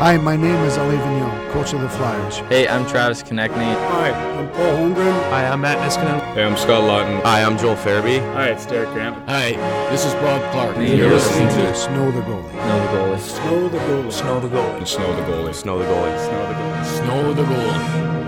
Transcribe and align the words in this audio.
Hi, 0.00 0.16
my 0.16 0.34
name 0.34 0.54
is 0.64 0.76
Alain 0.78 0.98
Vigneault, 0.98 1.52
coach 1.52 1.74
of 1.74 1.80
the 1.82 1.88
Flyers. 1.90 2.38
Hey, 2.48 2.66
I'm 2.66 2.86
Travis 2.86 3.22
Konecny. 3.22 3.74
Hi, 3.90 4.10
I'm 4.10 4.48
Paul 4.52 4.76
Holmgren. 4.76 5.12
Hi, 5.30 5.46
I'm 5.46 5.60
Matt 5.60 5.78
Niskanen. 5.78 6.20
Hey, 6.34 6.44
I'm 6.44 6.56
Scott 6.56 6.84
Laughton. 6.84 7.22
Hi, 7.22 7.42
I'm 7.42 7.58
Joel 7.58 7.76
Farabee. 7.76 8.20
Hi, 8.32 8.48
it's 8.48 8.64
Derek 8.64 8.90
Grant. 8.90 9.16
Hi, 9.28 9.52
this 9.90 10.04
is 10.06 10.14
Rob 10.14 10.40
Clark. 10.52 10.76
And 10.76 10.98
you're 10.98 11.10
listening 11.10 11.48
to 11.48 11.74
Snow 11.74 12.10
the 12.10 12.22
goalie. 12.22 12.50
Snow 12.50 12.78
the 12.80 12.88
Goalie. 12.88 13.20
Snow 13.20 13.68
the 13.68 13.78
goalie. 13.78 14.12
Snow 14.12 14.40
the 14.40 14.48
goalie. 14.48 14.86
Snow 14.86 15.12
the 15.12 15.22
Goalie. 15.22 15.54
Snow 15.54 15.78
the 15.78 15.84
Goalie. 15.84 16.18
Snow 16.24 16.46
the 16.48 16.54
Goalie. 16.54 16.84
Snow 16.84 17.34
the 17.34 17.42
Goalie. 17.42 18.20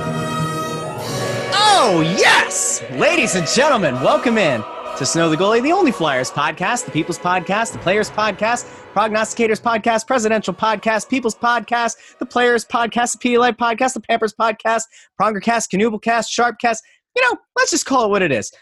Oh, 1.85 2.01
yes! 2.17 2.83
Ladies 2.93 3.35
and 3.35 3.47
gentlemen, 3.47 3.95
welcome 3.95 4.39
in 4.39 4.63
to 5.03 5.07
Snow 5.07 5.29
the 5.29 5.37
Goalie, 5.37 5.61
the 5.61 5.73
only 5.73 5.91
Flyers 5.91 6.31
podcast, 6.31 6.85
the 6.85 6.93
People's 6.93 7.19
Podcast, 7.19 7.73
the 7.73 7.79
Players 7.81 8.09
Podcast, 8.09 8.71
Prognosticators 8.95 9.61
Podcast, 9.61 10.07
Presidential 10.07 10.55
Podcast, 10.55 11.09
People's 11.09 11.35
Podcast, 11.35 12.19
the 12.19 12.27
Players 12.27 12.65
Podcast, 12.65 13.19
the 13.19 13.29
Pedialyte 13.29 13.57
Podcast, 13.57 13.95
the 13.95 14.01
Pampers 14.01 14.33
Podcast, 14.33 14.83
Prongercast, 15.21 15.71
Canublecast, 15.75 16.27
Sharpcast. 16.31 16.77
You 17.17 17.23
know, 17.23 17.37
let's 17.57 17.73
just 17.73 17.85
call 17.85 18.05
it 18.05 18.11
what 18.11 18.23
it 18.23 18.31
is. 18.31 18.53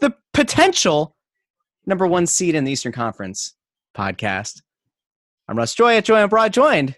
The 0.00 0.14
potential 0.32 1.16
number 1.86 2.06
one 2.06 2.28
seed 2.28 2.54
in 2.54 2.62
the 2.62 2.70
Eastern 2.70 2.92
Conference 2.92 3.56
podcast. 3.96 4.62
I'm 5.48 5.58
Russ 5.58 5.74
Joy 5.74 5.96
at 5.96 6.04
Joy 6.04 6.18
and 6.18 6.30
Broad, 6.30 6.52
joined 6.52 6.94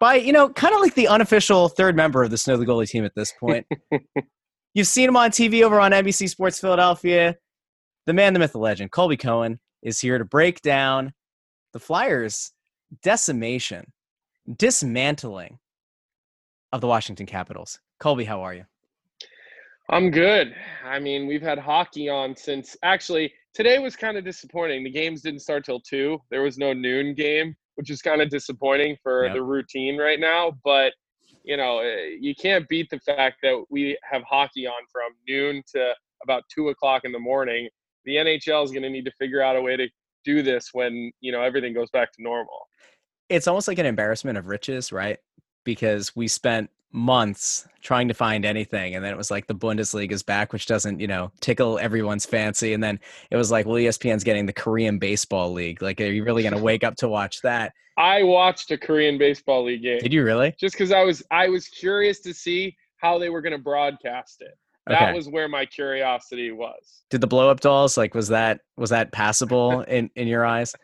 by, 0.00 0.14
you 0.14 0.32
know, 0.32 0.48
kind 0.48 0.74
of 0.74 0.80
like 0.80 0.94
the 0.94 1.08
unofficial 1.08 1.68
third 1.68 1.94
member 1.94 2.22
of 2.22 2.30
the 2.30 2.38
Snow 2.38 2.56
the 2.56 2.64
Goalie 2.64 2.88
team 2.88 3.04
at 3.04 3.14
this 3.14 3.34
point. 3.38 3.66
You've 4.72 4.86
seen 4.86 5.10
him 5.10 5.16
on 5.18 5.30
TV 5.30 5.62
over 5.62 5.78
on 5.78 5.92
NBC 5.92 6.30
Sports 6.30 6.58
Philadelphia. 6.58 7.36
The 8.06 8.12
man, 8.12 8.34
the 8.34 8.38
myth, 8.38 8.52
the 8.52 8.58
legend, 8.58 8.90
Colby 8.90 9.16
Cohen, 9.16 9.60
is 9.82 10.00
here 10.00 10.18
to 10.18 10.24
break 10.24 10.60
down 10.60 11.12
the 11.72 11.78
Flyers' 11.78 12.52
decimation, 13.02 13.92
dismantling 14.56 15.58
of 16.72 16.80
the 16.80 16.86
Washington 16.86 17.26
Capitals. 17.26 17.80
Colby, 17.98 18.24
how 18.24 18.42
are 18.42 18.52
you? 18.54 18.64
I'm 19.90 20.10
good. 20.10 20.54
I 20.84 20.98
mean, 20.98 21.26
we've 21.26 21.42
had 21.42 21.58
hockey 21.58 22.08
on 22.08 22.36
since 22.36 22.76
actually 22.82 23.32
today 23.54 23.78
was 23.78 23.96
kind 23.96 24.16
of 24.16 24.24
disappointing. 24.24 24.84
The 24.84 24.90
games 24.90 25.22
didn't 25.22 25.40
start 25.40 25.64
till 25.64 25.80
two. 25.80 26.18
There 26.30 26.42
was 26.42 26.58
no 26.58 26.72
noon 26.72 27.14
game, 27.14 27.54
which 27.76 27.90
is 27.90 28.02
kind 28.02 28.20
of 28.22 28.28
disappointing 28.30 28.96
for 29.02 29.26
Yep. 29.26 29.34
the 29.34 29.42
routine 29.42 29.98
right 29.98 30.20
now. 30.20 30.58
But 30.64 30.92
you 31.42 31.58
know, 31.58 31.80
eh, 31.80 32.16
you 32.18 32.34
can't 32.34 32.66
beat 32.68 32.88
the 32.90 32.98
fact 33.00 33.36
that 33.42 33.64
we 33.70 33.98
have 34.10 34.22
hockey 34.22 34.66
on 34.66 34.82
from 34.90 35.12
noon 35.28 35.62
to 35.74 35.92
about 36.22 36.42
two 36.48 36.70
o'clock 36.70 37.04
in 37.04 37.12
the 37.12 37.18
morning. 37.18 37.68
The 38.04 38.16
NHL 38.16 38.64
is 38.64 38.70
going 38.70 38.82
to 38.82 38.90
need 38.90 39.04
to 39.04 39.12
figure 39.18 39.42
out 39.42 39.56
a 39.56 39.62
way 39.62 39.76
to 39.76 39.88
do 40.24 40.42
this 40.42 40.70
when 40.72 41.12
you 41.20 41.32
know 41.32 41.42
everything 41.42 41.74
goes 41.74 41.90
back 41.90 42.12
to 42.12 42.22
normal. 42.22 42.68
It's 43.28 43.48
almost 43.48 43.68
like 43.68 43.78
an 43.78 43.86
embarrassment 43.86 44.38
of 44.38 44.46
riches, 44.46 44.92
right? 44.92 45.18
Because 45.64 46.14
we 46.14 46.28
spent 46.28 46.70
months 46.92 47.66
trying 47.82 48.06
to 48.08 48.14
find 48.14 48.44
anything, 48.44 48.94
and 48.94 49.04
then 49.04 49.12
it 49.12 49.16
was 49.16 49.30
like 49.30 49.46
the 49.46 49.54
Bundesliga 49.54 50.12
is 50.12 50.22
back, 50.22 50.52
which 50.52 50.66
doesn't, 50.66 51.00
you 51.00 51.06
know, 51.06 51.32
tickle 51.40 51.78
everyone's 51.78 52.26
fancy. 52.26 52.72
And 52.72 52.82
then 52.82 53.00
it 53.30 53.36
was 53.36 53.50
like, 53.50 53.66
well, 53.66 53.76
ESPN's 53.76 54.24
getting 54.24 54.46
the 54.46 54.52
Korean 54.52 54.98
Baseball 54.98 55.52
League. 55.52 55.82
Like, 55.82 56.00
are 56.00 56.04
you 56.04 56.24
really 56.24 56.42
going 56.42 56.54
to 56.54 56.62
wake 56.62 56.84
up 56.84 56.96
to 56.96 57.08
watch 57.08 57.40
that? 57.42 57.72
I 57.96 58.22
watched 58.22 58.70
a 58.70 58.78
Korean 58.78 59.18
baseball 59.18 59.64
league 59.64 59.82
game. 59.82 60.00
Did 60.00 60.12
you 60.12 60.24
really? 60.24 60.54
just 60.58 60.74
because 60.74 60.92
I 60.92 61.02
was 61.02 61.22
I 61.30 61.48
was 61.48 61.68
curious 61.68 62.20
to 62.20 62.34
see 62.34 62.76
how 62.96 63.18
they 63.18 63.28
were 63.28 63.40
going 63.40 63.52
to 63.52 63.58
broadcast 63.58 64.40
it. 64.40 64.54
That 64.88 65.04
Okay. 65.04 65.14
was 65.14 65.28
where 65.28 65.48
my 65.48 65.66
curiosity 65.66 66.50
was. 66.52 67.04
Did 67.10 67.20
the 67.20 67.26
blow 67.26 67.48
up 67.50 67.60
dolls 67.60 67.96
like 67.96 68.14
was 68.14 68.28
that 68.28 68.60
was 68.76 68.90
that 68.90 69.12
passable 69.12 69.80
in 69.88 70.10
in 70.16 70.28
your 70.28 70.44
eyes? 70.44 70.74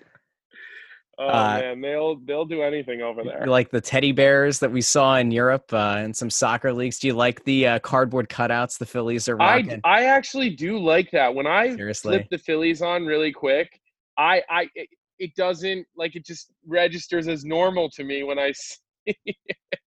Oh 1.19 1.33
Uh, 1.33 1.61
man, 1.61 1.81
they'll 1.81 2.17
they'll 2.17 2.47
do 2.47 2.63
anything 2.63 3.03
over 3.03 3.23
there. 3.25 3.47
Like 3.47 3.71
the 3.71 3.81
teddy 3.81 4.13
bears 4.13 4.61
that 4.61 4.73
we 4.73 4.81
saw 4.81 5.17
in 5.17 5.31
Europe 5.31 5.73
uh, 5.73 6.01
in 6.03 6.15
some 6.15 6.31
soccer 6.31 6.73
leagues? 6.73 6.99
Do 6.99 7.09
you 7.09 7.15
like 7.15 7.45
the 7.45 7.67
uh, 7.67 7.79
cardboard 7.81 8.29
cutouts 8.29 8.79
the 8.79 8.87
Phillies 8.87 9.29
are 9.29 9.37
I 9.39 9.57
rocking? 9.63 9.83
I 9.85 10.05
actually 10.05 10.51
do 10.51 10.79
like 10.79 11.11
that. 11.13 11.35
When 11.35 11.47
I 11.47 11.77
Seriously? 11.77 12.13
flip 12.13 12.27
the 12.31 12.39
Phillies 12.39 12.83
on 12.83 13.07
really 13.07 13.33
quick, 13.33 13.81
I 14.19 14.43
I 14.51 14.69
it, 14.75 14.89
it 15.19 15.35
doesn't 15.35 15.87
like 15.97 16.15
it 16.17 16.27
just 16.27 16.51
registers 16.67 17.27
as 17.29 17.45
normal 17.45 17.89
to 17.91 18.05
me 18.05 18.23
when 18.23 18.39
I 18.39 18.53
see. 18.55 19.17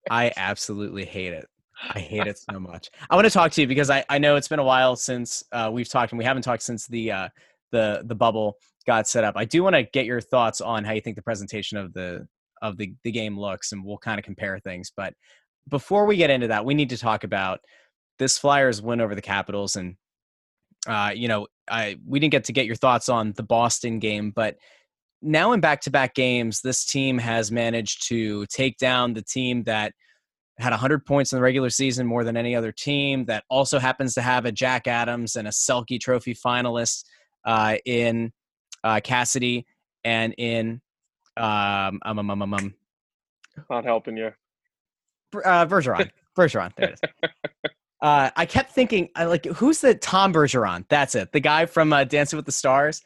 I 0.10 0.32
absolutely 0.38 1.06
hate 1.06 1.34
it. 1.34 1.48
I 1.90 2.00
hate 2.00 2.28
it 2.28 2.38
so 2.38 2.60
much. 2.60 2.90
I 3.10 3.16
want 3.16 3.26
to 3.26 3.32
talk 3.32 3.52
to 3.54 3.62
you 3.62 3.68
because 3.68 3.90
I, 3.90 4.06
I 4.10 4.18
know 4.18 4.36
it's 4.36 4.48
been 4.48 4.60
a 4.60 4.64
while 4.64 4.96
since 4.96 5.44
uh, 5.52 5.70
we've 5.72 5.90
talked, 5.90 6.12
and 6.12 6.20
we 6.20 6.26
haven't 6.26 6.44
talked 6.44 6.64
since 6.64 6.88
the 6.88 7.12
uh, 7.12 7.30
the 7.72 8.04
the 8.06 8.16
bubble 8.16 8.58
got 8.88 9.08
set 9.08 9.24
up. 9.24 9.36
I 9.38 9.46
do 9.46 9.64
want 9.64 9.76
to 9.76 9.84
get 9.84 10.06
your 10.06 10.22
thoughts 10.22 10.62
on 10.62 10.84
how 10.84 10.94
you 10.94 11.02
think 11.02 11.16
the 11.16 11.22
presentation 11.22 11.78
of 11.78 11.94
the 11.94 12.28
of 12.62 12.78
the 12.78 12.94
the 13.04 13.12
game 13.12 13.38
looks, 13.38 13.72
and 13.72 13.84
we'll 13.84 13.98
kind 13.98 14.20
of 14.20 14.26
compare 14.26 14.60
things. 14.60 14.92
But 14.96 15.14
before 15.70 16.06
we 16.06 16.16
get 16.16 16.30
into 16.30 16.48
that, 16.48 16.66
we 16.66 16.74
need 16.74 16.90
to 16.90 16.98
talk 16.98 17.24
about 17.24 17.60
this 18.20 18.38
Flyers 18.38 18.82
win 18.82 19.02
over 19.02 19.16
the 19.16 19.22
Capitals, 19.22 19.76
and 19.76 19.96
uh, 20.88 21.12
you 21.14 21.28
know, 21.28 21.48
I 21.70 21.98
we 22.08 22.20
didn't 22.20 22.32
get 22.32 22.46
to 22.46 22.54
get 22.54 22.66
your 22.66 22.76
thoughts 22.76 23.10
on 23.10 23.34
the 23.34 23.44
Boston 23.44 24.00
game, 24.00 24.32
but 24.34 24.56
now 25.22 25.54
in 25.54 25.62
back-to-back 25.62 26.16
games, 26.16 26.60
this 26.62 26.86
team 26.86 27.18
has 27.18 27.50
managed 27.50 28.10
to 28.10 28.46
take 28.48 28.78
down 28.78 29.14
the 29.14 29.22
team 29.22 29.64
that 29.64 29.94
had 30.60 30.70
100 30.72 31.06
points 31.06 31.34
in 31.34 31.38
the 31.38 31.42
regular 31.42 31.70
season 31.70 32.06
more 32.06 32.24
than 32.24 32.38
any 32.38 32.56
other 32.56 32.72
team 32.72 33.26
that 33.26 33.44
also 33.50 33.80
happens 33.80 34.14
to 34.14 34.22
have 34.22 34.46
a 34.46 34.52
Jack 34.52 34.88
Adams 34.88 35.36
and 35.36 35.48
a 35.48 35.52
Selke 35.52 36.00
Trophy 36.00 36.36
finalist 36.36 37.06
uh, 37.46 37.78
in 37.86 38.32
uh, 38.84 39.00
Cassidy 39.04 39.66
and 40.04 40.34
in 40.38 40.82
um, 41.38 42.00
um, 42.04 42.20
um, 42.20 42.30
um, 42.30 42.42
um, 42.44 42.54
um, 42.54 42.74
Not 43.70 43.84
helping 43.86 44.18
you. 44.18 44.32
uh, 45.44 45.66
Bergeron. 45.66 46.10
Bergeron. 46.38 46.72
There 46.76 46.90
it 46.90 47.00
is. 47.04 47.72
Uh, 48.02 48.30
I 48.36 48.46
kept 48.46 48.74
thinking, 48.74 49.10
I 49.16 49.26
like, 49.26 49.46
who's 49.46 49.80
the 49.80 49.96
Tom 49.96 50.34
Bergeron? 50.34 50.86
That's 50.90 51.16
it. 51.16 51.32
The 51.32 51.40
guy 51.40 51.66
from 51.66 51.94
uh, 51.94 52.04
Dancing 52.04 52.38
with 52.38 52.46
the 52.46 52.52
Stars. 52.52 53.02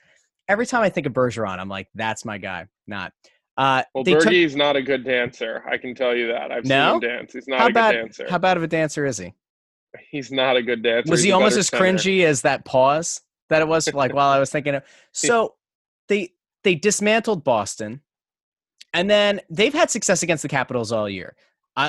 Every 0.49 0.65
time 0.65 0.81
I 0.81 0.89
think 0.89 1.05
of 1.05 1.13
Bergeron, 1.13 1.59
I'm 1.59 1.69
like, 1.69 1.87
that's 1.93 2.25
my 2.25 2.37
guy. 2.37 2.65
Not. 2.87 3.13
Uh, 3.57 3.83
Well, 3.95 4.03
they 4.03 4.13
took- 4.13 4.55
not 4.55 4.75
a 4.75 4.81
good 4.83 5.03
dancer. 5.03 5.63
I 5.67 5.77
can 5.77 5.95
tell 5.95 6.15
you 6.15 6.27
that. 6.27 6.51
I've 6.51 6.65
No? 6.65 6.99
seen 6.99 7.09
him 7.09 7.17
dance. 7.17 7.33
He's 7.33 7.47
not 7.47 7.59
how 7.59 7.65
a 7.65 7.69
good 7.69 7.73
bad? 7.73 7.91
dancer. 7.93 8.27
How 8.29 8.37
bad 8.37 8.57
of 8.57 8.63
a 8.63 8.67
dancer 8.67 9.05
is 9.05 9.17
he? 9.17 9.33
He's 10.11 10.31
not 10.31 10.55
a 10.55 10.61
good 10.61 10.83
dancer. 10.83 11.09
was 11.09 11.21
He's 11.21 11.25
he 11.25 11.31
almost 11.31 11.57
as 11.57 11.67
center. 11.67 11.83
cringy 11.83 12.23
as 12.23 12.43
that 12.43 12.65
pause 12.65 13.21
that 13.49 13.61
it 13.61 13.67
was 13.67 13.87
like 13.93 14.13
while 14.13 14.29
I 14.29 14.39
was 14.39 14.51
thinking 14.51 14.75
of 14.75 14.83
so 15.11 15.55
they 16.07 16.33
they 16.63 16.75
dismantled 16.75 17.43
Boston 17.43 18.01
and 18.93 19.09
then 19.09 19.41
they've 19.49 19.73
had 19.73 19.89
success 19.89 20.21
against 20.21 20.43
the 20.43 20.49
Capitals 20.49 20.91
all 20.91 21.09
year. 21.09 21.35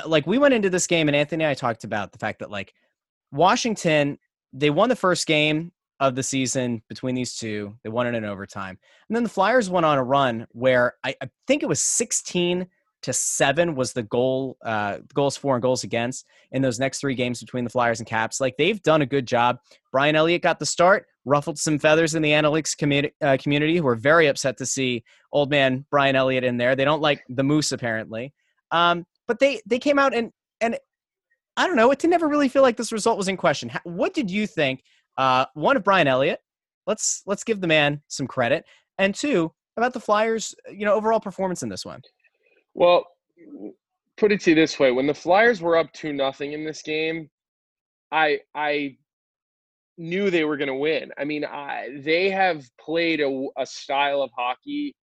Like 0.06 0.26
we 0.26 0.38
went 0.38 0.54
into 0.54 0.70
this 0.70 0.86
game 0.86 1.08
and 1.08 1.16
Anthony 1.16 1.44
and 1.44 1.50
I 1.50 1.54
talked 1.54 1.84
about 1.84 2.12
the 2.12 2.18
fact 2.18 2.38
that 2.38 2.50
like 2.50 2.72
Washington 3.32 4.18
they 4.54 4.70
won 4.70 4.88
the 4.88 4.96
first 4.96 5.26
game 5.26 5.72
of 6.00 6.14
the 6.14 6.22
season 6.22 6.82
between 6.88 7.14
these 7.14 7.36
two. 7.36 7.76
They 7.82 7.90
won 7.90 8.06
it 8.06 8.14
in 8.14 8.24
overtime. 8.24 8.78
And 9.08 9.16
then 9.16 9.22
the 9.22 9.28
Flyers 9.28 9.68
went 9.68 9.86
on 9.86 9.98
a 9.98 10.04
run 10.04 10.46
where 10.52 10.94
I, 11.04 11.14
I 11.20 11.28
think 11.46 11.62
it 11.62 11.68
was 11.68 11.82
16 11.82 12.66
to 13.00 13.12
7 13.12 13.76
was 13.76 13.92
the 13.92 14.02
goal 14.02 14.56
uh 14.64 14.98
goals 15.14 15.36
for 15.36 15.54
and 15.54 15.62
goals 15.62 15.84
against 15.84 16.26
in 16.50 16.62
those 16.62 16.80
next 16.80 16.98
three 16.98 17.14
games 17.14 17.38
between 17.38 17.62
the 17.62 17.70
Flyers 17.70 18.00
and 18.00 18.08
Caps. 18.08 18.40
Like 18.40 18.56
they've 18.56 18.82
done 18.82 19.02
a 19.02 19.06
good 19.06 19.26
job. 19.26 19.58
Brian 19.92 20.16
Elliott 20.16 20.42
got 20.42 20.58
the 20.58 20.66
start. 20.66 21.06
ruffled 21.24 21.58
some 21.58 21.78
feathers 21.78 22.16
in 22.16 22.22
the 22.22 22.32
analytics 22.32 22.76
commu- 22.76 23.12
uh, 23.20 23.36
community 23.40 23.76
who 23.76 23.86
are 23.86 23.94
very 23.94 24.26
upset 24.26 24.56
to 24.58 24.66
see 24.66 25.04
old 25.32 25.48
man 25.48 25.84
Brian 25.90 26.16
Elliott 26.16 26.42
in 26.42 26.56
there. 26.56 26.74
They 26.74 26.84
don't 26.84 27.02
like 27.02 27.22
the 27.28 27.44
moose 27.44 27.70
apparently. 27.70 28.32
Um, 28.72 29.06
but 29.28 29.38
they 29.38 29.60
they 29.66 29.78
came 29.78 29.98
out 29.98 30.12
and 30.12 30.32
and 30.60 30.76
I 31.56 31.66
don't 31.66 31.76
know. 31.76 31.90
It 31.90 31.98
did 31.98 32.10
never 32.10 32.28
really 32.28 32.48
feel 32.48 32.62
like 32.62 32.76
this 32.76 32.92
result 32.92 33.18
was 33.18 33.26
in 33.26 33.36
question. 33.36 33.70
What 33.82 34.14
did 34.14 34.30
you 34.30 34.46
think? 34.46 34.84
Uh, 35.18 35.44
one 35.54 35.76
of 35.76 35.84
Brian 35.84 36.06
Elliott. 36.06 36.40
Let's 36.86 37.22
let's 37.26 37.44
give 37.44 37.60
the 37.60 37.66
man 37.66 38.00
some 38.08 38.26
credit. 38.26 38.64
And 38.96 39.14
two 39.14 39.52
about 39.76 39.92
the 39.92 40.00
Flyers. 40.00 40.54
You 40.70 40.86
know, 40.86 40.94
overall 40.94 41.20
performance 41.20 41.62
in 41.62 41.68
this 41.68 41.84
one. 41.84 42.00
Well, 42.72 43.04
put 44.16 44.32
it 44.32 44.40
to 44.42 44.50
you 44.50 44.56
this 44.56 44.78
way: 44.78 44.92
when 44.92 45.06
the 45.06 45.14
Flyers 45.14 45.60
were 45.60 45.76
up 45.76 45.92
two 45.92 46.12
nothing 46.12 46.52
in 46.52 46.64
this 46.64 46.80
game, 46.80 47.28
I 48.12 48.38
I 48.54 48.96
knew 49.98 50.30
they 50.30 50.44
were 50.44 50.56
going 50.56 50.68
to 50.68 50.74
win. 50.74 51.10
I 51.18 51.24
mean, 51.24 51.44
I, 51.44 51.88
they 52.04 52.30
have 52.30 52.64
played 52.80 53.20
a, 53.20 53.48
a 53.58 53.66
style 53.66 54.22
of 54.22 54.30
hockey 54.36 54.94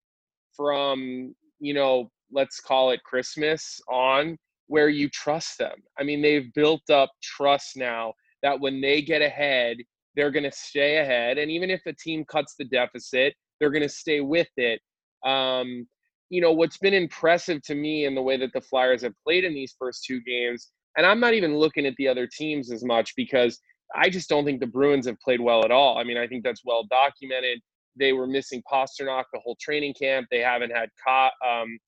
from 0.56 1.34
you 1.58 1.74
know 1.74 2.10
let's 2.32 2.60
call 2.60 2.92
it 2.92 3.02
Christmas 3.02 3.80
on 3.90 4.38
where 4.68 4.88
you 4.88 5.08
trust 5.10 5.58
them. 5.58 5.76
I 5.98 6.04
mean, 6.04 6.22
they've 6.22 6.52
built 6.54 6.88
up 6.88 7.10
trust 7.22 7.76
now 7.76 8.14
that 8.42 8.58
when 8.58 8.80
they 8.80 9.02
get 9.02 9.20
ahead, 9.20 9.76
they're 10.16 10.30
going 10.30 10.44
to 10.44 10.52
stay 10.52 10.98
ahead. 10.98 11.38
And 11.38 11.50
even 11.50 11.70
if 11.70 11.82
a 11.86 11.92
team 11.92 12.24
cuts 12.24 12.54
the 12.58 12.64
deficit, 12.64 13.34
they're 13.58 13.70
going 13.70 13.82
to 13.82 13.88
stay 13.88 14.20
with 14.20 14.48
it. 14.56 14.80
Um, 15.24 15.86
you 16.30 16.40
know, 16.40 16.52
what's 16.52 16.78
been 16.78 16.94
impressive 16.94 17.62
to 17.62 17.74
me 17.74 18.06
in 18.06 18.14
the 18.14 18.22
way 18.22 18.36
that 18.36 18.52
the 18.52 18.60
Flyers 18.60 19.02
have 19.02 19.14
played 19.24 19.44
in 19.44 19.54
these 19.54 19.74
first 19.78 20.04
two 20.04 20.20
games, 20.22 20.70
and 20.96 21.06
I'm 21.06 21.20
not 21.20 21.34
even 21.34 21.56
looking 21.56 21.86
at 21.86 21.94
the 21.96 22.08
other 22.08 22.26
teams 22.26 22.72
as 22.72 22.84
much 22.84 23.14
because 23.16 23.58
I 23.94 24.08
just 24.08 24.28
don't 24.28 24.44
think 24.44 24.60
the 24.60 24.66
Bruins 24.66 25.06
have 25.06 25.18
played 25.20 25.40
well 25.40 25.64
at 25.64 25.70
all. 25.70 25.98
I 25.98 26.04
mean, 26.04 26.16
I 26.16 26.26
think 26.26 26.44
that's 26.44 26.62
well 26.64 26.84
documented. 26.90 27.60
They 27.96 28.12
were 28.12 28.26
missing 28.26 28.62
Pastrnak 28.70 29.24
the 29.32 29.40
whole 29.44 29.56
training 29.60 29.94
camp. 29.94 30.26
They 30.30 30.40
haven't 30.40 30.70
had 30.70 30.88
Ka, 31.04 31.30
um, 31.46 31.78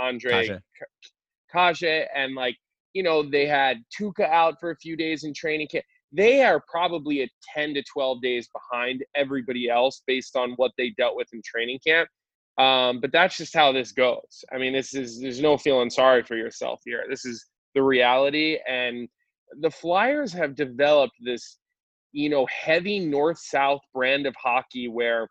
Ondrej 0.00 0.60
Kase, 1.52 2.06
and 2.14 2.34
like 2.34 2.56
you 2.92 3.02
know 3.02 3.28
they 3.28 3.46
had 3.46 3.78
Tuukka 3.98 4.28
out 4.28 4.54
for 4.60 4.70
a 4.70 4.76
few 4.76 4.96
days 4.96 5.24
in 5.24 5.34
training 5.34 5.68
camp. 5.68 5.84
They 6.12 6.42
are 6.42 6.62
probably 6.70 7.22
a 7.22 7.28
10 7.54 7.74
to 7.74 7.82
12 7.82 8.22
days 8.22 8.48
behind 8.48 9.04
everybody 9.14 9.68
else 9.68 10.02
based 10.06 10.36
on 10.36 10.52
what 10.52 10.72
they 10.78 10.90
dealt 10.90 11.16
with 11.16 11.28
in 11.32 11.42
training 11.44 11.80
camp. 11.86 12.08
Um, 12.58 13.00
but 13.00 13.12
that's 13.12 13.36
just 13.36 13.54
how 13.54 13.72
this 13.72 13.92
goes. 13.92 14.44
I 14.52 14.58
mean, 14.58 14.72
this 14.72 14.94
is 14.94 15.20
there's 15.20 15.40
no 15.40 15.56
feeling 15.56 15.90
sorry 15.90 16.24
for 16.24 16.36
yourself 16.36 16.80
here. 16.84 17.04
This 17.08 17.24
is 17.24 17.46
the 17.74 17.82
reality, 17.82 18.58
and 18.66 19.08
the 19.60 19.70
Flyers 19.70 20.32
have 20.32 20.56
developed 20.56 21.14
this, 21.24 21.58
you 22.12 22.28
know, 22.28 22.46
heavy 22.46 22.98
north-south 22.98 23.80
brand 23.94 24.26
of 24.26 24.34
hockey 24.36 24.88
where 24.88 25.28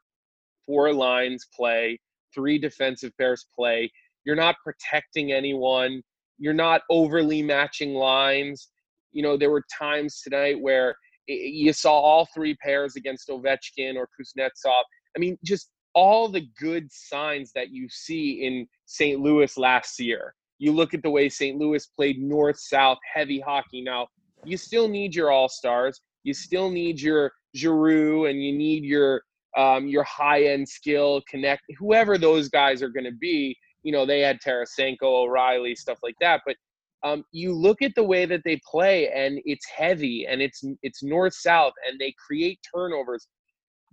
four 0.65 0.93
lines 0.93 1.47
play, 1.53 1.99
three 2.33 2.57
defensive 2.57 3.11
pairs 3.17 3.45
play. 3.55 3.91
You're 4.23 4.35
not 4.35 4.55
protecting 4.63 5.33
anyone. 5.33 6.01
You're 6.37 6.53
not 6.53 6.81
overly 6.89 7.41
matching 7.41 7.93
lines. 7.93 8.69
You 9.11 9.23
know, 9.23 9.37
there 9.37 9.51
were 9.51 9.63
times 9.77 10.21
tonight 10.21 10.59
where 10.59 10.95
you 11.27 11.73
saw 11.73 11.91
all 11.91 12.27
three 12.33 12.55
pairs 12.55 12.95
against 12.95 13.29
Ovechkin 13.29 13.95
or 13.95 14.07
Kuznetsov. 14.19 14.83
I 15.15 15.19
mean, 15.19 15.37
just 15.43 15.69
all 15.93 16.29
the 16.29 16.47
good 16.59 16.87
signs 16.91 17.51
that 17.53 17.69
you 17.71 17.87
see 17.89 18.45
in 18.45 18.67
St. 18.85 19.19
Louis 19.19 19.57
last 19.57 19.99
year. 19.99 20.33
You 20.59 20.71
look 20.71 20.93
at 20.93 21.03
the 21.03 21.09
way 21.09 21.29
St. 21.29 21.57
Louis 21.57 21.85
played 21.95 22.21
north 22.21 22.59
south 22.59 22.97
heavy 23.13 23.39
hockey. 23.39 23.81
Now, 23.81 24.07
you 24.45 24.57
still 24.57 24.87
need 24.87 25.15
your 25.15 25.31
all 25.31 25.49
stars. 25.49 26.01
You 26.23 26.33
still 26.33 26.69
need 26.69 27.01
your 27.01 27.31
Giroux 27.55 28.25
and 28.25 28.41
you 28.41 28.53
need 28.55 28.83
your 28.83 29.21
um, 29.57 29.87
your 29.87 30.03
high 30.03 30.43
end 30.43 30.69
skill 30.69 31.23
connect 31.27 31.63
whoever 31.79 32.17
those 32.17 32.47
guys 32.47 32.83
are 32.83 32.89
going 32.89 33.05
to 33.05 33.11
be. 33.11 33.57
You 33.83 33.91
know, 33.91 34.05
they 34.05 34.19
had 34.19 34.39
Tarasenko, 34.39 35.01
O'Reilly, 35.01 35.75
stuff 35.75 35.97
like 36.03 36.15
that. 36.21 36.41
But 36.45 36.57
um, 37.03 37.23
you 37.31 37.53
look 37.53 37.81
at 37.81 37.93
the 37.95 38.03
way 38.03 38.25
that 38.25 38.41
they 38.43 38.59
play, 38.69 39.09
and 39.09 39.39
it's 39.45 39.65
heavy, 39.65 40.25
and 40.27 40.41
it's 40.41 40.63
it's 40.81 41.03
north 41.03 41.33
south, 41.33 41.73
and 41.87 41.99
they 41.99 42.13
create 42.25 42.59
turnovers. 42.73 43.27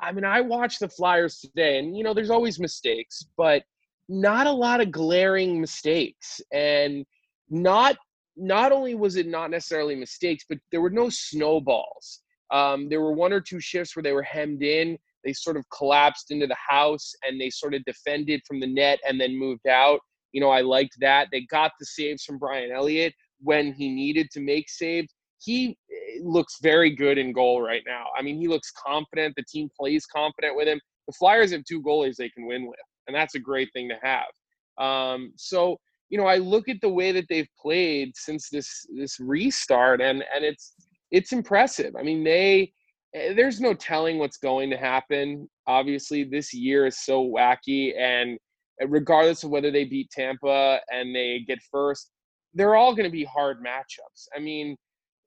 I 0.01 0.12
mean, 0.12 0.25
I 0.25 0.41
watched 0.41 0.81
the 0.81 0.89
Flyers 0.89 1.39
today, 1.39 1.79
and 1.79 1.97
you 1.97 2.03
know, 2.03 2.15
there's 2.15 2.31
always 2.31 2.59
mistakes, 2.59 3.25
but 3.37 3.62
not 4.09 4.47
a 4.47 4.53
lot 4.53 4.81
of 4.81 4.91
glaring 4.91 5.61
mistakes, 5.61 6.41
and 6.53 7.05
not 7.51 7.97
not 8.37 8.73
only 8.73 8.95
was 8.95 9.17
it 9.17 9.27
not 9.27 9.51
necessarily 9.51 9.95
mistakes, 9.95 10.45
but 10.49 10.59
there 10.73 10.81
were 10.81 10.91
no 10.91 11.09
snowballs. 11.09 12.21
Um, 12.51 12.89
there 12.89 13.01
were 13.01 13.12
one 13.12 13.33
or 13.33 13.41
two 13.41 13.61
shifts 13.61 13.95
where 13.95 14.03
they 14.03 14.12
were 14.12 14.23
hemmed 14.23 14.62
in. 14.62 14.99
They 15.25 15.33
sort 15.33 15.56
of 15.56 15.65
collapsed 15.71 16.31
into 16.31 16.47
the 16.47 16.56
house 16.69 17.12
and 17.23 17.41
they 17.41 17.51
sort 17.51 17.75
of 17.75 17.85
defended 17.85 18.43
from 18.47 18.61
the 18.61 18.67
net 18.67 18.99
and 19.09 19.21
then 19.21 19.39
moved 19.39 19.67
out. 19.67 20.01
You 20.35 20.41
know, 20.41 20.51
I 20.51 20.63
liked 20.63 20.97
that. 21.01 21.29
They 21.31 21.43
got 21.43 21.71
the 21.79 21.87
saves 21.87 22.25
from 22.25 22.39
Brian 22.39 22.73
Elliott 22.73 23.15
when 23.41 23.73
he 23.73 23.89
needed 23.89 24.31
to 24.33 24.41
make 24.41 24.69
saves. 24.69 25.15
He 25.39 25.79
eh, 25.91 26.19
looks 26.23 26.59
very 26.61 26.91
good 26.91 27.19
in 27.19 27.33
goal 27.33 27.63
right 27.63 27.85
now. 27.87 28.07
I 28.19 28.23
mean, 28.23 28.37
he 28.37 28.49
looks 28.49 28.73
confident. 28.73 29.35
The 29.37 29.45
team 29.45 29.71
plays 29.79 30.07
confident 30.07 30.57
with 30.57 30.67
him. 30.67 30.81
The 31.07 31.15
Flyers 31.15 31.53
have 31.53 31.65
two 31.65 31.81
goalies 31.81 32.17
they 32.17 32.31
can 32.31 32.47
win 32.47 32.67
with, 32.67 32.81
and 33.07 33.15
that's 33.15 33.37
a 33.37 33.39
great 33.39 33.69
thing 33.73 33.89
to 33.91 33.99
have. 34.03 34.85
Um, 34.85 35.33
so, 35.37 35.79
you 36.09 36.19
know, 36.19 36.27
I 36.27 36.39
look 36.39 36.69
at 36.69 36.81
the 36.81 36.89
way 36.89 37.13
that 37.13 37.27
they've 37.29 37.49
played 37.61 38.11
since 38.17 38.49
this 38.51 38.87
this 38.97 39.21
restart, 39.21 40.01
and 40.01 40.25
and 40.35 40.45
it's 40.45 40.75
it's 41.13 41.33
impressive. 41.33 41.95
I 41.97 42.03
mean, 42.03 42.25
they 42.25 42.73
eh, 43.15 43.35
there's 43.35 43.61
no 43.61 43.73
telling 43.73 44.19
what's 44.19 44.39
going 44.39 44.69
to 44.71 44.77
happen. 44.77 45.49
Obviously, 45.69 46.25
this 46.25 46.53
year 46.53 46.87
is 46.87 47.05
so 47.05 47.25
wacky, 47.25 47.97
and 47.97 48.37
regardless 48.87 49.44
of 49.44 49.50
whether 49.50 49.71
they 49.71 49.85
beat 49.85 50.11
Tampa 50.11 50.81
and 50.93 51.15
they 51.15 51.44
get 51.47 51.61
first, 51.71 52.11
they're 52.55 52.75
all 52.75 52.94
going 52.94 53.09
to 53.09 53.12
be 53.12 53.25
hard 53.25 53.59
matchups. 53.61 54.29
I 54.35 54.41
mean, 54.41 54.76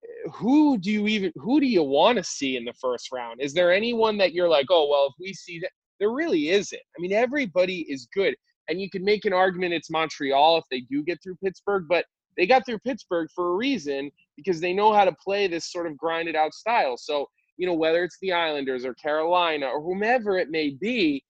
eh, 0.04 0.30
who 0.32 0.78
do 0.78 0.92
you 0.92 1.08
even 1.08 1.32
who 1.36 1.60
do 1.60 1.66
you 1.66 1.84
want 1.84 2.18
to 2.18 2.24
see 2.24 2.58
in 2.58 2.66
the 2.66 2.74
first 2.82 3.12
round? 3.12 3.42
Is 3.42 3.54
there 3.54 3.74
anyone 3.74 4.18
that 4.18 4.34
you're 4.34 4.50
like, 4.50 4.68
oh 4.70 4.88
well, 4.90 5.08
if 5.08 5.14
we 5.20 5.34
see 5.34 5.60
that, 5.60 5.72
there 6.00 6.12
really 6.12 6.50
isn't. 6.50 6.82
I 6.98 7.02
mean, 7.02 7.14
everybody 7.14 7.82
is 7.90 8.08
good. 8.14 8.36
And 8.70 8.82
you 8.82 8.90
can 8.90 9.04
make 9.04 9.26
an 9.26 9.34
argument 9.34 9.74
it's 9.74 9.90
Montreal 9.90 10.58
if 10.58 10.66
they 10.70 10.82
do 10.82 11.04
get 11.04 11.22
through 11.24 11.38
Pittsburgh, 11.44 11.86
but 11.88 12.06
they 12.36 12.46
got 12.46 12.66
through 12.66 12.80
Pittsburgh 12.80 13.30
for 13.34 13.50
a 13.50 13.56
reason 13.56 14.12
because 14.36 14.60
they 14.60 14.74
know 14.74 14.94
how 14.94 15.06
to 15.06 15.16
play 15.24 15.48
this 15.48 15.72
sort 15.72 15.88
of 15.88 15.98
grinded 15.98 16.36
out 16.36 16.54
style. 16.54 16.98
So, 16.98 17.28
you 17.58 17.66
know, 17.66 17.74
whether 17.74 18.04
it's 18.04 18.18
the 18.22 18.34
Islanders 18.34 18.86
or 18.86 18.94
Carolina 18.94 19.68
or 19.68 19.82
whomever 19.82 20.38
it 20.38 20.50
may 20.52 20.70
be, 20.70 21.24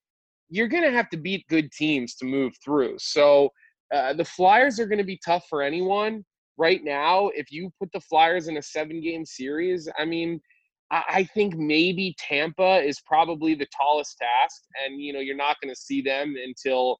you're 0.49 0.67
going 0.67 0.83
to 0.83 0.91
have 0.91 1.09
to 1.09 1.17
beat 1.17 1.45
good 1.49 1.71
teams 1.71 2.15
to 2.15 2.25
move 2.25 2.53
through. 2.63 2.95
So, 2.99 3.49
uh, 3.94 4.13
the 4.13 4.25
Flyers 4.25 4.80
are 4.80 4.85
going 4.85 4.97
to 4.97 5.04
be 5.06 5.19
tough 5.25 5.45
for 5.49 5.61
anyone 5.61 6.25
right 6.57 6.83
now. 6.83 7.30
If 7.35 7.51
you 7.51 7.71
put 7.80 7.89
the 7.94 8.01
Flyers 8.01 8.49
in 8.49 8.57
a 8.57 8.61
seven 8.61 9.01
game 9.01 9.25
series, 9.25 9.87
I 9.97 10.04
mean, 10.04 10.42
I 10.89 11.27
think 11.33 11.57
maybe 11.57 12.16
Tampa 12.18 12.81
is 12.81 13.01
probably 13.01 13.56
the 13.56 13.68
tallest 13.77 14.18
task, 14.18 14.61
and 14.85 15.01
you 15.01 15.11
know 15.11 15.19
you're 15.19 15.35
not 15.35 15.57
going 15.61 15.73
to 15.73 15.80
see 15.80 16.01
them 16.01 16.35
until 16.42 16.97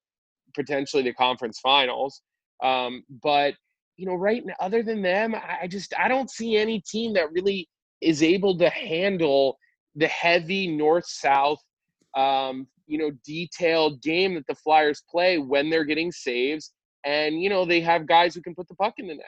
potentially 0.54 1.04
the 1.04 1.14
conference 1.14 1.60
finals. 1.60 2.22
Um, 2.62 3.04
but 3.24 3.54
you 3.96 4.06
know, 4.06 4.16
right 4.16 4.46
now, 4.46 4.56
other 4.60 4.84
than 4.84 5.02
them, 5.02 5.36
I 5.36 5.68
just 5.68 5.94
I 5.98 6.10
don't 6.10 6.30
see 6.30 6.58
any 6.58 6.82
team 6.82 7.14
that 7.14 7.32
really 7.32 7.70
is 8.02 8.22
able 8.22 8.58
to 8.58 8.70
handle 8.70 9.58
the 9.96 10.08
heavy 10.08 10.68
north 10.68 11.08
south, 11.08 11.60
um, 12.16 12.68
you 12.88 12.98
know, 12.98 13.12
detailed 13.26 14.02
game 14.02 14.36
that 14.36 14.48
the 14.48 14.56
Flyers 14.56 15.04
play 15.10 15.38
when 15.38 15.70
they're 15.70 15.86
getting 15.86 16.12
saves, 16.12 16.72
and 17.06 17.42
you 17.42 17.50
know 17.50 17.66
they 17.66 17.82
have 17.82 18.08
guys 18.08 18.34
who 18.34 18.42
can 18.42 18.56
put 18.56 18.68
the 18.68 18.76
puck 18.76 18.96
in 18.98 19.08
the 19.08 19.16
net. 19.16 19.26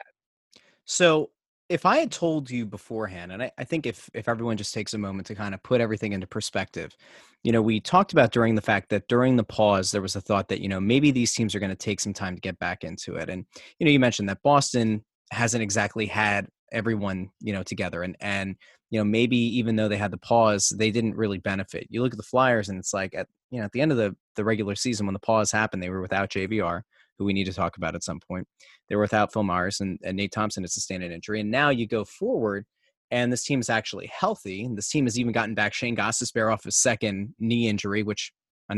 So 0.84 1.30
if 1.70 1.86
I 1.86 1.98
had 1.98 2.10
told 2.10 2.50
you 2.50 2.66
beforehand, 2.66 3.30
and 3.30 3.44
I, 3.44 3.52
I, 3.56 3.62
think 3.62 3.86
if 3.86 4.10
if 4.12 4.28
everyone 4.28 4.56
just 4.56 4.74
takes 4.74 4.92
a 4.92 4.98
moment 4.98 5.26
to 5.28 5.36
kind 5.36 5.54
of 5.54 5.62
put 5.62 5.80
everything 5.80 6.12
into 6.12 6.26
perspective, 6.26 6.96
you 7.44 7.52
know, 7.52 7.62
we 7.62 7.78
talked 7.80 8.12
about 8.12 8.32
during 8.32 8.56
the 8.56 8.60
fact 8.60 8.90
that 8.90 9.06
during 9.06 9.36
the 9.36 9.44
pause 9.44 9.92
there 9.92 10.02
was 10.02 10.16
a 10.16 10.20
thought 10.20 10.48
that 10.48 10.60
you 10.60 10.68
know 10.68 10.80
maybe 10.80 11.12
these 11.12 11.32
teams 11.32 11.54
are 11.54 11.60
going 11.60 11.70
to 11.70 11.76
take 11.76 12.00
some 12.00 12.12
time 12.12 12.34
to 12.34 12.40
get 12.40 12.58
back 12.58 12.82
into 12.82 13.14
it, 13.14 13.30
and 13.30 13.46
you 13.78 13.86
know, 13.86 13.92
you 13.92 14.00
mentioned 14.00 14.28
that 14.28 14.42
Boston 14.42 15.04
hasn't 15.30 15.62
exactly 15.62 16.06
had 16.06 16.48
everyone 16.72 17.30
you 17.40 17.52
know 17.52 17.62
together, 17.62 18.02
and 18.02 18.16
and 18.20 18.56
you 18.90 18.98
know 18.98 19.04
maybe 19.04 19.36
even 19.36 19.76
though 19.76 19.88
they 19.88 19.96
had 19.96 20.10
the 20.10 20.18
pause, 20.18 20.74
they 20.76 20.90
didn't 20.90 21.16
really 21.16 21.38
benefit. 21.38 21.86
You 21.88 22.02
look 22.02 22.12
at 22.12 22.18
the 22.18 22.24
Flyers, 22.24 22.68
and 22.68 22.80
it's 22.80 22.92
like 22.92 23.14
at 23.14 23.28
you 23.50 23.58
know 23.58 23.64
at 23.64 23.72
the 23.72 23.80
end 23.80 23.92
of 23.92 23.98
the 23.98 24.14
the 24.36 24.44
regular 24.44 24.74
season 24.74 25.06
when 25.06 25.14
the 25.14 25.20
pause 25.20 25.50
happened, 25.50 25.82
they 25.82 25.90
were 25.90 26.00
without 26.00 26.30
JVR 26.30 26.82
who 27.20 27.26
we 27.26 27.34
need 27.34 27.44
to 27.44 27.52
talk 27.52 27.76
about 27.76 27.94
at 27.94 28.02
some 28.02 28.18
point. 28.18 28.48
They 28.88 28.96
were 28.96 29.02
without 29.02 29.30
Phil 29.30 29.42
Myers 29.42 29.80
and, 29.80 29.98
and 30.02 30.16
Nate 30.16 30.32
Thompson 30.32 30.62
had 30.62 30.70
sustained 30.70 31.04
an 31.04 31.12
injury. 31.12 31.42
And 31.42 31.50
now 31.50 31.68
you 31.68 31.86
go 31.86 32.02
forward 32.02 32.64
and 33.10 33.30
this 33.30 33.44
team 33.44 33.60
is 33.60 33.68
actually 33.68 34.06
healthy. 34.06 34.64
And 34.64 34.76
this 34.76 34.88
team 34.88 35.04
has 35.04 35.18
even 35.18 35.32
gotten 35.32 35.54
back 35.54 35.74
Shane 35.74 35.94
Gostisbehere 35.94 36.50
off 36.50 36.64
his 36.64 36.76
second 36.76 37.34
knee 37.38 37.68
injury, 37.68 38.02
which 38.02 38.32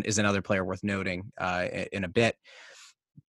is 0.04 0.18
another 0.18 0.42
player 0.42 0.64
worth 0.64 0.82
noting 0.82 1.30
uh, 1.38 1.68
in 1.92 2.02
a 2.02 2.08
bit. 2.08 2.34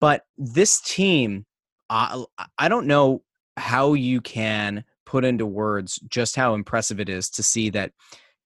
But 0.01 0.23
this 0.39 0.81
team, 0.81 1.45
uh, 1.91 2.25
I 2.57 2.69
don't 2.69 2.87
know 2.87 3.23
how 3.59 3.93
you 3.93 4.23
can 4.23 4.83
put 5.05 5.27
into 5.27 5.45
words 5.45 6.01
just 6.09 6.37
how 6.37 6.55
impressive 6.55 7.01
it 7.01 7.11
is 7.11 7.29
to 7.31 7.43
see 7.43 7.69
that 7.71 7.93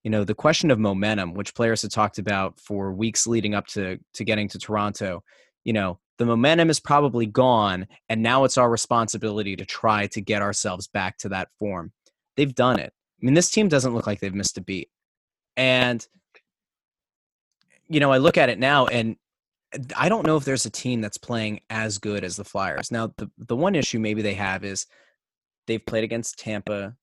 you 0.06 0.10
know, 0.10 0.22
the 0.22 0.36
question 0.36 0.70
of 0.70 0.78
momentum, 0.78 1.34
which 1.34 1.52
players 1.52 1.82
have 1.82 1.90
talked 1.90 2.20
about 2.20 2.60
for 2.60 2.92
weeks 2.92 3.26
leading 3.26 3.56
up 3.56 3.66
to 3.66 3.98
to 4.14 4.22
getting 4.22 4.46
to 4.50 4.56
Toronto, 4.56 5.25
you 5.64 5.72
know, 5.72 5.98
the 6.18 6.25
momentum 6.25 6.70
is 6.70 6.78
probably 6.78 7.26
gone, 7.26 7.88
and 8.08 8.22
now 8.22 8.44
it's 8.44 8.56
our 8.56 8.70
responsibility 8.70 9.56
to 9.56 9.64
try 9.64 10.06
to 10.06 10.20
get 10.20 10.42
ourselves 10.42 10.86
back 10.86 11.18
to 11.18 11.30
that 11.30 11.48
form. 11.58 11.90
They've 12.36 12.54
done 12.54 12.78
it. 12.78 12.92
I 13.20 13.26
mean, 13.26 13.34
this 13.34 13.50
team 13.50 13.66
doesn't 13.66 13.94
look 13.94 14.06
like 14.06 14.20
they've 14.20 14.32
missed 14.32 14.56
a 14.58 14.60
beat. 14.60 14.90
And 15.56 16.06
you 17.88 17.98
know, 17.98 18.12
I 18.12 18.18
look 18.18 18.38
at 18.38 18.48
it 18.48 18.60
now 18.60 18.86
and 18.86 19.16
I 19.96 20.08
don't 20.08 20.25
know 20.25 20.36
if 20.36 20.44
there's 20.44 20.66
a 20.66 20.70
team 20.70 21.00
that's 21.00 21.18
playing 21.18 21.62
as 21.68 21.98
good 21.98 22.22
as 22.22 22.36
the 22.36 22.44
Flyers. 22.44 22.92
Now, 22.92 23.12
the 23.16 23.28
the 23.38 23.56
one 23.56 23.75
issue 23.75 23.98
maybe 23.98 24.22
they 24.22 24.34
have 24.34 24.62
is 24.62 24.86
they've 25.66 25.84
played 25.84 26.04
against 26.04 26.38
Tampa 26.38 26.94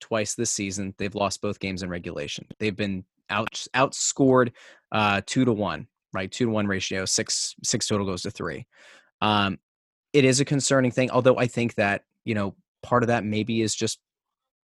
twice 0.00 0.34
this 0.34 0.50
season. 0.50 0.94
They've 0.98 1.14
lost 1.14 1.40
both 1.40 1.60
games 1.60 1.82
in 1.82 1.90
regulation. 1.90 2.46
They've 2.58 2.76
been 2.76 3.04
out 3.30 3.66
outscored 3.74 4.52
uh, 4.92 5.22
two 5.26 5.44
to 5.44 5.52
one, 5.52 5.86
right? 6.12 6.30
Two 6.30 6.46
to 6.46 6.50
one 6.50 6.66
ratio. 6.66 7.04
Six 7.04 7.54
six 7.62 7.86
total 7.86 8.06
goes 8.06 8.22
to 8.22 8.30
three. 8.30 8.66
Um, 9.20 9.58
it 10.12 10.24
is 10.24 10.40
a 10.40 10.44
concerning 10.44 10.90
thing. 10.90 11.10
Although 11.10 11.36
I 11.36 11.46
think 11.46 11.74
that 11.74 12.02
you 12.24 12.34
know 12.34 12.54
part 12.82 13.02
of 13.02 13.08
that 13.08 13.24
maybe 13.24 13.62
is 13.62 13.74
just 13.74 13.98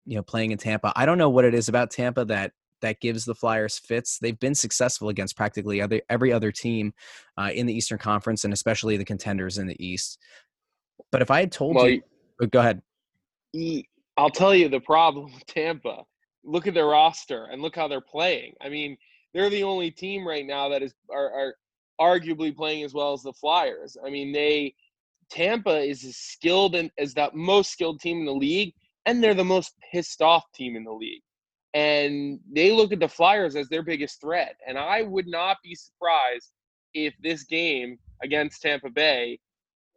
you 0.05 0.15
know 0.15 0.23
playing 0.23 0.51
in 0.51 0.57
Tampa. 0.57 0.93
I 0.95 1.05
don't 1.05 1.17
know 1.17 1.29
what 1.29 1.45
it 1.45 1.53
is 1.53 1.69
about 1.69 1.91
Tampa 1.91 2.25
that 2.25 2.53
that 2.81 2.99
gives 2.99 3.25
the 3.25 3.35
Flyers 3.35 3.79
fits. 3.79 4.19
They've 4.19 4.39
been 4.39 4.55
successful 4.55 5.09
against 5.09 5.37
practically 5.37 5.81
other, 5.81 6.01
every 6.09 6.33
other 6.33 6.51
team 6.51 6.93
uh, 7.37 7.51
in 7.53 7.67
the 7.67 7.73
Eastern 7.73 7.97
Conference, 7.97 8.43
and 8.43 8.53
especially 8.53 8.97
the 8.97 9.05
contenders 9.05 9.57
in 9.57 9.67
the 9.67 9.83
East. 9.83 10.19
But 11.11 11.21
if 11.21 11.31
I 11.31 11.39
had 11.39 11.51
told 11.51 11.75
well, 11.75 11.87
you, 11.87 12.01
oh, 12.41 12.47
go 12.47 12.59
ahead. 12.59 12.81
I'll 14.21 14.29
tell 14.29 14.53
you 14.53 14.69
the 14.69 14.79
problem 14.79 15.33
with 15.33 15.43
Tampa. 15.47 16.03
Look 16.43 16.67
at 16.67 16.75
their 16.75 16.85
roster 16.85 17.45
and 17.45 17.59
look 17.59 17.75
how 17.75 17.87
they're 17.87 18.01
playing. 18.01 18.53
I 18.61 18.69
mean, 18.69 18.95
they're 19.33 19.49
the 19.49 19.63
only 19.63 19.89
team 19.89 20.27
right 20.27 20.45
now 20.45 20.69
that 20.69 20.83
is 20.83 20.93
are, 21.11 21.31
are 21.31 21.55
arguably 21.99 22.55
playing 22.55 22.83
as 22.83 22.93
well 22.93 23.13
as 23.13 23.23
the 23.23 23.33
Flyers. 23.33 23.97
I 24.05 24.11
mean, 24.11 24.31
they 24.31 24.75
Tampa 25.31 25.79
is 25.79 26.05
as 26.05 26.17
skilled 26.17 26.75
and 26.75 26.91
as 26.99 27.15
that 27.15 27.33
most 27.33 27.71
skilled 27.71 27.99
team 27.99 28.19
in 28.19 28.25
the 28.25 28.31
league, 28.31 28.75
and 29.07 29.23
they're 29.23 29.33
the 29.33 29.43
most 29.43 29.73
pissed 29.91 30.21
off 30.21 30.43
team 30.53 30.75
in 30.75 30.83
the 30.83 30.93
league. 30.93 31.23
And 31.73 32.39
they 32.53 32.71
look 32.71 32.93
at 32.93 32.99
the 32.99 33.09
Flyers 33.09 33.55
as 33.55 33.69
their 33.69 33.81
biggest 33.81 34.21
threat. 34.21 34.55
And 34.67 34.77
I 34.77 35.01
would 35.01 35.27
not 35.27 35.57
be 35.63 35.73
surprised 35.73 36.51
if 36.93 37.15
this 37.23 37.43
game 37.45 37.97
against 38.21 38.61
Tampa 38.61 38.91
Bay 38.91 39.39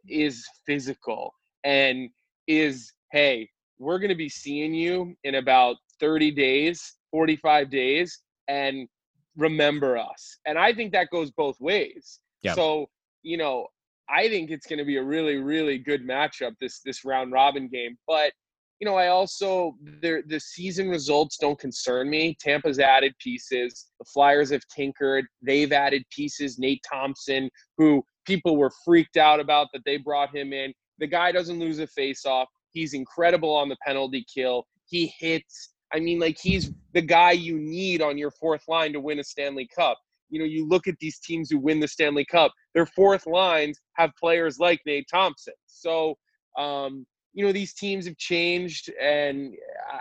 is 0.08 0.46
physical 0.64 1.34
and 1.62 2.08
is, 2.46 2.90
hey, 3.12 3.50
we're 3.78 3.98
going 3.98 4.10
to 4.10 4.14
be 4.14 4.28
seeing 4.28 4.74
you 4.74 5.14
in 5.24 5.36
about 5.36 5.76
30 6.00 6.30
days, 6.30 6.94
45 7.10 7.70
days, 7.70 8.20
and 8.48 8.88
remember 9.36 9.96
us. 9.96 10.38
And 10.46 10.58
I 10.58 10.72
think 10.72 10.92
that 10.92 11.10
goes 11.10 11.30
both 11.30 11.60
ways. 11.60 12.20
Yep. 12.42 12.56
So, 12.56 12.86
you 13.22 13.36
know, 13.36 13.66
I 14.08 14.28
think 14.28 14.50
it's 14.50 14.66
going 14.66 14.78
to 14.78 14.84
be 14.84 14.96
a 14.96 15.02
really, 15.02 15.36
really 15.36 15.78
good 15.78 16.06
matchup 16.06 16.52
this 16.60 16.80
this 16.84 17.04
round 17.04 17.32
robin 17.32 17.68
game. 17.68 17.96
But 18.06 18.32
you 18.80 18.86
know, 18.86 18.96
I 18.96 19.08
also 19.08 19.76
the 20.02 20.22
the 20.26 20.40
season 20.40 20.88
results 20.88 21.38
don't 21.38 21.58
concern 21.58 22.10
me. 22.10 22.36
Tampa's 22.40 22.78
added 22.78 23.14
pieces. 23.18 23.86
The 23.98 24.04
Flyers 24.12 24.50
have 24.50 24.66
tinkered. 24.68 25.26
They've 25.42 25.72
added 25.72 26.04
pieces. 26.10 26.58
Nate 26.58 26.84
Thompson, 26.90 27.48
who 27.78 28.04
people 28.26 28.56
were 28.56 28.72
freaked 28.84 29.16
out 29.16 29.40
about 29.40 29.68
that 29.72 29.82
they 29.84 29.96
brought 29.96 30.34
him 30.34 30.52
in. 30.52 30.72
The 30.98 31.06
guy 31.06 31.32
doesn't 31.32 31.58
lose 31.58 31.78
a 31.78 31.86
faceoff. 31.86 32.46
He's 32.74 32.92
incredible 32.92 33.54
on 33.54 33.68
the 33.68 33.76
penalty 33.86 34.24
kill. 34.32 34.66
He 34.86 35.12
hits. 35.18 35.70
I 35.92 36.00
mean, 36.00 36.18
like 36.18 36.36
he's 36.40 36.72
the 36.92 37.00
guy 37.00 37.32
you 37.32 37.58
need 37.58 38.02
on 38.02 38.18
your 38.18 38.30
fourth 38.32 38.64
line 38.68 38.92
to 38.92 39.00
win 39.00 39.20
a 39.20 39.24
Stanley 39.24 39.68
Cup. 39.74 39.98
You 40.28 40.40
know, 40.40 40.44
you 40.44 40.66
look 40.68 40.88
at 40.88 40.98
these 41.00 41.18
teams 41.20 41.48
who 41.50 41.58
win 41.58 41.80
the 41.80 41.88
Stanley 41.88 42.24
Cup. 42.24 42.52
Their 42.74 42.86
fourth 42.86 43.26
lines 43.26 43.80
have 43.94 44.10
players 44.18 44.58
like 44.58 44.80
Nate 44.84 45.06
Thompson. 45.10 45.54
So, 45.66 46.16
um, 46.58 47.06
you 47.32 47.44
know 47.44 47.52
these 47.52 47.74
teams 47.74 48.06
have 48.06 48.16
changed, 48.16 48.92
and 49.00 49.54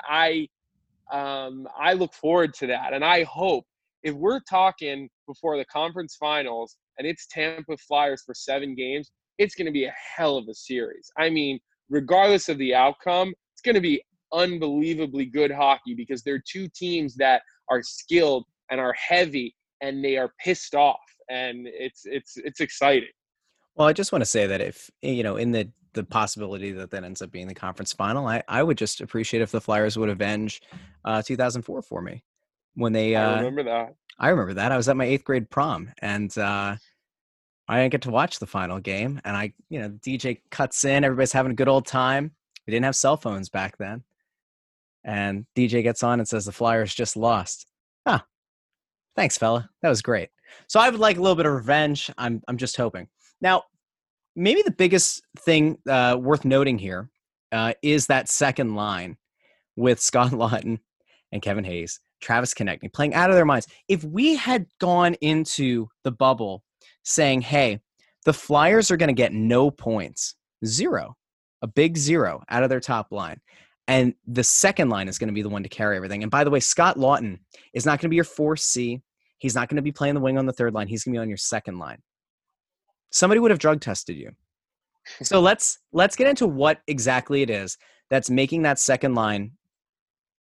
I 0.08 0.48
um, 1.12 1.68
I 1.80 1.94
look 1.94 2.14
forward 2.14 2.54
to 2.56 2.68
that, 2.68 2.94
and 2.94 3.06
I 3.06 3.24
hope 3.24 3.66
if 4.04 4.14
we're 4.16 4.42
talking 4.42 5.10
before 5.28 5.58
the 5.58 5.66
conference 5.66 6.16
finals 6.16 6.76
and 6.98 7.08
it's 7.08 7.26
Tampa 7.28 7.78
Flyers 7.78 8.22
for 8.26 8.34
seven 8.34 8.76
games, 8.76 9.12
it's 9.38 9.56
going 9.56 9.66
to 9.66 9.72
be 9.72 9.86
a 9.86 9.94
hell 10.16 10.38
of 10.38 10.48
a 10.50 10.54
series. 10.54 11.10
I 11.18 11.30
mean, 11.30 11.60
regardless 11.94 12.50
of 12.50 12.58
the 12.58 12.74
outcome, 12.74 13.34
it's 13.54 13.62
going 13.62 13.76
to 13.76 13.82
be 13.82 14.04
unbelievably 14.34 15.26
good 15.28 15.52
hockey 15.52 15.94
because 15.94 16.24
they're 16.24 16.42
two 16.46 16.68
teams 16.76 17.16
that 17.16 17.44
are 17.70 17.84
skilled 17.84 18.46
and 18.72 18.82
are 18.82 18.94
heavy 18.94 19.56
and 19.82 20.04
they 20.04 20.18
are 20.18 20.34
pissed 20.44 20.74
off 20.74 21.00
and 21.30 21.68
it's 21.68 22.02
it's 22.06 22.34
it's 22.38 22.60
exciting. 22.60 23.10
Well, 23.76 23.88
I 23.88 23.94
just 23.94 24.12
want 24.12 24.22
to 24.22 24.30
say 24.30 24.48
that 24.48 24.60
if 24.60 24.90
you 25.02 25.24
know 25.24 25.38
in 25.38 25.52
the 25.52 25.70
the 25.94 26.04
possibility 26.04 26.72
that 26.72 26.90
that 26.90 27.04
ends 27.04 27.22
up 27.22 27.32
being 27.32 27.48
the 27.48 27.54
conference 27.54 27.94
final. 27.94 28.28
I, 28.28 28.42
I 28.48 28.64
would 28.64 28.80
just 28.80 29.00
appreciate 29.00 29.42
if 29.42 29.52
the 29.52 29.62
Flyers 29.62 29.96
would 29.96 30.10
avenge 30.10 30.62
uh, 31.06 31.22
2004 31.22 31.84
for 31.84 32.02
me 32.02 32.24
when 32.74 32.94
they. 32.94 33.16
Uh, 33.16 33.30
I 33.30 33.38
remember 33.38 33.64
that. 33.64 33.96
I 34.20 34.30
remember 34.30 34.56
that. 34.56 34.72
I 34.72 34.78
was 34.78 34.90
at 34.90 34.98
my 34.98 35.06
eighth 35.06 35.24
grade 35.24 35.52
prom, 35.52 35.92
and 36.02 36.36
uh, 36.38 36.76
I 37.68 37.80
didn't 37.80 37.92
get 37.92 38.02
to 38.04 38.12
watch 38.12 38.40
the 38.40 38.48
final 38.48 38.80
game. 38.80 39.22
And 39.24 39.38
I, 39.38 39.54
you 39.70 39.80
know, 39.80 39.90
DJ 39.90 40.42
cuts 40.52 40.84
in. 40.84 41.04
Everybody's 41.04 41.32
having 41.32 41.52
a 41.52 41.56
good 41.56 41.70
old 41.70 41.86
time. 41.86 42.32
We 42.68 42.72
didn't 42.72 42.86
have 42.86 42.96
cell 42.96 43.18
phones 43.18 43.50
back 43.50 43.78
then, 43.78 44.04
and 45.04 45.46
DJ 45.56 45.84
gets 45.84 46.02
on 46.02 46.20
and 46.20 46.28
says 46.28 46.46
the 46.46 46.52
Flyers 46.52 46.96
just 46.96 47.18
lost. 47.18 47.68
Huh. 48.08 48.20
Thanks, 49.16 49.38
fella. 49.38 49.70
That 49.82 49.90
was 49.90 50.02
great. 50.02 50.30
So 50.68 50.80
I 50.80 50.90
would 50.90 51.00
like 51.00 51.18
a 51.18 51.22
little 51.22 51.36
bit 51.36 51.46
of 51.46 51.54
revenge. 51.54 52.10
I'm 52.18 52.42
I'm 52.48 52.58
just 52.58 52.78
hoping. 52.78 53.08
Now, 53.42 53.64
maybe 54.36 54.62
the 54.62 54.72
biggest 54.72 55.24
thing 55.40 55.78
uh, 55.90 56.18
worth 56.20 56.46
noting 56.46 56.78
here 56.78 57.10
uh, 57.52 57.74
is 57.82 58.08
that 58.08 58.30
second 58.30 58.76
line 58.76 59.18
with 59.76 60.00
Scott 60.02 60.32
Laughton 60.32 60.80
and 61.32 61.42
Kevin 61.42 61.64
Hayes, 61.64 62.00
Travis 62.22 62.54
Konecny 62.54 62.92
playing 62.92 63.14
out 63.14 63.30
of 63.30 63.36
their 63.36 63.46
minds. 63.46 63.68
If 63.88 64.04
we 64.04 64.36
had 64.36 64.68
gone 64.80 65.16
into 65.16 65.90
the 66.04 66.12
bubble 66.12 66.64
saying, 67.04 67.42
hey, 67.42 67.80
the 68.26 68.34
Flyers 68.34 68.92
are 68.92 68.98
going 68.98 69.08
to 69.08 69.14
get 69.14 69.34
no 69.34 69.70
points, 69.70 70.36
zero, 70.66 71.16
a 71.62 71.68
big 71.68 71.98
zero 71.98 72.42
out 72.50 72.64
of 72.64 72.70
their 72.70 72.80
top 72.80 73.12
line. 73.12 73.40
And 73.88 74.14
the 74.26 74.44
second 74.44 74.90
line 74.90 75.10
is 75.10 75.18
going 75.18 75.28
to 75.28 75.34
be 75.34 75.42
the 75.42 75.50
one 75.50 75.64
to 75.64 75.70
carry 75.70 75.98
everything. 75.98 76.24
And 76.24 76.32
by 76.32 76.46
the 76.46 76.50
way, 76.50 76.62
Scott 76.62 76.98
Laughton 76.98 77.40
is 77.74 77.86
not 77.86 78.00
going 78.00 78.08
to 78.08 78.10
be 78.10 78.16
your 78.16 78.26
4C. 78.26 79.02
He's 79.40 79.56
not 79.56 79.68
going 79.68 79.76
to 79.76 79.82
be 79.82 79.92
playing 79.92 80.16
the 80.16 80.22
wing 80.22 80.38
on 80.38 80.46
the 80.46 80.54
third 80.54 80.74
line. 80.74 80.88
He's 80.88 81.04
going 81.04 81.14
to 81.14 81.18
be 81.18 81.22
on 81.22 81.28
your 81.30 81.38
second 81.38 81.80
line 81.80 82.00
somebody 83.14 83.40
would 83.40 83.52
have 83.52 83.60
drug 83.60 83.80
tested 83.80 84.18
you. 84.18 84.32
So 85.22 85.40
let's 85.42 85.80
let's 85.94 86.18
get 86.18 86.28
into 86.28 86.48
what 86.48 86.82
exactly 86.88 87.42
it 87.42 87.50
is 87.50 87.78
that's 88.10 88.30
making 88.30 88.64
that 88.64 88.80
second 88.80 89.16
line 89.16 89.54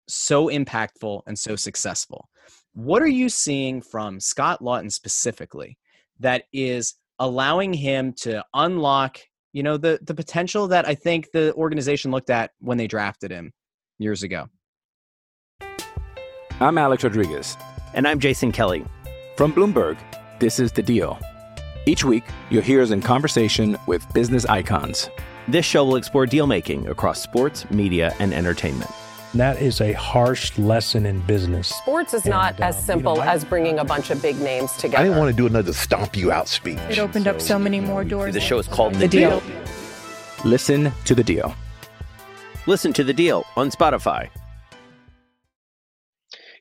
so 0.09 0.49
impactful 0.49 1.23
and 1.27 1.39
so 1.39 1.55
successful. 1.55 2.29
What 2.75 3.03
are 3.03 3.07
you 3.07 3.29
seeing 3.29 3.83
from 3.83 4.19
Scott 4.19 4.61
Laughton 4.61 4.91
specifically 4.91 5.79
that 6.23 6.45
is 6.53 6.95
allowing 7.19 7.73
him 7.73 8.13
to 8.13 8.45
unlock, 8.55 9.19
you 9.53 9.63
know, 9.63 9.77
the 9.77 9.99
the 10.03 10.15
potential 10.15 10.69
that 10.69 10.89
I 10.89 10.95
think 10.95 11.31
the 11.33 11.55
organization 11.55 12.11
looked 12.11 12.31
at 12.31 12.53
when 12.61 12.79
they 12.79 12.87
drafted 12.87 13.31
him 13.31 13.53
years 13.99 14.23
ago? 14.23 14.49
I'm 16.61 16.79
Alex 16.79 17.05
Rodriguez. 17.05 17.57
And 17.95 18.09
I'm 18.09 18.19
Jason 18.19 18.53
Kelly. 18.53 18.85
From 19.37 19.53
Bloomberg, 19.53 19.99
this 20.39 20.59
is 20.59 20.73
The 20.73 20.83
Deal. 20.83 21.19
Each 21.87 22.05
week, 22.05 22.25
you'll 22.51 22.63
hear 22.63 22.81
us 22.81 22.91
in 22.91 23.03
conversation 23.03 23.77
with 23.87 24.07
business 24.15 24.47
icons. 24.47 25.11
This 25.49 25.67
show 25.67 25.85
will 25.85 25.97
explore 25.97 26.27
deal 26.27 26.47
making 26.47 26.89
across 26.89 27.21
sports, 27.21 27.69
media, 27.71 28.15
and 28.21 28.33
entertainment. 28.33 28.91
That 29.35 29.63
is 29.63 29.81
a 29.81 29.93
harsh 29.95 30.59
lesson 30.59 31.07
in 31.07 31.21
business. 31.21 31.69
Sports 31.69 32.13
is 32.13 32.25
and, 32.25 32.33
not 32.33 32.61
uh, 32.61 32.65
as 32.65 32.85
simple 32.85 33.15
you 33.15 33.21
know, 33.21 33.25
as 33.25 33.47
bringing 33.47 33.79
a 33.79 33.85
bunch 33.85 34.11
of 34.11 34.21
big 34.21 34.39
names 34.39 34.73
together. 34.73 34.99
I 34.99 35.05
didn't 35.05 35.19
want 35.19 35.31
to 35.31 35.37
do 35.37 35.47
another 35.47 35.73
stomp 35.73 36.15
you 36.17 36.31
out 36.31 36.49
speech. 36.49 36.79
It 36.91 36.99
opened 36.99 37.25
so, 37.25 37.31
up 37.31 37.41
so 37.41 37.59
many 37.59 37.81
more 37.81 38.05
doors. 38.05 38.35
The 38.35 38.41
show 38.41 38.59
is 38.59 38.69
called 38.69 38.95
The, 38.95 38.99
the 39.01 39.09
deal. 39.09 39.41
deal. 39.41 39.63
Listen 40.45 40.93
to 41.07 41.15
the 41.15 41.25
deal. 41.25 41.55
Listen 42.67 42.93
to 42.93 43.03
the 43.03 43.15
deal 43.15 43.47
on 43.57 43.71
Spotify. 43.71 44.29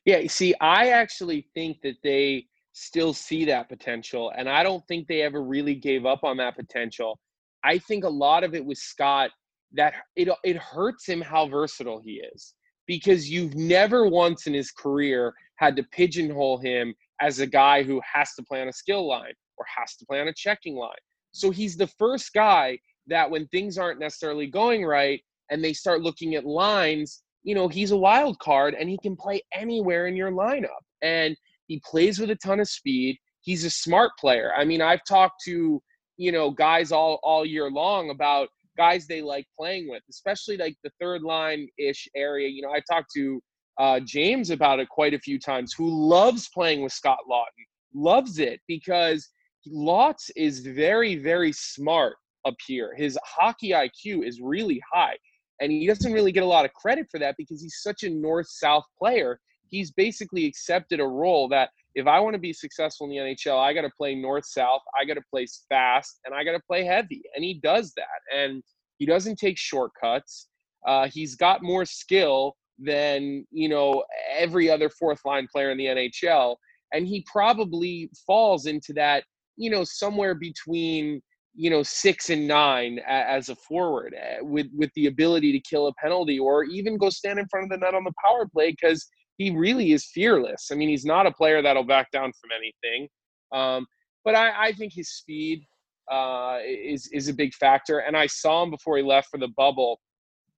Yeah, 0.05 0.19
you 0.19 0.29
see, 0.29 0.55
I 0.61 0.89
actually 0.91 1.47
think 1.53 1.81
that 1.81 1.97
they 2.05 2.45
still 2.71 3.13
see 3.13 3.43
that 3.45 3.67
potential. 3.67 4.31
And 4.37 4.47
I 4.47 4.63
don't 4.63 4.87
think 4.87 5.09
they 5.09 5.23
ever 5.23 5.43
really 5.43 5.75
gave 5.75 6.05
up 6.05 6.23
on 6.23 6.37
that 6.37 6.55
potential. 6.55 7.19
I 7.65 7.79
think 7.79 8.05
a 8.05 8.09
lot 8.09 8.45
of 8.45 8.55
it 8.55 8.63
was 8.63 8.81
Scott 8.81 9.31
that 9.73 9.93
it 10.15 10.29
it 10.43 10.57
hurts 10.57 11.05
him 11.05 11.21
how 11.21 11.47
versatile 11.47 11.99
he 11.99 12.21
is 12.33 12.53
because 12.91 13.29
you've 13.29 13.55
never 13.55 14.05
once 14.05 14.47
in 14.47 14.53
his 14.53 14.69
career 14.69 15.33
had 15.55 15.77
to 15.77 15.83
pigeonhole 15.93 16.57
him 16.57 16.93
as 17.21 17.39
a 17.39 17.47
guy 17.47 17.83
who 17.83 18.01
has 18.01 18.33
to 18.33 18.43
play 18.43 18.61
on 18.61 18.67
a 18.67 18.73
skill 18.73 19.07
line 19.07 19.31
or 19.55 19.65
has 19.77 19.95
to 19.95 20.05
play 20.05 20.19
on 20.19 20.27
a 20.27 20.33
checking 20.33 20.75
line. 20.75 20.91
So 21.31 21.51
he's 21.51 21.77
the 21.77 21.87
first 21.87 22.33
guy 22.33 22.77
that 23.07 23.31
when 23.31 23.47
things 23.47 23.77
aren't 23.77 24.01
necessarily 24.01 24.45
going 24.45 24.83
right 24.83 25.21
and 25.49 25.63
they 25.63 25.71
start 25.71 26.01
looking 26.01 26.35
at 26.35 26.43
lines, 26.45 27.23
you 27.43 27.55
know, 27.55 27.69
he's 27.69 27.91
a 27.91 27.97
wild 27.97 28.37
card 28.39 28.73
and 28.73 28.89
he 28.89 28.97
can 28.97 29.15
play 29.15 29.41
anywhere 29.53 30.07
in 30.07 30.17
your 30.17 30.33
lineup. 30.33 30.83
And 31.01 31.37
he 31.67 31.81
plays 31.89 32.19
with 32.19 32.29
a 32.31 32.35
ton 32.35 32.59
of 32.59 32.67
speed. 32.67 33.17
He's 33.39 33.63
a 33.63 33.69
smart 33.69 34.11
player. 34.19 34.51
I 34.53 34.65
mean, 34.65 34.81
I've 34.81 35.05
talked 35.07 35.41
to, 35.45 35.81
you 36.17 36.31
know, 36.33 36.51
guys 36.51 36.91
all 36.91 37.21
all 37.23 37.45
year 37.45 37.71
long 37.71 38.09
about 38.09 38.49
guys 38.81 39.05
they 39.05 39.21
like 39.21 39.45
playing 39.59 39.87
with, 39.87 40.01
especially 40.09 40.57
like 40.57 40.75
the 40.83 40.89
third 40.99 41.21
line 41.21 41.67
ish 41.77 42.07
area. 42.15 42.47
You 42.47 42.63
know, 42.63 42.71
I 42.71 42.81
talked 42.91 43.11
to 43.15 43.39
uh, 43.79 43.99
James 43.99 44.49
about 44.49 44.79
it 44.79 44.89
quite 44.89 45.13
a 45.13 45.19
few 45.19 45.37
times, 45.39 45.71
who 45.71 45.87
loves 45.87 46.49
playing 46.51 46.81
with 46.81 46.91
Scott 46.91 47.19
Laughton, 47.29 47.67
loves 47.93 48.39
it 48.39 48.59
because 48.67 49.29
Lotz 49.67 50.31
is 50.35 50.55
very, 50.61 51.15
very 51.15 51.53
smart 51.53 52.15
up 52.43 52.55
here. 52.65 52.95
His 52.97 53.19
hockey 53.23 53.69
IQ 53.69 54.27
is 54.27 54.41
really 54.41 54.81
high. 54.91 55.17
And 55.59 55.71
he 55.71 55.85
doesn't 55.85 56.11
really 56.11 56.31
get 56.31 56.41
a 56.41 56.53
lot 56.57 56.65
of 56.65 56.73
credit 56.73 57.05
for 57.11 57.19
that 57.19 57.35
because 57.37 57.61
he's 57.61 57.81
such 57.83 58.01
a 58.01 58.09
north 58.09 58.47
south 58.49 58.85
player. 58.97 59.39
He's 59.69 59.91
basically 59.91 60.45
accepted 60.45 60.99
a 60.99 61.05
role 61.05 61.47
that 61.49 61.69
if 61.95 62.07
I 62.07 62.19
want 62.19 62.33
to 62.35 62.39
be 62.39 62.53
successful 62.53 63.05
in 63.05 63.11
the 63.11 63.17
NHL, 63.17 63.59
I 63.59 63.73
got 63.73 63.81
to 63.81 63.91
play 63.97 64.15
north 64.15 64.45
south, 64.45 64.81
I 64.99 65.05
got 65.05 65.15
to 65.15 65.23
play 65.29 65.45
fast, 65.69 66.19
and 66.25 66.33
I 66.33 66.43
got 66.43 66.53
to 66.53 66.61
play 66.65 66.83
heavy. 66.83 67.21
And 67.35 67.43
he 67.43 67.55
does 67.61 67.93
that. 67.97 68.35
And 68.35 68.63
he 68.97 69.05
doesn't 69.05 69.37
take 69.37 69.57
shortcuts. 69.57 70.47
Uh, 70.87 71.07
he's 71.07 71.35
got 71.35 71.63
more 71.63 71.85
skill 71.85 72.55
than 72.79 73.45
you 73.51 73.69
know 73.69 74.03
every 74.35 74.69
other 74.69 74.89
fourth 74.89 75.19
line 75.25 75.47
player 75.51 75.71
in 75.71 75.77
the 75.77 75.85
NHL, 75.85 76.55
and 76.93 77.07
he 77.07 77.25
probably 77.31 78.09
falls 78.25 78.65
into 78.65 78.93
that 78.93 79.23
you 79.57 79.69
know 79.69 79.83
somewhere 79.83 80.33
between 80.33 81.21
you 81.53 81.69
know 81.69 81.83
six 81.83 82.29
and 82.29 82.47
nine 82.47 82.99
as 83.07 83.49
a 83.49 83.55
forward 83.55 84.15
eh, 84.17 84.37
with 84.41 84.67
with 84.75 84.89
the 84.95 85.07
ability 85.07 85.51
to 85.51 85.59
kill 85.59 85.87
a 85.87 85.93
penalty 86.01 86.39
or 86.39 86.63
even 86.63 86.97
go 86.97 87.09
stand 87.09 87.39
in 87.39 87.47
front 87.49 87.65
of 87.65 87.69
the 87.69 87.77
net 87.77 87.93
on 87.93 88.03
the 88.03 88.13
power 88.23 88.47
play 88.51 88.71
because 88.71 89.07
he 89.37 89.51
really 89.51 89.91
is 89.91 90.05
fearless. 90.05 90.69
I 90.71 90.75
mean, 90.75 90.89
he's 90.89 91.05
not 91.05 91.25
a 91.25 91.31
player 91.31 91.61
that'll 91.61 91.83
back 91.83 92.11
down 92.11 92.31
from 92.39 92.49
anything. 92.55 93.09
Um, 93.51 93.85
but 94.23 94.35
I, 94.35 94.67
I, 94.67 94.71
think 94.73 94.93
his 94.93 95.09
speed 95.09 95.63
uh, 96.09 96.59
is 96.63 97.09
is 97.11 97.27
a 97.27 97.33
big 97.33 97.53
factor. 97.53 97.99
And 97.99 98.15
I 98.15 98.27
saw 98.27 98.63
him 98.63 98.69
before 98.69 98.97
he 98.97 99.03
left 99.03 99.29
for 99.29 99.37
the 99.37 99.49
bubble. 99.57 99.99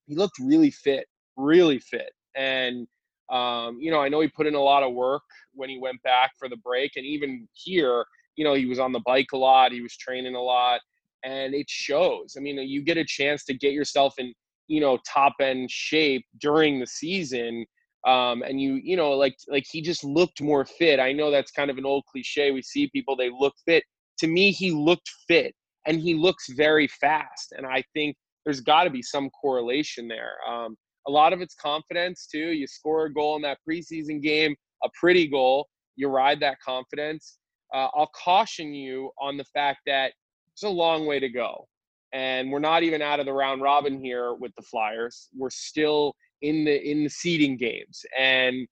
He 0.05 0.15
looked 0.15 0.37
really 0.39 0.69
fit, 0.69 1.05
really 1.37 1.79
fit. 1.79 2.11
And 2.35 2.87
um, 3.31 3.79
you 3.79 3.89
know, 3.89 4.01
I 4.01 4.09
know 4.09 4.19
he 4.19 4.27
put 4.27 4.47
in 4.47 4.55
a 4.55 4.61
lot 4.61 4.83
of 4.83 4.93
work 4.93 5.23
when 5.53 5.69
he 5.69 5.79
went 5.79 6.01
back 6.03 6.31
for 6.37 6.49
the 6.49 6.57
break, 6.57 6.91
and 6.97 7.05
even 7.05 7.47
here, 7.53 8.05
you 8.35 8.43
know, 8.43 8.53
he 8.53 8.65
was 8.65 8.79
on 8.79 8.91
the 8.91 9.01
bike 9.05 9.31
a 9.33 9.37
lot, 9.37 9.71
he 9.71 9.81
was 9.81 9.95
training 9.95 10.35
a 10.35 10.41
lot, 10.41 10.81
and 11.23 11.53
it 11.53 11.69
shows. 11.69 12.35
I 12.37 12.41
mean, 12.41 12.57
you 12.57 12.83
get 12.83 12.97
a 12.97 13.05
chance 13.05 13.45
to 13.45 13.53
get 13.53 13.73
yourself 13.73 14.15
in, 14.17 14.33
you 14.67 14.81
know, 14.81 14.99
top 15.07 15.33
end 15.39 15.71
shape 15.71 16.25
during 16.39 16.79
the 16.79 16.87
season. 16.87 17.65
Um, 18.05 18.43
and 18.43 18.60
you, 18.60 18.79
you 18.83 18.98
know, 18.98 19.12
like 19.12 19.36
like 19.48 19.65
he 19.69 19.81
just 19.81 20.03
looked 20.03 20.41
more 20.41 20.65
fit. 20.65 21.00
I 21.00 21.13
know 21.13 21.31
that's 21.31 21.51
kind 21.51 21.72
of 21.72 21.77
an 21.77 21.86
old 21.86 22.03
cliche. 22.12 22.51
We 22.51 22.62
see 22.62 22.89
people 22.89 23.15
they 23.15 23.29
look 23.29 23.53
fit. 23.65 23.83
To 24.19 24.27
me, 24.27 24.51
he 24.51 24.72
looked 24.72 25.10
fit, 25.27 25.53
and 25.88 26.00
he 26.00 26.13
looks 26.13 26.50
very 26.50 26.88
fast. 26.88 27.53
And 27.57 27.65
I 27.65 27.83
think 27.93 28.15
there's 28.45 28.62
got 28.62 28.83
to 28.83 28.89
be 28.89 29.01
some 29.01 29.29
correlation 29.29 30.07
there. 30.07 30.33
Um, 30.48 30.75
a 31.07 31.12
lot 31.12 31.33
of 31.33 31.41
it's 31.41 31.55
confidence 31.55 32.27
too. 32.31 32.51
You 32.51 32.67
score 32.67 33.05
a 33.05 33.13
goal 33.13 33.36
in 33.38 33.41
that 33.43 33.57
preseason 33.67 34.22
game, 34.22 34.55
a 34.83 34.89
pretty 35.00 35.27
goal. 35.27 35.67
You 35.95 36.10
ride 36.10 36.39
that 36.41 36.57
confidence 36.65 37.38
uh, 37.74 37.88
I'll 37.95 38.12
caution 38.15 38.74
you 38.74 39.10
on 39.19 39.36
the 39.36 39.43
fact 39.45 39.79
that 39.88 40.13
it's 40.53 40.63
a 40.63 40.69
long 40.69 41.05
way 41.05 41.19
to 41.19 41.29
go. 41.29 41.67
And 42.13 42.51
we're 42.51 42.60
not 42.60 42.83
even 42.83 43.01
out 43.01 43.19
of 43.19 43.25
the 43.25 43.33
round 43.33 43.63
robin 43.63 44.00
here 44.00 44.36
with 44.36 44.51
the 44.55 44.62
Flyers. 44.62 45.29
We're 45.36 45.50
still 45.50 46.13
in 46.43 46.65
the 46.65 46.89
in 46.89 47.03
the 47.03 47.09
seeding 47.09 47.57
games, 47.57 48.05
and 48.19 48.67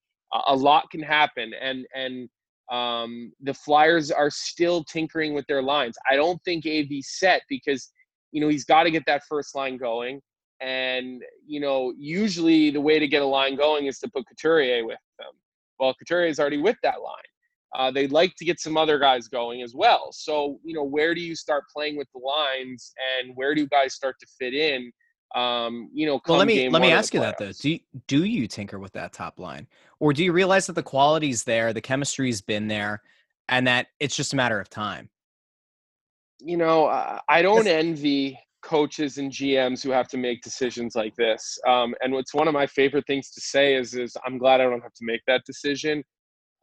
a 0.48 0.56
lot 0.56 0.90
can 0.92 1.02
happen. 1.02 1.54
And 1.60 1.88
and 1.96 2.30
um, 2.72 3.32
the 3.42 3.54
Flyers 3.54 4.12
are 4.12 4.30
still 4.30 4.84
tinkering 4.84 5.34
with 5.34 5.48
their 5.48 5.62
lines. 5.62 5.98
I 6.10 6.16
don't 6.16 6.42
think 6.44 6.66
AV's 6.66 7.18
set 7.18 7.42
because 7.50 7.90
you 8.32 8.42
know 8.42 8.50
he's 8.50 8.66
got 8.66 8.84
to 8.84 8.92
get 8.92 9.04
that 9.08 9.24
first 9.28 9.56
line 9.56 9.78
going. 9.78 10.22
And 10.60 11.24
you 11.48 11.60
know, 11.60 11.94
usually 11.98 12.70
the 12.70 12.82
way 12.82 13.00
to 13.00 13.08
get 13.08 13.24
a 13.24 13.26
line 13.26 13.56
going 13.56 13.88
is 13.88 13.98
to 14.00 14.10
put 14.10 14.28
Couturier 14.28 14.86
with 14.86 15.00
them. 15.18 15.34
Well, 15.80 15.96
Couturier 15.96 16.28
is 16.28 16.40
already 16.40 16.62
with 16.62 16.78
that 16.84 17.02
line. 17.02 17.16
Uh, 17.74 17.90
they'd 17.90 18.12
like 18.12 18.36
to 18.36 18.44
get 18.44 18.60
some 18.60 18.76
other 18.76 19.00
guys 19.00 19.30
going 19.30 19.62
as 19.62 19.74
well. 19.74 20.10
So, 20.12 20.60
you 20.62 20.76
know, 20.76 20.84
where 20.84 21.16
do 21.16 21.22
you 21.22 21.36
start 21.36 21.64
playing 21.74 21.98
with 21.98 22.08
the 22.14 22.20
lines, 22.20 22.94
and 23.18 23.32
where 23.36 23.56
do 23.56 23.66
guys 23.68 23.94
start 23.94 24.18
to 24.20 24.28
fit 24.38 24.54
in? 24.54 24.92
Um, 25.36 25.90
you 25.94 26.06
know, 26.06 26.20
well, 26.28 26.38
let 26.38 26.48
me 26.48 26.70
let 26.70 26.82
me 26.82 26.92
ask 26.92 27.14
you 27.14 27.20
that 27.22 27.38
though. 27.38 27.52
Do 27.52 27.72
you, 27.72 27.80
do 28.08 28.24
you 28.24 28.48
tinker 28.48 28.80
with 28.80 28.94
that 28.94 29.14
top 29.14 29.40
line, 29.40 29.68
or 30.00 30.14
do 30.14 30.24
you 30.24 30.34
realize 30.34 30.68
that 30.68 30.74
the 30.74 30.84
quality's 30.84 31.44
there, 31.44 31.74
the 31.74 31.82
chemistry's 31.82 32.42
been 32.42 32.68
there, 32.68 33.02
and 33.48 33.66
that 33.68 33.88
it's 34.00 34.16
just 34.16 34.34
a 34.34 34.36
matter 34.36 34.60
of 34.60 34.70
time? 34.70 35.10
You 36.40 36.58
know, 36.58 36.88
I 37.30 37.42
don't 37.42 37.68
envy 37.68 38.38
coaches 38.62 39.18
and 39.18 39.32
GMs 39.32 39.84
who 39.84 39.92
have 39.92 40.08
to 40.10 40.18
make 40.18 40.42
decisions 40.42 40.96
like 40.96 41.16
this. 41.16 41.60
Um, 41.68 41.96
and 42.02 42.14
what's 42.14 42.34
one 42.34 42.48
of 42.48 42.54
my 42.54 42.68
favorite 42.68 43.06
things 43.08 43.32
to 43.32 43.42
say 43.42 43.76
is, 43.76 43.94
is 43.94 44.16
I'm 44.26 44.38
glad 44.38 44.62
I 44.62 44.66
don't 44.66 44.82
have 44.82 44.94
to 44.94 45.06
make 45.06 45.22
that 45.28 45.44
decision. 45.46 46.04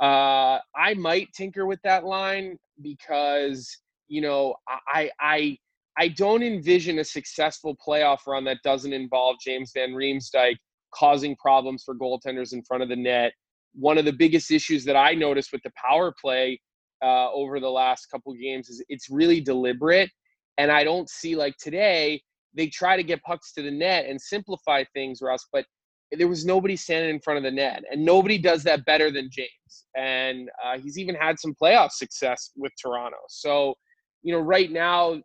Uh, 0.00 0.58
I 0.76 0.94
might 0.94 1.32
tinker 1.32 1.66
with 1.66 1.80
that 1.82 2.04
line 2.04 2.56
because 2.82 3.68
you 4.06 4.20
know 4.20 4.54
I 4.88 5.10
I 5.20 5.58
I 5.98 6.08
don't 6.08 6.44
envision 6.44 7.00
a 7.00 7.04
successful 7.04 7.76
playoff 7.84 8.18
run 8.26 8.44
that 8.44 8.58
doesn't 8.62 8.92
involve 8.92 9.36
James 9.44 9.72
Van 9.74 9.90
Riemsdyk 9.90 10.56
causing 10.94 11.34
problems 11.36 11.82
for 11.84 11.94
goaltenders 11.94 12.52
in 12.52 12.62
front 12.62 12.82
of 12.82 12.88
the 12.88 12.96
net. 12.96 13.32
One 13.74 13.98
of 13.98 14.04
the 14.04 14.12
biggest 14.12 14.50
issues 14.50 14.84
that 14.84 14.96
I 14.96 15.14
noticed 15.14 15.52
with 15.52 15.62
the 15.64 15.72
power 15.76 16.14
play 16.20 16.60
uh, 17.02 17.30
over 17.32 17.58
the 17.60 17.68
last 17.68 18.06
couple 18.06 18.32
games 18.34 18.68
is 18.68 18.82
it's 18.88 19.10
really 19.10 19.40
deliberate, 19.40 20.10
and 20.56 20.70
I 20.70 20.84
don't 20.84 21.10
see 21.10 21.36
like 21.36 21.56
today 21.58 22.22
they 22.54 22.68
try 22.68 22.96
to 22.96 23.02
get 23.02 23.22
pucks 23.22 23.52
to 23.54 23.62
the 23.62 23.70
net 23.70 24.06
and 24.06 24.20
simplify 24.20 24.84
things, 24.94 25.20
Russ, 25.20 25.46
but 25.52 25.64
there 26.12 26.28
was 26.28 26.46
nobody 26.46 26.74
standing 26.76 27.10
in 27.10 27.20
front 27.20 27.38
of 27.38 27.42
the 27.44 27.50
net, 27.50 27.82
and 27.90 28.04
nobody 28.04 28.38
does 28.38 28.62
that 28.64 28.84
better 28.84 29.10
than 29.10 29.28
James. 29.30 29.86
And 29.96 30.48
uh, 30.64 30.78
he's 30.78 30.98
even 30.98 31.14
had 31.14 31.38
some 31.38 31.54
playoff 31.60 31.90
success 31.90 32.50
with 32.56 32.72
Toronto. 32.80 33.18
So, 33.28 33.74
you 34.22 34.32
know, 34.32 34.40
right 34.40 34.70
now, 34.70 35.20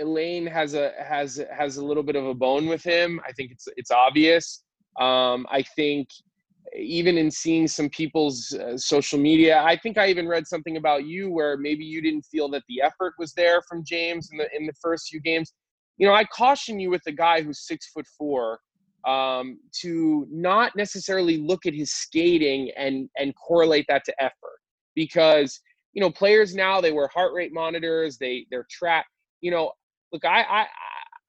Alain 0.00 0.46
has 0.46 0.74
a 0.74 0.92
has 1.02 1.42
has 1.56 1.76
a 1.76 1.84
little 1.84 2.02
bit 2.02 2.16
of 2.16 2.26
a 2.26 2.34
bone 2.34 2.66
with 2.66 2.82
him. 2.82 3.20
I 3.26 3.32
think 3.32 3.50
it's 3.50 3.68
it's 3.76 3.90
obvious. 3.90 4.64
Um, 4.98 5.46
I 5.50 5.62
think 5.62 6.08
even 6.76 7.16
in 7.16 7.30
seeing 7.30 7.66
some 7.66 7.88
people's 7.88 8.52
uh, 8.52 8.76
social 8.76 9.18
media, 9.18 9.62
I 9.62 9.76
think 9.76 9.96
I 9.96 10.08
even 10.08 10.28
read 10.28 10.46
something 10.46 10.76
about 10.76 11.06
you 11.06 11.30
where 11.30 11.56
maybe 11.56 11.84
you 11.84 12.02
didn't 12.02 12.26
feel 12.26 12.48
that 12.50 12.62
the 12.68 12.82
effort 12.82 13.14
was 13.18 13.32
there 13.34 13.62
from 13.62 13.84
James 13.84 14.28
in 14.32 14.38
the 14.38 14.48
in 14.54 14.66
the 14.66 14.74
first 14.82 15.08
few 15.08 15.20
games. 15.20 15.52
You 15.96 16.06
know, 16.06 16.14
I 16.14 16.24
caution 16.24 16.78
you 16.78 16.90
with 16.90 17.02
a 17.06 17.12
guy 17.12 17.42
who's 17.42 17.66
six 17.66 17.90
foot 17.90 18.06
four 18.18 18.60
um, 19.06 19.58
to 19.80 20.26
not 20.30 20.72
necessarily 20.76 21.38
look 21.38 21.66
at 21.66 21.74
his 21.74 21.92
skating 21.92 22.70
and 22.76 23.08
and 23.16 23.34
correlate 23.34 23.86
that 23.88 24.04
to 24.04 24.22
effort 24.22 24.58
because 24.94 25.60
you 25.92 26.00
know 26.00 26.10
players 26.10 26.54
now 26.54 26.80
they 26.80 26.92
wear 26.92 27.08
heart 27.08 27.32
rate 27.32 27.52
monitors 27.52 28.18
they 28.18 28.46
they're 28.50 28.66
tracked 28.70 29.08
you 29.40 29.50
know 29.50 29.72
look 30.12 30.24
i 30.24 30.42
i 30.42 30.66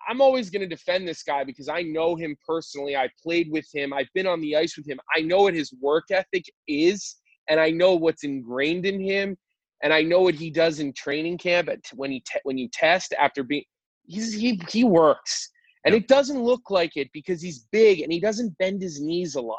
i'm 0.07 0.21
always 0.21 0.49
going 0.49 0.61
to 0.61 0.67
defend 0.67 1.07
this 1.07 1.23
guy 1.23 1.43
because 1.43 1.69
i 1.69 1.81
know 1.81 2.15
him 2.15 2.35
personally 2.45 2.95
i 2.95 3.09
played 3.21 3.49
with 3.51 3.67
him 3.73 3.93
i've 3.93 4.11
been 4.13 4.27
on 4.27 4.41
the 4.41 4.55
ice 4.55 4.77
with 4.77 4.87
him 4.87 4.99
i 5.15 5.21
know 5.21 5.43
what 5.43 5.53
his 5.53 5.73
work 5.81 6.05
ethic 6.11 6.45
is 6.67 7.17
and 7.49 7.59
i 7.59 7.69
know 7.69 7.95
what's 7.95 8.23
ingrained 8.23 8.85
in 8.85 8.99
him 8.99 9.37
and 9.83 9.93
i 9.93 10.01
know 10.01 10.21
what 10.21 10.35
he 10.35 10.49
does 10.49 10.79
in 10.79 10.93
training 10.93 11.37
camp 11.37 11.69
at, 11.69 11.79
when 11.95 12.11
he 12.11 12.19
te- 12.21 12.39
when 12.43 12.57
you 12.57 12.67
test 12.71 13.13
after 13.19 13.43
being 13.43 13.63
he's 14.05 14.33
he 14.33 14.61
he 14.69 14.83
works 14.83 15.49
and 15.85 15.95
it 15.95 16.07
doesn't 16.07 16.41
look 16.41 16.69
like 16.69 16.97
it 16.97 17.09
because 17.13 17.41
he's 17.41 17.65
big 17.71 18.01
and 18.01 18.11
he 18.11 18.19
doesn't 18.19 18.57
bend 18.57 18.81
his 18.81 19.01
knees 19.01 19.35
a 19.35 19.41
lot. 19.41 19.57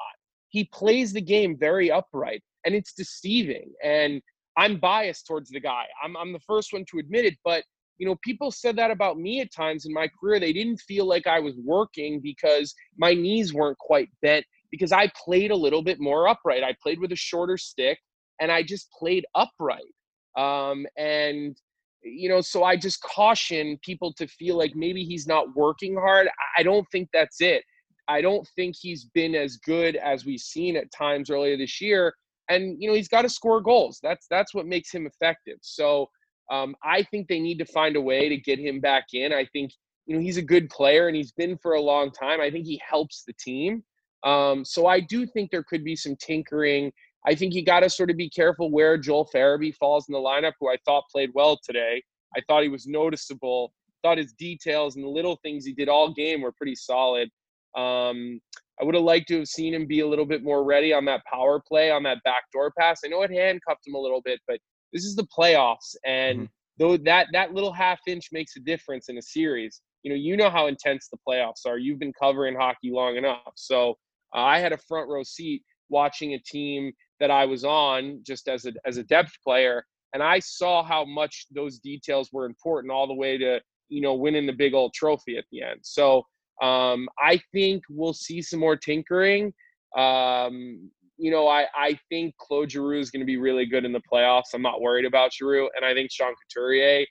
He 0.50 0.64
plays 0.64 1.12
the 1.12 1.20
game 1.20 1.56
very 1.58 1.90
upright 1.90 2.42
and 2.64 2.74
it's 2.74 2.92
deceiving. 2.92 3.72
And 3.82 4.20
I'm 4.56 4.78
biased 4.78 5.26
towards 5.26 5.50
the 5.50 5.60
guy. 5.60 5.86
I'm, 6.02 6.16
I'm 6.16 6.32
the 6.32 6.40
first 6.40 6.72
one 6.72 6.84
to 6.90 6.98
admit 6.98 7.24
it. 7.24 7.38
But, 7.44 7.64
you 8.00 8.06
know, 8.06 8.16
people 8.24 8.50
said 8.50 8.76
that 8.76 8.90
about 8.90 9.18
me 9.18 9.42
at 9.42 9.52
times 9.52 9.84
in 9.84 9.92
my 9.92 10.08
career. 10.18 10.40
They 10.40 10.54
didn't 10.54 10.78
feel 10.78 11.04
like 11.04 11.26
I 11.26 11.38
was 11.38 11.54
working 11.62 12.18
because 12.22 12.74
my 12.96 13.12
knees 13.12 13.52
weren't 13.52 13.76
quite 13.76 14.08
bent 14.22 14.46
because 14.70 14.90
I 14.90 15.12
played 15.22 15.50
a 15.50 15.56
little 15.56 15.82
bit 15.82 16.00
more 16.00 16.26
upright. 16.26 16.64
I 16.64 16.74
played 16.82 16.98
with 16.98 17.12
a 17.12 17.16
shorter 17.16 17.58
stick 17.58 17.98
and 18.40 18.50
I 18.50 18.62
just 18.62 18.90
played 18.98 19.26
upright. 19.34 19.92
Um, 20.38 20.86
and 20.96 21.54
you 22.02 22.30
know, 22.30 22.40
so 22.40 22.64
I 22.64 22.74
just 22.74 23.02
caution 23.02 23.78
people 23.84 24.14
to 24.14 24.26
feel 24.26 24.56
like 24.56 24.74
maybe 24.74 25.04
he's 25.04 25.26
not 25.26 25.54
working 25.54 25.94
hard. 25.94 26.26
I 26.56 26.62
don't 26.62 26.86
think 26.90 27.10
that's 27.12 27.42
it. 27.42 27.62
I 28.08 28.22
don't 28.22 28.48
think 28.56 28.76
he's 28.80 29.10
been 29.12 29.34
as 29.34 29.58
good 29.58 29.96
as 29.96 30.24
we've 30.24 30.40
seen 30.40 30.74
at 30.78 30.90
times 30.90 31.28
earlier 31.28 31.58
this 31.58 31.82
year. 31.82 32.14
And 32.48 32.80
you 32.80 32.88
know, 32.88 32.94
he's 32.94 33.08
got 33.08 33.22
to 33.22 33.28
score 33.28 33.60
goals. 33.60 33.98
That's 34.02 34.26
that's 34.30 34.54
what 34.54 34.64
makes 34.64 34.90
him 34.90 35.06
effective. 35.06 35.58
So 35.60 36.08
um, 36.50 36.74
I 36.82 37.02
think 37.04 37.28
they 37.28 37.40
need 37.40 37.58
to 37.58 37.64
find 37.64 37.96
a 37.96 38.00
way 38.00 38.28
to 38.28 38.36
get 38.36 38.58
him 38.58 38.80
back 38.80 39.06
in. 39.12 39.32
I 39.32 39.46
think 39.46 39.72
you 40.06 40.16
know 40.16 40.22
he's 40.22 40.36
a 40.36 40.42
good 40.42 40.68
player 40.68 41.06
and 41.06 41.16
he's 41.16 41.32
been 41.32 41.56
for 41.58 41.74
a 41.74 41.80
long 41.80 42.10
time. 42.10 42.40
I 42.40 42.50
think 42.50 42.66
he 42.66 42.80
helps 42.86 43.22
the 43.26 43.32
team. 43.34 43.84
Um, 44.24 44.64
so 44.64 44.86
I 44.86 45.00
do 45.00 45.26
think 45.26 45.50
there 45.50 45.62
could 45.62 45.84
be 45.84 45.96
some 45.96 46.16
tinkering. 46.16 46.92
I 47.26 47.34
think 47.34 47.54
you 47.54 47.64
got 47.64 47.80
to 47.80 47.90
sort 47.90 48.10
of 48.10 48.16
be 48.16 48.28
careful 48.28 48.70
where 48.70 48.98
Joel 48.98 49.28
Farabee 49.34 49.74
falls 49.74 50.08
in 50.08 50.12
the 50.12 50.18
lineup, 50.18 50.52
who 50.60 50.68
I 50.68 50.76
thought 50.84 51.04
played 51.12 51.30
well 51.34 51.58
today. 51.62 52.02
I 52.36 52.40
thought 52.46 52.62
he 52.62 52.68
was 52.68 52.86
noticeable. 52.86 53.72
Thought 54.02 54.18
his 54.18 54.32
details 54.32 54.96
and 54.96 55.04
the 55.04 55.08
little 55.08 55.38
things 55.42 55.64
he 55.64 55.74
did 55.74 55.88
all 55.88 56.12
game 56.12 56.40
were 56.40 56.52
pretty 56.52 56.74
solid. 56.74 57.28
Um, 57.76 58.40
I 58.80 58.84
would 58.84 58.94
have 58.94 59.04
liked 59.04 59.28
to 59.28 59.40
have 59.40 59.48
seen 59.48 59.74
him 59.74 59.86
be 59.86 60.00
a 60.00 60.06
little 60.06 60.24
bit 60.24 60.42
more 60.42 60.64
ready 60.64 60.92
on 60.92 61.04
that 61.04 61.22
power 61.30 61.60
play, 61.60 61.90
on 61.90 62.02
that 62.04 62.18
backdoor 62.24 62.72
pass. 62.78 63.00
I 63.04 63.08
know 63.08 63.22
it 63.22 63.30
handcuffed 63.30 63.86
him 63.86 63.94
a 63.94 64.00
little 64.00 64.22
bit, 64.22 64.40
but 64.48 64.58
this 64.92 65.04
is 65.04 65.16
the 65.16 65.26
playoffs, 65.26 65.94
and 66.06 66.38
mm-hmm. 66.38 66.46
though 66.78 66.96
that 66.96 67.28
that 67.32 67.54
little 67.54 67.72
half 67.72 68.00
inch 68.06 68.28
makes 68.32 68.56
a 68.56 68.60
difference 68.60 69.08
in 69.08 69.18
a 69.18 69.22
series. 69.22 69.80
You 70.02 70.10
know, 70.10 70.16
you 70.16 70.36
know 70.36 70.48
how 70.48 70.66
intense 70.66 71.08
the 71.08 71.18
playoffs 71.28 71.66
are. 71.66 71.76
You've 71.76 71.98
been 71.98 72.14
covering 72.18 72.56
hockey 72.56 72.90
long 72.90 73.16
enough, 73.16 73.52
so 73.54 73.98
uh, 74.34 74.40
I 74.40 74.58
had 74.58 74.72
a 74.72 74.78
front 74.78 75.08
row 75.08 75.22
seat 75.22 75.62
watching 75.90 76.34
a 76.34 76.38
team 76.38 76.92
that 77.18 77.30
I 77.30 77.44
was 77.44 77.64
on 77.64 78.20
just 78.26 78.48
as 78.48 78.64
a 78.66 78.72
as 78.86 78.96
a 78.96 79.02
depth 79.02 79.32
player, 79.44 79.84
and 80.14 80.22
I 80.22 80.38
saw 80.38 80.82
how 80.82 81.04
much 81.04 81.46
those 81.54 81.78
details 81.78 82.30
were 82.32 82.46
important 82.46 82.92
all 82.92 83.06
the 83.06 83.14
way 83.14 83.36
to 83.38 83.60
you 83.88 84.00
know 84.00 84.14
winning 84.14 84.46
the 84.46 84.52
big 84.52 84.74
old 84.74 84.94
trophy 84.94 85.36
at 85.36 85.44
the 85.52 85.62
end. 85.62 85.80
So 85.82 86.24
um, 86.62 87.08
I 87.18 87.40
think 87.52 87.82
we'll 87.88 88.14
see 88.14 88.42
some 88.42 88.60
more 88.60 88.76
tinkering. 88.76 89.52
Um, 89.96 90.90
you 91.20 91.30
know, 91.30 91.46
I, 91.46 91.66
I 91.74 91.98
think 92.08 92.34
Claude 92.38 92.70
Giroux 92.70 92.98
is 92.98 93.10
going 93.10 93.20
to 93.20 93.26
be 93.26 93.36
really 93.36 93.66
good 93.66 93.84
in 93.84 93.92
the 93.92 94.00
playoffs. 94.10 94.54
I'm 94.54 94.62
not 94.62 94.80
worried 94.80 95.04
about 95.04 95.32
Giroux, 95.32 95.68
and 95.76 95.84
I 95.84 95.92
think 95.92 96.10
Sean 96.10 96.32
Couturier, 96.42 97.04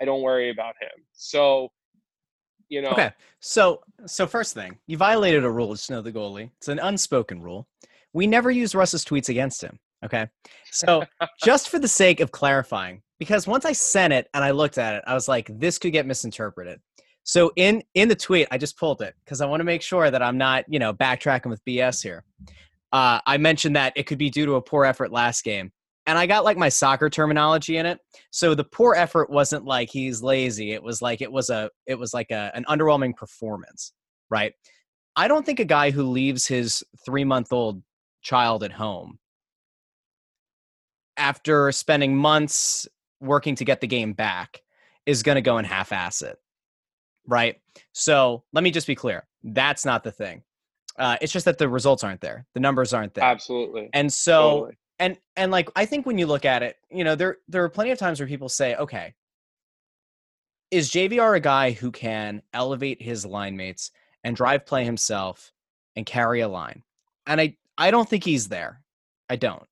I 0.00 0.04
don't 0.04 0.20
worry 0.20 0.50
about 0.50 0.74
him. 0.80 0.90
So, 1.12 1.70
you 2.68 2.82
know. 2.82 2.90
Okay. 2.90 3.12
So, 3.40 3.80
so 4.06 4.26
first 4.26 4.54
thing, 4.54 4.78
you 4.86 4.98
violated 4.98 5.44
a 5.44 5.50
rule. 5.50 5.74
Just 5.74 5.90
know 5.90 6.02
the 6.02 6.12
goalie. 6.12 6.50
It's 6.58 6.68
an 6.68 6.78
unspoken 6.78 7.40
rule. 7.40 7.66
We 8.12 8.26
never 8.26 8.50
use 8.50 8.74
Russ's 8.74 9.04
tweets 9.04 9.30
against 9.30 9.62
him. 9.62 9.78
Okay. 10.04 10.28
So, 10.70 11.04
just 11.42 11.70
for 11.70 11.78
the 11.78 11.88
sake 11.88 12.20
of 12.20 12.32
clarifying, 12.32 13.02
because 13.18 13.46
once 13.46 13.64
I 13.64 13.72
sent 13.72 14.12
it 14.12 14.28
and 14.34 14.44
I 14.44 14.50
looked 14.50 14.76
at 14.76 14.96
it, 14.96 15.04
I 15.06 15.14
was 15.14 15.28
like, 15.28 15.50
this 15.58 15.78
could 15.78 15.92
get 15.92 16.06
misinterpreted. 16.06 16.80
So 17.26 17.50
in 17.56 17.82
in 17.94 18.08
the 18.08 18.14
tweet, 18.14 18.46
I 18.52 18.58
just 18.58 18.78
pulled 18.78 19.02
it 19.02 19.14
because 19.24 19.40
I 19.40 19.46
want 19.46 19.60
to 19.60 19.64
make 19.64 19.82
sure 19.82 20.12
that 20.12 20.22
I'm 20.22 20.38
not, 20.38 20.64
you 20.68 20.78
know, 20.78 20.94
backtracking 20.94 21.50
with 21.50 21.64
BS 21.64 22.00
here. 22.02 22.22
Uh, 22.96 23.20
I 23.26 23.36
mentioned 23.36 23.76
that 23.76 23.92
it 23.94 24.06
could 24.06 24.16
be 24.16 24.30
due 24.30 24.46
to 24.46 24.54
a 24.54 24.62
poor 24.62 24.86
effort 24.86 25.12
last 25.12 25.44
game, 25.44 25.70
and 26.06 26.16
I 26.16 26.24
got 26.24 26.44
like 26.44 26.56
my 26.56 26.70
soccer 26.70 27.10
terminology 27.10 27.76
in 27.76 27.84
it. 27.84 27.98
So 28.30 28.54
the 28.54 28.64
poor 28.64 28.94
effort 28.94 29.28
wasn't 29.28 29.66
like 29.66 29.90
he's 29.90 30.22
lazy. 30.22 30.72
It 30.72 30.82
was 30.82 31.02
like 31.02 31.20
it 31.20 31.30
was 31.30 31.50
a 31.50 31.68
it 31.84 31.96
was 31.98 32.14
like 32.14 32.30
a, 32.30 32.50
an 32.54 32.64
underwhelming 32.70 33.14
performance, 33.14 33.92
right? 34.30 34.54
I 35.14 35.28
don't 35.28 35.44
think 35.44 35.60
a 35.60 35.64
guy 35.66 35.90
who 35.90 36.04
leaves 36.04 36.46
his 36.46 36.82
three 37.04 37.24
month 37.24 37.52
old 37.52 37.82
child 38.22 38.64
at 38.64 38.72
home 38.72 39.18
after 41.18 41.70
spending 41.72 42.16
months 42.16 42.88
working 43.20 43.56
to 43.56 43.64
get 43.66 43.82
the 43.82 43.86
game 43.86 44.14
back 44.14 44.62
is 45.04 45.22
going 45.22 45.36
to 45.36 45.42
go 45.42 45.58
and 45.58 45.66
half 45.66 45.92
ass 45.92 46.22
it 46.22 46.38
right? 47.26 47.56
So 47.92 48.44
let 48.52 48.64
me 48.64 48.70
just 48.70 48.86
be 48.86 48.94
clear. 48.94 49.26
That's 49.42 49.84
not 49.84 50.04
the 50.04 50.12
thing. 50.12 50.42
Uh, 50.98 51.16
it's 51.20 51.32
just 51.32 51.44
that 51.44 51.58
the 51.58 51.68
results 51.68 52.02
aren't 52.02 52.20
there. 52.20 52.46
The 52.54 52.60
numbers 52.60 52.92
aren't 52.92 53.14
there. 53.14 53.24
Absolutely. 53.24 53.90
And 53.92 54.12
so 54.12 54.50
totally. 54.50 54.78
and 54.98 55.18
and 55.36 55.52
like 55.52 55.68
I 55.76 55.84
think 55.86 56.06
when 56.06 56.18
you 56.18 56.26
look 56.26 56.44
at 56.44 56.62
it, 56.62 56.76
you 56.90 57.04
know, 57.04 57.14
there 57.14 57.38
there 57.48 57.62
are 57.64 57.68
plenty 57.68 57.90
of 57.90 57.98
times 57.98 58.20
where 58.20 58.28
people 58.28 58.48
say, 58.48 58.74
okay, 58.76 59.14
is 60.70 60.90
JVR 60.90 61.36
a 61.36 61.40
guy 61.40 61.72
who 61.72 61.90
can 61.90 62.42
elevate 62.52 63.00
his 63.02 63.26
line 63.26 63.56
mates 63.56 63.90
and 64.24 64.34
drive 64.34 64.66
play 64.66 64.84
himself 64.84 65.52
and 65.94 66.06
carry 66.06 66.40
a 66.40 66.48
line? 66.48 66.82
And 67.26 67.40
I 67.40 67.56
I 67.78 67.90
don't 67.90 68.08
think 68.08 68.24
he's 68.24 68.48
there. 68.48 68.80
I 69.28 69.36
don't. 69.36 69.66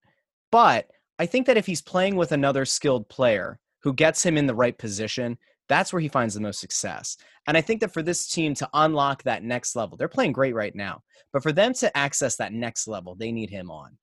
But 0.51 0.91
I 1.19 1.27
think 1.27 1.47
that 1.47 1.57
if 1.57 1.67
he's 1.67 1.83
playing 1.83 2.17
with 2.17 2.33
another 2.33 2.65
skilled 2.65 3.09
player 3.09 3.59
who 3.81 3.93
gets 3.93 4.25
him 4.25 4.37
in 4.37 4.47
the 4.47 4.55
right 4.55 4.77
position, 4.77 5.39
that's 5.69 5.93
where 5.93 6.01
he 6.01 6.09
finds 6.09 6.35
the 6.35 6.41
most 6.41 6.61
success. 6.61 7.17
And 7.47 7.57
I 7.57 7.61
think 7.61 7.81
that 7.81 7.93
for 7.93 8.03
this 8.03 8.29
team 8.29 8.55
to 8.55 8.69
unlock 8.75 9.23
that 9.23 9.43
next 9.43 9.77
level, 9.77 9.97
they're 9.97 10.09
playing 10.09 10.33
great 10.33 10.55
right 10.55 10.75
now, 10.75 11.03
but 11.33 11.43
for 11.43 11.53
them 11.53 11.75
to 11.75 11.97
access 11.97 12.37
that 12.37 12.53
next 12.53 12.89
level, 12.89 13.15
they 13.15 13.33
need 13.33 13.51
him 13.51 13.71
on. 13.71 13.99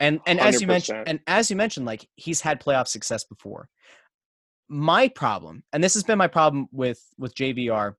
And 0.00 0.20
and 0.26 0.38
100%. 0.38 0.42
as 0.42 0.60
you 0.60 0.66
mentioned, 0.66 1.02
and 1.06 1.20
as 1.26 1.50
you 1.50 1.56
mentioned, 1.56 1.86
like 1.86 2.08
he's 2.16 2.40
had 2.40 2.60
playoff 2.60 2.88
success 2.88 3.24
before. 3.24 3.68
My 4.68 5.08
problem, 5.08 5.62
and 5.72 5.84
this 5.84 5.94
has 5.94 6.04
been 6.04 6.16
my 6.16 6.26
problem 6.26 6.68
with 6.72 7.04
with 7.18 7.34
JVR, 7.34 7.94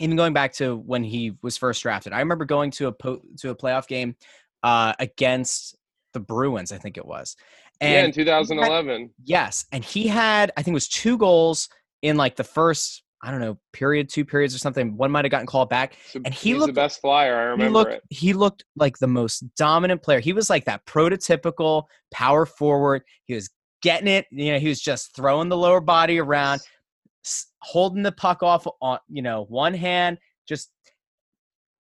even 0.00 0.16
going 0.16 0.32
back 0.32 0.52
to 0.54 0.76
when 0.76 1.04
he 1.04 1.36
was 1.42 1.56
first 1.56 1.82
drafted. 1.82 2.12
I 2.12 2.18
remember 2.18 2.44
going 2.44 2.72
to 2.72 2.88
a 2.88 2.92
po- 2.92 3.22
to 3.38 3.50
a 3.50 3.54
playoff 3.54 3.86
game 3.86 4.16
uh, 4.64 4.94
against 4.98 5.76
the 6.12 6.20
Bruins, 6.20 6.72
I 6.72 6.78
think 6.78 6.96
it 6.96 7.06
was. 7.06 7.36
And 7.80 7.92
yeah, 7.92 8.04
in 8.04 8.12
2011. 8.12 9.00
Had, 9.00 9.10
yes, 9.22 9.64
and 9.70 9.84
he 9.84 10.08
had 10.08 10.50
I 10.56 10.62
think 10.62 10.72
it 10.72 10.74
was 10.74 10.88
two 10.88 11.16
goals 11.18 11.68
in 12.02 12.16
like 12.16 12.36
the 12.36 12.44
first 12.44 13.02
I 13.22 13.32
don't 13.32 13.40
know 13.40 13.58
period, 13.72 14.08
two 14.08 14.24
periods 14.24 14.54
or 14.54 14.58
something. 14.58 14.96
One 14.96 15.10
might 15.10 15.24
have 15.24 15.32
gotten 15.32 15.46
called 15.46 15.68
back, 15.68 15.96
so 16.06 16.20
and 16.24 16.32
he 16.32 16.54
looked 16.54 16.68
the 16.68 16.72
best 16.72 17.00
flyer. 17.00 17.36
I 17.36 17.42
remember 17.44 17.64
he 17.64 17.70
looked, 17.70 17.92
it. 17.92 18.02
He 18.10 18.32
looked 18.32 18.64
like 18.76 18.98
the 18.98 19.08
most 19.08 19.44
dominant 19.56 20.02
player. 20.02 20.20
He 20.20 20.32
was 20.32 20.48
like 20.48 20.64
that 20.66 20.86
prototypical 20.86 21.84
power 22.12 22.46
forward. 22.46 23.02
He 23.24 23.34
was 23.34 23.50
getting 23.82 24.06
it. 24.06 24.26
You 24.30 24.52
know, 24.52 24.58
he 24.60 24.68
was 24.68 24.80
just 24.80 25.16
throwing 25.16 25.48
the 25.48 25.56
lower 25.56 25.80
body 25.80 26.20
around, 26.20 26.60
holding 27.62 28.04
the 28.04 28.12
puck 28.12 28.44
off 28.44 28.66
on 28.80 28.98
you 29.08 29.22
know 29.22 29.46
one 29.48 29.74
hand, 29.74 30.18
just 30.48 30.70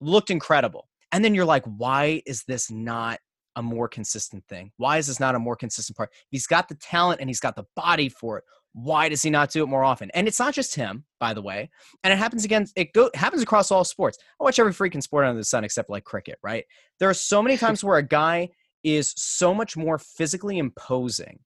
looked 0.02 0.32
incredible. 0.32 0.89
And 1.13 1.24
then 1.24 1.34
you're 1.34 1.45
like, 1.45 1.63
why 1.65 2.21
is 2.26 2.43
this 2.43 2.69
not 2.69 3.19
a 3.56 3.63
more 3.63 3.88
consistent 3.88 4.45
thing? 4.47 4.71
Why 4.78 4.97
is 4.97 5.08
this 5.08 5.19
not 5.19 5.36
a 5.36 5.39
more 5.39 5.56
consistent 5.56 5.95
part? 5.95 6.10
He's 6.30 6.47
got 6.47 6.67
the 6.67 6.76
talent 6.76 7.21
and 7.21 7.30
he's 7.30 7.39
got 7.39 7.56
the 7.56 7.65
body 7.76 8.10
for 8.10 8.38
it 8.38 8.43
why 8.74 9.10
does 9.10 9.22
he 9.22 9.30
not 9.30 9.52
do 9.52 9.64
it 9.64 9.68
more 9.68 9.84
often? 9.84 10.10
And 10.14 10.28
it's 10.28 10.40
not 10.40 10.54
just 10.54 10.76
him, 10.76 11.04
by 11.20 11.34
the 11.34 11.42
way. 11.42 11.70
And 12.04 12.14
it 12.14 12.18
happens 12.18 12.46
again. 12.46 12.68
It 12.76 12.94
go 12.94 13.10
happens 13.14 13.42
across 13.42 13.72
all 13.72 13.84
sports. 13.84 14.18
I 14.40 14.44
watch 14.44 14.60
every 14.60 14.74
freaking 14.74 15.04
sport 15.04 15.26
under 15.26 15.38
the 15.38 15.44
sun 15.44 15.64
except 15.64 15.90
like 15.90 16.04
cricket. 16.04 16.40
Right? 16.42 16.66
There 17.00 17.10
are 17.10 17.14
so 17.14 17.42
many 17.42 17.58
times 17.58 17.84
where 17.84 17.98
a 17.98 18.04
guy 18.04 18.50
is 18.84 19.14
so 19.18 19.54
much 19.54 19.76
more 19.76 20.00
physically 20.00 20.58
imposing, 20.58 21.40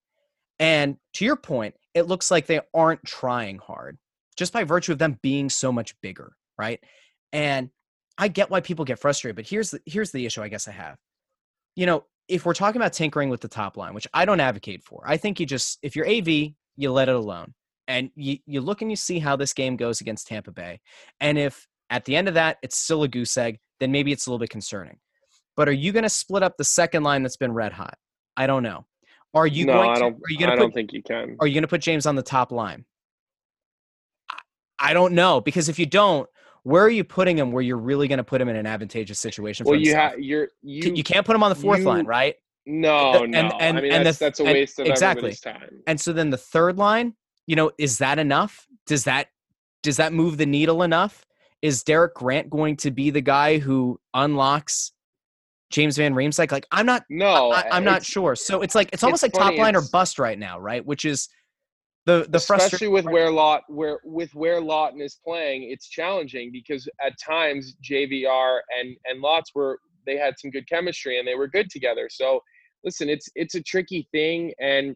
and 0.60 0.98
to 1.14 1.26
your 1.26 1.36
point, 1.36 1.76
it 1.94 2.04
looks 2.04 2.30
like 2.30 2.46
they 2.46 2.62
aren't 2.74 3.04
trying 3.06 3.58
hard 3.58 3.98
just 4.38 4.54
by 4.54 4.64
virtue 4.64 4.92
of 4.92 5.00
them 5.00 5.18
being 5.22 5.50
so 5.50 5.72
much 5.72 6.00
bigger. 6.02 6.36
Right? 6.58 6.80
And 7.34 7.70
I 8.18 8.28
get 8.28 8.50
why 8.50 8.62
people 8.62 8.86
get 8.86 9.00
frustrated, 9.00 9.36
but 9.36 9.48
here's 9.48 9.72
the 9.72 9.80
here's 9.86 10.12
the 10.12 10.26
issue. 10.26 10.44
I 10.44 10.50
guess 10.50 10.68
I 10.68 10.72
have. 10.72 10.98
You 11.76 11.88
know, 11.88 12.06
if 12.28 12.46
we're 12.46 12.54
talking 12.54 12.80
about 12.80 12.94
tinkering 12.94 13.30
with 13.30 13.42
the 13.42 13.48
top 13.48 13.78
line, 13.78 13.94
which 13.94 14.08
I 14.14 14.26
don't 14.26 14.40
advocate 14.40 14.84
for, 14.84 15.04
I 15.06 15.18
think 15.18 15.40
you 15.40 15.46
just 15.48 15.80
if 15.82 15.96
you're 15.96 16.08
AV, 16.08 16.54
you 16.78 16.92
let 16.92 17.10
it 17.10 17.16
alone. 17.16 17.54
And 17.88 18.10
you, 18.16 18.38
you 18.46 18.62
look 18.62 18.82
and 18.82 18.90
you 18.90 18.96
see 18.96 19.20
how 19.20 19.36
this 19.36 19.54
game 19.54 19.76
goes 19.76 20.02
against 20.02 20.28
Tampa 20.28 20.52
Bay. 20.52 20.82
And 21.20 21.38
if 21.38 21.68
at 21.90 22.06
the 22.06 22.16
end 22.16 22.28
of 22.28 22.34
that 22.34 22.58
it's 22.64 22.78
still 22.78 23.04
a 23.04 23.08
goose 23.08 23.38
egg, 23.38 23.60
then 23.80 23.92
maybe 23.92 24.12
it's 24.12 24.26
a 24.26 24.30
little 24.30 24.40
bit 24.40 24.50
concerning. 24.50 24.98
But 25.56 25.70
are 25.70 25.74
you 25.74 25.92
going 25.92 26.04
to 26.04 26.10
split 26.10 26.44
up 26.44 26.58
the 26.58 26.64
second 26.64 27.04
line 27.04 27.24
that's 27.24 27.38
been 27.38 27.54
red 27.54 27.72
hot? 27.72 27.98
I 28.36 28.48
don't 28.48 28.64
know. 28.64 28.86
Are 29.34 29.48
you 29.48 29.66
no, 29.66 29.74
going 29.74 29.90
I 29.90 29.94
to, 29.96 30.00
don't, 30.00 30.14
are 30.16 30.30
you 30.30 30.38
going 30.38 30.50
I 30.50 30.56
to 30.56 30.62
don't 30.62 30.70
put, 30.70 30.76
think 30.76 30.94
you 30.94 31.04
can. 31.04 31.38
Are 31.40 31.48
you 31.48 31.54
going 31.54 31.64
to 31.64 31.68
put 31.68 31.82
James 31.82 32.06
on 32.06 32.16
the 32.16 32.24
top 32.24 32.52
line? 32.52 32.86
I, 34.30 34.40
I 34.80 34.94
don't 34.94 35.14
know 35.14 35.42
because 35.42 35.70
if 35.70 35.78
you 35.78 35.86
don't, 35.86 36.28
where 36.64 36.84
are 36.84 36.90
you 36.90 37.04
putting 37.04 37.38
him 37.38 37.52
where 37.52 37.62
you're 37.62 37.78
really 37.78 38.08
going 38.08 38.18
to 38.18 38.24
put 38.24 38.42
him 38.42 38.50
in 38.50 38.56
an 38.56 38.66
advantageous 38.66 39.20
situation? 39.20 39.66
Well, 39.68 39.80
you 39.80 39.94
have 39.94 40.20
you're 40.20 40.48
you 40.64 40.94
you 40.96 41.04
can't 41.04 41.26
put 41.26 41.36
him 41.36 41.44
on 41.44 41.50
the 41.50 41.56
fourth 41.56 41.80
you, 41.80 41.86
line, 41.86 42.06
right? 42.06 42.36
No, 42.66 43.24
and, 43.24 43.32
no. 43.32 43.40
And, 43.40 43.78
I 43.78 43.82
mean, 43.82 43.92
and 43.92 44.06
that's, 44.06 44.18
the, 44.18 44.26
that's 44.26 44.40
a 44.40 44.44
waste 44.44 44.80
and, 44.80 44.88
of 44.88 44.92
exactly. 44.92 45.20
everybody's 45.20 45.42
time. 45.42 45.82
And 45.88 46.00
so 46.00 46.14
then 46.14 46.30
the 46.30 46.38
third 46.38 46.78
line, 46.78 47.14
you 47.48 47.56
know, 47.56 47.72
is 47.78 48.00
that 48.00 48.18
enough? 48.20 48.66
Does 48.88 49.04
that 49.04 49.28
does 49.84 49.98
that 49.98 50.14
move 50.14 50.38
the 50.38 50.48
needle 50.48 50.82
enough? 50.82 51.26
Is 51.62 51.84
Derek 51.84 52.16
Grant 52.16 52.50
going 52.50 52.76
to 52.78 52.92
be 52.92 53.12
the 53.12 53.22
guy 53.22 53.60
who 53.60 54.00
unlocks 54.16 54.92
James 55.70 55.98
Van 55.98 56.14
Riemsdyk? 56.14 56.52
Like, 56.52 56.66
I'm 56.72 56.88
not. 56.88 57.04
No, 57.10 57.52
I, 57.52 57.78
am 57.78 57.84
not 57.84 58.04
sure. 58.04 58.36
So 58.36 58.62
it's 58.62 58.74
like 58.74 58.90
it's 58.92 59.04
almost 59.04 59.24
it's 59.24 59.36
like 59.36 59.44
funny, 59.44 59.58
top 59.58 59.64
line 59.64 59.76
or 59.76 59.84
bust 59.92 60.18
right 60.18 60.38
now, 60.38 60.60
right? 60.60 60.84
Which 60.84 61.06
is 61.06 61.30
the 62.06 62.26
the 62.30 62.38
especially 62.38 62.88
with 62.88 63.06
where 63.06 63.32
Lot 63.32 63.62
where 63.68 64.00
with 64.04 64.34
where 64.34 64.60
Laughton 64.60 65.04
is 65.04 65.20
playing, 65.24 65.70
it's 65.72 65.88
challenging 65.88 66.52
because 66.52 66.88
at 67.06 67.14
times 67.20 67.76
JVR 67.88 68.60
and 68.80 68.96
and 69.06 69.22
Lots 69.22 69.52
were 69.54 69.80
they 70.06 70.18
had 70.18 70.36
some 70.38 70.52
good 70.52 70.68
chemistry 70.68 71.20
and 71.20 71.28
they 71.28 71.36
were 71.36 71.48
good 71.48 71.70
together. 71.70 72.08
So 72.12 72.42
listen, 72.86 73.10
it's 73.10 73.28
it's 73.36 73.56
a 73.56 73.62
tricky 73.62 74.08
thing 74.14 74.54
and 74.60 74.96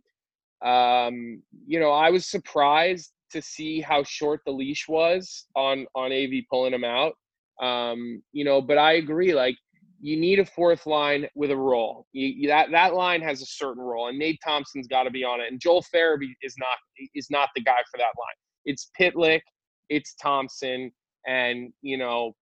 um, 0.62 1.42
you 1.68 1.80
know, 1.80 1.92
I 1.92 2.10
was 2.10 2.28
surprised 2.28 3.12
to 3.32 3.42
see 3.42 3.80
how 3.80 4.04
short 4.04 4.42
the 4.46 4.52
leash 4.52 4.88
was 4.88 5.46
on 5.56 5.86
on 5.96 6.12
AV 6.12 6.44
pulling 6.50 6.74
him 6.74 6.84
out. 6.84 7.14
Um, 7.62 8.22
you 8.32 8.46
know, 8.46 8.62
but 8.62 8.78
I 8.78 8.94
agree. 8.94 9.34
Like, 9.34 9.56
you 10.02 10.18
need 10.18 10.40
a 10.40 10.46
fourth 10.46 10.86
line 10.86 11.28
with 11.36 11.52
a 11.52 11.58
role. 11.58 12.08
You, 12.14 12.48
that 12.48 12.72
that 12.72 12.94
line 12.94 13.22
has 13.22 13.42
a 13.42 13.46
certain 13.46 13.84
role, 13.84 14.08
and 14.08 14.18
Nate 14.18 14.40
Thompson's 14.44 14.88
got 14.88 15.04
to 15.04 15.12
be 15.12 15.24
on 15.24 15.42
it. 15.42 15.52
And 15.52 15.60
Joel 15.60 15.84
Farabee 15.94 16.34
is 16.42 16.56
not 16.58 17.10
is 17.16 17.28
not 17.30 17.50
the 17.56 17.62
guy 17.62 17.80
for 17.92 17.98
that 17.98 18.04
line. 18.04 18.36
It's 18.66 18.90
Pitlick, 19.00 19.42
it's 19.90 20.16
Thompson, 20.16 20.92
and 21.26 21.72
you 21.82 21.98
know, 21.98 22.34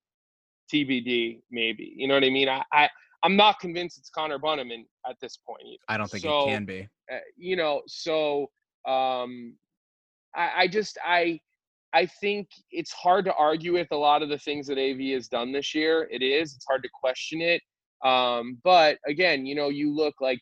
TBD, 0.73 1.41
maybe. 1.51 1.93
You 1.95 2.07
know 2.07 2.15
what 2.15 2.23
I 2.23 2.29
mean? 2.29 2.49
I, 2.49 2.63
I 2.71 2.89
I'm 3.23 3.35
not 3.35 3.59
convinced 3.59 3.97
it's 3.97 4.09
Connor 4.09 4.39
Bunnaman 4.39 4.85
at 5.09 5.15
this 5.21 5.37
point. 5.37 5.61
Either. 5.65 5.77
I 5.89 5.97
don't 5.97 6.09
think 6.09 6.23
so, 6.23 6.47
it 6.47 6.51
can 6.51 6.65
be. 6.65 6.87
Uh, 7.11 7.17
you 7.35 7.55
know, 7.55 7.81
so 7.87 8.47
um, 8.87 9.55
I, 10.35 10.51
I 10.57 10.67
just 10.67 10.97
I 11.05 11.39
I 11.93 12.05
think 12.05 12.47
it's 12.71 12.91
hard 12.91 13.25
to 13.25 13.33
argue 13.35 13.73
with 13.73 13.87
a 13.91 13.97
lot 13.97 14.21
of 14.21 14.29
the 14.29 14.37
things 14.37 14.67
that 14.67 14.77
AV 14.77 15.13
has 15.13 15.27
done 15.27 15.51
this 15.51 15.73
year. 15.73 16.07
It 16.11 16.21
is. 16.21 16.53
It's 16.55 16.65
hard 16.67 16.83
to 16.83 16.89
question 16.93 17.41
it. 17.41 17.61
Um, 18.05 18.59
but 18.63 18.97
again, 19.07 19.45
you 19.45 19.55
know, 19.55 19.69
you 19.69 19.93
look 19.93 20.15
like 20.21 20.39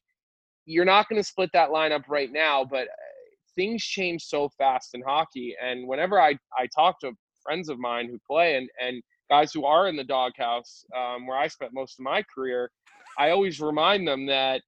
you're 0.65 0.85
not 0.85 1.07
going 1.07 1.21
to 1.21 1.27
split 1.27 1.51
that 1.53 1.69
lineup 1.69 2.03
right 2.09 2.31
now, 2.31 2.65
but 2.65 2.87
uh, 2.87 3.11
things 3.55 3.83
change 3.83 4.23
so 4.23 4.49
fast 4.57 4.89
in 4.93 5.01
hockey. 5.01 5.55
And 5.63 5.87
whenever 5.87 6.19
I, 6.19 6.37
I 6.57 6.67
talk 6.75 6.99
to 7.01 7.13
friends 7.41 7.69
of 7.69 7.79
mine 7.79 8.09
who 8.09 8.19
play 8.29 8.57
and, 8.57 8.67
and 8.81 9.01
guys 9.29 9.51
who 9.51 9.65
are 9.65 9.87
in 9.87 9.95
the 9.95 10.03
doghouse, 10.03 10.85
um, 10.95 11.27
where 11.27 11.37
I 11.37 11.47
spent 11.47 11.73
most 11.73 11.99
of 11.99 12.03
my 12.03 12.23
career, 12.23 12.71
I 13.17 13.29
always 13.31 13.59
remind 13.59 14.07
them 14.07 14.25
that 14.27 14.61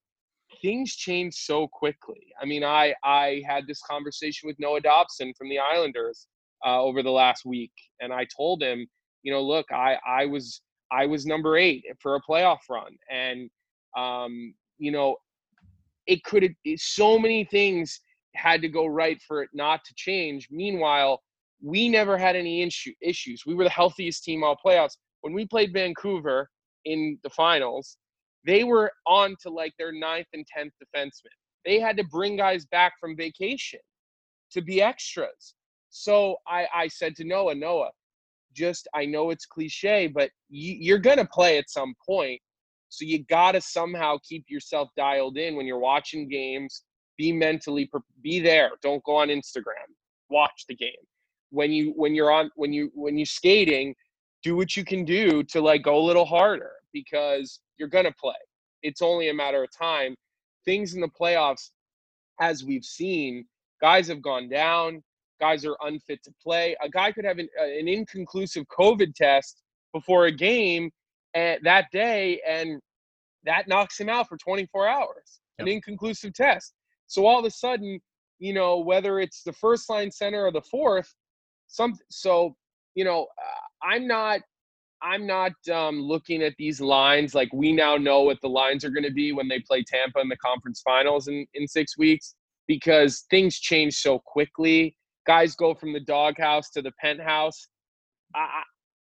things 0.62 0.96
change 0.96 1.36
so 1.36 1.68
quickly. 1.68 2.28
I 2.42 2.46
mean, 2.46 2.64
I, 2.64 2.94
I 3.04 3.42
had 3.48 3.68
this 3.68 3.82
conversation 3.82 4.48
with 4.48 4.58
Noah 4.60 4.82
Dobson 4.82 5.34
from 5.38 5.50
the 5.50 5.60
Islanders 5.60 6.28
uh, 6.66 6.82
over 6.82 7.04
the 7.04 7.12
last 7.12 7.46
week, 7.46 7.74
and 8.02 8.14
I 8.14 8.26
told 8.36 8.64
him, 8.64 8.88
you 9.24 9.32
know, 9.32 9.42
look, 9.42 9.66
I, 9.72 9.98
I 10.08 10.26
was 10.26 10.62
I 10.90 11.06
was 11.06 11.26
number 11.26 11.58
eight 11.58 11.84
for 12.00 12.16
a 12.16 12.22
playoff 12.22 12.60
run, 12.70 12.96
and 13.12 13.50
um, 13.98 14.54
you 14.78 14.92
know, 14.92 15.18
it 16.06 16.24
could 16.24 16.44
have 16.44 16.52
so 16.78 17.20
many 17.20 17.44
things 17.44 18.00
had 18.36 18.62
to 18.62 18.70
go 18.70 18.86
right 18.86 19.22
for 19.28 19.44
it 19.44 19.50
not 19.54 19.84
to 19.86 19.94
change. 19.96 20.48
Meanwhile, 20.50 21.22
we 21.62 21.90
never 21.90 22.18
had 22.18 22.36
any 22.36 22.62
issue, 22.62 22.94
issues. 23.02 23.44
We 23.46 23.56
were 23.56 23.64
the 23.64 23.70
healthiest 23.70 24.24
team 24.24 24.44
all 24.44 24.58
playoffs. 24.64 24.98
When 25.22 25.34
we 25.34 25.46
played 25.46 25.74
Vancouver 25.74 26.50
in 26.86 27.18
the 27.24 27.30
finals, 27.30 27.98
they 28.46 28.64
were 28.64 28.92
on 29.06 29.36
to 29.42 29.50
like 29.50 29.74
their 29.78 29.92
ninth 29.92 30.28
and 30.34 30.46
tenth 30.48 30.74
defenseman. 30.82 31.36
They 31.66 31.80
had 31.80 31.98
to 31.98 32.04
bring 32.06 32.38
guys 32.38 32.66
back 32.66 32.94
from 33.00 33.18
vacation 33.18 33.80
to 34.52 34.62
be 34.62 34.82
extras. 34.82 35.56
So 35.90 36.38
I, 36.48 36.68
I 36.74 36.88
said 36.88 37.16
to 37.18 37.24
Noah, 37.24 37.56
Noah, 37.56 37.92
just 38.54 38.88
I 38.94 39.06
know 39.06 39.30
it's 39.30 39.46
cliche, 39.46 40.08
but 40.08 40.30
you, 40.50 40.76
you're 40.80 40.98
gonna 40.98 41.28
play 41.32 41.58
at 41.58 41.70
some 41.70 41.94
point. 42.06 42.40
So 42.90 43.04
you 43.04 43.26
gotta 43.26 43.62
somehow 43.62 44.18
keep 44.28 44.46
yourself 44.48 44.90
dialed 44.96 45.38
in 45.38 45.56
when 45.56 45.66
you're 45.66 45.80
watching 45.80 46.30
games. 46.30 46.84
Be 47.18 47.32
mentally 47.34 47.90
be 48.22 48.40
there. 48.40 48.72
Don't 48.82 49.04
go 49.04 49.18
on 49.18 49.30
Instagram. 49.30 49.90
Watch 50.30 50.66
the 50.70 50.76
game. 50.76 50.92
When 51.50 51.72
you 51.72 51.94
when 51.96 52.14
you're 52.14 52.32
on 52.32 52.52
when 52.56 52.74
you 52.74 52.92
when 52.94 53.18
you're 53.18 53.26
skating, 53.26 53.96
do 54.44 54.56
what 54.56 54.76
you 54.76 54.84
can 54.84 55.06
do 55.06 55.44
to 55.44 55.62
like 55.62 55.84
go 55.84 55.98
a 55.98 56.06
little 56.06 56.26
harder 56.26 56.72
because 56.94 57.60
you're 57.78 57.88
gonna 57.88 58.14
play. 58.20 58.34
It's 58.84 59.02
only 59.02 59.30
a 59.30 59.34
matter 59.34 59.64
of 59.64 59.70
time. 59.78 60.16
Things 60.66 60.94
in 60.94 61.02
the 61.02 61.10
playoffs, 61.10 61.70
as 62.42 62.64
we've 62.64 62.84
seen, 62.84 63.46
guys 63.82 64.08
have 64.08 64.22
gone 64.22 64.50
down 64.50 65.02
guys 65.40 65.66
are 65.66 65.78
unfit 65.82 66.24
to 66.24 66.34
play. 66.42 66.76
A 66.82 66.90
guy 66.90 67.12
could 67.12 67.26
have 67.26 67.40
an, 67.40 67.48
uh, 67.60 67.66
an 67.66 67.88
inconclusive 67.88 68.66
COVID 68.68 69.14
test 69.16 69.62
before 69.94 70.26
a 70.26 70.32
game 70.32 70.92
and, 71.34 71.60
that 71.64 71.86
day, 71.92 72.42
and 72.48 72.80
that 73.44 73.68
knocks 73.68 74.00
him 74.00 74.10
out 74.10 74.28
for 74.28 74.38
24 74.38 74.88
hours. 74.88 75.40
Yep. 75.60 75.68
An 75.68 75.74
inconclusive 75.74 76.34
test. 76.34 76.74
So 77.08 77.26
all 77.26 77.40
of 77.40 77.46
a 77.46 77.52
sudden, 77.52 78.00
you 78.40 78.54
know, 78.54 78.80
whether 78.80 79.20
it's 79.20 79.44
the 79.44 79.54
first 79.54 79.90
line 79.90 80.12
center 80.12 80.46
or 80.46 80.52
the 80.52 80.62
fourth, 80.62 81.14
some 81.68 81.98
so 82.10 82.56
you 82.98 83.04
know, 83.04 83.24
uh, 83.24 83.88
I'm 83.88 84.08
not 84.08 84.42
I'm 85.04 85.28
not 85.28 85.54
um, 85.72 86.02
looking 86.02 86.42
at 86.42 86.56
these 86.58 86.82
lines 86.82 87.36
like 87.36 87.50
we 87.54 87.72
now 87.72 87.96
know 87.96 88.22
what 88.22 88.40
the 88.42 88.50
lines 88.50 88.84
are 88.84 88.90
going 88.90 89.04
to 89.04 89.14
be 89.14 89.32
when 89.32 89.48
they 89.48 89.60
play 89.60 89.84
Tampa 89.84 90.20
in 90.20 90.28
the 90.28 90.38
conference 90.38 90.82
finals 90.82 91.28
in, 91.28 91.46
in 91.54 91.68
six 91.68 91.96
weeks 92.00 92.34
because 92.68 93.26
things 93.30 93.60
change 93.60 93.94
so 93.94 94.18
quickly 94.18 94.98
guys 95.28 95.56
go 95.56 95.76
from 95.76 95.94
the 95.94 96.00
doghouse 96.00 96.72
to 96.72 96.82
the 96.82 96.92
penthouse. 97.00 97.68
I, 98.34 98.64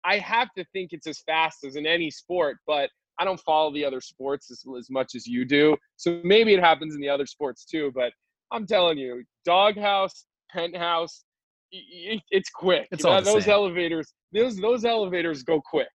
I 0.04 0.18
have 0.18 0.48
to 0.58 0.64
think 0.74 0.92
it's 0.92 1.06
as 1.06 1.20
fast 1.20 1.64
as 1.64 1.76
in 1.76 1.86
any 1.86 2.10
sport, 2.10 2.58
but 2.66 2.90
I 3.18 3.24
don't 3.24 3.40
follow 3.40 3.72
the 3.72 3.84
other 3.84 4.02
sports 4.02 4.50
as, 4.50 4.62
as 4.78 4.90
much 4.90 5.14
as 5.14 5.26
you 5.26 5.46
do. 5.46 5.76
So 5.96 6.20
maybe 6.24 6.52
it 6.52 6.60
happens 6.60 6.94
in 6.94 7.00
the 7.00 7.08
other 7.08 7.26
sports 7.26 7.64
too. 7.64 7.92
But 7.94 8.12
I'm 8.50 8.66
telling 8.66 8.98
you, 8.98 9.22
doghouse, 9.46 10.26
penthouse, 10.50 11.24
it's 11.72 12.50
quick. 12.50 12.88
It's 12.90 13.04
all 13.04 13.20
those 13.22 13.44
same. 13.44 13.52
elevators. 13.52 14.12
Those 14.32 14.56
those 14.56 14.84
elevators 14.84 15.42
go 15.42 15.60
quick. 15.60 15.88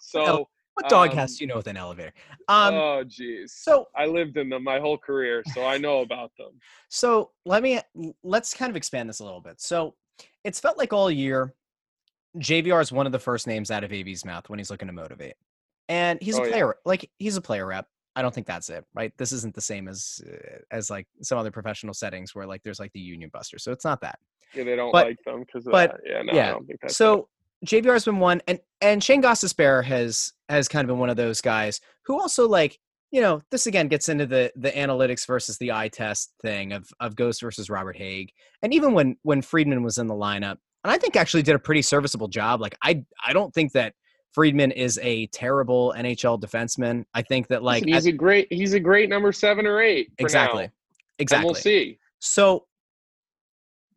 So 0.00 0.48
what 0.80 0.88
dog 0.88 1.10
um, 1.18 1.26
do 1.26 1.34
you 1.40 1.46
know 1.48 1.56
with 1.56 1.66
an 1.66 1.76
elevator? 1.76 2.12
Um, 2.48 2.74
oh, 2.74 3.04
geez. 3.04 3.54
So 3.56 3.86
I 3.96 4.06
lived 4.06 4.36
in 4.36 4.48
them 4.48 4.62
my 4.62 4.78
whole 4.78 4.96
career, 4.96 5.42
so 5.52 5.64
I 5.64 5.76
know 5.76 6.00
about 6.00 6.30
them. 6.38 6.52
So 6.88 7.32
let 7.44 7.64
me 7.64 7.80
let's 8.22 8.54
kind 8.54 8.70
of 8.70 8.76
expand 8.76 9.08
this 9.08 9.18
a 9.18 9.24
little 9.24 9.40
bit. 9.40 9.60
So 9.60 9.94
it's 10.44 10.60
felt 10.60 10.78
like 10.78 10.92
all 10.92 11.10
year, 11.10 11.52
JVR 12.38 12.80
is 12.80 12.92
one 12.92 13.06
of 13.06 13.12
the 13.12 13.18
first 13.18 13.48
names 13.48 13.72
out 13.72 13.82
of 13.82 13.92
AV's 13.92 14.24
mouth 14.24 14.48
when 14.48 14.60
he's 14.60 14.70
looking 14.70 14.86
to 14.86 14.94
motivate, 14.94 15.34
and 15.88 16.22
he's 16.22 16.38
oh, 16.38 16.44
a 16.44 16.48
player. 16.48 16.66
Yeah. 16.66 16.72
Like 16.84 17.10
he's 17.18 17.36
a 17.36 17.42
player 17.42 17.66
rep. 17.66 17.86
I 18.14 18.22
don't 18.22 18.34
think 18.34 18.46
that's 18.46 18.70
it, 18.70 18.84
right? 18.94 19.12
This 19.18 19.32
isn't 19.32 19.56
the 19.56 19.60
same 19.60 19.88
as 19.88 20.20
uh, 20.26 20.58
as 20.70 20.90
like 20.90 21.08
some 21.22 21.38
other 21.38 21.50
professional 21.50 21.94
settings 21.94 22.36
where 22.36 22.46
like 22.46 22.62
there's 22.62 22.80
like 22.80 22.92
the 22.92 23.00
union 23.00 23.30
buster. 23.32 23.58
So 23.58 23.72
it's 23.72 23.84
not 23.84 24.00
that. 24.02 24.18
Yeah, 24.54 24.64
they 24.64 24.76
don't 24.76 24.92
but, 24.92 25.06
like 25.06 25.18
them 25.24 25.40
because 25.40 25.64
but, 25.64 25.92
that. 25.92 26.00
Yeah, 26.04 26.22
no, 26.22 26.32
yeah. 26.32 26.48
I 26.48 26.50
don't 26.52 26.66
think 26.66 26.80
that's 26.80 26.96
so. 26.96 27.14
It. 27.14 27.24
JVR 27.66 27.92
has 27.92 28.04
been 28.04 28.18
one, 28.18 28.40
and 28.46 28.60
and 28.80 29.02
Shane 29.02 29.22
Gostisbehere 29.22 29.84
has 29.84 30.32
has 30.48 30.68
kind 30.68 30.84
of 30.84 30.88
been 30.88 30.98
one 30.98 31.10
of 31.10 31.16
those 31.16 31.40
guys 31.40 31.80
who 32.04 32.18
also 32.20 32.46
like 32.46 32.78
you 33.10 33.20
know 33.20 33.40
this 33.50 33.66
again 33.66 33.88
gets 33.88 34.08
into 34.08 34.26
the 34.26 34.52
the 34.56 34.70
analytics 34.70 35.26
versus 35.26 35.58
the 35.58 35.72
eye 35.72 35.88
test 35.88 36.32
thing 36.42 36.72
of 36.72 36.88
of 37.00 37.16
Ghost 37.16 37.40
versus 37.40 37.68
Robert 37.68 37.96
Hägg. 37.96 38.28
and 38.62 38.72
even 38.72 38.92
when 38.92 39.16
when 39.22 39.42
Friedman 39.42 39.82
was 39.82 39.98
in 39.98 40.06
the 40.06 40.14
lineup, 40.14 40.58
and 40.84 40.92
I 40.92 40.98
think 40.98 41.16
actually 41.16 41.42
did 41.42 41.56
a 41.56 41.58
pretty 41.58 41.82
serviceable 41.82 42.28
job. 42.28 42.60
Like 42.60 42.76
I 42.82 43.04
I 43.24 43.32
don't 43.32 43.52
think 43.52 43.72
that 43.72 43.94
Friedman 44.32 44.70
is 44.70 45.00
a 45.02 45.26
terrible 45.28 45.94
NHL 45.96 46.40
defenseman. 46.40 47.04
I 47.12 47.22
think 47.22 47.48
that 47.48 47.64
like 47.64 47.84
he's 47.84 48.06
a 48.06 48.12
great 48.12 48.46
he's 48.50 48.74
a 48.74 48.80
great 48.80 49.08
number 49.08 49.32
seven 49.32 49.66
or 49.66 49.80
eight. 49.80 50.12
exactly, 50.18 50.64
now. 50.64 50.72
exactly. 51.18 51.42
And 51.42 51.44
we'll 51.44 51.60
see. 51.60 51.98
So 52.20 52.66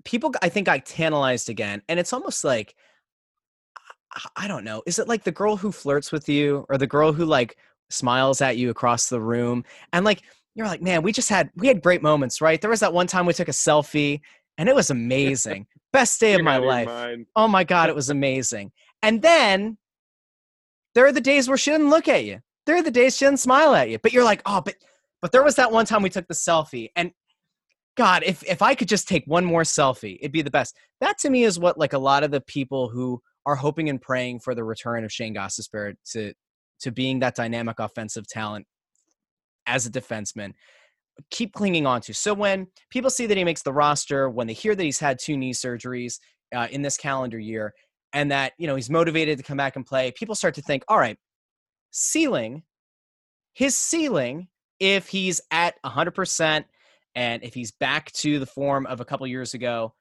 people, 0.03 0.33
I 0.41 0.49
think, 0.49 0.65
got 0.65 0.85
tantalized 0.85 1.49
again, 1.49 1.81
and 1.89 1.99
it's 1.99 2.13
almost 2.13 2.43
like 2.43 2.75
I 4.35 4.47
don't 4.47 4.63
know. 4.63 4.83
Is 4.85 4.99
it 4.99 5.07
like 5.07 5.23
the 5.23 5.31
girl 5.31 5.55
who 5.55 5.71
flirts 5.71 6.11
with 6.11 6.27
you 6.27 6.65
or 6.69 6.77
the 6.77 6.87
girl 6.87 7.13
who 7.13 7.25
like 7.25 7.57
smiles 7.89 8.41
at 8.41 8.57
you 8.57 8.69
across 8.69 9.09
the 9.09 9.19
room 9.19 9.63
and 9.93 10.05
like 10.05 10.23
you're 10.55 10.67
like, 10.67 10.81
"Man, 10.81 11.01
we 11.01 11.11
just 11.11 11.29
had 11.29 11.49
we 11.55 11.67
had 11.67 11.81
great 11.81 12.01
moments, 12.01 12.41
right? 12.41 12.59
There 12.59 12.69
was 12.69 12.81
that 12.81 12.93
one 12.93 13.07
time 13.07 13.25
we 13.25 13.33
took 13.33 13.47
a 13.47 13.51
selfie 13.51 14.19
and 14.57 14.67
it 14.67 14.75
was 14.75 14.89
amazing. 14.89 15.67
Best 15.93 16.19
day 16.19 16.33
of 16.33 16.43
my 16.43 16.57
life. 16.57 16.87
Oh 17.35 17.47
my 17.47 17.63
god, 17.63 17.89
it 17.89 17.95
was 17.95 18.09
amazing." 18.17 18.71
And 19.01 19.21
then 19.21 19.77
there 20.93 21.05
are 21.05 21.11
the 21.13 21.21
days 21.21 21.47
where 21.47 21.57
she 21.57 21.71
didn't 21.71 21.89
look 21.89 22.07
at 22.07 22.25
you. 22.25 22.39
There 22.65 22.75
are 22.75 22.83
the 22.83 22.91
days 22.91 23.17
she 23.17 23.25
didn't 23.25 23.39
smile 23.39 23.73
at 23.73 23.89
you. 23.89 23.97
But 23.97 24.13
you're 24.13 24.25
like, 24.25 24.41
"Oh, 24.45 24.61
but 24.61 24.75
but 25.21 25.31
there 25.31 25.43
was 25.43 25.55
that 25.55 25.71
one 25.71 25.85
time 25.85 26.01
we 26.01 26.09
took 26.09 26.27
the 26.27 26.33
selfie 26.33 26.89
and 26.95 27.11
God, 27.97 28.23
if 28.25 28.43
if 28.43 28.62
I 28.62 28.75
could 28.75 28.88
just 28.88 29.08
take 29.08 29.23
one 29.25 29.45
more 29.45 29.63
selfie, 29.63 30.17
it'd 30.19 30.32
be 30.32 30.41
the 30.41 30.51
best. 30.51 30.75
That 31.01 31.17
to 31.19 31.30
me 31.30 31.43
is 31.43 31.60
what 31.60 31.77
like 31.77 31.93
a 31.93 31.99
lot 31.99 32.23
of 32.23 32.32
the 32.32 32.41
people 32.41 32.89
who 32.89 33.21
are 33.45 33.56
hoping 33.56 33.89
and 33.89 34.01
praying 34.01 34.39
for 34.39 34.56
the 34.56 34.63
return 34.63 35.04
of 35.04 35.12
Shane 35.12 35.36
Gostisbehere 35.36 35.95
to 36.13 36.34
to 36.82 36.91
being 36.91 37.19
that 37.19 37.36
dynamic 37.36 37.80
offensive 37.80 38.27
talent 38.27 38.65
as 39.67 39.86
a 39.86 39.91
defenseman 39.91 40.54
keep 41.30 41.54
clinging 41.54 41.86
on 41.86 42.01
to. 42.01 42.13
So 42.13 42.34
when 42.34 42.67
people 42.89 43.10
see 43.10 43.25
that 43.27 43.38
he 43.38 43.43
makes 43.43 43.62
the 43.62 43.73
roster, 43.73 44.30
when 44.30 44.47
they 44.47 44.54
hear 44.54 44.75
that 44.75 44.84
he's 44.84 44.99
had 44.99 45.19
two 45.19 45.38
knee 45.38 45.54
surgeries 45.54 46.19
uh, 46.56 46.67
in 46.71 46.82
this 46.82 46.97
calendar 46.97 47.39
year, 47.39 47.73
and 48.13 48.32
that 48.32 48.54
you 48.58 48.67
know 48.67 48.75
he's 48.75 48.89
motivated 48.89 49.38
to 49.38 49.43
come 49.43 49.58
back 49.58 49.75
and 49.75 49.86
play, 49.86 50.12
people 50.12 50.36
start 50.36 50.56
to 50.56 50.62
think, 50.62 50.84
all 50.88 50.97
right, 50.97 51.17
ceiling, 51.91 52.63
his 53.54 53.77
ceiling, 53.77 54.47
if 54.80 55.08
he's 55.08 55.41
at 55.51 55.75
100% 55.86 56.65
and 57.15 57.43
if 57.43 57.54
he's 57.54 57.71
back 57.71 58.12
to 58.13 58.39
the 58.39 58.45
form 58.45 58.86
of 58.86 59.00
a 59.02 59.06
couple 59.06 59.28
years 59.28 59.54
ago, 59.54 59.93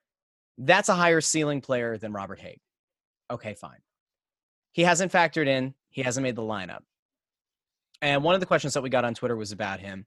that's 0.58 0.88
a 0.88 0.94
higher 0.94 1.20
ceiling 1.20 1.60
player 1.60 1.98
than 1.98 2.12
Robert 2.12 2.40
Hägg. 2.40 2.58
Okay, 3.30 3.54
fine. 3.54 3.78
He 4.72 4.82
hasn't 4.82 5.12
factored 5.12 5.46
in, 5.46 5.74
he 5.88 6.02
hasn't 6.02 6.22
made 6.22 6.36
the 6.36 6.42
lineup. 6.42 6.80
And 8.02 8.22
one 8.22 8.34
of 8.34 8.40
the 8.40 8.46
questions 8.46 8.74
that 8.74 8.82
we 8.82 8.90
got 8.90 9.04
on 9.04 9.14
Twitter 9.14 9.36
was 9.36 9.52
about 9.52 9.80
him. 9.80 10.06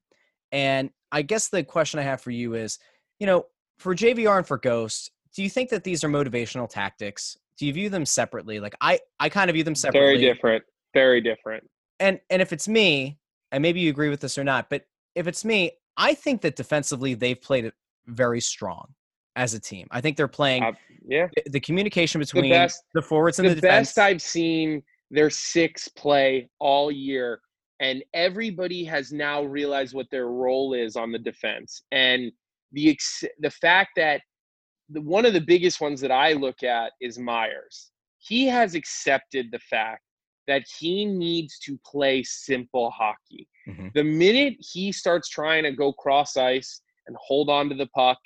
And 0.52 0.92
I 1.12 1.22
guess 1.22 1.50
the 1.50 1.64
question 1.64 2.00
I 2.00 2.04
have 2.04 2.22
for 2.22 2.32
you 2.32 2.54
is, 2.54 2.80
you 3.20 3.28
know, 3.28 3.46
for 3.78 3.96
JVR 3.96 4.38
and 4.38 4.48
for 4.48 4.58
Ghost, 4.58 5.12
do 5.36 5.44
you 5.44 5.50
think 5.50 5.70
that 5.70 5.84
these 5.84 6.04
are 6.04 6.10
motivational 6.10 6.70
tactics? 6.70 7.38
Do 7.58 7.66
you 7.66 7.74
view 7.74 7.90
them 7.90 8.06
separately? 8.06 8.60
Like 8.60 8.76
I, 8.82 9.00
I 9.20 9.30
kind 9.30 9.50
of 9.50 9.56
view 9.56 9.64
them 9.64 9.76
separately. 9.76 10.18
Very 10.18 10.34
different. 10.34 10.64
Very 10.94 11.22
different. 11.22 11.64
And 12.00 12.20
and 12.30 12.42
if 12.42 12.54
it's 12.54 12.68
me, 12.68 13.18
and 13.52 13.62
maybe 13.62 13.80
you 13.80 13.90
agree 13.90 14.10
with 14.10 14.22
this 14.22 14.38
or 14.38 14.44
not, 14.44 14.70
but 14.70 14.86
if 15.16 15.28
it's 15.28 15.46
me, 15.46 15.72
I 15.98 16.14
think 16.14 16.42
that 16.42 16.56
defensively 16.56 17.14
they've 17.14 17.40
played 17.40 17.66
it 17.66 17.74
very 18.08 18.42
strong 18.42 18.94
as 19.36 19.54
a 19.54 19.60
team. 19.60 19.88
I 19.92 20.02
think 20.02 20.18
they're 20.18 20.28
playing. 20.28 20.64
Uh, 20.64 20.72
yeah. 21.08 21.28
The, 21.36 21.52
the 21.52 21.60
communication 21.60 22.20
between 22.20 22.46
the, 22.46 22.50
best, 22.52 22.84
the 22.94 23.02
forwards 23.02 23.40
and 23.40 23.48
the, 23.48 23.56
the 23.56 23.62
defense. 23.62 23.90
best 23.90 24.00
I've 24.00 24.22
seen 24.22 24.84
their 25.12 25.30
six 25.30 25.88
play 25.88 26.50
all 26.60 26.92
year, 26.92 27.42
and 27.80 28.04
everybody 28.14 28.84
has 28.86 29.12
now 29.12 29.44
realized 29.44 29.94
what 29.94 30.08
their 30.12 30.28
role 30.28 30.74
is 30.74 30.96
on 30.96 31.12
the 31.12 31.20
defense. 31.20 31.84
And 31.92 32.32
the 32.72 32.90
ex- 32.90 33.24
the 33.40 33.52
fact 33.52 33.92
that 33.98 34.22
the, 34.90 35.02
one 35.02 35.26
of 35.26 35.34
the 35.34 35.42
biggest 35.42 35.82
ones 35.82 36.02
that 36.02 36.12
I 36.12 36.34
look 36.34 36.64
at 36.64 36.92
is 37.02 37.20
Myers. 37.20 37.92
He 38.18 38.48
has 38.48 38.74
accepted 38.74 39.50
the 39.52 39.60
fact 39.60 40.02
that 40.48 40.64
he 40.80 41.06
needs 41.06 41.60
to 41.60 41.80
play 41.86 42.24
simple 42.24 42.90
hockey. 42.92 43.48
Mm-hmm. 43.68 43.88
The 43.94 44.04
minute 44.04 44.56
he 44.60 44.92
starts 44.92 45.30
trying 45.30 45.64
to 45.64 45.72
go 45.72 45.94
cross 45.94 46.36
ice 46.38 46.82
and 47.08 47.16
hold 47.20 47.50
on 47.50 47.70
to 47.70 47.76
the 47.76 47.88
puck, 47.88 48.18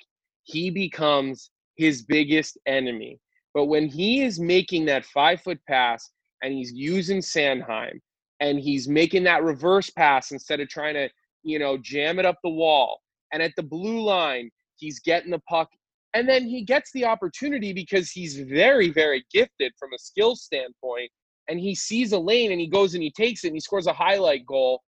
he 0.42 0.70
becomes 0.70 1.50
his 1.76 2.02
biggest 2.02 2.58
enemy. 2.66 3.20
But 3.54 3.66
when 3.66 3.86
he 3.88 4.22
is 4.22 4.38
making 4.38 4.86
that 4.86 5.04
five 5.04 5.40
foot 5.40 5.60
pass 5.68 6.10
and 6.42 6.52
he's 6.52 6.72
using 6.72 7.18
Sanheim 7.18 8.00
and 8.40 8.58
he's 8.58 8.88
making 8.88 9.24
that 9.24 9.42
reverse 9.42 9.90
pass 9.90 10.30
instead 10.30 10.60
of 10.60 10.68
trying 10.68 10.94
to, 10.94 11.08
you 11.42 11.58
know, 11.58 11.76
jam 11.78 12.18
it 12.18 12.26
up 12.26 12.38
the 12.42 12.50
wall, 12.50 13.00
and 13.32 13.42
at 13.42 13.52
the 13.56 13.62
blue 13.62 14.00
line, 14.00 14.50
he's 14.76 15.00
getting 15.00 15.30
the 15.30 15.40
puck. 15.40 15.68
And 16.14 16.28
then 16.28 16.46
he 16.46 16.62
gets 16.62 16.90
the 16.92 17.04
opportunity 17.04 17.72
because 17.72 18.10
he's 18.10 18.38
very, 18.38 18.90
very 18.90 19.24
gifted 19.32 19.72
from 19.78 19.92
a 19.92 19.98
skill 19.98 20.36
standpoint. 20.36 21.10
And 21.48 21.58
he 21.58 21.74
sees 21.74 22.12
a 22.12 22.18
lane 22.18 22.52
and 22.52 22.60
he 22.60 22.66
goes 22.66 22.94
and 22.94 23.02
he 23.02 23.10
takes 23.10 23.44
it 23.44 23.48
and 23.48 23.56
he 23.56 23.60
scores 23.60 23.86
a 23.86 23.92
highlight 23.92 24.46
goal. 24.46 24.82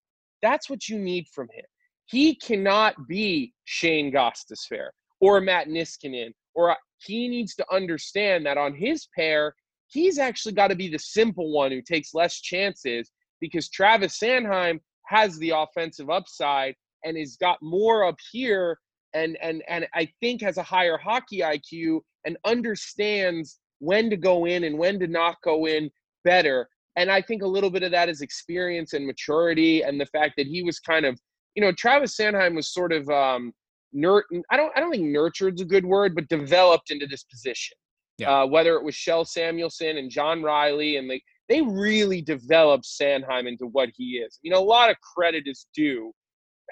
That's 0.42 0.68
what 0.68 0.88
you 0.88 0.98
need 0.98 1.26
from 1.28 1.48
him. 1.54 1.64
He 2.06 2.34
cannot 2.34 2.94
be 3.06 3.52
Shane 3.64 4.12
Gostisbehere 4.12 4.88
or 5.20 5.40
Matt 5.40 5.68
Niskanen, 5.68 6.32
or 6.54 6.76
he 6.98 7.28
needs 7.28 7.54
to 7.56 7.66
understand 7.72 8.46
that 8.46 8.56
on 8.56 8.74
his 8.74 9.08
pair, 9.14 9.54
he's 9.88 10.18
actually 10.18 10.54
got 10.54 10.68
to 10.68 10.76
be 10.76 10.88
the 10.88 10.98
simple 10.98 11.52
one 11.52 11.70
who 11.70 11.82
takes 11.82 12.14
less 12.14 12.40
chances 12.40 13.10
because 13.40 13.68
Travis 13.68 14.18
Sanheim 14.18 14.80
has 15.06 15.38
the 15.38 15.50
offensive 15.50 16.10
upside 16.10 16.74
and 17.04 17.16
has 17.16 17.36
got 17.36 17.58
more 17.62 18.04
up 18.04 18.18
here 18.32 18.78
and 19.14 19.38
and 19.40 19.62
and 19.68 19.86
I 19.94 20.08
think 20.20 20.42
has 20.42 20.58
a 20.58 20.62
higher 20.62 20.98
hockey 20.98 21.40
IQ 21.40 22.00
and 22.26 22.36
understands 22.44 23.58
when 23.78 24.10
to 24.10 24.16
go 24.16 24.44
in 24.44 24.64
and 24.64 24.76
when 24.76 24.98
to 25.00 25.06
not 25.06 25.36
go 25.42 25.66
in 25.66 25.90
better. 26.28 26.68
And 26.96 27.10
I 27.10 27.22
think 27.22 27.42
a 27.42 27.46
little 27.46 27.70
bit 27.70 27.82
of 27.82 27.90
that 27.92 28.08
is 28.08 28.20
experience 28.20 28.92
and 28.92 29.06
maturity 29.06 29.82
and 29.82 30.00
the 30.00 30.06
fact 30.06 30.34
that 30.36 30.46
he 30.46 30.62
was 30.62 30.78
kind 30.78 31.06
of, 31.06 31.18
you 31.54 31.62
know, 31.62 31.72
Travis 31.72 32.16
Sanheim 32.16 32.54
was 32.54 32.72
sort 32.72 32.92
of 32.92 33.08
um 33.08 33.52
nurt 33.92 34.26
I 34.50 34.56
don't 34.56 34.72
I 34.76 34.80
don't 34.80 34.90
think 34.90 35.04
nurtured's 35.04 35.62
a 35.62 35.64
good 35.64 35.86
word, 35.86 36.14
but 36.14 36.28
developed 36.28 36.90
into 36.90 37.06
this 37.06 37.24
position. 37.24 37.76
Yeah. 38.18 38.30
Uh, 38.32 38.46
whether 38.46 38.74
it 38.74 38.84
was 38.84 38.96
Kjell 38.96 39.26
Samuelsson 39.26 39.96
and 39.96 40.10
John 40.10 40.42
Riley 40.42 40.96
and 40.96 41.08
like 41.08 41.22
they 41.48 41.62
really 41.62 42.20
developed 42.20 42.84
Sanheim 42.84 43.48
into 43.48 43.66
what 43.66 43.88
he 43.96 44.18
is. 44.24 44.38
You 44.42 44.50
know, 44.50 44.58
a 44.58 44.70
lot 44.76 44.90
of 44.90 44.96
credit 45.00 45.44
is 45.46 45.66
due 45.74 46.12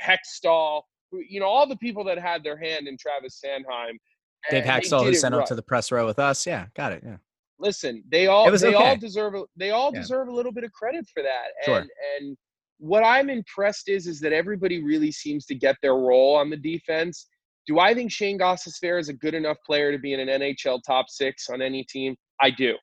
Hextall, 0.03 0.83
you 1.29 1.41
know, 1.41 1.47
all 1.47 1.67
the 1.67 1.77
people 1.77 2.05
that 2.05 2.19
had 2.19 2.45
their 2.45 2.59
hand 2.59 2.87
in 2.89 2.97
Travis 2.99 3.41
Sanheim. 3.43 3.95
Dave 4.51 4.65
Hextall, 4.65 5.05
who 5.05 5.15
sent 5.15 5.35
right. 5.35 5.41
up 5.41 5.47
to 5.49 5.55
the 5.55 5.63
press 5.63 5.91
row 5.91 6.05
with 6.05 6.19
us. 6.19 6.47
Yeah, 6.47 6.67
got 6.77 6.93
it. 6.93 7.03
Yeah. 7.05 7.17
Listen, 7.59 8.03
they 8.11 8.27
all 8.27 8.51
they 8.51 8.69
okay. 8.69 8.75
all 8.75 8.97
deserve 8.97 9.35
a, 9.35 9.45
they 9.57 9.71
all 9.71 9.91
yeah. 9.93 10.01
deserve 10.01 10.29
a 10.29 10.33
little 10.33 10.53
bit 10.53 10.65
of 10.65 10.73
credit 10.73 11.07
for 11.13 11.23
that. 11.23 11.65
Sure. 11.65 11.79
And 11.79 11.91
and 12.19 12.37
what 12.79 13.03
I'm 13.03 13.31
impressed 13.31 13.89
is 13.89 14.07
is 14.07 14.21
that 14.21 14.33
everybody 14.33 14.83
really 14.83 15.11
seems 15.11 15.47
to 15.47 15.55
get 15.55 15.77
their 15.83 15.95
role 15.95 16.37
on 16.37 16.51
the 16.51 16.57
defense. 16.57 17.29
Do 17.67 17.79
I 17.79 17.95
think 17.95 18.13
Shane 18.13 18.39
Gostisbehere 18.39 19.01
is 19.01 19.09
a 19.09 19.15
good 19.15 19.35
enough 19.35 19.57
player 19.65 19.91
to 19.91 19.99
be 19.99 20.13
in 20.13 20.21
an 20.21 20.41
NHL 20.41 20.81
top 20.87 21.09
six 21.09 21.49
on 21.49 21.63
any 21.63 21.85
team? 21.85 22.15
I 22.41 22.51
do, 22.51 22.75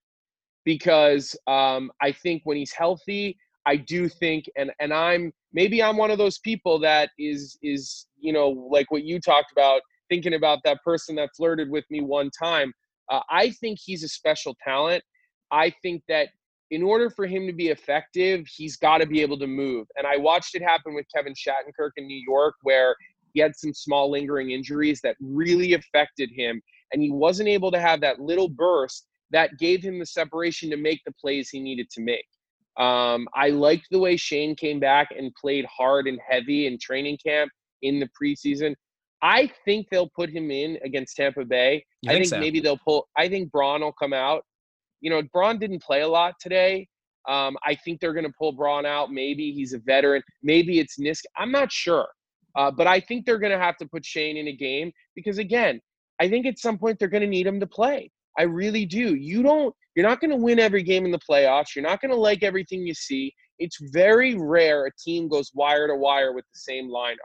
because 0.65 1.36
um, 1.47 1.91
I 2.01 2.12
think 2.12 2.41
when 2.45 2.57
he's 2.57 2.73
healthy, 2.73 3.38
I 3.65 3.77
do 3.77 4.09
think, 4.09 4.45
and 4.57 4.71
and 4.79 4.93
I'm 4.93 5.31
maybe 5.53 5.81
I'm 5.81 5.97
one 5.97 6.12
of 6.12 6.17
those 6.17 6.39
people 6.39 6.79
that 6.79 7.12
is 7.17 7.57
is 7.62 8.07
you 8.19 8.33
know 8.33 8.49
like 8.49 8.91
what 8.91 9.03
you 9.03 9.19
talked 9.19 9.51
about, 9.51 9.81
thinking 10.09 10.33
about 10.33 10.59
that 10.65 10.79
person 10.83 11.15
that 11.15 11.29
flirted 11.38 11.69
with 11.69 11.86
me 11.89 12.01
one 12.01 12.29
time. 12.38 12.73
Uh, 13.09 13.21
I 13.29 13.51
think 13.51 13.79
he's 13.81 14.03
a 14.03 14.07
special 14.07 14.55
talent. 14.63 15.03
I 15.51 15.73
think 15.81 16.03
that 16.07 16.29
in 16.71 16.81
order 16.81 17.09
for 17.09 17.27
him 17.27 17.45
to 17.45 17.53
be 17.53 17.67
effective, 17.69 18.47
he's 18.47 18.77
got 18.77 18.97
to 18.99 19.05
be 19.05 19.21
able 19.21 19.37
to 19.39 19.47
move. 19.47 19.87
And 19.95 20.07
I 20.07 20.17
watched 20.17 20.55
it 20.55 20.63
happen 20.63 20.95
with 20.95 21.05
Kevin 21.15 21.33
Shattenkirk 21.33 21.91
in 21.97 22.07
New 22.07 22.21
York, 22.27 22.55
where 22.63 22.95
he 23.33 23.41
had 23.41 23.55
some 23.55 23.73
small 23.73 24.09
lingering 24.09 24.51
injuries 24.51 25.01
that 25.01 25.15
really 25.19 25.73
affected 25.73 26.29
him, 26.35 26.61
and 26.91 27.01
he 27.01 27.11
wasn't 27.11 27.49
able 27.49 27.71
to 27.71 27.79
have 27.79 28.01
that 28.01 28.19
little 28.19 28.49
burst 28.49 29.07
that 29.31 29.57
gave 29.57 29.83
him 29.83 29.99
the 29.99 30.05
separation 30.05 30.69
to 30.69 30.77
make 30.77 31.01
the 31.05 31.13
plays 31.19 31.49
he 31.49 31.59
needed 31.59 31.89
to 31.91 32.01
make. 32.01 32.25
Um, 32.77 33.27
I 33.35 33.49
liked 33.49 33.87
the 33.91 33.99
way 33.99 34.17
Shane 34.17 34.55
came 34.55 34.79
back 34.79 35.09
and 35.15 35.33
played 35.39 35.65
hard 35.65 36.07
and 36.07 36.19
heavy 36.27 36.65
in 36.67 36.77
training 36.79 37.17
camp 37.23 37.51
in 37.81 37.99
the 37.99 38.09
preseason. 38.19 38.75
I 39.23 39.49
think 39.65 39.88
they'll 39.89 40.09
put 40.09 40.29
him 40.29 40.51
in 40.51 40.77
against 40.83 41.15
Tampa 41.15 41.45
Bay. 41.45 41.86
You 42.01 42.12
I 42.12 42.13
think, 42.13 42.25
think 42.25 42.29
so? 42.31 42.39
maybe 42.39 42.59
they'll 42.59 42.77
pull. 42.77 43.07
I 43.17 43.29
think 43.29 43.51
Braun 43.51 43.81
will 43.81 43.93
come 43.93 44.13
out. 44.13 44.43
You 45.01 45.09
know, 45.09 45.21
Braun 45.33 45.57
didn't 45.57 45.81
play 45.81 46.01
a 46.01 46.07
lot 46.07 46.36
today. 46.39 46.88
Um, 47.27 47.57
I 47.65 47.75
think 47.75 48.01
they're 48.01 48.13
going 48.13 48.25
to 48.25 48.33
pull 48.38 48.51
Braun 48.51 48.86
out. 48.86 49.12
Maybe 49.12 49.51
he's 49.51 49.73
a 49.73 49.79
veteran. 49.79 50.21
Maybe 50.43 50.79
it's 50.79 50.99
Nisk. 50.99 51.21
I'm 51.38 51.51
not 51.51 51.71
sure. 51.71 52.07
Uh, 52.55 52.69
but 52.69 52.86
I 52.86 52.99
think 52.99 53.25
they're 53.25 53.39
going 53.39 53.53
to 53.53 53.57
have 53.57 53.77
to 53.77 53.88
put 53.88 54.05
Shane 54.05 54.38
in 54.38 54.49
a 54.49 54.55
game 54.55 54.91
because, 55.15 55.38
again, 55.38 55.79
I 56.19 56.29
think 56.29 56.45
at 56.45 56.59
some 56.59 56.77
point 56.77 56.99
they're 56.99 57.07
going 57.07 57.21
to 57.21 57.27
need 57.27 57.47
him 57.47 57.62
to 57.62 57.67
play. 57.67 58.12
I 58.38 58.43
really 58.43 58.86
do. 58.86 59.15
You 59.15 59.41
don't 59.41 59.73
you're 59.95 60.07
not 60.07 60.19
going 60.19 60.31
to 60.31 60.38
win 60.38 60.59
every 60.59 60.83
game 60.83 61.05
in 61.05 61.12
the 61.12 61.19
playoffs. 61.19 61.75
You're 61.75 61.83
not 61.83 62.01
going 62.01 62.12
to 62.12 62.17
like 62.17 62.43
everything 62.43 62.86
you 62.86 62.93
see. 62.93 63.33
It's 63.59 63.77
very 63.91 64.36
rare 64.36 64.88
a 64.88 64.91
team 64.97 65.27
goes 65.27 65.51
wire 65.53 65.88
to 65.88 65.95
wire 65.95 66.33
with 66.33 66.45
the 66.53 66.59
same 66.59 66.89
lineup. 66.89 67.17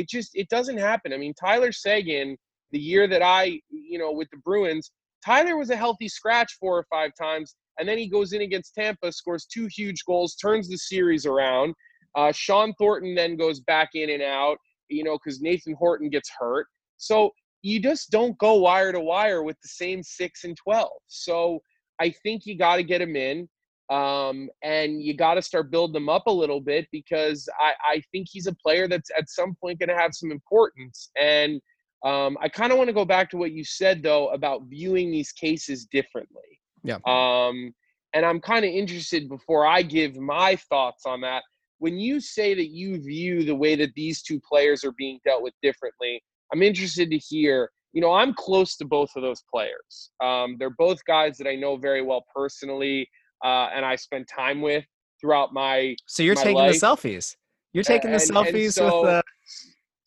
It 0.00 0.08
just 0.08 0.30
it 0.42 0.48
doesn't 0.48 0.78
happen. 0.90 1.12
I 1.12 1.18
mean, 1.18 1.34
Tyler 1.34 1.72
Seguin, 1.72 2.36
the 2.74 2.78
year 2.92 3.04
that 3.08 3.22
I, 3.40 3.42
you 3.70 3.98
know, 3.98 4.12
with 4.12 4.28
the 4.30 4.40
Bruins, 4.46 4.86
Tyler 5.24 5.56
was 5.56 5.70
a 5.70 5.76
healthy 5.84 6.08
scratch 6.18 6.50
four 6.60 6.74
or 6.78 6.86
five 6.96 7.10
times, 7.20 7.48
and 7.78 7.88
then 7.88 7.98
he 7.98 8.08
goes 8.08 8.32
in 8.32 8.42
against 8.42 8.74
Tampa, 8.74 9.10
scores 9.10 9.44
two 9.46 9.66
huge 9.78 10.00
goals, 10.06 10.36
turns 10.36 10.68
the 10.68 10.78
series 10.92 11.26
around. 11.26 11.74
Uh, 12.18 12.32
Shawn 12.32 12.72
Thornton 12.78 13.14
then 13.14 13.36
goes 13.36 13.58
back 13.60 13.90
in 13.94 14.10
and 14.10 14.22
out, 14.22 14.56
you 14.88 15.04
know, 15.04 15.18
because 15.18 15.40
Nathan 15.40 15.74
Horton 15.74 16.08
gets 16.10 16.30
hurt. 16.38 16.66
So 16.96 17.30
you 17.62 17.80
just 17.80 18.10
don't 18.10 18.38
go 18.38 18.54
wire 18.54 18.92
to 18.92 19.00
wire 19.00 19.42
with 19.42 19.56
the 19.62 19.68
same 19.82 20.00
six 20.02 20.44
and 20.44 20.56
twelve. 20.56 21.00
So 21.08 21.58
I 22.00 22.14
think 22.22 22.46
you 22.46 22.56
got 22.56 22.76
to 22.76 22.84
get 22.92 23.00
him 23.06 23.16
in. 23.16 23.48
Um, 23.90 24.50
and 24.62 25.02
you 25.02 25.14
got 25.14 25.34
to 25.34 25.42
start 25.42 25.70
building 25.70 25.94
them 25.94 26.08
up 26.08 26.26
a 26.26 26.32
little 26.32 26.60
bit 26.60 26.86
because 26.92 27.48
I, 27.58 27.72
I 27.94 28.02
think 28.12 28.28
he's 28.30 28.46
a 28.46 28.54
player 28.54 28.86
that's 28.86 29.10
at 29.16 29.30
some 29.30 29.54
point 29.54 29.78
going 29.78 29.88
to 29.88 29.96
have 29.96 30.14
some 30.14 30.30
importance. 30.30 31.10
And 31.20 31.60
um, 32.04 32.36
I 32.40 32.48
kind 32.48 32.70
of 32.70 32.78
want 32.78 32.88
to 32.88 32.94
go 32.94 33.04
back 33.04 33.30
to 33.30 33.36
what 33.36 33.52
you 33.52 33.64
said 33.64 34.02
though 34.02 34.28
about 34.28 34.62
viewing 34.68 35.10
these 35.10 35.32
cases 35.32 35.86
differently. 35.86 36.42
Yeah. 36.84 36.98
Um, 37.06 37.74
and 38.14 38.24
I'm 38.24 38.40
kind 38.40 38.64
of 38.64 38.70
interested 38.70 39.28
before 39.28 39.66
I 39.66 39.82
give 39.82 40.16
my 40.16 40.56
thoughts 40.68 41.04
on 41.06 41.20
that. 41.22 41.42
When 41.78 41.98
you 41.98 42.20
say 42.20 42.54
that 42.54 42.68
you 42.68 43.00
view 43.00 43.44
the 43.44 43.54
way 43.54 43.74
that 43.76 43.94
these 43.94 44.22
two 44.22 44.40
players 44.40 44.84
are 44.84 44.92
being 44.92 45.18
dealt 45.24 45.42
with 45.42 45.54
differently, 45.62 46.22
I'm 46.52 46.62
interested 46.62 47.10
to 47.10 47.18
hear 47.18 47.70
you 47.92 48.02
know, 48.02 48.12
I'm 48.12 48.34
close 48.34 48.76
to 48.76 48.84
both 48.84 49.10
of 49.16 49.22
those 49.22 49.42
players. 49.52 50.10
Um, 50.22 50.56
they're 50.58 50.70
both 50.70 51.04
guys 51.06 51.38
that 51.38 51.48
I 51.48 51.54
know 51.54 51.76
very 51.76 52.02
well 52.02 52.24
personally, 52.34 53.08
uh, 53.44 53.68
and 53.74 53.84
I 53.84 53.96
spend 53.96 54.28
time 54.28 54.60
with 54.60 54.84
throughout 55.20 55.52
my. 55.52 55.96
So 56.06 56.22
you're 56.22 56.34
my 56.36 56.42
taking 56.42 56.56
life. 56.58 56.80
the 56.80 56.86
selfies. 56.86 57.36
You're 57.72 57.84
taking 57.84 58.10
the 58.10 58.16
And- 58.16 58.22
and 58.22 58.30
selfies 58.30 58.72
so- 58.72 59.02
with 59.02 59.10
the. 59.10 59.22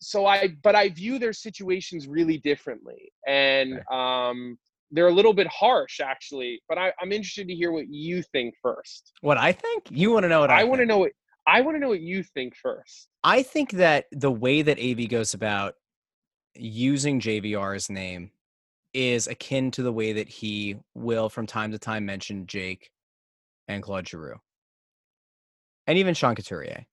So 0.04 0.26
I, 0.26 0.48
but 0.64 0.74
I 0.74 0.88
view 0.88 1.20
their 1.20 1.32
situations 1.32 2.08
really 2.08 2.38
differently, 2.38 3.12
and 3.28 3.80
um, 3.88 4.58
they're 4.90 5.06
a 5.06 5.12
little 5.12 5.32
bit 5.32 5.46
harsh, 5.46 6.00
actually. 6.00 6.60
But 6.68 6.76
I, 6.76 6.92
I'm 7.00 7.12
interested 7.12 7.46
to 7.46 7.54
hear 7.54 7.70
what 7.70 7.86
you 7.88 8.20
think 8.32 8.54
first. 8.60 9.12
What 9.20 9.38
I 9.38 9.52
think? 9.52 9.84
You 9.90 10.10
want 10.10 10.24
to 10.24 10.28
know 10.28 10.40
what 10.40 10.50
I, 10.50 10.62
I 10.62 10.64
want 10.64 10.80
to 10.80 10.86
know 10.86 10.98
what 10.98 11.12
I 11.46 11.60
want 11.60 11.76
to 11.76 11.80
know 11.80 11.88
what 11.88 12.00
you 12.00 12.24
think 12.24 12.56
first. 12.56 13.08
I 13.22 13.44
think 13.44 13.72
that 13.72 14.06
the 14.10 14.30
way 14.30 14.62
that 14.62 14.78
AV 14.80 15.08
goes 15.08 15.34
about 15.34 15.74
using 16.56 17.20
JVR's 17.20 17.88
name 17.88 18.32
is 18.94 19.26
akin 19.26 19.70
to 19.72 19.82
the 19.82 19.92
way 19.92 20.12
that 20.12 20.28
he 20.28 20.76
will 20.94 21.28
from 21.28 21.46
time 21.46 21.72
to 21.72 21.78
time 21.78 22.04
mention 22.04 22.46
Jake 22.46 22.90
and 23.68 23.82
Claude 23.82 24.08
Giroux. 24.08 24.40
And 25.86 25.98
even 25.98 26.14
Sean 26.14 26.34
Couturier. 26.34 26.86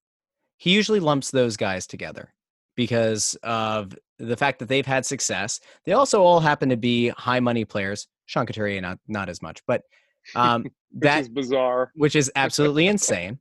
He 0.57 0.71
usually 0.71 0.99
lumps 0.99 1.31
those 1.31 1.57
guys 1.57 1.87
together 1.87 2.33
because 2.75 3.37
of 3.43 3.95
the 4.17 4.35
fact 4.35 4.59
that 4.59 4.67
they've 4.67 4.85
had 4.85 5.05
success. 5.05 5.59
They 5.85 5.93
also 5.93 6.21
all 6.21 6.39
happen 6.39 6.69
to 6.69 6.77
be 6.77 7.09
high 7.09 7.39
money 7.39 7.65
players. 7.65 8.07
Sean 8.25 8.45
Couturier 8.45 8.81
not 8.81 8.99
not 9.07 9.29
as 9.29 9.41
much, 9.41 9.61
but 9.67 9.83
um, 10.35 10.65
that 10.99 11.21
is 11.21 11.29
bizarre. 11.29 11.91
which 11.95 12.15
is 12.15 12.31
absolutely 12.35 12.87
insane. 12.93 13.39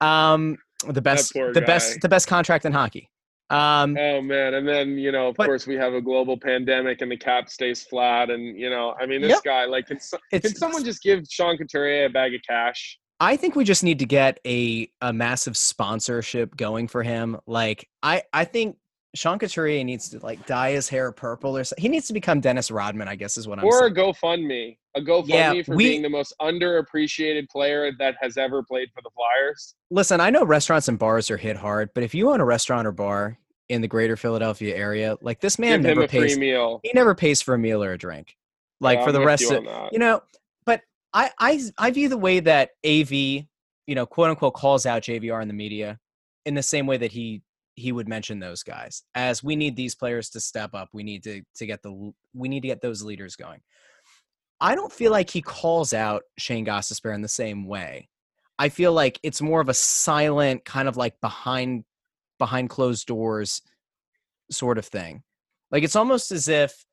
Um, 0.00 0.58
the 0.86 1.02
best, 1.02 1.32
the 1.32 1.52
guy. 1.54 1.66
best, 1.66 2.00
the 2.00 2.08
best 2.08 2.28
contract 2.28 2.64
in 2.64 2.72
hockey. 2.72 3.10
Um, 3.50 3.96
Oh 3.98 4.20
man, 4.20 4.54
and 4.54 4.68
then 4.68 4.98
you 4.98 5.10
know, 5.12 5.28
of 5.28 5.36
But- 5.36 5.46
course, 5.46 5.66
we 5.66 5.74
have 5.76 5.94
a 5.94 6.00
global 6.00 6.38
pandemic, 6.38 7.00
and 7.00 7.10
the 7.10 7.16
cap 7.16 7.48
stays 7.48 7.82
flat, 7.84 8.30
and 8.30 8.58
you 8.58 8.68
know, 8.70 8.94
I 9.00 9.06
mean, 9.06 9.22
this 9.22 9.30
Yep. 9.30 9.42
guy, 9.44 9.64
like, 9.64 9.86
can, 9.86 9.98
can 10.30 10.54
someone 10.54 10.84
just 10.84 11.02
give 11.02 11.24
Sean 11.30 11.56
Couturier 11.56 12.06
a 12.06 12.10
bag 12.10 12.34
of 12.34 12.40
cash? 12.46 12.98
I 13.20 13.36
think 13.36 13.56
we 13.56 13.64
just 13.64 13.82
need 13.82 13.98
to 14.00 14.06
get 14.06 14.38
a 14.46 14.90
a 15.00 15.12
massive 15.12 15.56
sponsorship 15.56 16.56
going 16.56 16.86
for 16.88 17.02
him. 17.02 17.36
Like 17.46 17.88
I 18.02 18.22
I 18.32 18.44
think 18.44 18.76
Sean 19.18 19.38
Couturier 19.38 19.82
needs 19.82 20.08
to 20.10 20.18
like 20.20 20.46
dye 20.46 20.70
his 20.70 20.88
hair 20.88 21.10
purple 21.10 21.56
or 21.56 21.64
something. 21.64 21.82
He 21.82 21.88
needs 21.88 22.06
to 22.06 22.12
become 22.12 22.40
Dennis 22.40 22.70
Rodman, 22.70 23.08
I 23.08 23.16
guess 23.16 23.36
is 23.36 23.48
what 23.48 23.58
I'm 23.58 23.64
or 23.64 23.72
saying. 23.72 23.84
Or 23.84 23.86
a 23.88 24.12
GoFundMe, 24.12 24.76
a 24.94 25.00
GoFundMe 25.00 25.28
Yeah, 25.28 25.62
for 25.64 25.74
we- 25.74 25.88
being 25.88 26.02
the 26.02 26.08
most 26.08 26.32
underappreciated 26.40 27.48
player 27.48 27.90
that 27.98 28.14
has 28.20 28.36
ever 28.36 28.62
played 28.62 28.88
for 28.94 29.02
the 29.02 29.10
Flyers. 29.10 29.74
Listen, 29.90 30.20
I 30.20 30.30
know 30.30 30.44
restaurants 30.44 30.88
and 30.88 30.98
bars 30.98 31.30
are 31.30 31.36
hit 31.36 31.56
hard, 31.56 31.90
but 31.94 32.04
if 32.04 32.14
you 32.14 32.30
own 32.30 32.40
a 32.40 32.44
restaurant 32.44 32.86
or 32.86 32.92
bar 32.92 33.38
in 33.68 33.80
the 33.80 33.88
greater 33.88 34.16
Philadelphia 34.16 34.74
area, 34.76 35.16
like 35.20 35.40
this 35.40 35.58
man 35.58 35.82
Give 35.82 35.96
never 35.96 36.06
pays 36.06 36.38
meal. 36.38 36.80
he 36.84 36.92
never 36.94 37.14
pays 37.14 37.42
for 37.42 37.54
a 37.54 37.58
meal 37.58 37.82
or 37.82 37.92
a 37.92 37.98
drink. 37.98 38.36
Like 38.80 38.98
Yeah, 38.98 39.04
for 39.04 39.10
I'm 39.10 39.14
the 39.14 39.26
rest 39.26 39.42
you 39.42 39.56
of 39.56 39.92
you 39.92 39.98
know, 39.98 40.22
but 40.64 40.82
I, 41.12 41.30
I 41.38 41.60
I 41.76 41.90
view 41.90 42.08
the 42.08 42.16
way 42.16 42.38
that 42.40 42.70
AV, 42.86 43.10
you 43.12 43.46
know, 43.88 44.06
quote 44.06 44.30
unquote 44.30 44.54
calls 44.54 44.86
out 44.86 45.02
JVR 45.02 45.42
in 45.42 45.48
the 45.48 45.54
media 45.54 45.98
in 46.46 46.54
the 46.54 46.62
same 46.62 46.86
way 46.86 46.96
that 46.96 47.10
he 47.12 47.42
he 47.78 47.92
would 47.92 48.08
mention 48.08 48.40
those 48.40 48.62
guys 48.62 49.02
as 49.14 49.42
we 49.42 49.56
need 49.56 49.76
these 49.76 49.94
players 49.94 50.30
to 50.30 50.40
step 50.40 50.74
up. 50.74 50.88
We 50.92 51.02
need 51.02 51.22
to 51.24 51.42
to 51.56 51.66
get 51.66 51.82
the 51.82 52.12
we 52.34 52.48
need 52.48 52.62
to 52.62 52.68
get 52.68 52.80
those 52.80 53.02
leaders 53.02 53.36
going. 53.36 53.60
I 54.60 54.74
don't 54.74 54.92
feel 54.92 55.12
like 55.12 55.30
he 55.30 55.40
calls 55.40 55.92
out 55.92 56.22
Shane 56.36 56.66
Gostisbehere 56.66 57.14
in 57.14 57.22
the 57.22 57.28
same 57.28 57.66
way. 57.66 58.08
I 58.58 58.70
feel 58.70 58.92
like 58.92 59.20
it's 59.22 59.40
more 59.40 59.60
of 59.60 59.68
a 59.68 59.74
silent 59.74 60.64
kind 60.64 60.88
of 60.88 60.96
like 60.96 61.20
behind 61.20 61.84
behind 62.38 62.70
closed 62.70 63.06
doors 63.06 63.62
sort 64.50 64.78
of 64.78 64.84
thing. 64.84 65.22
Like 65.70 65.84
it's 65.84 65.96
almost 65.96 66.32
as 66.32 66.48
if 66.48 66.84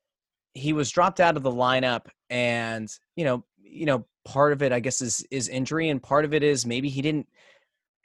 he 0.54 0.72
was 0.72 0.90
dropped 0.90 1.20
out 1.20 1.36
of 1.36 1.42
the 1.42 1.50
lineup 1.50 2.06
and 2.30 2.88
you 3.14 3.24
know 3.24 3.44
you 3.58 3.84
know 3.84 4.06
part 4.24 4.52
of 4.52 4.62
it 4.62 4.72
i 4.72 4.80
guess 4.80 5.00
is 5.02 5.24
is 5.30 5.48
injury 5.48 5.90
and 5.90 6.02
part 6.02 6.24
of 6.24 6.32
it 6.32 6.42
is 6.42 6.64
maybe 6.66 6.88
he 6.88 7.02
didn't 7.02 7.28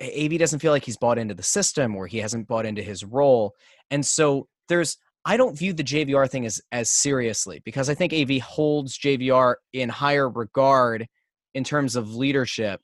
av 0.02 0.40
doesn't 0.40 0.60
feel 0.60 0.72
like 0.72 0.86
he's 0.86 0.98
bought 0.98 1.18
into 1.18 1.34
the 1.34 1.44
system 1.44 1.96
or 1.96 2.08
he 2.08 2.18
hasn't 2.18 2.48
bought 2.48 2.66
into 2.66 2.82
his 2.82 3.04
role. 3.04 3.54
And 3.90 4.06
so 4.06 4.48
there's 4.68 4.98
i 5.26 5.38
don't 5.38 5.58
view 5.58 5.74
the 5.74 5.84
jvr 5.84 6.28
thing 6.28 6.46
as 6.46 6.62
as 6.72 6.90
seriously 6.90 7.62
because 7.66 7.90
i 7.90 7.94
think 7.94 8.14
av 8.14 8.42
holds 8.42 8.98
jvr 8.98 9.56
in 9.74 9.90
higher 9.90 10.30
regard 10.30 11.08
in 11.54 11.64
terms 11.64 11.96
of 11.96 12.16
leadership 12.16 12.82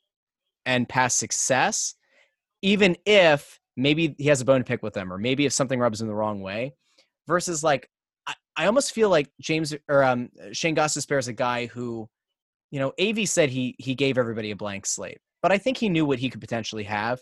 and 0.65 0.87
past 0.87 1.17
success 1.17 1.95
even 2.61 2.95
if 3.05 3.59
maybe 3.75 4.13
he 4.17 4.25
has 4.25 4.41
a 4.41 4.45
bone 4.45 4.59
to 4.59 4.65
pick 4.65 4.83
with 4.83 4.93
them 4.93 5.11
or 5.11 5.17
maybe 5.17 5.45
if 5.45 5.53
something 5.53 5.79
rubs 5.79 6.01
him 6.01 6.07
the 6.07 6.13
wrong 6.13 6.41
way 6.41 6.73
versus 7.27 7.63
like 7.63 7.89
I, 8.27 8.33
I 8.57 8.65
almost 8.65 8.93
feel 8.93 9.09
like 9.09 9.29
James 9.39 9.73
or 9.87 10.03
um, 10.03 10.29
Shane 10.51 10.75
Gostisbehere 10.75 11.19
is 11.19 11.29
a 11.29 11.33
guy 11.33 11.67
who, 11.67 12.09
you 12.71 12.79
know, 12.79 12.91
Av 12.99 13.27
said 13.27 13.49
he 13.49 13.75
he 13.79 13.95
gave 13.95 14.17
everybody 14.17 14.51
a 14.51 14.55
blank 14.55 14.85
slate, 14.85 15.19
but 15.47 15.53
I 15.53 15.59
think 15.59 15.77
he 15.77 15.87
knew 15.87 16.05
what 16.05 16.19
he 16.19 16.29
could 16.29 16.41
potentially 16.41 16.83
have, 16.83 17.21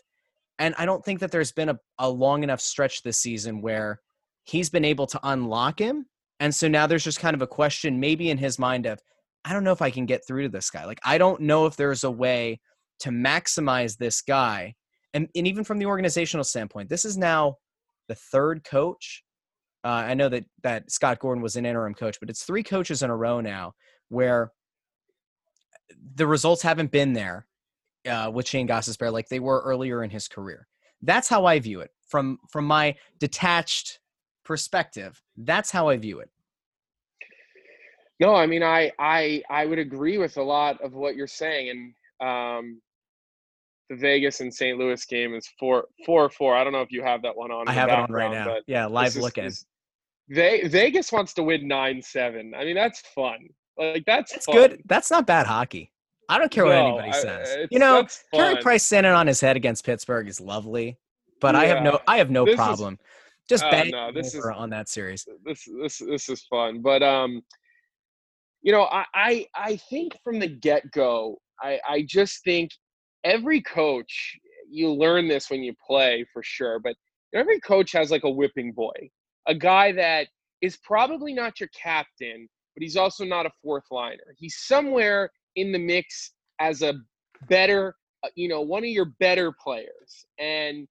and 0.58 0.74
I 0.80 0.88
don't 0.88 1.06
think 1.06 1.20
that 1.20 1.30
there's 1.30 1.52
been 1.52 1.70
a, 1.70 1.78
a 2.00 2.10
long 2.10 2.42
enough 2.42 2.60
stretch 2.60 3.04
this 3.04 3.20
season 3.20 3.62
where 3.62 4.00
he's 4.46 4.72
been 4.72 4.84
able 4.84 5.06
to 5.06 5.20
unlock 5.22 5.78
him, 5.78 6.08
and 6.40 6.56
so 6.56 6.68
now 6.68 6.88
there's 6.88 7.04
just 7.04 7.20
kind 7.20 7.36
of 7.36 7.44
a 7.44 7.48
question 7.48 8.00
maybe 8.00 8.32
in 8.32 8.40
his 8.40 8.58
mind 8.58 8.88
of 8.88 9.00
I 9.46 9.54
don't 9.54 9.64
know 9.64 9.74
if 9.74 9.84
I 9.84 9.92
can 9.92 10.08
get 10.08 10.26
through 10.26 10.42
to 10.42 10.50
this 10.50 10.72
guy. 10.72 10.86
Like 10.86 11.00
I 11.06 11.20
don't 11.20 11.42
know 11.42 11.68
if 11.68 11.76
there's 11.76 12.04
a 12.04 12.10
way 12.10 12.60
to 13.02 13.12
maximize 13.12 13.96
this 13.96 14.24
guy, 14.24 14.74
and 15.14 15.30
and 15.36 15.46
even 15.46 15.64
from 15.64 15.78
the 15.78 15.86
organizational 15.86 16.46
standpoint, 16.46 16.90
this 16.90 17.06
is 17.06 17.20
now 17.20 17.58
the 18.08 18.16
third 18.16 18.64
coach 18.64 19.24
uh, 19.84 20.04
I 20.08 20.16
know 20.16 20.30
that 20.30 20.46
that 20.64 20.90
Scott 20.90 21.20
Gordon 21.20 21.44
was 21.44 21.58
an 21.58 21.66
interim 21.68 21.94
coach, 21.94 22.18
but 22.20 22.32
it's 22.32 22.44
three 22.44 22.64
coaches 22.64 23.04
in 23.04 23.12
a 23.12 23.16
row 23.16 23.40
now 23.40 23.74
where 24.10 24.52
the 26.16 26.26
results 26.26 26.64
haven't 26.64 26.90
been 26.90 27.14
there 27.14 27.46
uh, 28.08 28.30
with 28.32 28.48
Shane 28.48 28.68
Gostisbehere 28.68 29.12
like 29.12 29.30
they 29.30 29.40
were 29.40 29.62
earlier 29.62 30.04
in 30.04 30.10
his 30.10 30.28
career. 30.28 30.68
That's 31.02 31.28
how 31.28 31.46
I 31.46 31.60
view 31.60 31.82
it 31.82 31.92
from 32.08 32.40
from 32.50 32.66
my 32.66 32.96
detached 33.20 34.00
perspective. 34.44 35.22
That's 35.38 35.72
how 35.72 35.90
I 35.90 35.98
view 35.98 36.20
it. 36.20 36.30
No, 38.20 38.34
I 38.36 38.46
mean 38.48 38.64
I 38.64 38.92
I 39.00 39.44
I 39.50 39.66
would 39.66 39.80
agree 39.80 40.18
with 40.18 40.38
a 40.38 40.44
lot 40.44 40.82
of 40.82 40.94
what 40.94 41.16
you're 41.16 41.28
saying, 41.28 41.94
and 42.22 42.28
um, 42.28 42.82
the 43.90 43.96
Vegas 43.98 44.40
and 44.40 44.54
St. 44.54 44.78
Louis 44.78 45.04
game 45.06 45.36
is 45.36 45.48
four 45.60 45.86
four 46.06 46.30
four. 46.30 46.56
I 46.56 46.64
don't 46.64 46.74
know 46.74 46.82
if 46.82 46.92
you 46.92 47.04
have 47.04 47.22
that 47.24 47.36
one 47.36 47.52
on. 47.52 47.68
I 47.68 47.74
have 47.74 47.90
it 47.90 47.96
on 47.96 48.12
right 48.12 48.32
now. 48.32 48.58
Yeah, 48.68 48.86
live 48.86 49.16
looking. 49.16 49.52
Ve- 50.30 50.68
Vegas 50.68 51.12
wants 51.12 51.34
to 51.36 51.44
win 51.44 51.68
nine 51.68 52.02
seven. 52.02 52.54
I 52.56 52.64
mean 52.64 52.76
that's 52.76 53.02
fun. 53.14 53.50
Like 53.78 54.06
that's 54.06 54.32
That's 54.32 54.46
fun. 54.46 54.56
good. 54.56 54.82
That's 54.86 55.12
not 55.12 55.28
bad 55.28 55.48
hockey. 55.48 55.92
I 56.30 56.38
don't 56.40 56.52
care 56.52 56.66
what 56.66 56.72
No, 56.76 56.88
anybody 56.98 57.10
I- 57.10 57.22
says. 57.22 57.50
it's- 57.52 57.68
You 57.72 57.80
know, 57.80 58.08
Carey. 58.34 58.62
Price 58.62 58.84
standing 58.84 59.12
on 59.12 59.28
his 59.28 59.40
head 59.42 59.56
against 59.56 59.86
Pittsburgh 59.86 60.28
is 60.28 60.40
lovely, 60.42 60.98
but 61.42 61.56
I 61.56 61.66
have 61.66 61.84
no 61.84 62.00
I 62.08 62.18
have 62.18 62.30
no 62.32 62.46
This 62.46 62.54
is- 62.54 62.58
problem. 62.58 63.00
Just 63.48 63.64
Oh, 63.64 63.70
bang 63.72 63.92
no, 63.92 64.12
this 64.12 64.34
is- 64.34 64.44
on 64.46 64.70
that 64.72 64.90
series. 64.90 65.28
this 65.44 65.66
this 65.82 65.98
this 66.00 66.30
is 66.30 66.44
fun 66.46 66.82
but 66.82 67.04
um 67.04 67.44
you 68.64 68.72
know 68.72 68.86
i 68.86 69.06
i, 69.14 69.48
I 69.54 69.76
think 69.76 70.18
from 70.24 70.40
the 70.40 70.48
get-go 70.48 71.38
i 71.62 71.80
i 71.88 72.02
just 72.08 72.44
think 72.44 72.72
every 73.24 73.62
coach 73.62 74.36
you 74.68 74.92
learn 74.92 75.28
this 75.28 75.52
when 75.52 75.62
you 75.62 75.76
play 75.86 76.26
for 76.34 76.42
sure 76.42 76.80
but 76.80 76.96
every 77.36 77.60
coach 77.60 77.92
has 77.92 78.10
like 78.10 78.24
a 78.24 78.30
whipping 78.30 78.72
boy 78.72 78.96
a 79.46 79.54
guy 79.54 79.92
that 79.92 80.28
is 80.62 80.78
probably 80.78 81.32
not 81.34 81.60
your 81.60 81.70
captain 81.80 82.50
but 82.76 82.82
he's 82.82 82.98
also 82.98 83.24
not 83.24 83.46
a 83.46 83.52
fourth 83.62 83.86
liner 83.92 84.34
he's 84.40 84.58
somewhere 84.66 85.30
in 85.56 85.72
the 85.72 85.80
mix 85.80 86.32
as 86.60 86.82
a 86.82 86.96
better 87.48 87.96
uh, 88.24 88.30
you 88.36 88.48
know 88.48 88.62
one 88.62 88.84
of 88.84 88.90
your 88.90 89.14
better 89.20 89.52
players. 89.52 90.26
And 90.40 90.88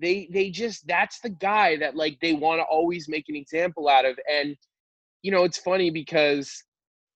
they 0.00 0.28
they 0.32 0.50
just 0.50 0.86
that's 0.86 1.20
the 1.20 1.30
guy 1.30 1.76
that 1.76 1.96
like 1.96 2.18
they 2.20 2.32
want 2.32 2.60
to 2.60 2.64
always 2.64 3.08
make 3.08 3.28
an 3.28 3.36
example 3.36 3.88
out 3.88 4.04
of. 4.04 4.18
And 4.30 4.56
you 5.22 5.30
know 5.30 5.44
it's 5.44 5.58
funny 5.58 5.90
because 5.90 6.64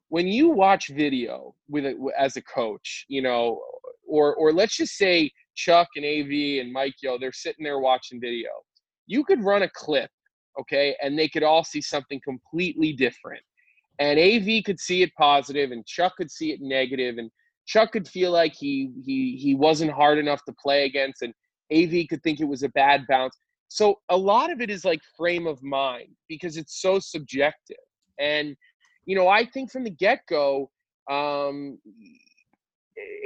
when 0.09 0.29
you 0.29 0.51
watch 0.51 0.89
video 0.89 1.55
with 1.69 1.85
a, 1.85 2.13
as 2.17 2.37
a 2.37 2.43
coach 2.43 3.05
you 3.09 3.23
know 3.23 3.61
or 4.07 4.35
or 4.37 4.53
let's 4.53 4.77
just 4.77 4.97
say 4.97 5.31
chuck 5.57 5.89
and 5.97 6.05
av 6.05 6.31
and 6.31 6.73
Mike 6.73 6.95
Yeo 7.03 7.19
they're 7.19 7.33
sitting 7.33 7.65
there 7.65 7.81
watching 7.81 8.21
video. 8.21 8.51
You 9.07 9.25
could 9.25 9.43
run 9.45 9.63
a 9.63 9.71
clip 9.71 10.11
okay 10.61 10.97
and 11.03 11.19
they 11.19 11.29
could 11.29 11.43
all 11.43 11.65
see 11.65 11.81
something 11.81 12.21
completely 12.25 12.93
different 12.93 13.43
and 13.99 14.19
av 14.19 14.65
could 14.65 14.81
see 14.81 15.03
it 15.03 15.11
positive 15.17 15.71
and 15.71 15.87
chuck 15.87 16.17
could 16.17 16.31
see 16.31 16.53
it 16.53 16.61
negative 16.61 17.19
and 17.19 17.31
chuck 17.67 17.93
could 17.93 18.07
feel 18.07 18.31
like 18.31 18.55
he 18.55 18.91
he 19.05 19.37
he 19.37 19.55
wasn't 19.55 19.91
hard 19.91 20.19
enough 20.19 20.45
to 20.45 20.55
play 20.63 20.85
against 20.85 21.23
and 21.23 21.33
AV 21.73 22.07
could 22.09 22.23
think 22.23 22.41
it 22.41 22.49
was 22.49 22.63
a 22.63 22.69
bad 22.71 23.07
bounce. 23.09 23.37
So 23.69 24.01
a 24.09 24.17
lot 24.17 24.51
of 24.53 24.61
it 24.61 24.71
is 24.71 24.85
like 24.85 25.01
frame 25.17 25.47
of 25.47 25.63
mind 25.63 26.09
because 26.29 26.57
it's 26.57 26.81
so 26.81 26.99
subjective. 26.99 27.77
And 28.19 28.57
you 29.05 29.17
know, 29.17 29.29
I 29.29 29.45
think 29.45 29.71
from 29.71 29.85
the 29.85 29.91
get 29.91 30.21
go, 30.29 30.71
um, 31.11 31.79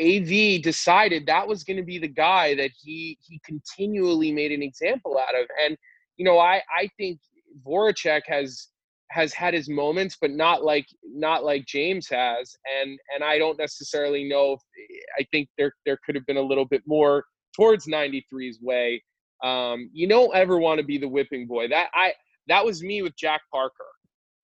AV 0.01 0.63
decided 0.63 1.27
that 1.27 1.47
was 1.47 1.65
going 1.65 1.77
to 1.77 1.83
be 1.83 1.99
the 1.99 2.09
guy 2.09 2.55
that 2.55 2.71
he 2.83 3.19
he 3.27 3.41
continually 3.45 4.33
made 4.33 4.53
an 4.53 4.63
example 4.63 5.19
out 5.19 5.39
of. 5.39 5.47
And 5.65 5.77
you 6.17 6.25
know, 6.25 6.39
I 6.39 6.63
I 6.77 6.89
think 6.97 7.21
Voracek 7.67 8.23
has 8.27 8.69
has 9.11 9.35
had 9.35 9.55
his 9.55 9.69
moments, 9.69 10.17
but 10.21 10.31
not 10.31 10.65
like 10.65 10.87
not 11.05 11.45
like 11.45 11.67
James 11.67 12.09
has. 12.09 12.57
And 12.81 12.99
and 13.15 13.25
I 13.25 13.39
don't 13.39 13.59
necessarily 13.59 14.25
know. 14.25 14.55
If, 14.55 14.61
I 15.19 15.27
think 15.31 15.49
there 15.59 15.73
there 15.85 15.99
could 16.05 16.15
have 16.15 16.27
been 16.27 16.37
a 16.37 16.43
little 16.43 16.65
bit 16.65 16.83
more 16.87 17.25
towards 17.55 17.87
93's 17.87 18.61
way. 18.63 19.03
Um, 19.43 19.91
you 19.93 20.09
don't 20.09 20.35
ever 20.35 20.59
want 20.59 20.79
to 20.79 20.85
be 20.85 20.99
the 20.99 21.09
whipping 21.09 21.47
boy. 21.47 21.69
That 21.69 21.89
I 21.95 22.13
that 22.49 22.65
was 22.65 22.83
me 22.83 23.03
with 23.03 23.17
Jack 23.17 23.43
Parker, 23.53 23.75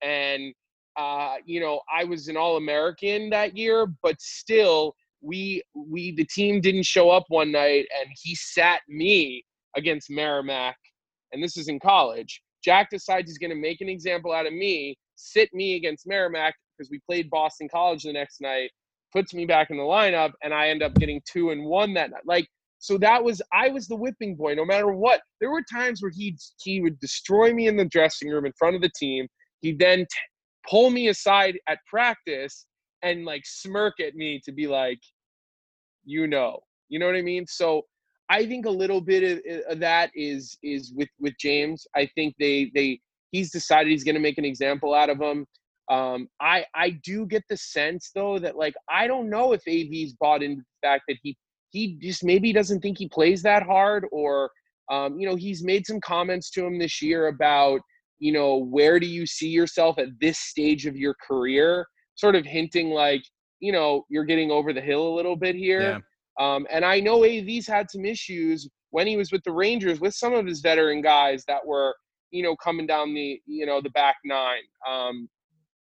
and 0.03 0.53
uh, 0.97 1.35
you 1.45 1.59
know 1.59 1.81
I 1.93 2.03
was 2.03 2.27
an 2.27 2.37
All 2.37 2.57
American 2.57 3.29
that 3.29 3.55
year, 3.55 3.87
but 4.03 4.19
still 4.19 4.95
we 5.21 5.63
we 5.75 6.13
the 6.15 6.25
team 6.25 6.61
didn't 6.61 6.83
show 6.83 7.09
up 7.09 7.25
one 7.29 7.51
night, 7.51 7.87
and 7.99 8.09
he 8.21 8.35
sat 8.35 8.81
me 8.89 9.43
against 9.75 10.09
Merrimack, 10.09 10.77
and 11.31 11.41
this 11.41 11.55
is 11.57 11.67
in 11.69 11.79
college. 11.79 12.41
Jack 12.67 12.89
decides 12.89 13.29
he's 13.29 13.37
going 13.37 13.49
to 13.49 13.55
make 13.55 13.79
an 13.79 13.87
example 13.87 14.33
out 14.33 14.45
of 14.45 14.51
me, 14.51 14.97
sit 15.15 15.49
me 15.53 15.77
against 15.77 16.05
Merrimack 16.05 16.53
because 16.77 16.91
we 16.91 16.99
played 17.09 17.29
Boston 17.29 17.69
College 17.71 18.03
the 18.03 18.11
next 18.11 18.41
night, 18.41 18.71
puts 19.13 19.33
me 19.33 19.45
back 19.45 19.69
in 19.69 19.77
the 19.77 19.83
lineup, 19.83 20.33
and 20.43 20.53
I 20.53 20.67
end 20.67 20.83
up 20.83 20.93
getting 20.95 21.21
two 21.25 21.51
and 21.51 21.63
one 21.63 21.93
that 21.93 22.11
night. 22.11 22.23
Like 22.25 22.45
so 22.79 22.97
that 22.97 23.23
was 23.23 23.41
I 23.53 23.69
was 23.69 23.87
the 23.87 23.95
whipping 23.95 24.35
boy 24.35 24.53
no 24.53 24.65
matter 24.65 24.91
what. 24.91 25.21
There 25.39 25.49
were 25.49 25.63
times 25.71 26.01
where 26.01 26.11
he 26.13 26.35
he 26.61 26.81
would 26.81 26.99
destroy 26.99 27.53
me 27.53 27.67
in 27.67 27.77
the 27.77 27.85
dressing 27.85 28.29
room 28.29 28.45
in 28.45 28.51
front 28.59 28.75
of 28.75 28.81
the 28.81 28.91
team. 28.99 29.27
He'd 29.61 29.79
then 29.79 29.99
t- 29.99 30.05
pull 30.69 30.89
me 30.89 31.07
aside 31.07 31.57
at 31.69 31.79
practice 31.89 32.65
and 33.01 33.23
like 33.23 33.43
smirk 33.45 33.93
at 34.05 34.13
me 34.15 34.41
to 34.43 34.51
be 34.51 34.67
like, 34.67 34.99
you 36.03 36.27
know, 36.27 36.59
you 36.89 36.99
know 36.99 37.05
what 37.05 37.15
I 37.15 37.21
mean. 37.21 37.45
So 37.47 37.83
I 38.29 38.45
think 38.45 38.65
a 38.65 38.69
little 38.69 39.01
bit 39.01 39.23
of, 39.23 39.71
of 39.71 39.79
that 39.79 40.11
is 40.13 40.57
is 40.63 40.93
with 40.95 41.09
with 41.19 41.33
James. 41.39 41.85
I 41.95 42.09
think 42.15 42.35
they 42.39 42.71
they 42.73 42.99
he's 43.31 43.51
decided 43.51 43.91
he's 43.91 44.03
going 44.03 44.15
to 44.15 44.21
make 44.21 44.37
an 44.37 44.45
example 44.45 44.93
out 44.93 45.09
of 45.09 45.19
him. 45.19 45.45
Um, 45.89 46.27
I 46.41 46.65
I 46.75 46.99
do 47.03 47.25
get 47.25 47.43
the 47.49 47.57
sense 47.57 48.11
though 48.13 48.39
that 48.39 48.57
like 48.57 48.75
I 48.89 49.07
don't 49.07 49.29
know 49.29 49.53
if 49.53 49.61
AV's 49.65 50.13
bought 50.13 50.43
into 50.43 50.61
the 50.61 50.87
fact 50.87 51.03
that 51.07 51.17
he 51.23 51.37
he 51.69 51.97
just 52.01 52.23
maybe 52.23 52.53
doesn't 52.53 52.81
think 52.81 52.97
he 52.97 53.07
plays 53.07 53.41
that 53.43 53.63
hard, 53.63 54.05
or 54.11 54.49
um, 54.89 55.19
you 55.19 55.27
know, 55.27 55.35
he's 55.35 55.63
made 55.63 55.85
some 55.85 55.99
comments 55.99 56.49
to 56.51 56.65
him 56.65 56.79
this 56.79 57.01
year 57.01 57.27
about 57.27 57.81
you 58.19 58.31
know 58.31 58.57
where 58.57 58.99
do 58.99 59.05
you 59.05 59.25
see 59.25 59.49
yourself 59.49 59.97
at 59.99 60.07
this 60.19 60.39
stage 60.39 60.85
of 60.85 60.95
your 60.95 61.15
career, 61.25 61.85
sort 62.15 62.35
of 62.35 62.45
hinting 62.45 62.89
like 62.89 63.23
you 63.59 63.71
know 63.71 64.05
you're 64.09 64.25
getting 64.25 64.51
over 64.51 64.73
the 64.73 64.81
hill 64.81 65.07
a 65.07 65.15
little 65.15 65.35
bit 65.35 65.55
here. 65.55 65.81
Yeah. 65.81 65.99
Um, 66.39 66.67
and 66.69 66.85
I 66.85 66.99
know 66.99 67.23
AV's 67.23 67.67
had 67.67 67.89
some 67.89 68.05
issues 68.05 68.69
when 68.91 69.07
he 69.07 69.17
was 69.17 69.31
with 69.31 69.43
the 69.43 69.51
Rangers 69.51 69.99
with 69.99 70.13
some 70.13 70.33
of 70.33 70.45
his 70.45 70.61
veteran 70.61 71.01
guys 71.01 71.43
that 71.47 71.65
were, 71.65 71.95
you 72.31 72.43
know, 72.43 72.55
coming 72.55 72.87
down 72.87 73.13
the, 73.13 73.41
you 73.45 73.65
know, 73.65 73.81
the 73.81 73.89
back 73.91 74.15
nine. 74.23 74.61
Um, 74.87 75.27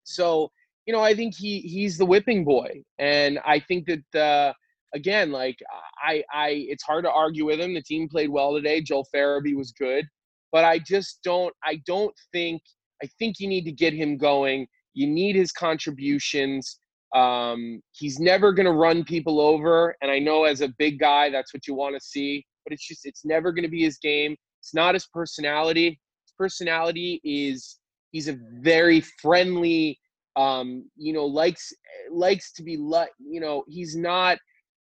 so, 0.04 0.50
you 0.86 0.92
know, 0.92 1.00
I 1.00 1.14
think 1.14 1.34
he 1.36 1.60
he's 1.60 1.98
the 1.98 2.06
whipping 2.06 2.44
boy, 2.44 2.82
and 2.98 3.40
I 3.44 3.58
think 3.58 3.86
that 3.86 4.20
uh, 4.20 4.52
again, 4.94 5.32
like 5.32 5.56
I 6.02 6.22
I 6.32 6.66
it's 6.68 6.84
hard 6.84 7.04
to 7.04 7.10
argue 7.10 7.44
with 7.44 7.60
him. 7.60 7.74
The 7.74 7.82
team 7.82 8.08
played 8.08 8.30
well 8.30 8.54
today. 8.54 8.80
Joel 8.80 9.06
Farabee 9.14 9.56
was 9.56 9.72
good, 9.72 10.06
but 10.52 10.64
I 10.64 10.78
just 10.78 11.20
don't 11.24 11.52
I 11.64 11.80
don't 11.86 12.14
think 12.32 12.62
I 13.02 13.08
think 13.18 13.40
you 13.40 13.48
need 13.48 13.64
to 13.64 13.72
get 13.72 13.92
him 13.92 14.16
going. 14.16 14.68
You 14.94 15.08
need 15.08 15.36
his 15.36 15.52
contributions. 15.52 16.78
Um, 17.16 17.80
he's 17.92 18.18
never 18.20 18.52
going 18.52 18.66
to 18.66 18.72
run 18.72 19.02
people 19.02 19.40
over, 19.40 19.96
and 20.02 20.10
I 20.10 20.18
know 20.18 20.44
as 20.44 20.60
a 20.60 20.68
big 20.78 20.98
guy, 20.98 21.30
that's 21.30 21.54
what 21.54 21.66
you 21.66 21.74
want 21.74 21.94
to 21.94 22.00
see. 22.00 22.44
But 22.64 22.74
it's 22.74 22.86
just 22.86 23.06
it's 23.06 23.24
never 23.24 23.52
going 23.52 23.64
to 23.64 23.70
be 23.70 23.82
his 23.82 23.98
game. 23.98 24.36
It's 24.60 24.74
not 24.74 24.94
his 24.94 25.06
personality. 25.06 26.00
His 26.24 26.34
personality 26.36 27.20
is 27.24 27.78
he's 28.12 28.28
a 28.28 28.36
very 28.60 29.00
friendly, 29.22 29.98
um, 30.36 30.84
you 30.96 31.12
know, 31.12 31.24
likes 31.24 31.72
likes 32.10 32.52
to 32.52 32.62
be 32.62 32.76
like 32.76 33.10
you 33.18 33.40
know 33.40 33.64
he's 33.66 33.96
not 33.96 34.38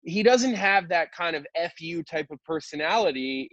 he 0.02 0.22
doesn't 0.22 0.54
have 0.54 0.88
that 0.88 1.12
kind 1.12 1.36
of 1.36 1.46
fu 1.78 2.02
type 2.02 2.26
of 2.30 2.42
personality 2.44 3.48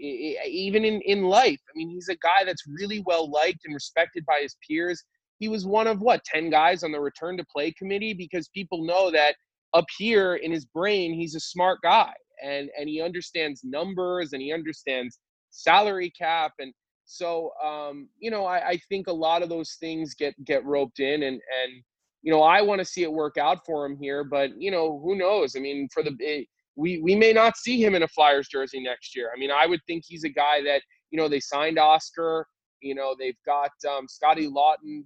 even 0.48 0.86
in 0.86 1.02
in 1.02 1.24
life 1.24 1.60
i 1.70 1.72
mean 1.76 1.90
he's 1.90 2.10
a 2.10 2.16
guy 2.18 2.44
that's 2.46 2.64
really 2.80 3.02
well 3.06 3.30
liked 3.30 3.60
and 3.66 3.74
respected 3.74 4.24
by 4.26 4.40
his 4.42 4.56
peers 4.68 5.04
he 5.40 5.48
was 5.48 5.66
one 5.66 5.88
of 5.88 6.00
what 6.00 6.24
10 6.24 6.50
guys 6.50 6.84
on 6.84 6.92
the 6.92 7.00
return 7.00 7.38
to 7.38 7.46
play 7.52 7.72
committee? 7.72 8.14
Because 8.14 8.48
people 8.50 8.86
know 8.86 9.12
that 9.12 9.36
up 9.76 9.86
here 9.98 10.36
in 10.36 10.52
his 10.52 10.66
brain 10.66 11.14
he's 11.14 11.36
a 11.36 11.40
smart 11.40 11.80
guy 11.84 12.14
and 12.44 12.70
and 12.80 12.90
he 12.90 13.02
understands 13.02 13.62
numbers 13.64 14.34
and 14.34 14.42
he 14.42 14.52
understands 14.52 15.20
salary 15.52 16.12
cap 16.18 16.54
and 16.60 16.74
so 17.08 17.52
um, 17.64 18.10
you 18.18 18.32
know 18.32 18.46
I, 18.46 18.70
I 18.70 18.80
think 18.90 19.08
a 19.08 19.14
lot 19.14 19.44
of 19.44 19.50
those 19.50 19.78
things 19.80 20.16
get 20.16 20.34
get 20.44 20.66
roped 20.66 21.00
in 21.00 21.24
and 21.24 21.36
and 21.36 21.84
you 22.24 22.32
know 22.32 22.42
I 22.42 22.62
want 22.62 22.80
to 22.80 22.86
see 22.86 23.04
it 23.04 23.12
work 23.12 23.38
out 23.38 23.60
for 23.66 23.86
him 23.86 23.98
here 24.00 24.24
but 24.24 24.50
you 24.60 24.72
know 24.72 25.00
who 25.04 25.16
knows? 25.16 25.56
I 25.56 25.60
mean 25.60 25.88
for 25.94 26.02
the 26.02 26.16
eh, 26.26 26.44
we 26.76 27.00
we 27.04 27.16
may 27.16 27.32
not 27.32 27.58
see 27.58 27.84
him 27.84 27.94
in 27.96 28.04
a 28.04 28.08
Flyers 28.08 28.48
jersey 28.48 28.82
next 28.82 29.16
year. 29.16 29.30
I 29.36 29.40
mean 29.40 29.52
I 29.52 29.68
would 29.68 29.82
think 29.86 30.04
he's 30.08 30.24
a 30.24 30.30
guy 30.30 30.62
that 30.64 30.82
you 31.12 31.18
know 31.18 31.28
they 31.28 31.40
signed 31.40 31.78
Oscar 31.78 32.48
you 32.82 32.96
know, 32.96 33.16
they've 33.18 33.38
got 33.46 33.72
um, 33.90 34.08
Scotty 34.08 34.48
Laughton. 34.48 35.04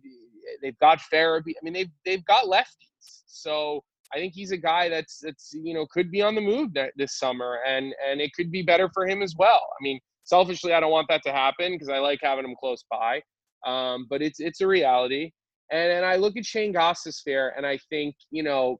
they've 0.61 0.78
got 0.80 0.99
Farabee. 1.11 1.53
I 1.59 1.63
mean, 1.63 1.74
they've 1.74 1.91
they've 2.05 2.26
got 2.26 2.45
lefties. 2.45 3.22
So 3.28 3.84
I 4.13 4.17
think 4.17 4.34
he's 4.34 4.51
a 4.51 4.57
guy 4.57 4.89
that's 4.89 5.20
that's 5.24 5.51
you 5.53 5.74
know 5.74 5.86
could 5.91 6.11
be 6.11 6.22
on 6.22 6.36
the 6.36 6.41
move 6.41 6.70
this 6.95 7.17
summer, 7.17 7.59
and 7.67 7.93
and 8.09 8.22
it 8.22 8.32
could 8.34 8.51
be 8.51 8.61
better 8.61 8.89
for 8.93 9.07
him 9.07 9.22
as 9.22 9.36
well. 9.38 9.61
I 9.80 9.82
mean, 9.82 9.99
selfishly, 10.24 10.74
I 10.74 10.80
don't 10.80 10.91
want 10.91 11.07
that 11.09 11.22
to 11.26 11.32
happen 11.32 11.74
because 11.74 11.89
I 11.89 11.99
like 11.99 12.20
having 12.22 12.45
him 12.45 12.55
close 12.59 12.84
by, 12.89 13.22
um, 13.65 14.07
but 14.09 14.22
it's 14.22 14.39
it's 14.39 14.61
a 14.61 14.67
reality. 14.67 15.32
And 15.72 15.91
and 15.91 16.05
I 16.05 16.15
look 16.15 16.38
at 16.38 16.45
Shane 16.45 16.72
Goss's 16.72 17.22
Gostisbehere, 17.28 17.51
and 17.55 17.65
I 17.65 17.78
think 17.89 18.15
you 18.32 18.43
know 18.43 18.80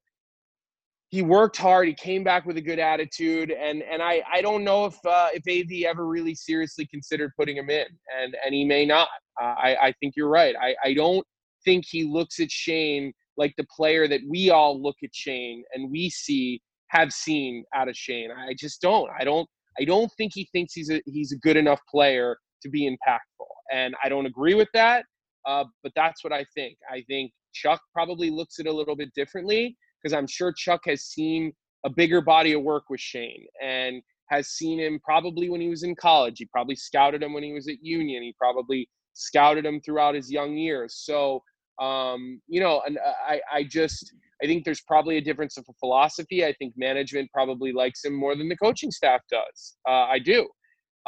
he 1.10 1.24
worked 1.24 1.58
hard. 1.58 1.88
He 1.88 1.94
came 1.94 2.24
back 2.24 2.46
with 2.46 2.58
a 2.58 2.62
good 2.62 2.80
attitude, 2.80 3.52
and 3.52 3.82
and 3.82 4.02
I 4.02 4.22
I 4.32 4.42
don't 4.42 4.64
know 4.64 4.86
if 4.86 4.96
uh, 5.06 5.30
if 5.34 5.44
AV 5.50 5.86
ever 5.86 6.06
really 6.08 6.36
seriously 6.36 6.86
considered 6.86 7.32
putting 7.38 7.58
him 7.58 7.70
in, 7.70 7.88
and 8.20 8.36
and 8.46 8.54
he 8.54 8.64
may 8.64 8.86
not. 8.86 9.10
Uh, 9.42 9.56
I 9.58 9.78
I 9.82 9.94
think 10.00 10.14
you're 10.16 10.30
right. 10.30 10.56
I 10.62 10.76
I 10.84 10.94
don't 10.94 11.26
think 11.66 11.86
he 11.88 12.04
looks 12.04 12.40
at 12.40 12.52
Shane 12.52 13.12
like 13.38 13.54
the 13.58 13.66
player 13.76 14.08
that 14.08 14.22
we 14.28 14.52
all 14.52 14.82
look 14.82 14.98
at 15.04 15.10
Shane 15.14 15.64
and 15.74 15.90
we 15.90 16.10
see 16.10 16.62
have 16.90 17.12
seen 17.12 17.64
out 17.74 17.88
of 17.88 17.96
Shane. 17.96 18.30
I 18.32 18.54
just 18.58 18.82
don't. 18.82 19.10
I 19.18 19.24
don't. 19.24 19.48
I 19.80 19.86
don't 19.86 20.12
think 20.18 20.34
he 20.36 20.48
thinks 20.52 20.74
he's 20.74 20.92
a 20.92 21.02
he's 21.06 21.32
a 21.32 21.38
good 21.38 21.58
enough 21.58 21.80
player 21.90 22.38
to 22.62 22.70
be 22.70 22.88
impactful, 22.88 23.48
and 23.74 23.96
I 24.04 24.10
don't 24.10 24.28
agree 24.28 24.54
with 24.54 24.70
that. 24.76 25.06
Uh, 25.48 25.64
but 25.82 25.92
that's 25.96 26.24
what 26.24 26.34
I 26.34 26.46
think. 26.54 26.78
I 26.92 27.02
think 27.08 27.32
Chuck 27.54 27.82
probably 27.94 28.30
looks 28.30 28.60
at 28.60 28.68
it 28.68 28.70
a 28.70 28.74
little 28.74 28.96
bit 28.96 29.12
differently 29.16 29.76
because 30.02 30.14
I'm 30.14 30.28
sure 30.28 30.54
Chuck 30.54 30.82
has 30.86 31.04
seen 31.04 31.54
a 31.86 31.90
bigger 31.90 32.22
body 32.22 32.54
of 32.54 32.62
work 32.62 32.90
with 32.90 33.00
Shane 33.00 33.46
and 33.64 34.02
has 34.30 34.50
seen 34.50 34.80
him 34.80 35.00
probably 35.04 35.50
when 35.50 35.62
he 35.62 35.70
was 35.70 35.84
in 35.84 35.96
college. 35.96 36.36
He 36.38 36.46
probably 36.46 36.76
scouted 36.76 37.24
him 37.24 37.34
when 37.34 37.44
he 37.44 37.54
was 37.54 37.68
at 37.68 37.82
Union. 37.82 38.22
He 38.24 38.36
probably 38.38 38.88
scouted 39.14 39.66
him 39.66 39.82
throughout 39.82 40.16
his 40.16 40.32
young 40.32 40.56
years. 40.58 41.02
So, 41.04 41.42
um, 41.82 42.42
you 42.48 42.60
know, 42.60 42.82
and 42.86 42.98
uh, 42.98 43.14
I, 43.28 43.42
I 43.52 43.64
just, 43.64 44.14
I 44.44 44.46
think 44.46 44.66
there's 44.66 44.82
probably 44.82 45.18
a 45.18 45.22
difference 45.22 45.58
of 45.58 45.66
philosophy. 45.80 46.46
I 46.46 46.54
think 46.54 46.74
management 46.78 47.30
probably 47.34 47.72
likes 47.72 48.06
him 48.06 48.14
more 48.14 48.36
than 48.36 48.50
the 48.50 48.58
coaching 48.58 48.92
staff 48.92 49.22
does. 49.32 49.78
Uh, 49.88 50.06
I 50.06 50.20
do. 50.20 50.48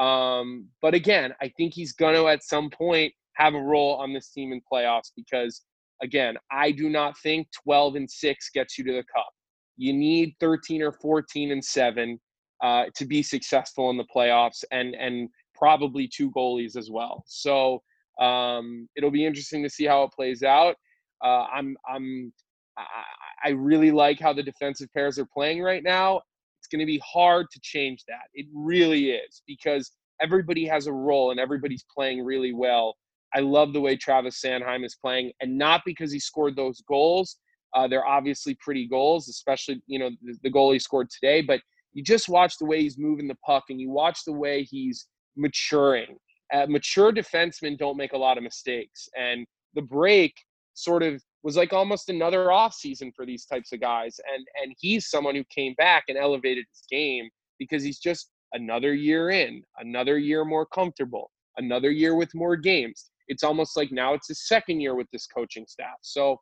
Um, 0.04 0.68
but 0.82 0.94
again, 0.94 1.34
I 1.42 1.52
think 1.58 1.74
he's 1.74 1.94
going 1.94 2.16
to 2.16 2.28
at 2.28 2.44
some 2.44 2.70
point 2.70 3.14
have 3.36 3.54
a 3.54 3.62
role 3.62 3.96
on 3.96 4.14
this 4.14 4.30
team 4.30 4.52
in 4.52 4.62
playoffs 4.72 5.12
because 5.16 5.62
Again, 6.04 6.36
I 6.52 6.72
do 6.72 6.90
not 6.90 7.18
think 7.20 7.48
12 7.64 7.96
and 7.96 8.10
6 8.10 8.50
gets 8.54 8.78
you 8.78 8.84
to 8.86 8.94
the 8.94 9.04
cup. 9.16 9.30
You 9.78 9.94
need 9.94 10.36
13 10.40 10.82
or 10.82 10.92
14 10.92 11.52
and 11.52 11.64
7 11.64 12.20
uh, 12.62 12.86
to 12.96 13.06
be 13.06 13.24
successful 13.24 13.90
in 13.90 13.98
the 13.98 14.06
playoffs 14.16 14.64
and 14.72 14.94
and 14.96 15.30
probably 15.56 16.08
two 16.08 16.32
goalies 16.32 16.76
as 16.76 16.90
well. 16.90 17.24
So 17.28 17.82
um, 18.20 18.88
it'll 18.96 19.12
be 19.12 19.26
interesting 19.26 19.64
to 19.64 19.70
see 19.70 19.86
how 19.86 20.04
it 20.04 20.12
plays 20.12 20.44
out. 20.44 20.76
Uh, 21.24 21.46
I'm 21.54 21.76
I'm 21.88 22.34
I, 22.78 23.04
I 23.46 23.50
really 23.50 23.92
like 23.92 24.20
how 24.20 24.34
the 24.34 24.44
defensive 24.44 24.90
pairs 24.94 25.20
are 25.20 25.28
playing 25.34 25.62
right 25.62 25.84
now. 25.84 26.22
It's 26.60 26.68
going 26.68 26.80
to 26.80 26.86
be 26.86 27.02
hard 27.04 27.48
to 27.52 27.60
change 27.62 28.04
that. 28.08 28.30
It 28.34 28.48
really 28.54 29.12
is 29.12 29.42
because 29.48 29.92
everybody 30.22 30.66
has 30.68 30.88
a 30.88 30.94
role 30.94 31.32
and 31.32 31.40
everybody's 31.40 31.86
playing 31.96 32.24
really 32.24 32.54
well. 32.54 32.96
I 33.34 33.40
love 33.40 33.74
the 33.74 33.82
way 33.82 33.96
Travis 33.96 34.42
Sanheim 34.42 34.86
is 34.86 34.96
playing, 34.96 35.32
and 35.42 35.58
not 35.58 35.82
because 35.86 36.12
he 36.12 36.20
scored 36.20 36.56
those 36.56 36.82
goals. 36.88 37.38
Uh, 37.74 37.88
they're 37.88 38.06
obviously 38.06 38.58
pretty 38.60 38.88
goals, 38.88 39.30
especially 39.30 39.82
you 39.88 40.00
know 40.00 40.10
the, 40.22 40.38
the 40.44 40.50
goal 40.50 40.72
he 40.72 40.80
scored 40.80 41.10
today. 41.10 41.42
But 41.42 41.62
you 41.94 42.04
just 42.04 42.30
watch 42.30 42.58
the 42.58 42.66
way 42.66 42.82
he's 42.82 42.98
moving 42.98 43.28
the 43.28 43.38
puck, 43.46 43.66
and 43.70 43.80
you 43.80 43.90
watch 43.90 44.26
the 44.26 44.34
way 44.34 44.64
he's 44.64 45.08
maturing. 45.38 46.18
Uh, 46.54 46.66
mature 46.68 47.14
defensemen 47.14 47.78
don't 47.78 47.96
make 47.96 48.12
a 48.14 48.18
lot 48.18 48.38
of 48.38 48.44
mistakes, 48.44 49.08
and 49.18 49.46
the 49.76 49.82
break 49.82 50.34
sort 50.74 51.04
of 51.04 51.22
was 51.44 51.56
like 51.56 51.74
almost 51.74 52.10
another 52.10 52.52
off 52.52 52.74
season 52.74 53.12
for 53.16 53.26
these 53.26 53.46
types 53.46 53.72
of 53.72 53.80
guys. 53.80 54.20
And 54.34 54.46
and 54.62 54.76
he's 54.80 55.10
someone 55.10 55.36
who 55.36 55.44
came 55.54 55.74
back 55.78 56.06
and 56.10 56.18
elevated 56.18 56.66
his 56.70 56.84
game 56.92 57.30
because 57.60 57.84
he's 57.84 58.00
just 58.00 58.30
another 58.54 58.94
year 58.94 59.30
in, 59.30 59.64
another 59.78 60.18
year 60.18 60.44
more 60.44 60.66
comfortable, 60.66 61.32
another 61.58 61.92
year 61.92 62.16
with 62.16 62.36
more 62.36 62.58
games 62.58 63.11
it's 63.32 63.44
almost 63.44 63.78
like 63.78 63.94
now 63.94 64.14
it's 64.14 64.28
his 64.28 64.46
second 64.46 64.82
year 64.82 64.94
with 64.94 65.08
this 65.12 65.26
coaching 65.26 65.66
staff. 65.66 65.96
So, 66.02 66.38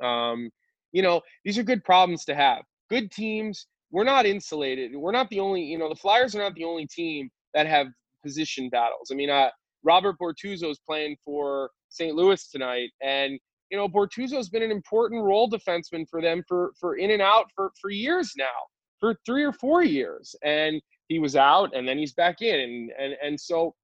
um, 0.00 0.48
you 0.92 1.02
know, 1.02 1.20
these 1.44 1.58
are 1.58 1.64
good 1.64 1.82
problems 1.82 2.24
to 2.26 2.36
have. 2.36 2.62
Good 2.88 3.10
teams. 3.10 3.66
We're 3.90 4.04
not 4.04 4.24
insulated. 4.24 4.94
We're 4.94 5.10
not 5.10 5.28
the 5.28 5.40
only. 5.40 5.62
You 5.62 5.76
know, 5.76 5.88
the 5.88 5.96
Flyers 5.96 6.36
are 6.36 6.38
not 6.38 6.54
the 6.54 6.64
only 6.64 6.86
team 6.86 7.30
that 7.52 7.66
have 7.66 7.88
position 8.22 8.68
battles. 8.68 9.10
I 9.10 9.16
mean, 9.16 9.28
uh, 9.28 9.50
Robert 9.82 10.16
Bortuzzo 10.20 10.70
is 10.70 10.78
playing 10.86 11.16
for 11.24 11.70
St. 11.88 12.14
Louis 12.14 12.48
tonight, 12.48 12.90
and 13.02 13.38
you 13.70 13.76
know, 13.76 13.88
Bortuzzo's 13.88 14.48
been 14.48 14.62
an 14.62 14.70
important 14.70 15.24
role 15.24 15.50
defenseman 15.50 16.06
for 16.08 16.22
them 16.22 16.44
for 16.46 16.72
for 16.78 16.96
in 16.96 17.10
and 17.10 17.22
out 17.22 17.46
for 17.56 17.72
for 17.80 17.90
years 17.90 18.34
now, 18.38 18.60
for 19.00 19.16
three 19.26 19.42
or 19.42 19.52
four 19.52 19.82
years, 19.82 20.36
and 20.44 20.80
he 21.08 21.18
was 21.18 21.34
out, 21.34 21.74
and 21.74 21.88
then 21.88 21.98
he's 21.98 22.14
back 22.14 22.40
in, 22.40 22.60
and 22.60 22.92
and 23.00 23.16
and 23.20 23.40
so 23.40 23.74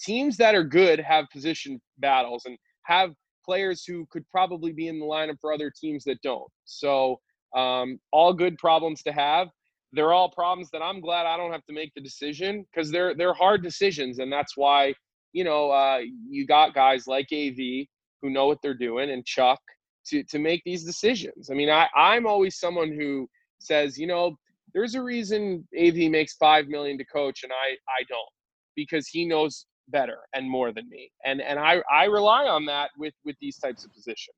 teams 0.00 0.36
that 0.36 0.54
are 0.54 0.64
good 0.64 1.00
have 1.00 1.26
position 1.32 1.80
battles 1.98 2.44
and 2.46 2.56
have 2.82 3.12
players 3.44 3.84
who 3.84 4.06
could 4.10 4.28
probably 4.30 4.72
be 4.72 4.88
in 4.88 4.98
the 4.98 5.04
lineup 5.04 5.36
for 5.40 5.52
other 5.52 5.70
teams 5.70 6.04
that 6.04 6.20
don't. 6.22 6.50
So, 6.64 7.20
um, 7.54 7.98
all 8.12 8.32
good 8.32 8.58
problems 8.58 9.02
to 9.04 9.12
have. 9.12 9.48
They're 9.92 10.12
all 10.12 10.30
problems 10.30 10.68
that 10.72 10.82
I'm 10.82 11.00
glad 11.00 11.26
I 11.26 11.36
don't 11.36 11.52
have 11.52 11.64
to 11.66 11.72
make 11.72 11.92
the 11.94 12.02
decision 12.02 12.66
because 12.70 12.90
they're 12.90 13.14
they're 13.14 13.32
hard 13.34 13.62
decisions, 13.62 14.18
and 14.18 14.32
that's 14.32 14.56
why 14.56 14.94
you 15.32 15.44
know 15.44 15.70
uh, 15.70 16.00
you 16.28 16.46
got 16.46 16.74
guys 16.74 17.06
like 17.06 17.28
AV 17.32 17.86
who 18.20 18.30
know 18.30 18.46
what 18.46 18.58
they're 18.62 18.74
doing 18.74 19.10
and 19.10 19.24
Chuck 19.24 19.60
to 20.06 20.22
to 20.24 20.38
make 20.38 20.62
these 20.64 20.84
decisions. 20.84 21.50
I 21.50 21.54
mean, 21.54 21.70
I 21.70 21.86
I'm 21.96 22.26
always 22.26 22.58
someone 22.58 22.92
who 22.92 23.28
says, 23.58 23.96
you 23.96 24.06
know, 24.06 24.36
there's 24.74 24.94
a 24.94 25.02
reason 25.02 25.66
AV 25.78 26.10
makes 26.10 26.34
five 26.34 26.66
million 26.66 26.98
to 26.98 27.04
coach 27.04 27.42
and 27.44 27.52
I 27.52 27.76
I 27.88 28.02
don't 28.08 28.35
because 28.76 29.08
he 29.08 29.24
knows 29.24 29.66
better 29.88 30.18
and 30.34 30.48
more 30.48 30.72
than 30.72 30.88
me. 30.88 31.10
And 31.24 31.40
and 31.40 31.58
I 31.58 31.82
I 31.90 32.04
rely 32.04 32.44
on 32.46 32.64
that 32.66 32.90
with 32.98 33.14
with 33.24 33.36
these 33.40 33.58
types 33.58 33.84
of 33.84 33.92
positions. 33.92 34.36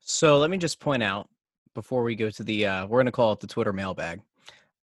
So 0.00 0.38
let 0.38 0.50
me 0.50 0.58
just 0.58 0.80
point 0.80 1.02
out 1.02 1.28
before 1.74 2.02
we 2.02 2.14
go 2.16 2.28
to 2.30 2.42
the 2.42 2.66
uh 2.66 2.86
we're 2.86 2.98
going 2.98 3.06
to 3.06 3.12
call 3.12 3.32
it 3.32 3.40
the 3.40 3.46
Twitter 3.46 3.72
mailbag. 3.72 4.20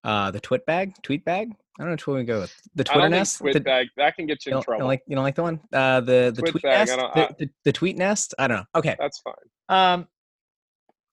uh, 0.04 0.32
the 0.32 0.40
twit 0.40 0.66
bag, 0.66 0.94
tweet 1.04 1.26
bag. 1.26 1.52
I 1.78 1.84
don't 1.84 1.90
know 1.90 1.94
which 1.94 2.08
one 2.08 2.18
we 2.18 2.24
go 2.24 2.42
with. 2.42 2.54
The 2.76 2.84
Twitter 2.84 3.10
nest. 3.10 3.38
Twit 3.40 3.54
the, 3.54 3.60
bag 3.60 3.88
that 3.98 4.16
can 4.16 4.26
get 4.28 4.46
you 4.46 4.52
you 4.52 4.56
in 4.58 4.60
you 4.60 4.64
trouble. 4.64 4.86
like 4.88 5.02
you 5.08 5.16
don't 5.16 5.24
like 5.24 5.36
the 5.36 5.44
one. 5.44 5.60
Uh, 5.74 6.00
the 6.02 6.32
the 6.36 6.42
Twit 6.42 6.52
tweet 6.52 6.64
bag, 6.64 6.88
nest. 6.88 6.98
don't- 7.00 7.14
The, 7.16 7.22
I- 7.30 7.36
the, 7.40 7.50
the 7.66 7.72
tweet 7.74 7.98
nest. 7.98 8.34
I 8.40 8.48
don't 8.48 8.58
know. 8.58 8.66
Okay. 8.76 8.96
That's 9.00 9.20
fine. 9.20 9.34
Um, 9.70 10.08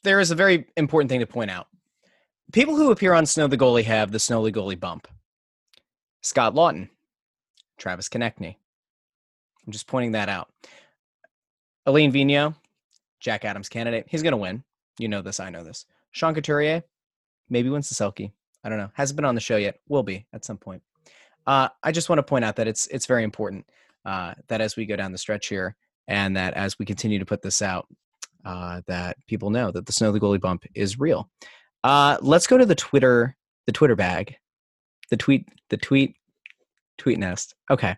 there 0.04 0.20
is 0.20 0.30
a 0.30 0.34
very 0.34 0.66
important 0.76 1.08
thing 1.08 1.20
to 1.20 1.26
point 1.26 1.50
out. 1.50 1.66
People 2.52 2.76
who 2.76 2.90
appear 2.92 3.12
on 3.12 3.26
Snow 3.26 3.48
the 3.48 3.56
Goalie 3.58 3.84
have 3.84 4.12
the 4.12 4.20
Snow 4.20 4.44
the 4.44 4.52
Goalie 4.52 4.78
bump. 4.78 5.08
Scott 6.22 6.54
Laughton, 6.54 6.88
Travis 7.78 8.08
Konecny. 8.08 8.56
I'm 9.66 9.72
just 9.72 9.86
pointing 9.86 10.12
that 10.12 10.28
out. 10.28 10.48
Alain 11.86 12.12
Vigneault, 12.12 12.54
Jack 13.20 13.44
Adams 13.44 13.68
candidate. 13.68 14.06
He's 14.08 14.22
going 14.22 14.32
to 14.32 14.38
win. 14.38 14.62
You 14.98 15.08
know 15.08 15.22
this. 15.22 15.40
I 15.40 15.50
know 15.50 15.64
this. 15.64 15.86
Sean 16.10 16.34
Couturier, 16.34 16.82
maybe 17.48 17.68
wins 17.68 17.88
the 17.88 17.94
Selke. 17.94 18.32
I 18.64 18.68
don't 18.68 18.78
know. 18.78 18.90
Hasn't 18.94 19.16
been 19.16 19.24
on 19.24 19.34
the 19.34 19.40
show 19.40 19.56
yet. 19.56 19.78
Will 19.88 20.02
be 20.02 20.26
at 20.32 20.44
some 20.44 20.58
point. 20.58 20.82
Uh, 21.46 21.68
I 21.82 21.92
just 21.92 22.08
want 22.08 22.18
to 22.18 22.24
point 22.24 22.44
out 22.44 22.56
that 22.56 22.66
it's 22.66 22.86
it's 22.88 23.06
very 23.06 23.22
important 23.22 23.66
uh, 24.04 24.34
that 24.48 24.60
as 24.60 24.76
we 24.76 24.86
go 24.86 24.96
down 24.96 25.12
the 25.12 25.18
stretch 25.18 25.46
here, 25.48 25.76
and 26.08 26.36
that 26.36 26.54
as 26.54 26.78
we 26.78 26.84
continue 26.84 27.18
to 27.18 27.26
put 27.26 27.42
this 27.42 27.62
out, 27.62 27.86
uh, 28.44 28.80
that 28.86 29.16
people 29.26 29.50
know 29.50 29.70
that 29.70 29.86
the 29.86 29.92
snow 29.92 30.10
the 30.10 30.20
goalie 30.20 30.40
bump 30.40 30.64
is 30.74 30.98
real. 30.98 31.30
Uh, 31.84 32.16
let's 32.20 32.46
go 32.46 32.58
to 32.58 32.66
the 32.66 32.74
Twitter, 32.74 33.36
the 33.66 33.72
Twitter 33.72 33.94
bag, 33.94 34.36
the 35.10 35.16
tweet, 35.16 35.46
the 35.70 35.76
tweet, 35.76 36.16
tweet 36.98 37.18
nest. 37.18 37.54
Okay. 37.70 37.96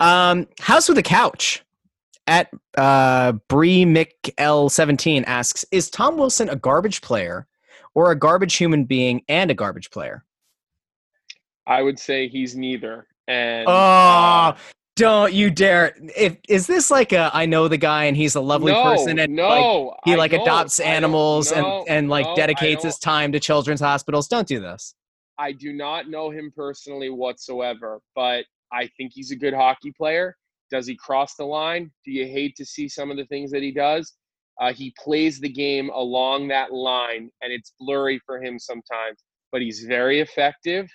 Um, 0.00 0.46
House 0.60 0.88
with 0.88 0.98
a 0.98 1.02
couch 1.02 1.64
at 2.26 2.50
uh, 2.76 3.32
Bree 3.48 3.84
Mick 3.84 4.32
L 4.38 4.68
seventeen 4.68 5.24
asks: 5.24 5.64
Is 5.70 5.90
Tom 5.90 6.16
Wilson 6.16 6.48
a 6.48 6.56
garbage 6.56 7.00
player 7.00 7.46
or 7.94 8.10
a 8.10 8.18
garbage 8.18 8.56
human 8.56 8.84
being 8.84 9.22
and 9.28 9.50
a 9.50 9.54
garbage 9.54 9.90
player? 9.90 10.24
I 11.66 11.82
would 11.82 11.98
say 11.98 12.28
he's 12.28 12.54
neither. 12.54 13.06
And 13.26 13.66
Oh, 13.68 13.72
uh, 13.72 14.56
don't 14.96 15.32
you 15.32 15.50
dare! 15.50 15.96
If 16.16 16.36
is 16.48 16.66
this 16.66 16.90
like 16.90 17.12
a 17.12 17.30
I 17.34 17.46
know 17.46 17.68
the 17.68 17.78
guy 17.78 18.04
and 18.04 18.16
he's 18.16 18.34
a 18.34 18.40
lovely 18.40 18.72
no, 18.72 18.82
person 18.84 19.18
and 19.18 19.36
like, 19.36 19.92
he 20.04 20.12
I 20.12 20.16
like 20.16 20.32
adopts 20.32 20.78
animals 20.78 21.50
no, 21.50 21.56
and 21.56 21.88
and 21.88 22.08
like 22.08 22.26
no, 22.26 22.36
dedicates 22.36 22.84
his 22.84 22.98
time 22.98 23.32
to 23.32 23.40
children's 23.40 23.80
hospitals. 23.80 24.28
Don't 24.28 24.46
do 24.46 24.60
this. 24.60 24.94
I 25.38 25.52
do 25.52 25.72
not 25.72 26.08
know 26.08 26.30
him 26.30 26.52
personally 26.54 27.10
whatsoever, 27.10 28.00
but 28.14 28.44
I 28.72 28.88
think 28.96 29.12
he's 29.14 29.30
a 29.30 29.36
good 29.36 29.54
hockey 29.54 29.92
player. 29.96 30.36
Does 30.70 30.86
he 30.86 30.96
cross 30.96 31.34
the 31.36 31.44
line? 31.44 31.90
Do 32.04 32.10
you 32.12 32.26
hate 32.26 32.56
to 32.56 32.64
see 32.64 32.88
some 32.88 33.10
of 33.10 33.16
the 33.16 33.26
things 33.26 33.50
that 33.50 33.62
he 33.62 33.70
does? 33.72 34.14
Uh, 34.60 34.72
he 34.72 34.94
plays 35.02 35.40
the 35.40 35.48
game 35.48 35.90
along 35.90 36.48
that 36.48 36.72
line, 36.72 37.30
and 37.42 37.52
it's 37.52 37.72
blurry 37.80 38.20
for 38.24 38.42
him 38.42 38.58
sometimes, 38.58 39.22
but 39.52 39.60
he's 39.60 39.80
very 39.84 40.20
effective. 40.20 40.88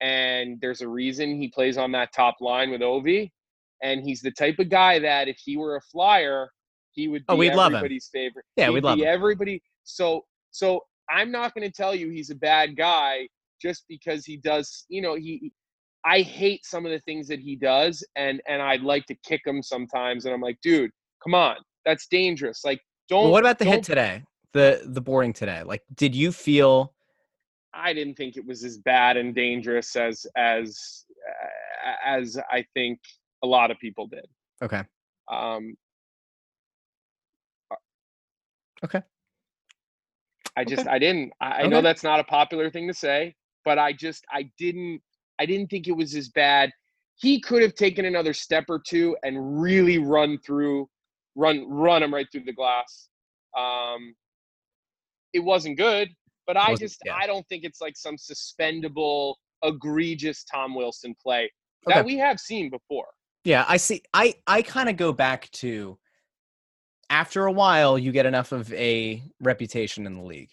And 0.00 0.60
there's 0.60 0.80
a 0.80 0.88
reason 0.88 1.36
he 1.40 1.48
plays 1.48 1.76
on 1.76 1.92
that 1.92 2.12
top 2.12 2.36
line 2.40 2.70
with 2.70 2.80
Ovi. 2.80 3.30
And 3.82 4.02
he's 4.02 4.20
the 4.20 4.30
type 4.32 4.58
of 4.58 4.70
guy 4.70 4.98
that 5.00 5.28
if 5.28 5.38
he 5.44 5.56
were 5.56 5.76
a 5.76 5.80
flyer, 5.80 6.48
he 6.92 7.08
would 7.08 7.20
be 7.22 7.32
Oh, 7.32 7.36
we'd 7.36 7.54
love 7.54 7.72
him. 7.72 7.76
everybody's 7.76 8.08
favorite. 8.12 8.44
Yeah, 8.56 8.66
He'd 8.66 8.74
we'd 8.74 8.84
love 8.84 8.98
him. 8.98 9.06
everybody. 9.06 9.62
So, 9.84 10.24
so 10.50 10.82
I'm 11.10 11.30
not 11.30 11.54
going 11.54 11.68
to 11.68 11.72
tell 11.72 11.94
you 11.94 12.10
he's 12.10 12.30
a 12.30 12.34
bad 12.34 12.76
guy 12.76 13.28
just 13.60 13.84
because 13.88 14.24
he 14.24 14.36
does. 14.36 14.84
You 14.88 15.02
know, 15.02 15.14
he. 15.14 15.52
I 16.04 16.20
hate 16.20 16.64
some 16.64 16.86
of 16.86 16.92
the 16.92 17.00
things 17.00 17.26
that 17.28 17.40
he 17.40 17.56
does, 17.56 18.06
and 18.16 18.40
and 18.48 18.62
I'd 18.62 18.82
like 18.82 19.06
to 19.06 19.14
kick 19.26 19.42
him 19.46 19.62
sometimes. 19.62 20.24
And 20.24 20.34
I'm 20.34 20.40
like, 20.40 20.58
dude, 20.62 20.90
come 21.22 21.34
on, 21.34 21.56
that's 21.84 22.06
dangerous. 22.06 22.64
Like, 22.64 22.80
don't. 23.08 23.24
Well, 23.24 23.32
what 23.32 23.42
about 23.42 23.58
the 23.58 23.64
hit 23.64 23.82
today? 23.82 24.22
The 24.52 24.82
the 24.86 25.00
boarding 25.00 25.32
today. 25.32 25.62
Like, 25.62 25.82
did 25.94 26.14
you 26.14 26.32
feel? 26.32 26.94
I 27.74 27.92
didn't 27.92 28.14
think 28.14 28.36
it 28.36 28.46
was 28.46 28.64
as 28.64 28.78
bad 28.78 29.16
and 29.16 29.34
dangerous 29.34 29.94
as 29.96 30.26
as 30.36 31.04
uh, 31.86 31.94
as 32.06 32.38
I 32.50 32.64
think 32.74 32.98
a 33.42 33.46
lot 33.46 33.70
of 33.70 33.78
people 33.78 34.06
did. 34.06 34.26
Okay. 34.62 34.82
Um, 35.30 35.76
Okay. 38.84 39.02
I 40.56 40.64
just 40.64 40.82
Okay. 40.82 40.90
I 40.90 40.98
didn't. 40.98 41.32
I, 41.40 41.62
I 41.62 41.66
know 41.66 41.82
that's 41.82 42.02
not 42.02 42.20
a 42.20 42.24
popular 42.24 42.70
thing 42.70 42.88
to 42.88 42.94
say, 42.94 43.34
but 43.68 43.78
I 43.78 43.92
just 43.92 44.24
I 44.32 44.50
didn't 44.56 45.02
I 45.38 45.44
didn't 45.44 45.66
think 45.66 45.88
it 45.88 45.92
was 45.92 46.14
as 46.14 46.30
bad. 46.30 46.70
He 47.16 47.38
could 47.38 47.60
have 47.60 47.74
taken 47.74 48.06
another 48.06 48.32
step 48.32 48.64
or 48.70 48.80
two 48.80 49.14
and 49.22 49.60
really 49.60 49.98
run 49.98 50.38
through, 50.38 50.88
run 51.34 51.68
run 51.68 52.02
him 52.02 52.14
right 52.14 52.26
through 52.32 52.44
the 52.44 52.54
glass. 52.54 53.10
Um, 53.58 54.14
it 55.34 55.40
wasn't 55.40 55.76
good, 55.76 56.08
but 56.46 56.56
I 56.56 56.76
just 56.76 56.98
yeah. 57.04 57.14
I 57.14 57.26
don't 57.26 57.46
think 57.50 57.64
it's 57.64 57.82
like 57.82 57.94
some 57.94 58.16
suspendable, 58.16 59.34
egregious 59.62 60.44
Tom 60.44 60.74
Wilson 60.74 61.14
play 61.22 61.52
that 61.86 62.06
we 62.06 62.16
have 62.16 62.40
seen 62.40 62.70
before. 62.70 63.08
Yeah, 63.44 63.66
I 63.68 63.76
see. 63.76 64.00
I 64.14 64.34
I 64.46 64.62
kind 64.62 64.88
of 64.88 64.96
go 64.96 65.12
back 65.12 65.50
to 65.60 65.98
after 67.10 67.44
a 67.44 67.52
while, 67.52 67.98
you 67.98 68.12
get 68.12 68.24
enough 68.24 68.50
of 68.52 68.72
a 68.72 69.22
reputation 69.40 70.06
in 70.06 70.14
the 70.14 70.22
league, 70.22 70.52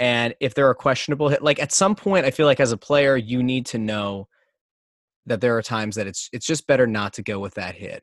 and 0.00 0.34
if 0.40 0.54
there 0.54 0.66
are 0.66 0.74
questionable 0.74 1.28
hit, 1.28 1.42
like 1.42 1.60
at 1.60 1.72
some 1.72 1.94
point, 1.94 2.24
I 2.24 2.30
feel 2.30 2.46
like 2.46 2.58
as 2.58 2.72
a 2.72 2.76
player, 2.78 3.16
you 3.16 3.42
need 3.42 3.66
to 3.66 3.78
know 3.78 4.26
that 5.26 5.42
there 5.42 5.56
are 5.56 5.62
times 5.62 5.94
that 5.96 6.06
it's 6.06 6.28
it's 6.32 6.46
just 6.46 6.66
better 6.66 6.86
not 6.86 7.12
to 7.12 7.22
go 7.22 7.38
with 7.38 7.54
that 7.54 7.74
hit 7.74 8.02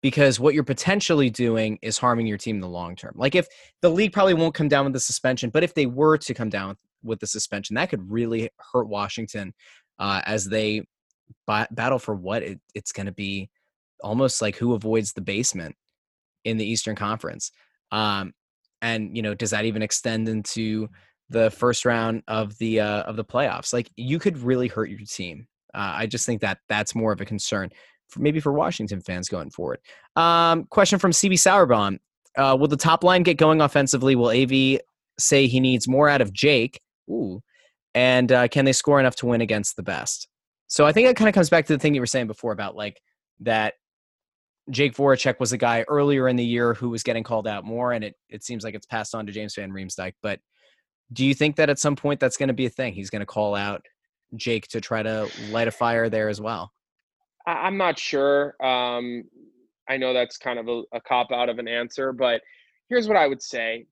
because 0.00 0.40
what 0.40 0.54
you're 0.54 0.64
potentially 0.64 1.30
doing 1.30 1.78
is 1.82 1.98
harming 1.98 2.26
your 2.26 2.38
team 2.38 2.56
in 2.56 2.62
the 2.62 2.68
long 2.68 2.96
term. 2.96 3.12
Like 3.16 3.34
if 3.34 3.46
the 3.82 3.90
league 3.90 4.12
probably 4.12 4.34
won't 4.34 4.54
come 4.54 4.68
down 4.68 4.84
with 4.84 4.94
the 4.94 5.00
suspension, 5.00 5.50
but 5.50 5.62
if 5.62 5.74
they 5.74 5.86
were 5.86 6.16
to 6.18 6.34
come 6.34 6.48
down 6.48 6.76
with, 7.02 7.20
the 7.20 7.26
suspension, 7.26 7.76
that 7.76 7.90
could 7.90 8.10
really 8.10 8.48
hurt 8.72 8.88
Washington 8.88 9.52
uh, 9.98 10.22
as 10.24 10.46
they 10.46 10.84
ba- 11.46 11.68
battle 11.70 11.98
for 11.98 12.14
what 12.14 12.42
it, 12.42 12.60
it's 12.74 12.92
going 12.92 13.06
to 13.06 13.12
be 13.12 13.50
almost 14.02 14.40
like 14.40 14.56
who 14.56 14.72
avoids 14.72 15.12
the 15.12 15.20
basement 15.20 15.74
in 16.44 16.56
the 16.56 16.66
Eastern 16.66 16.96
Conference. 16.96 17.50
Um, 17.92 18.32
and 18.84 19.16
you 19.16 19.22
know, 19.22 19.34
does 19.34 19.50
that 19.50 19.64
even 19.64 19.82
extend 19.82 20.28
into 20.28 20.88
the 21.30 21.50
first 21.50 21.86
round 21.86 22.22
of 22.28 22.56
the 22.58 22.80
uh, 22.80 23.02
of 23.02 23.16
the 23.16 23.24
playoffs? 23.24 23.72
Like 23.72 23.90
you 23.96 24.18
could 24.18 24.38
really 24.38 24.68
hurt 24.68 24.90
your 24.90 25.00
team. 25.00 25.48
Uh, 25.72 25.94
I 25.96 26.06
just 26.06 26.26
think 26.26 26.42
that 26.42 26.58
that's 26.68 26.94
more 26.94 27.10
of 27.10 27.20
a 27.20 27.24
concern, 27.24 27.70
for, 28.08 28.20
maybe 28.20 28.40
for 28.40 28.52
Washington 28.52 29.00
fans 29.00 29.28
going 29.28 29.50
forward. 29.50 29.80
Um, 30.16 30.64
question 30.66 30.98
from 30.98 31.12
CB 31.12 31.38
Sauerbaum: 31.38 31.98
uh, 32.36 32.56
Will 32.60 32.68
the 32.68 32.76
top 32.76 33.02
line 33.02 33.22
get 33.22 33.38
going 33.38 33.62
offensively? 33.62 34.14
Will 34.14 34.30
AV 34.30 34.80
say 35.18 35.46
he 35.46 35.60
needs 35.60 35.88
more 35.88 36.10
out 36.10 36.20
of 36.20 36.32
Jake? 36.32 36.78
Ooh, 37.10 37.40
and 37.94 38.30
uh, 38.30 38.48
can 38.48 38.66
they 38.66 38.72
score 38.72 39.00
enough 39.00 39.16
to 39.16 39.26
win 39.26 39.40
against 39.40 39.76
the 39.76 39.82
best? 39.82 40.28
So 40.66 40.84
I 40.84 40.92
think 40.92 41.08
it 41.08 41.16
kind 41.16 41.28
of 41.28 41.34
comes 41.34 41.48
back 41.48 41.64
to 41.66 41.72
the 41.72 41.78
thing 41.78 41.94
you 41.94 42.02
were 42.02 42.06
saying 42.06 42.26
before 42.26 42.52
about 42.52 42.76
like 42.76 43.00
that 43.40 43.74
Jake 44.70 44.94
Voracek 44.94 45.38
was 45.40 45.52
a 45.52 45.58
guy 45.58 45.84
earlier 45.88 46.28
in 46.28 46.36
the 46.36 46.44
year 46.44 46.74
who 46.74 46.88
was 46.90 47.02
getting 47.02 47.22
called 47.22 47.46
out 47.46 47.64
more, 47.64 47.92
and 47.92 48.02
it, 48.02 48.14
it 48.28 48.42
seems 48.42 48.64
like 48.64 48.74
it's 48.74 48.86
passed 48.86 49.14
on 49.14 49.26
to 49.26 49.32
James 49.32 49.54
Van 49.54 49.70
Riemsdyk. 49.70 50.14
But 50.22 50.40
do 51.12 51.24
you 51.24 51.34
think 51.34 51.56
that 51.56 51.68
at 51.68 51.78
some 51.78 51.96
point 51.96 52.18
that's 52.18 52.36
going 52.36 52.48
to 52.48 52.54
be 52.54 52.66
a 52.66 52.70
thing? 52.70 52.94
He's 52.94 53.10
going 53.10 53.20
to 53.20 53.26
call 53.26 53.54
out 53.54 53.84
Jake 54.36 54.66
to 54.68 54.80
try 54.80 55.02
to 55.02 55.28
light 55.50 55.68
a 55.68 55.70
fire 55.70 56.08
there 56.08 56.28
as 56.28 56.40
well. 56.40 56.72
I'm 57.46 57.76
not 57.76 57.98
sure. 57.98 58.54
Um, 58.64 59.24
I 59.88 59.98
know 59.98 60.14
that's 60.14 60.38
kind 60.38 60.58
of 60.58 60.68
a, 60.68 60.82
a 60.94 61.00
cop 61.02 61.30
out 61.30 61.48
of 61.50 61.58
an 61.58 61.68
answer, 61.68 62.12
but 62.12 62.40
here's 62.88 63.06
what 63.06 63.18
I 63.18 63.26
would 63.26 63.42
say. 63.42 63.86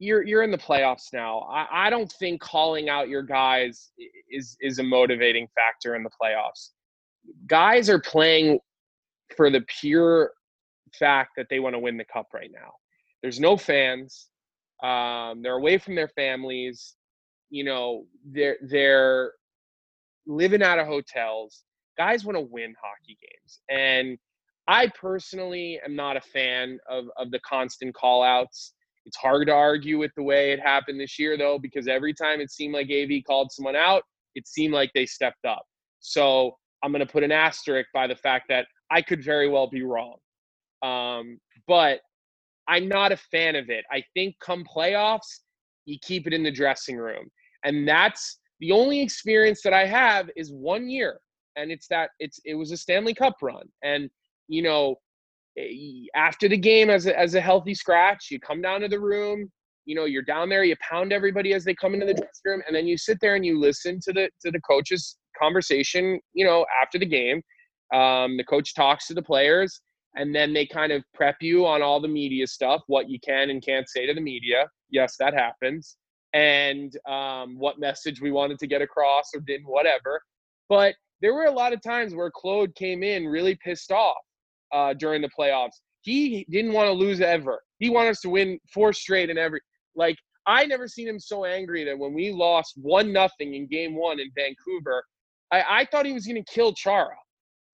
You're 0.00 0.24
you're 0.24 0.42
in 0.42 0.50
the 0.50 0.58
playoffs 0.58 1.12
now. 1.12 1.40
I, 1.42 1.86
I 1.86 1.90
don't 1.90 2.12
think 2.18 2.40
calling 2.40 2.88
out 2.88 3.08
your 3.08 3.22
guys 3.22 3.92
is 4.28 4.56
is 4.60 4.80
a 4.80 4.82
motivating 4.82 5.46
factor 5.54 5.94
in 5.94 6.02
the 6.02 6.10
playoffs. 6.20 6.70
Guys 7.46 7.88
are 7.88 8.00
playing 8.00 8.58
for 9.36 9.50
the 9.50 9.64
pure 9.80 10.32
fact 10.98 11.30
that 11.36 11.46
they 11.50 11.60
want 11.60 11.74
to 11.74 11.78
win 11.78 11.96
the 11.96 12.04
cup 12.04 12.28
right 12.32 12.50
now. 12.52 12.72
There's 13.22 13.40
no 13.40 13.56
fans. 13.56 14.28
Um, 14.82 15.42
they're 15.42 15.56
away 15.56 15.78
from 15.78 15.94
their 15.94 16.08
families. 16.08 16.94
You 17.50 17.64
know, 17.64 18.06
they're 18.24 18.58
they're 18.62 19.32
living 20.26 20.62
out 20.62 20.78
of 20.78 20.86
hotels. 20.86 21.64
Guys 21.96 22.24
want 22.24 22.36
to 22.36 22.40
win 22.40 22.74
hockey 22.80 23.16
games. 23.20 23.60
And 23.70 24.18
I 24.66 24.90
personally 24.98 25.80
am 25.84 25.94
not 25.94 26.16
a 26.16 26.20
fan 26.20 26.78
of, 26.88 27.06
of 27.18 27.30
the 27.30 27.40
constant 27.40 27.94
call 27.94 28.22
outs. 28.22 28.72
It's 29.06 29.16
hard 29.16 29.48
to 29.48 29.52
argue 29.52 29.98
with 29.98 30.12
the 30.16 30.22
way 30.22 30.52
it 30.52 30.60
happened 30.60 30.98
this 30.98 31.18
year, 31.18 31.36
though, 31.36 31.58
because 31.58 31.86
every 31.86 32.14
time 32.14 32.40
it 32.40 32.50
seemed 32.50 32.72
like 32.72 32.90
AV 32.90 33.22
called 33.26 33.52
someone 33.52 33.76
out, 33.76 34.02
it 34.34 34.48
seemed 34.48 34.72
like 34.72 34.90
they 34.94 35.06
stepped 35.06 35.44
up. 35.44 35.64
So 36.00 36.56
I'm 36.82 36.90
going 36.90 37.06
to 37.06 37.12
put 37.12 37.22
an 37.22 37.32
asterisk 37.32 37.88
by 37.92 38.06
the 38.06 38.16
fact 38.16 38.46
that 38.48 38.66
I 38.94 39.02
could 39.02 39.24
very 39.24 39.48
well 39.48 39.66
be 39.66 39.82
wrong. 39.82 40.16
Um, 40.82 41.38
but 41.66 42.00
I'm 42.68 42.88
not 42.88 43.12
a 43.12 43.16
fan 43.16 43.56
of 43.56 43.68
it. 43.68 43.84
I 43.90 44.02
think 44.14 44.36
come 44.40 44.64
playoffs, 44.64 45.40
you 45.84 45.98
keep 46.02 46.26
it 46.26 46.32
in 46.32 46.42
the 46.42 46.50
dressing 46.50 46.96
room. 46.96 47.28
And 47.64 47.88
that's 47.88 48.38
the 48.60 48.70
only 48.70 49.00
experience 49.00 49.62
that 49.62 49.72
I 49.72 49.86
have 49.86 50.30
is 50.36 50.52
one 50.52 50.88
year. 50.88 51.18
And 51.56 51.70
it's 51.70 51.88
that 51.88 52.10
it's 52.20 52.40
it 52.44 52.54
was 52.54 52.70
a 52.70 52.76
Stanley 52.76 53.14
Cup 53.14 53.34
run. 53.42 53.66
And 53.82 54.08
you 54.48 54.62
know, 54.62 54.96
eh, 55.58 56.06
after 56.14 56.48
the 56.48 56.56
game 56.56 56.90
as 56.90 57.06
a, 57.06 57.18
as 57.18 57.34
a 57.34 57.40
healthy 57.40 57.74
scratch, 57.74 58.28
you 58.30 58.38
come 58.38 58.62
down 58.62 58.80
to 58.82 58.88
the 58.88 59.00
room, 59.00 59.50
you 59.86 59.94
know 59.94 60.04
you're 60.04 60.22
down 60.22 60.48
there 60.48 60.64
you 60.64 60.74
pound 60.80 61.12
everybody 61.12 61.52
as 61.52 61.64
they 61.64 61.74
come 61.74 61.94
into 61.94 62.06
the 62.06 62.14
dressing 62.14 62.42
room 62.46 62.62
and 62.66 62.74
then 62.74 62.86
you 62.86 62.96
sit 62.96 63.18
there 63.20 63.34
and 63.34 63.44
you 63.44 63.58
listen 63.58 64.00
to 64.00 64.12
the 64.12 64.28
to 64.40 64.50
the 64.50 64.60
coach's 64.60 65.16
conversation 65.40 66.18
you 66.32 66.44
know 66.44 66.64
after 66.82 66.98
the 66.98 67.06
game 67.06 67.42
um, 67.92 68.36
the 68.36 68.44
coach 68.44 68.74
talks 68.74 69.06
to 69.08 69.14
the 69.14 69.22
players 69.22 69.80
and 70.16 70.34
then 70.34 70.52
they 70.52 70.66
kind 70.66 70.92
of 70.92 71.02
prep 71.12 71.36
you 71.40 71.66
on 71.66 71.82
all 71.82 72.00
the 72.00 72.08
media 72.08 72.46
stuff 72.46 72.82
what 72.86 73.08
you 73.08 73.18
can 73.20 73.50
and 73.50 73.64
can't 73.64 73.88
say 73.88 74.06
to 74.06 74.14
the 74.14 74.20
media. 74.20 74.68
Yes 74.90 75.16
that 75.18 75.34
happens. 75.34 75.96
And 76.32 76.96
um, 77.08 77.58
what 77.58 77.78
message 77.78 78.20
we 78.20 78.32
wanted 78.32 78.58
to 78.58 78.66
get 78.66 78.82
across 78.82 79.30
or 79.34 79.40
didn't 79.40 79.66
whatever. 79.66 80.20
But 80.68 80.94
there 81.20 81.34
were 81.34 81.44
a 81.44 81.50
lot 81.50 81.72
of 81.72 81.82
times 81.82 82.14
where 82.14 82.30
claude 82.30 82.74
came 82.74 83.02
in 83.02 83.26
really 83.26 83.56
pissed 83.56 83.92
off 83.92 84.16
uh, 84.72 84.94
during 84.94 85.22
the 85.22 85.30
playoffs. 85.38 85.80
He 86.02 86.46
didn't 86.50 86.72
want 86.72 86.88
to 86.88 86.92
lose 86.92 87.20
ever. 87.20 87.60
He 87.78 87.90
wanted 87.90 88.10
us 88.10 88.20
to 88.20 88.30
win 88.30 88.58
four 88.72 88.92
straight 88.92 89.30
and 89.30 89.38
every 89.38 89.60
like 89.96 90.16
I 90.46 90.66
never 90.66 90.86
seen 90.86 91.08
him 91.08 91.18
so 91.18 91.44
angry 91.44 91.84
that 91.84 91.98
when 91.98 92.12
we 92.12 92.30
lost 92.30 92.74
one 92.76 93.12
nothing 93.12 93.54
in 93.54 93.66
game 93.66 93.94
one 93.96 94.20
in 94.20 94.30
Vancouver, 94.36 95.02
I, 95.50 95.64
I 95.70 95.84
thought 95.86 96.04
he 96.04 96.12
was 96.12 96.26
gonna 96.26 96.44
kill 96.44 96.74
Chara 96.74 97.16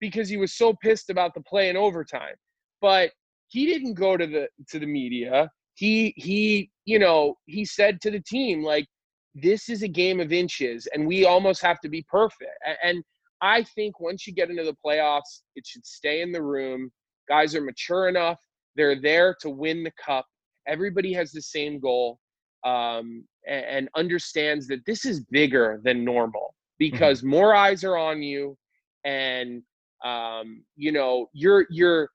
because 0.01 0.29
he 0.29 0.37
was 0.37 0.55
so 0.55 0.75
pissed 0.83 1.11
about 1.11 1.35
the 1.35 1.43
play 1.43 1.69
in 1.69 1.77
overtime. 1.77 2.35
But 2.81 3.11
he 3.49 3.67
didn't 3.67 3.95
go 3.95 4.17
to 4.17 4.27
the 4.27 4.49
to 4.69 4.79
the 4.79 4.87
media. 4.87 5.51
He 5.75 6.15
he, 6.17 6.71
you 6.85 6.99
know, 6.99 7.37
he 7.47 7.65
said 7.65 8.01
to 8.03 8.11
the 8.11 8.21
team, 8.21 8.63
like, 8.63 8.87
this 9.35 9.69
is 9.69 9.83
a 9.83 9.89
game 9.89 10.21
of 10.21 10.33
inches 10.33 10.89
and 10.93 11.07
we 11.07 11.25
almost 11.25 11.63
have 11.63 11.81
to 11.81 11.89
be 11.89 12.05
perfect. 12.11 12.51
And 12.83 13.03
I 13.41 13.63
think 13.63 14.01
once 14.01 14.27
you 14.27 14.35
get 14.35 14.51
into 14.51 14.65
the 14.65 14.77
playoffs, 14.85 15.43
it 15.55 15.67
should 15.67 15.87
stay 15.87 16.21
in 16.21 16.33
the 16.33 16.43
room. 16.43 16.91
Guys 17.29 17.55
are 17.55 17.61
mature 17.61 18.09
enough. 18.09 18.39
They're 18.77 19.01
there 19.01 19.37
to 19.41 19.51
win 19.51 19.85
the 19.85 19.93
cup 20.05 20.27
everybody 20.67 21.13
has 21.13 21.33
the 21.33 21.43
same 21.43 21.81
goal 21.81 22.19
um, 22.65 23.25
and, 23.47 23.65
and, 23.65 23.89
understands 23.97 24.67
that 24.67 24.85
this 24.87 25.05
is 25.05 25.21
bigger 25.31 25.81
than 25.83 26.05
normal 26.05 26.55
mm-hmm. 26.55 26.77
because 26.79 27.21
mm-hmm. 27.21 27.31
more 27.31 27.55
eyes 27.55 27.85
are 27.85 27.97
on 27.97 28.23
you 28.23 28.57
and 29.05 29.63
um, 30.05 30.63
you 30.77 30.93
know 30.93 31.29
you're 31.33 31.67
you're 31.71 32.09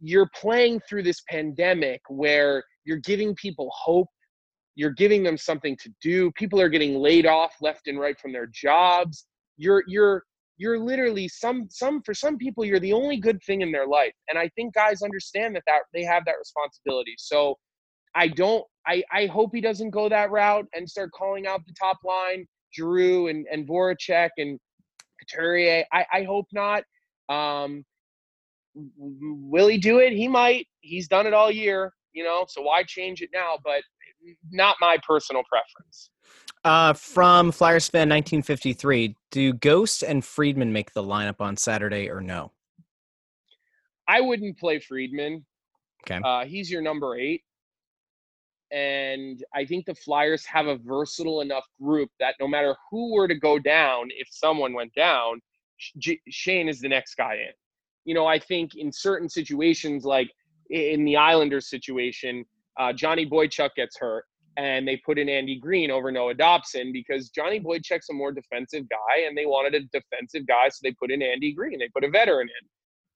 you're 0.00 0.28
playing 0.34 0.80
through 0.88 1.02
this 1.02 1.22
pandemic 1.28 2.00
where 2.08 2.62
you're 2.84 2.98
giving 2.98 3.34
people 3.34 3.70
hope 3.72 4.08
you're 4.74 4.90
giving 4.90 5.22
them 5.22 5.36
something 5.36 5.76
to 5.82 5.90
do 6.02 6.30
people 6.32 6.60
are 6.60 6.68
getting 6.68 6.96
laid 6.98 7.26
off 7.26 7.54
left 7.60 7.86
and 7.86 7.98
right 7.98 8.18
from 8.20 8.32
their 8.32 8.46
jobs 8.46 9.26
you're 9.56 9.82
you're 9.86 10.22
you're 10.58 10.78
literally 10.78 11.28
some 11.28 11.66
some 11.70 12.02
for 12.02 12.14
some 12.14 12.36
people 12.36 12.64
you're 12.64 12.80
the 12.80 12.92
only 12.92 13.16
good 13.16 13.38
thing 13.46 13.62
in 13.62 13.72
their 13.72 13.86
life 13.86 14.12
and 14.28 14.38
i 14.38 14.48
think 14.50 14.74
guys 14.74 15.02
understand 15.02 15.54
that 15.56 15.62
that 15.66 15.80
they 15.94 16.02
have 16.02 16.24
that 16.26 16.36
responsibility 16.38 17.14
so 17.16 17.56
I 18.16 18.28
don't. 18.28 18.64
I 18.86 19.04
I 19.12 19.26
hope 19.26 19.50
he 19.52 19.60
doesn't 19.60 19.90
go 19.90 20.08
that 20.08 20.30
route 20.30 20.66
and 20.74 20.88
start 20.88 21.12
calling 21.12 21.46
out 21.46 21.60
the 21.66 21.74
top 21.78 21.98
line, 22.02 22.46
Giroux 22.74 23.28
and 23.28 23.46
and 23.52 23.68
Voracek 23.68 24.30
and 24.38 24.58
Couturier. 25.20 25.84
I 25.92 26.06
I 26.12 26.22
hope 26.22 26.46
not. 26.52 26.82
Um, 27.28 27.84
will 28.74 29.68
he 29.68 29.78
do 29.78 29.98
it? 29.98 30.12
He 30.12 30.28
might. 30.28 30.66
He's 30.80 31.08
done 31.08 31.26
it 31.26 31.34
all 31.34 31.50
year, 31.50 31.92
you 32.12 32.24
know. 32.24 32.46
So 32.48 32.62
why 32.62 32.82
change 32.82 33.22
it 33.22 33.30
now? 33.32 33.56
But 33.64 33.82
not 34.50 34.76
my 34.80 34.98
personal 35.06 35.42
preference. 35.48 36.10
Uh, 36.64 36.92
from 36.92 37.52
Flyers 37.52 37.88
fan 37.88 38.08
1953, 38.08 39.14
do 39.30 39.52
Ghost 39.52 40.02
and 40.02 40.24
Friedman 40.24 40.72
make 40.72 40.92
the 40.92 41.02
lineup 41.02 41.40
on 41.40 41.56
Saturday 41.56 42.10
or 42.10 42.20
no? 42.20 42.50
I 44.08 44.20
wouldn't 44.20 44.58
play 44.58 44.80
Friedman. 44.80 45.44
Okay. 46.04 46.20
Uh, 46.24 46.44
he's 46.44 46.70
your 46.70 46.82
number 46.82 47.16
eight 47.16 47.42
and 48.72 49.44
I 49.54 49.64
think 49.64 49.86
the 49.86 49.94
Flyers 49.94 50.44
have 50.46 50.66
a 50.66 50.76
versatile 50.76 51.40
enough 51.40 51.66
group 51.80 52.10
that 52.18 52.34
no 52.40 52.48
matter 52.48 52.74
who 52.90 53.12
were 53.12 53.28
to 53.28 53.34
go 53.34 53.58
down, 53.58 54.08
if 54.10 54.28
someone 54.30 54.72
went 54.72 54.94
down, 54.94 55.40
J- 55.98 56.20
Shane 56.28 56.68
is 56.68 56.80
the 56.80 56.88
next 56.88 57.14
guy 57.16 57.34
in. 57.34 57.52
You 58.04 58.14
know, 58.14 58.26
I 58.26 58.38
think 58.38 58.76
in 58.76 58.92
certain 58.92 59.28
situations, 59.28 60.04
like 60.04 60.30
in 60.70 61.04
the 61.04 61.16
Islanders 61.16 61.68
situation, 61.68 62.44
uh, 62.78 62.92
Johnny 62.92 63.28
Boychuk 63.28 63.70
gets 63.76 63.98
hurt, 63.98 64.24
and 64.56 64.86
they 64.86 64.96
put 65.04 65.18
in 65.18 65.28
Andy 65.28 65.58
Green 65.58 65.90
over 65.90 66.10
Noah 66.10 66.34
Dobson 66.34 66.92
because 66.92 67.30
Johnny 67.30 67.60
Boychuk's 67.60 68.08
a 68.10 68.12
more 68.12 68.32
defensive 68.32 68.88
guy, 68.88 69.22
and 69.26 69.36
they 69.36 69.46
wanted 69.46 69.74
a 69.74 69.80
defensive 69.98 70.46
guy, 70.46 70.68
so 70.68 70.78
they 70.82 70.92
put 70.92 71.10
in 71.10 71.22
Andy 71.22 71.52
Green. 71.52 71.78
They 71.78 71.88
put 71.88 72.04
a 72.04 72.10
veteran 72.10 72.48
in. 72.48 72.68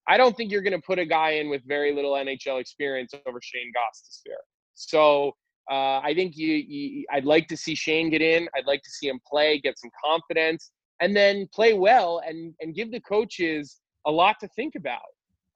I 0.08 0.16
don't 0.16 0.36
think 0.36 0.50
you're 0.50 0.62
going 0.62 0.78
to 0.78 0.84
put 0.84 0.98
a 0.98 1.06
guy 1.06 1.32
in 1.32 1.48
with 1.48 1.62
very 1.66 1.94
little 1.94 2.14
NHL 2.14 2.60
experience 2.60 3.12
over 3.26 3.38
Shane 3.42 3.72
Gostisbehere. 3.76 4.42
So 4.74 5.36
uh, 5.70 6.00
I 6.00 6.14
think 6.14 6.36
you, 6.36 6.54
you, 6.54 7.04
I'd 7.12 7.24
like 7.24 7.46
to 7.48 7.56
see 7.56 7.74
Shane 7.74 8.10
get 8.10 8.22
in. 8.22 8.48
I'd 8.56 8.66
like 8.66 8.82
to 8.82 8.90
see 8.90 9.08
him 9.08 9.20
play, 9.28 9.60
get 9.60 9.78
some 9.78 9.90
confidence, 10.04 10.72
and 11.00 11.16
then 11.16 11.48
play 11.54 11.74
well 11.74 12.22
and 12.26 12.54
and 12.60 12.74
give 12.74 12.90
the 12.90 13.00
coaches 13.00 13.80
a 14.06 14.10
lot 14.10 14.36
to 14.40 14.48
think 14.48 14.74
about. 14.74 15.00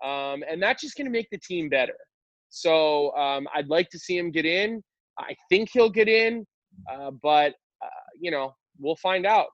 Um, 0.05 0.45
and 0.49 0.63
that's 0.63 0.83
just 0.83 0.97
going 0.97 1.07
to 1.07 1.11
make 1.11 1.29
the 1.31 1.39
team 1.39 1.69
better. 1.69 1.97
So 2.51 3.15
um, 3.17 3.49
I'd 3.55 3.69
like 3.69 3.89
to 3.91 3.99
see 3.99 4.19
him 4.19 4.31
get 4.31 4.45
in. 4.45 4.83
I 5.19 5.35
think 5.49 5.71
he'll 5.73 5.91
get 5.91 6.09
in, 6.09 6.47
uh, 6.93 7.11
but 7.23 7.55
uh, 7.83 8.05
you 8.21 8.31
know 8.31 8.55
we'll 8.79 8.97
find 8.97 9.27
out. 9.27 9.49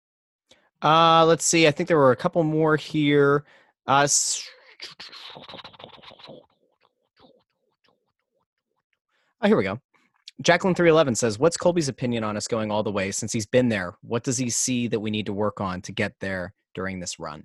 uh, 0.82 1.24
let's 1.26 1.44
see. 1.44 1.66
I 1.66 1.70
think 1.70 1.88
there 1.88 1.98
were 1.98 2.12
a 2.12 2.16
couple 2.16 2.42
more 2.42 2.76
here. 2.76 3.44
Uh, 3.86 4.08
Oh, 9.44 9.46
here 9.46 9.58
we 9.58 9.62
go. 9.62 9.78
Jacqueline 10.42 10.74
three 10.74 10.90
eleven 10.90 11.14
says, 11.14 11.38
"What's 11.38 11.56
Colby's 11.56 11.88
opinion 11.88 12.24
on 12.24 12.36
us 12.36 12.48
going 12.48 12.70
all 12.70 12.82
the 12.82 12.90
way 12.90 13.10
since 13.12 13.32
he's 13.32 13.46
been 13.46 13.68
there? 13.68 13.94
What 14.02 14.24
does 14.24 14.36
he 14.36 14.50
see 14.50 14.88
that 14.88 15.00
we 15.00 15.10
need 15.10 15.26
to 15.26 15.32
work 15.32 15.60
on 15.60 15.80
to 15.82 15.92
get 15.92 16.12
there 16.20 16.54
during 16.74 16.98
this 16.98 17.18
run?" 17.18 17.44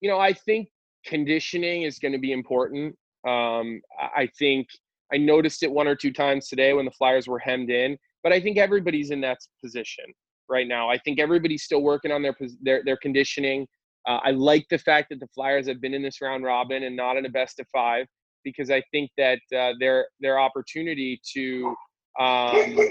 You 0.00 0.08
know, 0.08 0.18
I 0.18 0.32
think 0.32 0.68
conditioning 1.04 1.82
is 1.82 1.98
going 1.98 2.12
to 2.12 2.18
be 2.18 2.32
important. 2.32 2.96
Um, 3.26 3.80
I 3.98 4.28
think 4.38 4.68
I 5.12 5.16
noticed 5.16 5.62
it 5.62 5.70
one 5.70 5.88
or 5.88 5.96
two 5.96 6.12
times 6.12 6.48
today 6.48 6.72
when 6.72 6.84
the 6.84 6.92
Flyers 6.92 7.26
were 7.26 7.40
hemmed 7.40 7.70
in, 7.70 7.98
but 8.22 8.32
I 8.32 8.40
think 8.40 8.58
everybody's 8.58 9.10
in 9.10 9.20
that 9.22 9.38
position 9.62 10.04
right 10.48 10.68
now. 10.68 10.88
I 10.88 10.98
think 10.98 11.18
everybody's 11.18 11.64
still 11.64 11.82
working 11.82 12.12
on 12.12 12.22
their 12.22 12.36
their, 12.62 12.84
their 12.84 12.96
conditioning. 12.98 13.66
Uh, 14.06 14.20
I 14.22 14.30
like 14.30 14.66
the 14.70 14.78
fact 14.78 15.08
that 15.10 15.18
the 15.18 15.26
Flyers 15.34 15.66
have 15.66 15.80
been 15.80 15.92
in 15.92 16.02
this 16.02 16.20
round 16.20 16.44
robin 16.44 16.84
and 16.84 16.96
not 16.96 17.16
in 17.16 17.26
a 17.26 17.28
best 17.28 17.58
of 17.58 17.66
five 17.72 18.06
because 18.44 18.70
I 18.70 18.82
think 18.92 19.10
that 19.16 19.40
uh, 19.56 19.72
their 19.78 20.06
their 20.20 20.38
opportunity 20.38 21.20
to 21.34 21.74
um, 22.18 22.78
uh, 22.78 22.84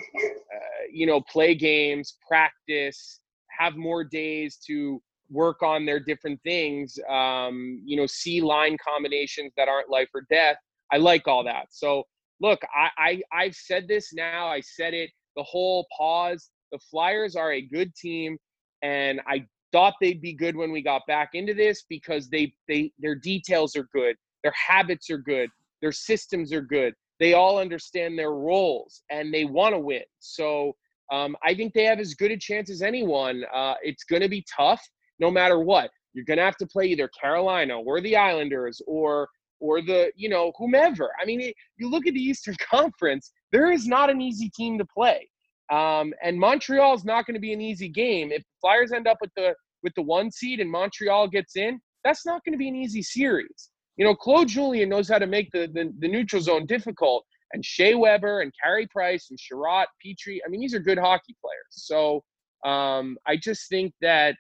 you 0.91 1.05
know 1.05 1.21
play 1.21 1.55
games, 1.55 2.17
practice, 2.27 3.19
have 3.57 3.75
more 3.75 4.03
days 4.03 4.57
to 4.67 5.01
work 5.29 5.61
on 5.61 5.85
their 5.85 5.99
different 5.99 6.39
things. 6.43 6.97
Um, 7.09 7.81
you 7.85 7.97
know, 7.97 8.05
see 8.05 8.41
line 8.41 8.77
combinations 8.85 9.51
that 9.57 9.67
aren't 9.67 9.89
life 9.89 10.09
or 10.13 10.23
death. 10.29 10.57
I 10.91 10.97
like 10.97 11.27
all 11.27 11.43
that. 11.43 11.67
So 11.69 12.03
look, 12.39 12.59
I, 12.73 12.89
I 12.97 13.21
I've 13.33 13.55
said 13.55 13.87
this 13.87 14.13
now. 14.13 14.47
I 14.47 14.61
said 14.61 14.93
it. 14.93 15.09
The 15.35 15.43
whole 15.43 15.85
pause. 15.97 16.49
The 16.71 16.79
Flyers 16.91 17.35
are 17.35 17.53
a 17.53 17.61
good 17.61 17.95
team, 17.95 18.37
and 18.81 19.21
I 19.27 19.45
thought 19.71 19.93
they'd 20.01 20.21
be 20.21 20.33
good 20.33 20.55
when 20.55 20.71
we 20.71 20.81
got 20.81 21.01
back 21.07 21.29
into 21.33 21.53
this 21.53 21.85
because 21.89 22.29
they 22.29 22.53
they 22.67 22.91
their 22.99 23.15
details 23.15 23.75
are 23.75 23.87
good 23.93 24.15
their 24.43 24.53
habits 24.53 25.09
are 25.09 25.17
good. 25.17 25.49
Their 25.81 25.91
systems 25.91 26.53
are 26.53 26.61
good. 26.61 26.93
They 27.19 27.33
all 27.33 27.57
understand 27.57 28.17
their 28.17 28.31
roles 28.31 29.01
and 29.11 29.33
they 29.33 29.45
want 29.45 29.73
to 29.73 29.79
win. 29.79 30.03
So 30.19 30.75
um, 31.11 31.35
I 31.43 31.53
think 31.53 31.73
they 31.73 31.85
have 31.85 31.99
as 31.99 32.13
good 32.13 32.31
a 32.31 32.37
chance 32.37 32.69
as 32.69 32.81
anyone. 32.81 33.43
Uh, 33.53 33.75
it's 33.81 34.03
going 34.03 34.21
to 34.21 34.29
be 34.29 34.45
tough 34.55 34.81
no 35.19 35.31
matter 35.31 35.59
what. 35.59 35.89
You're 36.13 36.25
going 36.25 36.37
to 36.37 36.43
have 36.43 36.57
to 36.57 36.67
play 36.67 36.85
either 36.85 37.09
Carolina 37.09 37.79
or 37.79 38.01
the 38.01 38.15
Islanders 38.15 38.81
or 38.87 39.29
or 39.59 39.81
the 39.81 40.11
you 40.15 40.29
know 40.29 40.51
whomever. 40.57 41.11
I 41.21 41.25
mean, 41.25 41.41
it, 41.41 41.55
you 41.77 41.89
look 41.89 42.07
at 42.07 42.13
the 42.13 42.21
Eastern 42.21 42.55
Conference. 42.71 43.31
There 43.51 43.71
is 43.71 43.87
not 43.87 44.09
an 44.09 44.21
easy 44.21 44.49
team 44.55 44.77
to 44.77 44.85
play, 44.85 45.27
um, 45.71 46.13
and 46.23 46.39
Montreal 46.39 46.95
is 46.95 47.05
not 47.05 47.25
going 47.25 47.35
to 47.35 47.39
be 47.39 47.53
an 47.53 47.61
easy 47.61 47.89
game. 47.89 48.31
If 48.31 48.43
Flyers 48.61 48.91
end 48.91 49.07
up 49.07 49.17
with 49.21 49.31
the 49.35 49.53
with 49.83 49.93
the 49.95 50.01
one 50.01 50.31
seed 50.31 50.59
and 50.59 50.71
Montreal 50.71 51.27
gets 51.27 51.55
in, 51.55 51.79
that's 52.03 52.25
not 52.25 52.43
going 52.43 52.53
to 52.53 52.57
be 52.57 52.67
an 52.67 52.75
easy 52.75 53.01
series. 53.01 53.69
You 53.97 54.05
know, 54.05 54.15
Claude 54.15 54.47
Julien 54.47 54.89
knows 54.89 55.09
how 55.09 55.17
to 55.17 55.27
make 55.27 55.51
the, 55.51 55.67
the, 55.73 55.91
the 55.99 56.07
neutral 56.07 56.41
zone 56.41 56.65
difficult. 56.65 57.25
And 57.53 57.65
Shea 57.65 57.95
Weber 57.95 58.41
and 58.41 58.51
Carey 58.61 58.87
Price 58.87 59.27
and 59.29 59.39
Chiarot, 59.39 59.85
Petry. 60.05 60.39
I 60.45 60.49
mean, 60.49 60.61
these 60.61 60.73
are 60.73 60.79
good 60.79 60.97
hockey 60.97 61.35
players. 61.41 61.65
So 61.71 62.23
um, 62.65 63.17
I 63.25 63.37
just 63.37 63.69
think 63.69 63.93
that, 64.01 64.35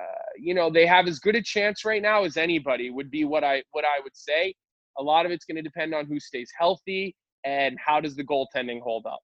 uh, 0.00 0.24
you 0.38 0.54
know, 0.54 0.70
they 0.70 0.86
have 0.86 1.06
as 1.06 1.18
good 1.18 1.36
a 1.36 1.42
chance 1.42 1.84
right 1.84 2.00
now 2.00 2.24
as 2.24 2.36
anybody 2.36 2.90
would 2.90 3.10
be 3.10 3.24
what 3.24 3.44
I 3.44 3.62
what 3.72 3.84
I 3.84 4.00
would 4.02 4.16
say. 4.16 4.54
A 4.98 5.02
lot 5.02 5.26
of 5.26 5.32
it's 5.32 5.44
going 5.44 5.56
to 5.56 5.62
depend 5.62 5.94
on 5.94 6.06
who 6.06 6.20
stays 6.20 6.50
healthy 6.56 7.16
and 7.44 7.76
how 7.84 8.00
does 8.00 8.14
the 8.14 8.24
goaltending 8.24 8.80
hold 8.80 9.06
up. 9.06 9.20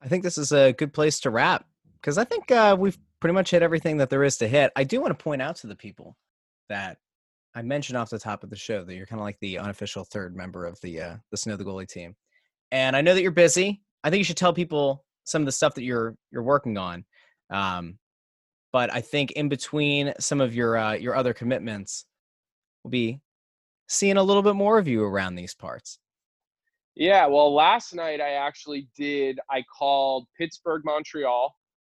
I 0.00 0.08
think 0.08 0.22
this 0.22 0.38
is 0.38 0.52
a 0.52 0.72
good 0.72 0.92
place 0.92 1.20
to 1.20 1.30
wrap 1.30 1.66
because 2.00 2.18
I 2.18 2.24
think 2.24 2.50
uh, 2.50 2.76
we've 2.78 2.98
pretty 3.20 3.34
much 3.34 3.50
hit 3.50 3.62
everything 3.62 3.98
that 3.98 4.10
there 4.10 4.24
is 4.24 4.36
to 4.38 4.48
hit. 4.48 4.72
I 4.74 4.84
do 4.84 5.00
want 5.00 5.16
to 5.16 5.22
point 5.22 5.42
out 5.42 5.56
to 5.56 5.66
the 5.66 5.76
people 5.76 6.16
that 6.68 6.98
I 7.54 7.62
mentioned 7.62 7.96
off 7.98 8.10
the 8.10 8.18
top 8.18 8.44
of 8.44 8.50
the 8.50 8.56
show 8.56 8.84
that 8.84 8.94
you're 8.94 9.06
kind 9.06 9.20
of 9.20 9.24
like 9.24 9.38
the 9.40 9.58
unofficial 9.58 10.04
third 10.04 10.36
member 10.36 10.64
of 10.64 10.80
the 10.80 11.00
uh, 11.00 11.16
the 11.30 11.36
Snow 11.36 11.56
the 11.56 11.64
Goalie 11.64 11.88
team, 11.88 12.16
and 12.70 12.96
I 12.96 13.00
know 13.00 13.14
that 13.14 13.22
you're 13.22 13.30
busy. 13.30 13.82
I 14.04 14.10
think 14.10 14.18
you 14.18 14.24
should 14.24 14.36
tell 14.36 14.52
people 14.52 15.04
some 15.24 15.42
of 15.42 15.46
the 15.46 15.52
stuff 15.52 15.74
that 15.74 15.84
you're 15.84 16.16
you're 16.30 16.42
working 16.42 16.78
on. 16.78 17.04
Um, 17.50 17.98
but 18.72 18.92
I 18.92 19.02
think 19.02 19.32
in 19.32 19.48
between 19.48 20.14
some 20.18 20.40
of 20.40 20.54
your 20.54 20.76
uh, 20.76 20.94
your 20.94 21.14
other 21.14 21.34
commitments, 21.34 22.06
we'll 22.82 22.90
be 22.90 23.20
seeing 23.88 24.16
a 24.16 24.22
little 24.22 24.42
bit 24.42 24.54
more 24.54 24.78
of 24.78 24.88
you 24.88 25.04
around 25.04 25.34
these 25.34 25.54
parts. 25.54 25.98
Yeah, 26.94 27.26
well, 27.26 27.54
last 27.54 27.94
night 27.94 28.20
I 28.20 28.32
actually 28.32 28.88
did. 28.96 29.40
I 29.50 29.62
called 29.78 30.26
Pittsburgh, 30.38 30.82
Montreal, 30.84 31.54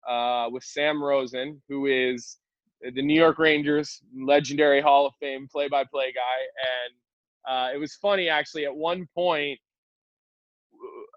uh, 0.08 0.50
with 0.52 0.64
Sam 0.64 1.02
Rosen, 1.02 1.62
who 1.68 1.88
is 1.88 2.38
the 2.92 3.02
New 3.02 3.20
York 3.20 3.40
Rangers 3.40 4.02
legendary 4.16 4.82
Hall 4.82 5.06
of 5.06 5.14
Fame 5.20 5.48
play-by-play 5.52 6.14
guy, 6.14 6.40
and 6.74 6.94
uh, 7.48 7.74
it 7.74 7.78
was 7.78 7.96
funny 7.96 8.30
actually. 8.30 8.66
At 8.66 8.76
one 8.76 9.08
point, 9.16 9.60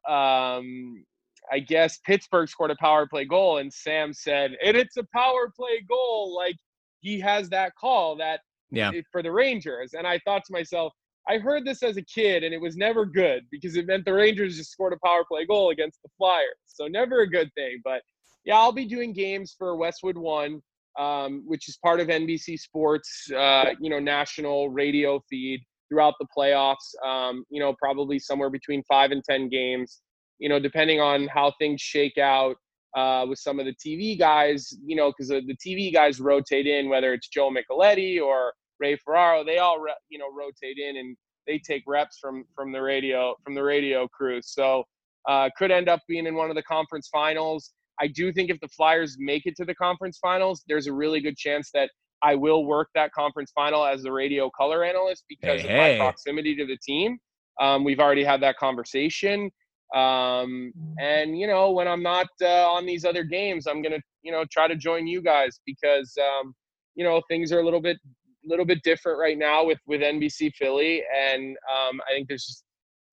um, 0.08 1.04
I 1.52 1.60
guess 1.60 1.98
Pittsburgh 2.04 2.48
scored 2.48 2.70
a 2.70 2.76
power 2.76 3.06
play 3.06 3.24
goal, 3.24 3.58
and 3.58 3.72
Sam 3.72 4.12
said, 4.12 4.56
"And 4.64 4.76
it's 4.76 4.96
a 4.96 5.06
power 5.14 5.52
play 5.54 5.84
goal." 5.88 6.34
Like 6.34 6.56
he 7.00 7.20
has 7.20 7.48
that 7.50 7.74
call 7.74 8.16
that 8.16 8.40
yeah 8.70 8.92
for 9.12 9.22
the 9.22 9.32
Rangers, 9.32 9.94
and 9.94 10.06
I 10.06 10.18
thought 10.20 10.44
to 10.46 10.52
myself, 10.52 10.92
I 11.28 11.38
heard 11.38 11.64
this 11.64 11.82
as 11.82 11.96
a 11.96 12.02
kid, 12.02 12.44
and 12.44 12.54
it 12.54 12.60
was 12.60 12.76
never 12.76 13.04
good 13.04 13.44
because 13.50 13.76
it 13.76 13.86
meant 13.86 14.04
the 14.04 14.14
Rangers 14.14 14.56
just 14.56 14.70
scored 14.70 14.92
a 14.92 15.06
power 15.06 15.24
play 15.24 15.44
goal 15.46 15.70
against 15.70 16.00
the 16.02 16.08
Flyers, 16.16 16.54
so 16.66 16.86
never 16.86 17.20
a 17.20 17.30
good 17.30 17.52
thing. 17.54 17.80
But 17.84 18.02
yeah, 18.44 18.56
I'll 18.56 18.72
be 18.72 18.86
doing 18.86 19.12
games 19.12 19.54
for 19.56 19.76
Westwood 19.76 20.16
One, 20.16 20.62
um, 20.98 21.42
which 21.46 21.68
is 21.68 21.78
part 21.82 22.00
of 22.00 22.08
NBC 22.08 22.58
Sports, 22.58 23.30
uh, 23.36 23.70
you 23.80 23.90
know, 23.90 23.98
national 23.98 24.70
radio 24.70 25.20
feed 25.28 25.60
throughout 25.88 26.14
the 26.18 26.26
playoffs. 26.36 26.94
Um, 27.06 27.44
you 27.50 27.60
know, 27.60 27.74
probably 27.80 28.18
somewhere 28.18 28.50
between 28.50 28.82
five 28.88 29.10
and 29.10 29.22
ten 29.24 29.48
games 29.48 30.02
you 30.38 30.48
know, 30.48 30.58
depending 30.58 31.00
on 31.00 31.28
how 31.28 31.52
things 31.58 31.80
shake 31.80 32.18
out 32.18 32.56
uh, 32.96 33.26
with 33.28 33.38
some 33.38 33.58
of 33.60 33.66
the 33.66 33.74
TV 33.74 34.18
guys, 34.18 34.72
you 34.84 34.96
know, 34.96 35.10
because 35.10 35.28
the 35.28 35.56
TV 35.66 35.92
guys 35.92 36.20
rotate 36.20 36.66
in, 36.66 36.88
whether 36.88 37.12
it's 37.12 37.28
Joe 37.28 37.50
Micheletti 37.50 38.20
or 38.20 38.52
Ray 38.78 38.96
Ferraro, 38.96 39.44
they 39.44 39.58
all, 39.58 39.78
re- 39.80 39.94
you 40.08 40.18
know, 40.18 40.26
rotate 40.32 40.78
in 40.78 40.96
and 40.96 41.16
they 41.46 41.58
take 41.58 41.84
reps 41.86 42.18
from 42.18 42.44
from 42.54 42.72
the 42.72 42.80
radio 42.80 43.34
from 43.44 43.54
the 43.54 43.62
radio 43.62 44.08
crew. 44.08 44.40
So 44.42 44.84
uh, 45.28 45.48
could 45.56 45.70
end 45.70 45.88
up 45.88 46.00
being 46.08 46.26
in 46.26 46.34
one 46.34 46.50
of 46.50 46.56
the 46.56 46.62
conference 46.62 47.08
finals. 47.08 47.72
I 48.00 48.08
do 48.08 48.32
think 48.32 48.50
if 48.50 48.60
the 48.60 48.68
Flyers 48.68 49.16
make 49.18 49.46
it 49.46 49.56
to 49.56 49.64
the 49.64 49.74
conference 49.74 50.18
finals, 50.18 50.62
there's 50.68 50.86
a 50.86 50.92
really 50.92 51.20
good 51.20 51.36
chance 51.36 51.70
that 51.74 51.90
I 52.22 52.34
will 52.34 52.64
work 52.64 52.88
that 52.94 53.12
conference 53.12 53.52
final 53.54 53.84
as 53.84 54.02
the 54.02 54.12
radio 54.12 54.50
color 54.50 54.84
analyst 54.84 55.24
because 55.28 55.60
hey, 55.62 55.94
of 55.94 55.98
my 55.98 56.04
proximity 56.04 56.54
to 56.56 56.66
the 56.66 56.78
team. 56.78 57.18
Um, 57.60 57.84
we've 57.84 58.00
already 58.00 58.24
had 58.24 58.42
that 58.42 58.56
conversation. 58.56 59.50
Um, 59.94 60.72
and 60.98 61.38
you 61.38 61.46
know, 61.46 61.70
when 61.70 61.86
I'm 61.86 62.02
not 62.02 62.26
uh, 62.42 62.70
on 62.70 62.86
these 62.86 63.04
other 63.04 63.22
games, 63.22 63.66
I'm 63.66 63.82
gonna 63.82 64.00
you 64.22 64.32
know 64.32 64.44
try 64.50 64.66
to 64.66 64.76
join 64.76 65.06
you 65.06 65.22
guys 65.22 65.60
because 65.64 66.16
um, 66.18 66.54
you 66.96 67.04
know 67.04 67.22
things 67.28 67.52
are 67.52 67.60
a 67.60 67.64
little 67.64 67.80
bit 67.80 67.98
little 68.44 68.64
bit 68.64 68.82
different 68.82 69.18
right 69.18 69.38
now 69.38 69.64
with 69.64 69.78
with 69.86 70.00
NBC 70.00 70.52
Philly, 70.54 71.02
and 71.14 71.56
um, 71.70 72.00
I 72.08 72.14
think 72.14 72.28
there's 72.28 72.46
just 72.46 72.64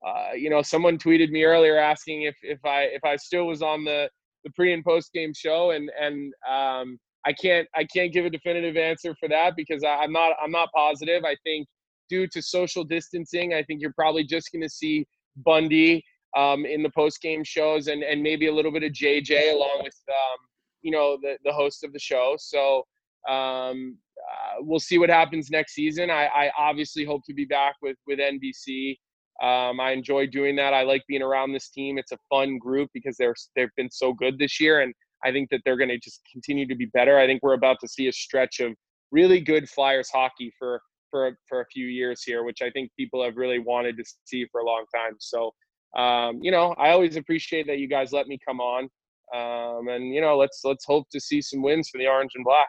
uh, 0.06 0.34
you 0.36 0.50
know 0.50 0.62
someone 0.62 0.98
tweeted 0.98 1.30
me 1.30 1.44
earlier 1.44 1.78
asking 1.78 2.24
if 2.24 2.36
if 2.42 2.60
I 2.66 2.84
if 2.84 3.04
I 3.04 3.16
still 3.18 3.46
was 3.46 3.62
on 3.62 3.84
the 3.84 4.10
the 4.44 4.52
pre 4.52 4.74
and 4.74 4.84
post 4.84 5.12
game 5.14 5.34
show, 5.34 5.72
and 5.72 5.90
and 6.00 6.34
um, 6.50 7.00
I 7.26 7.34
can't 7.34 7.68
I 7.76 7.86
can't 7.86 8.14
give 8.14 8.26
a 8.26 8.30
definitive 8.30 8.78
answer 8.78 9.16
for 9.20 9.30
that 9.30 9.56
because 9.56 9.84
I, 9.84 9.96
I'm 9.96 10.12
not 10.12 10.34
I'm 10.42 10.52
not 10.52 10.70
positive. 10.74 11.24
I 11.24 11.36
think 11.44 11.68
due 12.10 12.28
to 12.28 12.42
social 12.42 12.84
distancing, 12.84 13.54
I 13.54 13.64
think 13.64 13.82
you're 13.82 13.94
probably 13.94 14.24
just 14.24 14.52
going 14.52 14.62
to 14.62 14.70
see 14.70 15.06
Bundy 15.38 16.04
um, 16.38 16.66
in 16.66 16.84
the 16.84 16.92
post 16.92 17.22
game 17.22 17.44
shows, 17.44 17.88
and 17.88 18.04
and 18.04 18.22
maybe 18.22 18.48
a 18.48 18.54
little 18.54 18.72
bit 18.72 18.84
of 18.84 18.92
JJ 18.92 19.54
along 19.54 19.82
with 19.84 19.96
um, 20.10 20.38
you 20.82 20.92
know 20.92 21.18
the 21.22 21.38
the 21.44 21.54
host 21.54 21.84
of 21.84 21.94
the 21.94 22.00
show. 22.00 22.36
So 22.38 22.84
um, 23.30 23.98
uh, 24.18 24.60
we'll 24.60 24.80
see 24.80 24.98
what 24.98 25.10
happens 25.10 25.50
next 25.50 25.74
season. 25.74 26.10
I, 26.10 26.26
I 26.26 26.52
obviously 26.58 27.06
hope 27.06 27.22
to 27.26 27.34
be 27.34 27.46
back 27.46 27.76
with 27.82 27.98
with 28.08 28.20
NBC. 28.20 28.98
Um, 29.42 29.80
I 29.80 29.92
enjoy 29.92 30.28
doing 30.28 30.56
that. 30.58 30.74
I 30.74 30.84
like 30.84 31.04
being 31.08 31.22
around 31.22 31.54
this 31.54 31.70
team. 31.70 31.98
It's 31.98 32.12
a 32.12 32.18
fun 32.30 32.58
group 32.58 32.90
because 32.94 33.16
they're 33.18 33.36
they've 33.56 33.76
been 33.76 33.92
so 33.92 34.14
good 34.14 34.38
this 34.38 34.60
year, 34.60 34.82
and 34.82 34.94
I 35.26 35.32
think 35.32 35.50
that 35.50 35.62
they're 35.66 35.78
going 35.78 35.90
to 35.90 36.00
just 36.00 36.22
continue 36.32 36.68
to 36.68 36.76
be 36.76 36.86
better. 36.94 37.18
I 37.18 37.26
think 37.26 37.42
we're 37.42 37.54
about 37.54 37.78
to 37.82 37.88
see 37.88 38.08
a 38.08 38.12
stretch 38.12 38.60
of 38.60 38.74
really 39.12 39.40
good 39.40 39.68
Flyers 39.70 40.10
hockey 40.14 40.52
for 40.60 40.82
for 41.10 41.38
for 41.48 41.62
a 41.62 41.66
few 41.66 41.88
years 41.88 42.24
here, 42.24 42.44
which 42.44 42.62
I 42.62 42.70
think 42.70 42.92
people 42.98 43.24
have 43.24 43.38
really 43.38 43.60
wanted 43.60 43.98
to 43.98 44.04
see 44.26 44.46
for 44.52 44.62
a 44.62 44.66
long 44.66 44.86
time. 44.94 45.16
So 45.20 45.52
um, 45.96 46.40
you 46.42 46.52
know, 46.52 46.74
I 46.78 46.90
always 46.92 47.16
appreciate 47.18 47.68
that 47.68 47.80
you 47.80 47.88
guys 47.88 48.12
let 48.12 48.28
me 48.28 48.38
come 48.46 48.60
on. 48.60 48.90
Um, 49.34 49.88
and 49.88 50.14
you 50.14 50.22
know, 50.22 50.38
let's 50.38 50.62
let's 50.64 50.86
hope 50.86 51.08
to 51.12 51.20
see 51.20 51.42
some 51.42 51.62
wins 51.62 51.90
for 51.90 51.98
the 51.98 52.08
orange 52.08 52.32
and 52.36 52.44
black. 52.44 52.68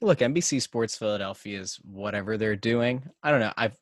Look, 0.00 0.18
NBC 0.18 0.60
Sports 0.60 0.96
Philadelphia 0.96 1.60
is 1.60 1.76
whatever 1.76 2.36
they're 2.36 2.56
doing. 2.56 3.02
I 3.22 3.30
don't 3.30 3.40
know. 3.40 3.52
I've 3.56 3.76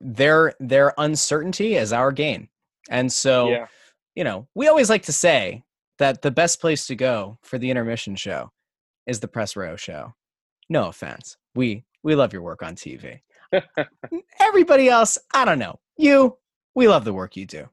their 0.00 0.54
their 0.58 0.94
uncertainty 0.96 1.76
is 1.76 1.92
our 1.92 2.12
gain, 2.12 2.48
and 2.88 3.12
so 3.12 3.50
yeah. 3.50 3.66
you 4.14 4.24
know, 4.24 4.48
we 4.54 4.68
always 4.68 4.88
like 4.88 5.02
to 5.04 5.12
say 5.12 5.62
that 5.98 6.22
the 6.22 6.30
best 6.30 6.60
place 6.60 6.86
to 6.86 6.96
go 6.96 7.38
for 7.42 7.58
the 7.58 7.70
intermission 7.70 8.16
show 8.16 8.50
is 9.06 9.20
the 9.20 9.28
press 9.28 9.56
row 9.56 9.76
show. 9.76 10.14
No 10.70 10.88
offense, 10.88 11.36
we 11.54 11.84
we 12.02 12.14
love 12.14 12.32
your 12.32 12.42
work 12.42 12.62
on 12.62 12.74
TV. 12.74 13.20
Everybody 14.40 14.88
else, 14.88 15.18
I 15.34 15.44
don't 15.44 15.58
know. 15.58 15.78
You, 15.98 16.38
we 16.74 16.88
love 16.88 17.04
the 17.04 17.12
work 17.12 17.36
you 17.36 17.44
do 17.44 17.68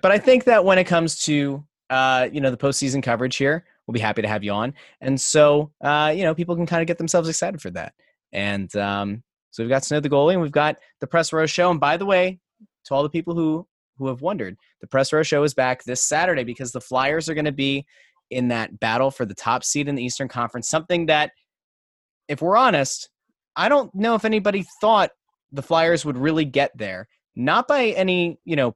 but 0.00 0.12
I 0.12 0.18
think 0.18 0.44
that 0.44 0.64
when 0.64 0.78
it 0.78 0.84
comes 0.84 1.18
to 1.20 1.64
uh, 1.90 2.28
you 2.32 2.40
know 2.40 2.50
the 2.50 2.56
postseason 2.56 3.02
coverage 3.02 3.36
here, 3.36 3.64
we'll 3.86 3.92
be 3.92 4.00
happy 4.00 4.22
to 4.22 4.28
have 4.28 4.44
you 4.44 4.52
on, 4.52 4.74
and 5.00 5.20
so 5.20 5.72
uh, 5.82 6.12
you 6.14 6.22
know 6.22 6.34
people 6.34 6.56
can 6.56 6.66
kind 6.66 6.82
of 6.82 6.86
get 6.86 6.98
themselves 6.98 7.28
excited 7.28 7.60
for 7.60 7.70
that. 7.70 7.94
And 8.32 8.74
um, 8.76 9.22
so 9.50 9.62
we've 9.62 9.70
got 9.70 9.84
Snow 9.84 10.00
the 10.00 10.08
goalie, 10.08 10.32
and 10.32 10.42
we've 10.42 10.50
got 10.50 10.76
the 11.00 11.06
press 11.06 11.32
row 11.32 11.46
show. 11.46 11.70
And 11.70 11.80
by 11.80 11.96
the 11.96 12.06
way, 12.06 12.40
to 12.86 12.94
all 12.94 13.02
the 13.02 13.10
people 13.10 13.34
who 13.34 13.66
who 13.98 14.08
have 14.08 14.22
wondered, 14.22 14.56
the 14.80 14.86
press 14.86 15.12
row 15.12 15.22
show 15.22 15.42
is 15.42 15.54
back 15.54 15.84
this 15.84 16.02
Saturday 16.02 16.44
because 16.44 16.72
the 16.72 16.80
Flyers 16.80 17.28
are 17.28 17.34
going 17.34 17.44
to 17.44 17.52
be 17.52 17.86
in 18.30 18.48
that 18.48 18.80
battle 18.80 19.10
for 19.10 19.26
the 19.26 19.34
top 19.34 19.62
seed 19.62 19.88
in 19.88 19.94
the 19.94 20.02
Eastern 20.02 20.28
Conference. 20.28 20.68
Something 20.68 21.06
that, 21.06 21.32
if 22.28 22.40
we're 22.40 22.56
honest, 22.56 23.10
I 23.54 23.68
don't 23.68 23.94
know 23.94 24.14
if 24.14 24.24
anybody 24.24 24.64
thought 24.80 25.10
the 25.52 25.62
Flyers 25.62 26.04
would 26.04 26.16
really 26.16 26.46
get 26.46 26.70
there. 26.76 27.08
Not 27.36 27.68
by 27.68 27.88
any 27.88 28.38
you 28.44 28.56
know 28.56 28.74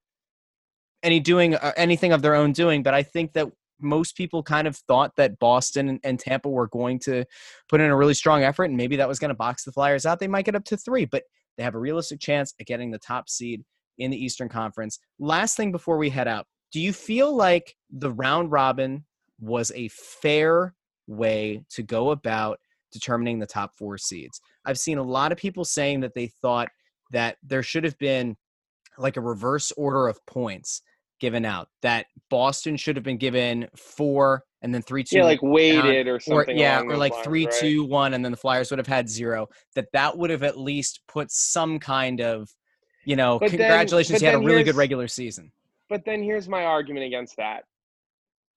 any 1.02 1.20
doing 1.20 1.54
uh, 1.54 1.72
anything 1.76 2.12
of 2.12 2.22
their 2.22 2.34
own 2.34 2.52
doing. 2.52 2.82
But 2.82 2.94
I 2.94 3.02
think 3.02 3.32
that 3.32 3.48
most 3.80 4.16
people 4.16 4.42
kind 4.42 4.66
of 4.66 4.76
thought 4.76 5.12
that 5.16 5.38
Boston 5.38 6.00
and, 6.02 6.18
Tampa 6.18 6.48
were 6.48 6.68
going 6.68 6.98
to 7.00 7.24
put 7.68 7.80
in 7.80 7.90
a 7.90 7.96
really 7.96 8.14
strong 8.14 8.42
effort, 8.42 8.64
and 8.64 8.76
maybe 8.76 8.96
that 8.96 9.08
was 9.08 9.18
going 9.18 9.30
to 9.30 9.34
box 9.34 9.64
the 9.64 9.72
Flyers 9.72 10.06
out. 10.06 10.18
They 10.18 10.28
might 10.28 10.44
get 10.44 10.54
up 10.54 10.64
to 10.64 10.76
three, 10.76 11.04
but 11.04 11.24
they 11.56 11.62
have 11.62 11.74
a 11.74 11.78
realistic 11.78 12.20
chance 12.20 12.54
at 12.60 12.66
getting 12.66 12.90
the 12.90 12.98
top 12.98 13.28
seed 13.28 13.64
in 13.98 14.10
the 14.10 14.22
Eastern 14.22 14.48
Conference. 14.48 14.98
Last 15.18 15.56
thing 15.56 15.72
before 15.72 15.98
we 15.98 16.10
head 16.10 16.28
out, 16.28 16.46
do 16.72 16.80
you 16.80 16.92
feel 16.92 17.34
like 17.34 17.74
the 17.90 18.12
round 18.12 18.50
robin 18.50 19.04
was 19.40 19.72
a 19.74 19.88
fair 19.88 20.74
way 21.06 21.64
to 21.70 21.82
go 21.82 22.10
about 22.10 22.58
determining 22.92 23.38
the 23.38 23.46
top 23.46 23.72
four 23.78 23.98
seeds? 23.98 24.40
I've 24.64 24.78
seen 24.78 24.98
a 24.98 25.02
lot 25.02 25.32
of 25.32 25.38
people 25.38 25.64
saying 25.64 26.00
that 26.00 26.14
they 26.14 26.28
thought 26.42 26.68
that 27.12 27.36
there 27.42 27.62
should 27.62 27.84
have 27.84 27.98
been 27.98 28.36
like 28.98 29.16
a 29.16 29.20
reverse 29.20 29.72
order 29.72 30.08
of 30.08 30.24
points 30.26 30.82
given 31.20 31.44
out. 31.44 31.68
That 31.82 32.06
Boston 32.30 32.76
should 32.76 32.96
have 32.96 33.04
been 33.04 33.18
given 33.18 33.68
four 33.76 34.42
and 34.62 34.74
then 34.74 34.82
three 34.82 35.04
two. 35.04 35.18
Yeah, 35.18 35.24
like 35.24 35.42
weighted 35.42 36.08
or 36.08 36.18
something. 36.18 36.56
Or, 36.56 36.58
yeah, 36.58 36.80
or 36.80 36.96
like 36.96 37.12
lines, 37.12 37.24
three 37.24 37.46
right? 37.46 37.54
two 37.54 37.84
one, 37.84 38.14
and 38.14 38.24
then 38.24 38.32
the 38.32 38.38
Flyers 38.38 38.70
would 38.70 38.78
have 38.78 38.86
had 38.86 39.08
zero. 39.08 39.46
That 39.74 39.86
that 39.92 40.16
would 40.16 40.30
have 40.30 40.42
at 40.42 40.58
least 40.58 41.00
put 41.08 41.30
some 41.30 41.78
kind 41.78 42.20
of, 42.20 42.48
you 43.04 43.16
know, 43.16 43.38
but 43.38 43.50
congratulations, 43.50 44.20
then, 44.20 44.32
you 44.32 44.38
had 44.38 44.44
a 44.44 44.46
really 44.46 44.64
good 44.64 44.76
regular 44.76 45.08
season. 45.08 45.52
But 45.88 46.04
then 46.04 46.22
here's 46.22 46.48
my 46.48 46.64
argument 46.64 47.06
against 47.06 47.36
that. 47.36 47.64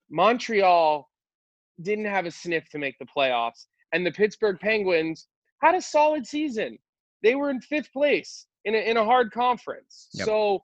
Montreal 0.09 1.07
didn't 1.81 2.05
have 2.05 2.25
a 2.25 2.31
sniff 2.31 2.67
to 2.69 2.79
make 2.79 2.97
the 2.97 3.05
playoffs, 3.05 3.67
and 3.93 4.05
the 4.05 4.11
Pittsburgh 4.11 4.59
Penguins 4.59 5.27
had 5.61 5.75
a 5.75 5.81
solid 5.81 6.25
season. 6.25 6.79
They 7.21 7.35
were 7.35 7.49
in 7.49 7.61
fifth 7.61 7.91
place 7.93 8.47
in 8.65 8.73
a, 8.75 8.77
in 8.77 8.97
a 8.97 9.03
hard 9.03 9.31
conference. 9.31 10.07
Yep. 10.13 10.25
So 10.25 10.63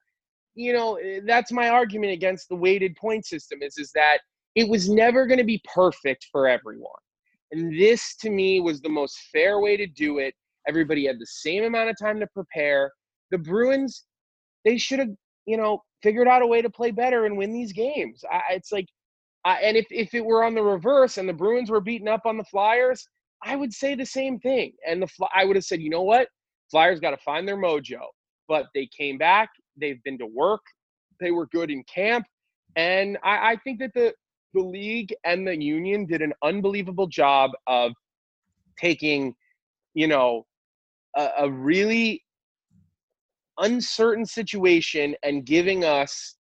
you 0.55 0.73
know, 0.73 0.95
eh, 0.95 1.19
that's 1.25 1.51
my 1.51 1.69
argument 1.69 2.13
against 2.13 2.49
the 2.49 2.55
weighted 2.55 2.95
point 2.95 3.25
system 3.25 3.59
is 3.61 3.77
is 3.77 3.91
that 3.93 4.19
it 4.55 4.67
was 4.67 4.89
never 4.89 5.27
going 5.27 5.37
to 5.37 5.43
be 5.43 5.61
perfect 5.71 6.27
for 6.31 6.47
everyone. 6.47 6.91
And 7.51 7.77
this 7.77 8.15
to 8.17 8.29
me 8.29 8.61
was 8.61 8.81
the 8.81 8.89
most 8.89 9.17
fair 9.31 9.59
way 9.59 9.77
to 9.77 9.85
do 9.85 10.17
it. 10.19 10.33
Everybody 10.67 11.05
had 11.05 11.19
the 11.19 11.27
same 11.27 11.63
amount 11.63 11.89
of 11.89 11.97
time 12.01 12.19
to 12.19 12.27
prepare. 12.27 12.91
The 13.31 13.37
Bruins, 13.37 14.05
they 14.63 14.77
should 14.77 14.99
have, 14.99 15.09
you 15.45 15.57
know, 15.57 15.83
figured 16.01 16.27
out 16.27 16.41
a 16.41 16.47
way 16.47 16.61
to 16.61 16.69
play 16.69 16.91
better 16.91 17.25
and 17.25 17.37
win 17.37 17.51
these 17.51 17.73
games. 17.73 18.23
I, 18.31 18.41
it's 18.51 18.71
like, 18.71 18.87
I, 19.43 19.59
and 19.59 19.77
if, 19.77 19.85
if 19.91 20.13
it 20.13 20.25
were 20.25 20.43
on 20.43 20.55
the 20.55 20.63
reverse 20.63 21.17
and 21.17 21.29
the 21.29 21.33
Bruins 21.33 21.69
were 21.69 21.81
beaten 21.81 22.07
up 22.07 22.21
on 22.25 22.37
the 22.37 22.43
Flyers, 22.45 23.07
I 23.43 23.55
would 23.55 23.73
say 23.73 23.93
the 23.93 24.05
same 24.05 24.39
thing. 24.39 24.73
And 24.87 25.01
the 25.01 25.07
I 25.33 25.45
would 25.45 25.55
have 25.55 25.65
said, 25.65 25.81
you 25.81 25.89
know 25.89 26.01
what? 26.01 26.27
Flyers 26.71 26.99
got 26.99 27.11
to 27.11 27.17
find 27.17 27.47
their 27.47 27.57
mojo. 27.57 27.99
But 28.47 28.67
they 28.73 28.87
came 28.97 29.17
back 29.17 29.49
They've 29.79 30.01
been 30.03 30.17
to 30.19 30.25
work. 30.25 30.61
They 31.19 31.31
were 31.31 31.47
good 31.47 31.69
in 31.71 31.83
camp. 31.83 32.25
And 32.75 33.17
I, 33.23 33.51
I 33.51 33.55
think 33.63 33.79
that 33.79 33.91
the 33.93 34.13
the 34.53 34.61
league 34.61 35.13
and 35.25 35.45
the 35.45 35.61
union 35.61 36.05
did 36.05 36.21
an 36.21 36.31
unbelievable 36.41 37.07
job 37.07 37.51
of 37.67 37.91
taking, 38.79 39.35
you 39.93 40.07
know, 40.07 40.45
a, 41.17 41.29
a 41.39 41.51
really 41.51 42.23
uncertain 43.59 44.25
situation 44.25 45.13
and 45.23 45.45
giving 45.45 45.83
us 45.83 46.37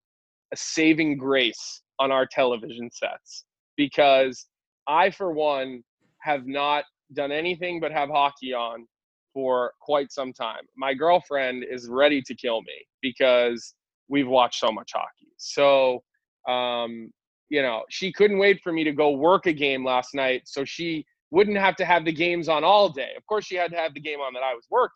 a 0.54 0.58
saving 0.58 1.18
grace 1.18 1.84
on 2.00 2.12
our 2.12 2.26
television 2.26 2.90
sets 2.92 3.46
because 3.78 4.46
I, 4.88 5.10
for 5.10 5.32
one, 5.32 5.82
have 6.20 6.46
not 6.46 6.84
done 7.14 7.32
anything 7.32 7.80
but 7.80 7.94
have 7.94 8.10
hockey 8.10 8.54
on 8.54 8.86
for 9.34 9.74
quite 9.80 10.12
some 10.12 10.34
time. 10.34 10.64
My 10.78 10.94
girlfriend 10.94 11.64
is 11.70 11.88
ready 11.90 12.22
to 12.24 12.36
kill 12.36 12.62
me 12.62 12.86
because 13.02 13.76
we've 14.10 14.28
watched 14.28 14.60
so 14.60 14.72
much 14.72 14.92
hockey. 14.94 15.32
So, 15.38 16.04
um, 16.48 17.12
you 17.50 17.62
know, 17.62 17.84
she 17.90 18.12
couldn't 18.12 18.38
wait 18.38 18.62
for 18.62 18.72
me 18.72 18.84
to 18.84 18.92
go 18.92 19.12
work 19.12 19.46
a 19.46 19.54
game 19.54 19.86
last 19.86 20.14
night 20.14 20.44
so 20.46 20.64
she 20.64 21.06
wouldn't 21.32 21.58
have 21.58 21.76
to 21.78 21.86
have 21.86 22.06
the 22.06 22.12
games 22.12 22.50
on 22.50 22.64
all 22.64 22.90
day. 22.90 23.12
Of 23.18 23.26
course, 23.26 23.46
she 23.46 23.56
had 23.56 23.72
to 23.72 23.78
have 23.78 23.94
the 23.94 24.02
game 24.02 24.20
on 24.20 24.34
that 24.34 24.44
I 24.44 24.54
was 24.54 24.66
working, 24.70 24.96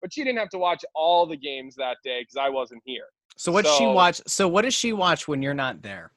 but 0.00 0.12
she 0.12 0.22
didn't 0.24 0.38
have 0.38 0.50
to 0.50 0.58
watch 0.58 0.84
all 0.94 1.26
the 1.26 1.36
games 1.36 1.74
that 1.76 1.98
day 2.04 2.22
because 2.22 2.36
I 2.36 2.48
wasn't 2.48 2.82
here. 2.84 3.06
So 3.36 3.50
what 3.50 3.64
does 3.64 3.76
she 3.76 3.86
watch? 3.86 4.20
So 4.26 4.46
what 4.46 4.62
does 4.62 4.74
she 4.74 4.92
watch 4.92 5.26
when 5.26 5.42
you're 5.42 5.54
not 5.54 5.82
there? 5.82 6.12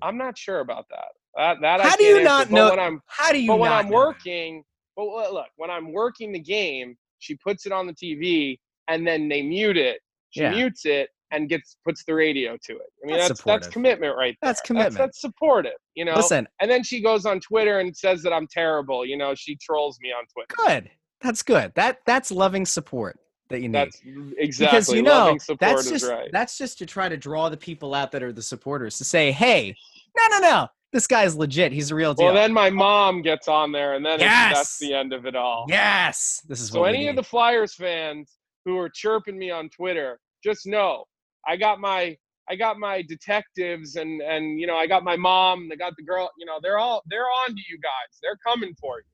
I'm 0.00 0.16
not 0.16 0.36
sure 0.38 0.60
about 0.60 0.86
that. 0.90 1.08
That 1.36 1.60
that 1.60 1.80
how 1.80 1.88
I 1.90 1.96
do 1.96 2.04
you 2.04 2.22
not 2.22 2.50
know? 2.50 2.70
When 2.70 2.78
I'm 2.78 3.02
how 3.06 3.32
do 3.32 3.40
you? 3.40 3.48
but 3.48 3.58
when 3.58 3.72
I'm 3.72 3.88
working, 3.88 4.64
but 4.96 5.32
look, 5.32 5.48
when 5.56 5.70
I'm 5.70 5.92
working 5.92 6.32
the 6.32 6.40
game, 6.40 6.96
she 7.18 7.36
puts 7.36 7.66
it 7.66 7.72
on 7.72 7.86
the 7.86 7.94
TV 7.94 8.58
and 8.88 9.06
then 9.06 9.28
they 9.28 9.42
mute 9.42 9.76
it. 9.76 10.00
She 10.30 10.40
Yeah. 10.42 10.50
mutes 10.50 10.84
it 10.84 11.10
and 11.30 11.48
gets 11.48 11.76
puts 11.84 12.04
the 12.04 12.14
radio 12.14 12.56
to 12.64 12.72
it. 12.76 12.92
I 13.02 13.06
mean, 13.06 13.16
That's 13.16 13.28
that's 13.28 13.42
that's, 13.42 13.68
commitment 13.68 14.16
right 14.16 14.36
there. 14.40 14.50
That's 14.50 14.60
commitment. 14.60 14.96
That's, 14.96 15.20
supportive. 15.20 15.72
You 15.94 16.04
know. 16.04 16.14
Listen. 16.14 16.46
And 16.60 16.70
then 16.70 16.82
she 16.82 17.02
goes 17.02 17.26
on 17.26 17.40
Twitter 17.40 17.80
and 17.80 17.96
says 17.96 18.22
that 18.22 18.32
I'm 18.32 18.46
terrible. 18.46 19.04
You 19.04 19.16
know, 19.16 19.34
she 19.34 19.56
trolls 19.56 19.98
me 20.00 20.10
on 20.12 20.24
Twitter. 20.26 20.54
Good. 20.56 20.90
That's 21.20 21.42
good. 21.42 21.72
That 21.74 22.00
that's 22.04 22.30
loving 22.30 22.66
support 22.66 23.18
that 23.48 23.62
you 23.62 23.68
need. 23.68 23.74
That's 23.74 24.00
exactly 24.38 24.66
because 24.66 24.92
you 24.92 25.02
know 25.02 25.38
that's 25.58 25.88
just 25.88 26.06
right. 26.06 26.28
that's 26.32 26.58
just 26.58 26.78
to 26.78 26.86
try 26.86 27.08
to 27.08 27.16
draw 27.16 27.48
the 27.48 27.56
people 27.56 27.94
out 27.94 28.12
that 28.12 28.22
are 28.22 28.32
the 28.32 28.42
supporters 28.42 28.98
to 28.98 29.04
say, 29.04 29.32
hey, 29.32 29.74
no, 30.16 30.38
no, 30.38 30.38
no, 30.40 30.68
this 30.94 31.06
guy's 31.08 31.34
legit. 31.34 31.72
He's 31.72 31.90
a 31.90 31.94
real 31.94 32.14
deal. 32.14 32.26
Well, 32.26 32.34
then 32.34 32.52
my 32.52 32.70
mom 32.70 33.20
gets 33.20 33.48
on 33.48 33.72
there, 33.72 33.94
and 33.94 34.06
then 34.06 34.20
Yes! 34.20 34.54
that's 34.54 34.78
the 34.78 34.94
end 34.94 35.12
of 35.12 35.26
it 35.26 35.34
all. 35.34 35.66
yes, 35.68 36.40
this 36.48 36.60
is 36.60 36.68
So 36.70 36.84
any 36.84 37.08
of 37.08 37.16
the 37.16 37.22
Flyers 37.22 37.74
fans 37.74 38.38
who 38.64 38.78
are 38.78 38.88
chirping 38.88 39.36
me 39.36 39.50
on 39.50 39.68
Twitter, 39.70 40.20
just 40.42 40.66
know 40.66 41.04
I 41.46 41.56
got 41.56 41.80
my 41.80 42.16
I 42.48 42.56
got 42.56 42.78
my 42.78 43.02
detectives 43.02 43.96
and 43.96 44.22
and 44.22 44.60
you 44.60 44.66
know 44.68 44.76
I 44.76 44.86
got 44.86 45.02
my 45.02 45.16
mom, 45.16 45.68
I 45.72 45.76
got 45.76 45.94
the 45.96 46.04
girl, 46.04 46.30
you 46.38 46.46
know 46.46 46.58
they're 46.62 46.78
all 46.78 47.02
they're 47.10 47.26
on 47.26 47.48
to 47.50 47.62
you 47.68 47.78
guys. 47.82 48.18
They're 48.22 48.38
coming 48.46 48.74
for 48.80 48.98
you. 48.98 49.04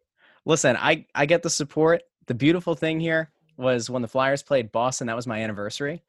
Listen, 0.45 0.77
I 0.77 1.07
I 1.15 1.25
get 1.27 1.43
the 1.43 1.51
support. 1.51 2.03
The 2.27 2.35
beautiful 2.35 2.75
thing 2.75 3.01
here 3.01 3.33
was 3.57 3.89
when 3.89 4.03
the 4.03 4.09
Flyers 4.09 4.43
played 4.43 4.71
Boston. 4.71 5.07
That 5.07 5.17
was 5.17 5.27
my 5.27 5.41
anniversary, 5.41 6.03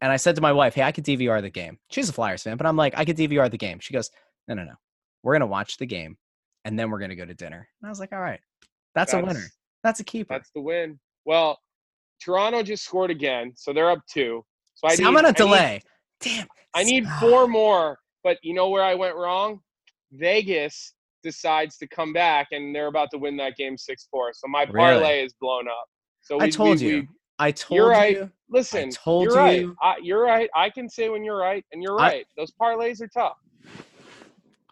and 0.00 0.10
I 0.10 0.16
said 0.16 0.36
to 0.36 0.40
my 0.42 0.52
wife, 0.52 0.74
"Hey, 0.74 0.82
I 0.82 0.92
could 0.92 1.04
DVR 1.04 1.42
the 1.42 1.50
game." 1.50 1.78
She's 1.90 2.08
a 2.08 2.12
Flyers 2.14 2.42
fan, 2.42 2.56
but 2.56 2.66
I'm 2.66 2.76
like, 2.76 2.94
I 2.96 3.04
could 3.04 3.16
DVR 3.16 3.50
the 3.50 3.58
game. 3.58 3.78
She 3.80 3.92
goes, 3.92 4.10
"No, 4.48 4.54
no, 4.54 4.64
no. 4.64 4.74
We're 5.22 5.34
gonna 5.34 5.46
watch 5.46 5.76
the 5.76 5.86
game, 5.86 6.16
and 6.64 6.78
then 6.78 6.90
we're 6.90 6.98
gonna 7.00 7.16
go 7.16 7.24
to 7.24 7.34
dinner." 7.34 7.68
And 7.80 7.86
I 7.86 7.90
was 7.90 8.00
like, 8.00 8.12
"All 8.12 8.20
right, 8.20 8.40
that's, 8.94 9.12
a 9.12 9.20
winner. 9.20 9.44
That's 9.82 10.00
a 10.00 10.04
keeper." 10.04 10.34
That's 10.34 10.50
the 10.50 10.60
win. 10.60 10.98
Well, 11.24 11.58
Toronto 12.22 12.62
just 12.62 12.84
scored 12.84 13.10
again, 13.10 13.52
so 13.56 13.72
they're 13.72 13.90
up 13.90 14.00
two. 14.10 14.44
So 14.74 14.88
I 14.88 14.94
See, 14.94 15.02
need, 15.02 15.08
I'm 15.08 15.16
on 15.16 15.24
a 15.24 15.28
I 15.28 15.30
need- 15.30 15.36
delay. 15.36 15.82
Damn. 16.20 16.48
I 16.74 16.82
need 16.84 17.06
four 17.20 17.44
ah. 17.44 17.46
more, 17.46 17.98
but 18.24 18.38
you 18.42 18.54
know 18.54 18.68
where 18.68 18.82
I 18.82 18.94
went 18.94 19.16
wrong? 19.16 19.60
Vegas 20.12 20.94
decides 21.22 21.76
to 21.78 21.86
come 21.88 22.12
back, 22.12 22.48
and 22.52 22.74
they're 22.74 22.86
about 22.86 23.10
to 23.12 23.18
win 23.18 23.36
that 23.38 23.56
game 23.56 23.76
six 23.76 24.06
four. 24.10 24.32
So 24.32 24.46
my 24.48 24.62
Really? 24.64 24.72
parlay 25.00 25.24
is 25.24 25.32
blown 25.40 25.68
up. 25.68 25.84
So 26.20 26.40
I 26.40 26.50
told 26.50 26.80
we- 26.80 26.86
you. 26.88 26.96
we- 27.02 27.08
I 27.40 27.52
told 27.52 27.76
you're 27.76 27.88
right. 27.88 28.16
you. 28.16 28.32
Listen, 28.50 28.90
told 28.90 29.26
you're 29.26 29.36
right. 29.36 29.60
you. 29.60 29.76
I, 29.80 29.96
you're 30.02 30.22
right. 30.22 30.50
I 30.56 30.70
can 30.70 30.88
say 30.88 31.08
when 31.08 31.22
you're 31.22 31.36
right, 31.38 31.64
and 31.72 31.80
you're 31.82 31.98
I- 32.00 32.08
right. 32.08 32.26
Those 32.36 32.52
parlays 32.60 33.00
are 33.00 33.06
tough. 33.08 33.36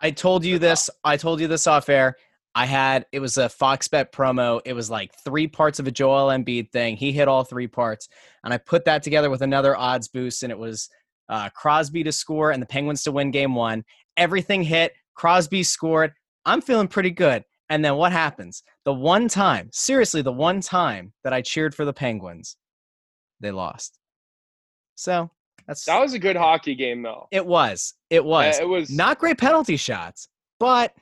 I 0.01 0.11
told 0.11 0.45
you 0.45 0.59
this. 0.59 0.91
I 1.05 1.17
told 1.17 1.41
you 1.41 1.49
this 1.49 1.67
off 1.67 1.89
air. 1.89 2.17
I 2.55 2.65
had 2.65 3.05
it 3.13 3.21
was 3.21 3.37
a 3.37 3.49
Fox 3.49 3.87
Bet 3.89 4.13
promo. 4.13 4.61
It 4.65 4.73
was 4.73 4.91
like 4.91 5.13
three 5.25 5.47
parts 5.47 5.79
of 5.79 5.87
a 5.87 5.91
Joel 5.91 6.29
Embiid 6.29 6.71
thing. 6.71 6.97
He 6.97 7.13
hit 7.13 7.29
all 7.29 7.45
three 7.45 7.67
parts, 7.67 8.09
and 8.45 8.53
I 8.53 8.59
put 8.59 8.85
that 8.87 9.03
together 9.03 9.31
with 9.31 9.43
another 9.43 9.77
odds 9.77 10.09
boost, 10.09 10.43
and 10.43 10.51
it 10.51 10.59
was 10.59 10.89
uh, 11.29 11.51
Crosby 11.51 12.03
to 12.05 12.13
score 12.13 12.53
and 12.53 12.63
the 12.63 12.67
Penguins 12.67 13.03
to 13.05 13.13
win 13.13 13.31
Game 13.31 13.55
One. 13.55 13.85
Everything 14.17 14.63
hit. 14.63 14.93
Crosby 15.15 15.63
scored. 15.63 16.13
I'm 16.45 16.61
feeling 16.61 16.89
pretty 16.89 17.11
good. 17.11 17.45
And 17.69 17.85
then 17.85 17.97
what 17.97 18.13
happens? 18.13 18.63
The 18.85 18.95
one 18.95 19.29
time, 19.29 19.69
seriously, 19.73 20.23
the 20.23 20.33
one 20.33 20.61
time 20.61 21.13
that 21.25 21.33
I 21.33 21.43
cheered 21.43 21.75
for 21.75 21.85
the 21.85 21.93
Penguins, 21.93 22.57
they 23.41 23.51
lost. 23.51 23.99
So 24.95 25.31
that's 25.67 25.85
That 25.85 26.01
was 26.01 26.15
a 26.15 26.19
good 26.19 26.37
hockey 26.37 26.75
game, 26.75 27.03
though. 27.03 27.29
it 27.31 27.45
was. 27.45 27.95
It 28.11 28.25
was. 28.25 28.59
Uh, 28.59 28.63
it 28.63 28.69
was 28.69 28.91
Not 28.91 29.19
great 29.19 29.39
penalty 29.39 29.77
shots, 29.77 30.29
but 30.59 30.95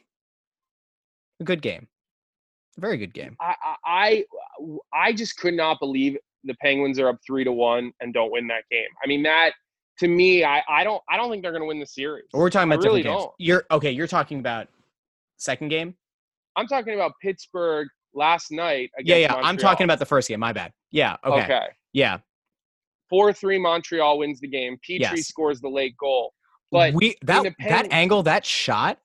a 1.41 1.45
good 1.45 1.63
game. 1.63 1.89
A 2.77 2.81
very 2.81 2.97
good 2.97 3.15
game. 3.15 3.37
I, 3.41 3.55
I 3.63 3.77
I 3.85 4.25
I 4.93 5.13
just 5.13 5.37
could 5.37 5.55
not 5.55 5.79
believe 5.79 6.17
the 6.43 6.55
Penguins 6.55 6.99
are 6.99 7.09
up 7.09 7.19
three 7.25 7.45
to 7.45 7.53
one 7.53 7.93
and 8.01 8.13
don't 8.13 8.33
win 8.33 8.47
that 8.49 8.65
game. 8.71 8.89
I 9.03 9.07
mean 9.07 9.23
that 9.23 9.53
to 10.01 10.09
me, 10.09 10.45
I, 10.45 10.63
I 10.69 10.85
don't 10.85 11.03
I 11.09 11.17
don't 11.17 11.31
think 11.31 11.43
they're 11.43 11.53
going 11.53 11.63
to 11.63 11.69
win 11.69 11.79
the 11.79 11.87
series. 11.87 12.25
We're 12.33 12.51
talking 12.51 12.73
I 12.73 12.75
about 12.75 12.85
really 12.85 13.03
different 13.03 13.19
games. 13.19 13.25
don't. 13.27 13.35
You're 13.39 13.65
okay. 13.71 13.91
You're 13.93 14.07
talking 14.07 14.39
about 14.41 14.69
second 15.37 15.69
game. 15.69 15.95
I'm 16.57 16.67
talking 16.67 16.95
about 16.95 17.13
Pittsburgh 17.23 17.89
last 18.13 18.51
night. 18.51 18.91
Yeah, 19.01 19.17
yeah. 19.17 19.35
I'm 19.35 19.57
talking 19.57 19.85
about 19.85 19.99
the 19.99 20.07
first 20.07 20.29
game. 20.29 20.41
My 20.41 20.53
bad. 20.53 20.73
Yeah. 20.91 21.17
Okay. 21.25 21.45
Okay. 21.45 21.67
Yeah. 21.93 22.19
Four 23.11 23.33
three 23.33 23.59
Montreal 23.59 24.19
wins 24.19 24.41
the 24.41 24.49
game. 24.49 24.77
Petry 24.89 25.01
Yes. 25.01 25.27
scores 25.29 25.61
the 25.61 25.69
late 25.69 25.97
goal. 25.99 26.33
But 26.73 26.95
we 26.95 27.17
that 27.23 27.55
that 27.69 27.93
angle, 27.93 28.23
that 28.25 28.45
shot. 28.45 28.99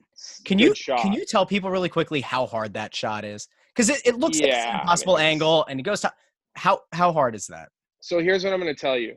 Can 0.45 0.57
you 0.57 0.73
shot. 0.73 1.01
can 1.01 1.13
you 1.13 1.25
tell 1.25 1.45
people 1.45 1.69
really 1.69 1.89
quickly 1.89 2.21
how 2.21 2.45
hard 2.47 2.73
that 2.73 2.95
shot 2.95 3.23
is? 3.25 3.47
Because 3.75 3.89
it, 3.89 4.01
it 4.05 4.15
looks 4.17 4.39
like 4.39 4.49
it's 4.49 4.57
Yeah, 4.57 4.69
an 4.69 4.75
I 4.75 4.81
impossible 4.81 5.15
mean, 5.17 5.25
angle, 5.25 5.65
and 5.69 5.79
it 5.79 5.83
goes 5.83 6.01
to 6.01 6.11
how 6.55 6.81
how 6.93 7.11
hard 7.13 7.35
is 7.35 7.47
that? 7.47 7.69
so 8.01 8.19
here's 8.19 8.43
what 8.45 8.53
I'm 8.53 8.61
going 8.61 8.73
to 8.73 8.79
tell 8.79 8.97
you, 8.97 9.13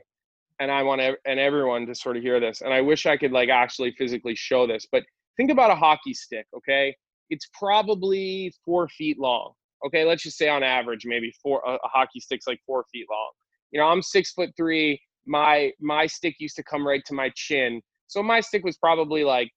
and 0.61 0.71
I 0.71 0.83
want 0.83 1.01
ev- 1.01 1.17
and 1.25 1.39
everyone 1.39 1.87
to 1.87 1.95
sort 1.95 2.17
of 2.17 2.23
hear 2.23 2.41
this. 2.41 2.61
And 2.61 2.75
I 2.75 2.81
wish 2.81 3.07
I 3.07 3.17
could 3.17 3.33
like 3.33 3.49
actually 3.49 3.93
physically 3.97 4.35
show 4.35 4.67
this, 4.67 4.87
but 4.91 5.05
think 5.37 5.51
about 5.51 5.71
a 5.71 5.75
hockey 5.77 6.13
stick. 6.13 6.47
Okay, 6.57 6.95
it's 7.31 7.49
probably 7.59 8.53
four 8.65 8.89
feet 8.89 9.19
long. 9.19 9.53
Okay, 9.87 10.05
let's 10.05 10.23
just 10.23 10.37
say 10.37 10.49
on 10.49 10.63
average, 10.63 11.07
maybe 11.07 11.33
four 11.43 11.63
a, 11.67 11.73
a 11.75 11.89
hockey 11.89 12.21
stick's 12.21 12.47
like 12.47 12.61
four 12.67 12.85
feet 12.93 13.07
long. 13.11 13.31
You 13.73 13.81
know, 13.81 13.87
I'm 13.87 14.03
six 14.03 14.33
foot 14.33 14.51
three. 14.57 15.01
My 15.27 15.73
my 15.81 16.07
stick 16.07 16.37
used 16.39 16.57
to 16.57 16.63
come 16.63 16.87
right 16.87 17.03
to 17.07 17.15
my 17.15 17.31
chin, 17.35 17.81
so 18.07 18.23
my 18.23 18.41
stick 18.41 18.65
was 18.65 18.77
probably 18.77 19.25
like 19.25 19.51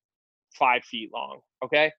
five 0.57 0.83
feet 0.83 1.09
long. 1.13 1.41
Okay, 1.63 1.91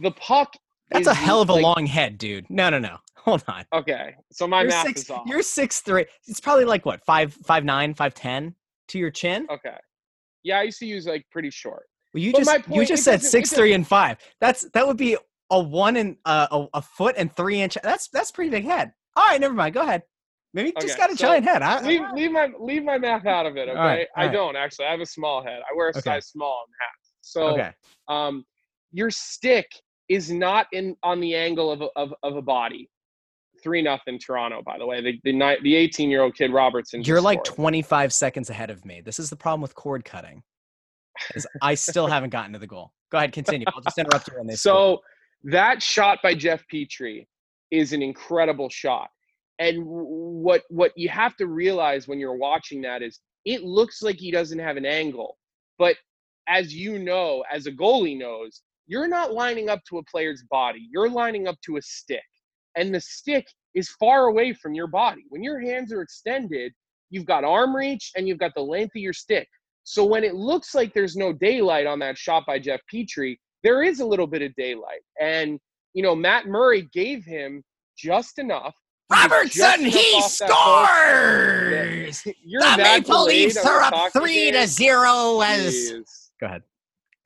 the 0.00 0.10
puck. 0.12 0.52
That's 0.90 1.06
a 1.06 1.14
hell 1.14 1.40
of 1.40 1.48
a 1.48 1.54
like- 1.54 1.62
long 1.62 1.86
head, 1.86 2.18
dude. 2.18 2.48
No, 2.50 2.70
no, 2.70 2.78
no. 2.78 2.98
Hold 3.16 3.42
on. 3.48 3.64
Okay, 3.74 4.14
so 4.30 4.46
my 4.46 4.60
you're 4.60 4.70
math 4.70 4.86
six, 4.86 5.02
is 5.02 5.10
off. 5.10 5.22
You're 5.26 5.42
six 5.42 5.80
three. 5.80 6.04
It's 6.26 6.40
probably 6.40 6.66
like 6.66 6.84
what 6.84 7.04
five 7.04 7.32
five 7.32 7.64
nine 7.64 7.94
five 7.94 8.14
ten 8.14 8.54
to 8.88 8.98
your 8.98 9.10
chin. 9.10 9.46
Okay. 9.50 9.76
Yeah, 10.42 10.58
I 10.58 10.62
used 10.64 10.78
to 10.80 10.86
use 10.86 11.06
like 11.06 11.24
pretty 11.30 11.50
short. 11.50 11.86
Well, 12.12 12.22
you 12.22 12.32
But 12.32 12.38
just 12.44 12.68
my 12.68 12.76
you 12.76 12.84
just 12.84 13.02
said 13.02 13.22
six 13.22 13.52
three 13.52 13.72
and 13.72 13.86
five. 13.86 14.18
That's 14.40 14.68
that 14.74 14.86
would 14.86 14.98
be 14.98 15.16
a 15.50 15.58
one 15.58 15.96
and 15.96 16.16
uh, 16.26 16.48
a 16.50 16.66
a 16.74 16.82
foot 16.82 17.14
and 17.16 17.34
three 17.34 17.60
inch. 17.60 17.78
That's 17.82 18.08
that's 18.08 18.30
pretty 18.30 18.50
big 18.50 18.64
head. 18.64 18.92
All 19.16 19.26
right, 19.26 19.40
never 19.40 19.54
mind. 19.54 19.74
Go 19.74 19.82
ahead. 19.82 20.02
Maybe 20.54 20.68
you 20.68 20.86
just 20.86 20.96
got 20.96 21.10
a 21.10 21.16
so 21.16 21.26
giant 21.26 21.44
head. 21.44 21.62
I, 21.62 21.84
leave 21.84 22.02
leave 22.14 22.30
my 22.30 22.48
leave 22.60 22.84
my 22.84 22.96
math 22.96 23.26
out 23.26 23.44
of 23.44 23.56
it. 23.56 23.68
Okay, 23.68 23.76
right, 23.76 24.06
all 24.16 24.22
I 24.22 24.26
right. 24.26 24.32
don't 24.32 24.56
actually. 24.56 24.86
I 24.86 24.92
have 24.92 25.00
a 25.00 25.06
small 25.06 25.42
head. 25.42 25.60
I 25.68 25.76
wear 25.76 25.88
a 25.88 25.90
Okay. 25.90 26.00
size 26.00 26.28
small 26.28 26.62
in 26.68 26.72
hats. 26.80 27.14
So 27.22 27.48
okay. 27.48 27.72
um, 28.08 28.44
your 28.92 29.10
stick 29.10 29.66
is 30.08 30.30
not 30.30 30.68
in 30.72 30.96
on 31.02 31.20
the 31.20 31.34
angle 31.34 31.72
of 31.72 31.80
a, 31.82 31.88
of, 31.96 32.14
of 32.22 32.36
a 32.36 32.42
body. 32.42 32.88
Three 33.64 33.82
nothing 33.82 34.18
Toronto. 34.20 34.62
By 34.64 34.78
the 34.78 34.86
way, 34.86 35.00
the 35.02 35.18
the 35.24 35.56
the 35.62 35.74
eighteen 35.74 36.08
year 36.08 36.22
old 36.22 36.36
kid 36.36 36.52
Robertson. 36.52 37.02
You're 37.02 37.20
like 37.20 37.42
25 37.42 38.12
seconds 38.12 38.48
ahead 38.48 38.70
of 38.70 38.84
me. 38.84 39.00
This 39.00 39.18
is 39.18 39.30
the 39.30 39.36
problem 39.36 39.60
with 39.60 39.74
cord 39.74 40.04
cutting. 40.04 40.42
Is 41.34 41.46
I 41.62 41.74
still 41.74 42.06
haven't 42.06 42.30
gotten 42.30 42.52
to 42.52 42.58
the 42.60 42.66
goal. 42.66 42.92
Go 43.10 43.18
ahead, 43.18 43.32
continue. 43.32 43.66
I'll 43.74 43.80
just 43.80 43.98
interrupt 43.98 44.28
you 44.28 44.34
they 44.46 44.54
score. 44.54 44.72
So 44.72 45.00
that 45.44 45.82
shot 45.82 46.18
by 46.22 46.34
Jeff 46.34 46.62
Petry 46.72 47.26
is 47.70 47.92
an 47.92 48.02
incredible 48.02 48.68
shot. 48.68 49.08
And 49.58 49.84
what 49.84 50.62
what 50.68 50.92
you 50.96 51.08
have 51.08 51.36
to 51.36 51.46
realize 51.46 52.08
when 52.08 52.18
you're 52.18 52.36
watching 52.36 52.82
that 52.82 53.02
is 53.02 53.20
it 53.44 53.62
looks 53.62 54.02
like 54.02 54.16
he 54.16 54.30
doesn't 54.30 54.58
have 54.58 54.76
an 54.76 54.86
angle. 54.86 55.36
But 55.78 55.96
as 56.48 56.74
you 56.74 56.98
know, 56.98 57.44
as 57.52 57.66
a 57.66 57.72
goalie 57.72 58.18
knows, 58.18 58.62
you're 58.86 59.08
not 59.08 59.32
lining 59.32 59.68
up 59.68 59.80
to 59.88 59.98
a 59.98 60.04
player's 60.04 60.44
body. 60.50 60.88
You're 60.90 61.08
lining 61.08 61.46
up 61.46 61.56
to 61.66 61.76
a 61.76 61.82
stick. 61.82 62.22
And 62.76 62.94
the 62.94 63.00
stick 63.00 63.46
is 63.74 63.88
far 64.00 64.26
away 64.26 64.52
from 64.52 64.74
your 64.74 64.88
body. 64.88 65.24
When 65.28 65.42
your 65.42 65.60
hands 65.60 65.92
are 65.92 66.02
extended, 66.02 66.72
you've 67.10 67.26
got 67.26 67.44
arm 67.44 67.74
reach 67.74 68.12
and 68.16 68.26
you've 68.26 68.38
got 68.38 68.54
the 68.54 68.62
length 68.62 68.96
of 68.96 69.02
your 69.02 69.12
stick. 69.12 69.48
So 69.84 70.04
when 70.04 70.24
it 70.24 70.34
looks 70.34 70.74
like 70.74 70.92
there's 70.92 71.16
no 71.16 71.32
daylight 71.32 71.86
on 71.86 71.98
that 72.00 72.18
shot 72.18 72.44
by 72.46 72.58
Jeff 72.58 72.80
Petry, 72.92 73.36
there 73.62 73.82
is 73.82 74.00
a 74.00 74.06
little 74.06 74.26
bit 74.26 74.42
of 74.42 74.54
daylight. 74.56 75.02
And, 75.20 75.58
you 75.92 76.02
know, 76.02 76.14
Matt 76.14 76.46
Murray 76.46 76.88
gave 76.92 77.24
him 77.24 77.62
just 77.96 78.38
enough. 78.38 78.74
Robertson, 79.10 79.84
he 79.84 80.20
scores! 80.22 82.22
You're 82.44 82.62
the 82.62 82.76
Maple 82.78 83.24
Leafs 83.24 83.56
are 83.64 83.82
up 83.82 83.94
hockey 83.94 84.18
three 84.18 84.50
to 84.52 84.66
zero. 84.66 85.40
As 85.40 85.74
Jeez. 85.74 86.30
go 86.40 86.46
ahead. 86.46 86.62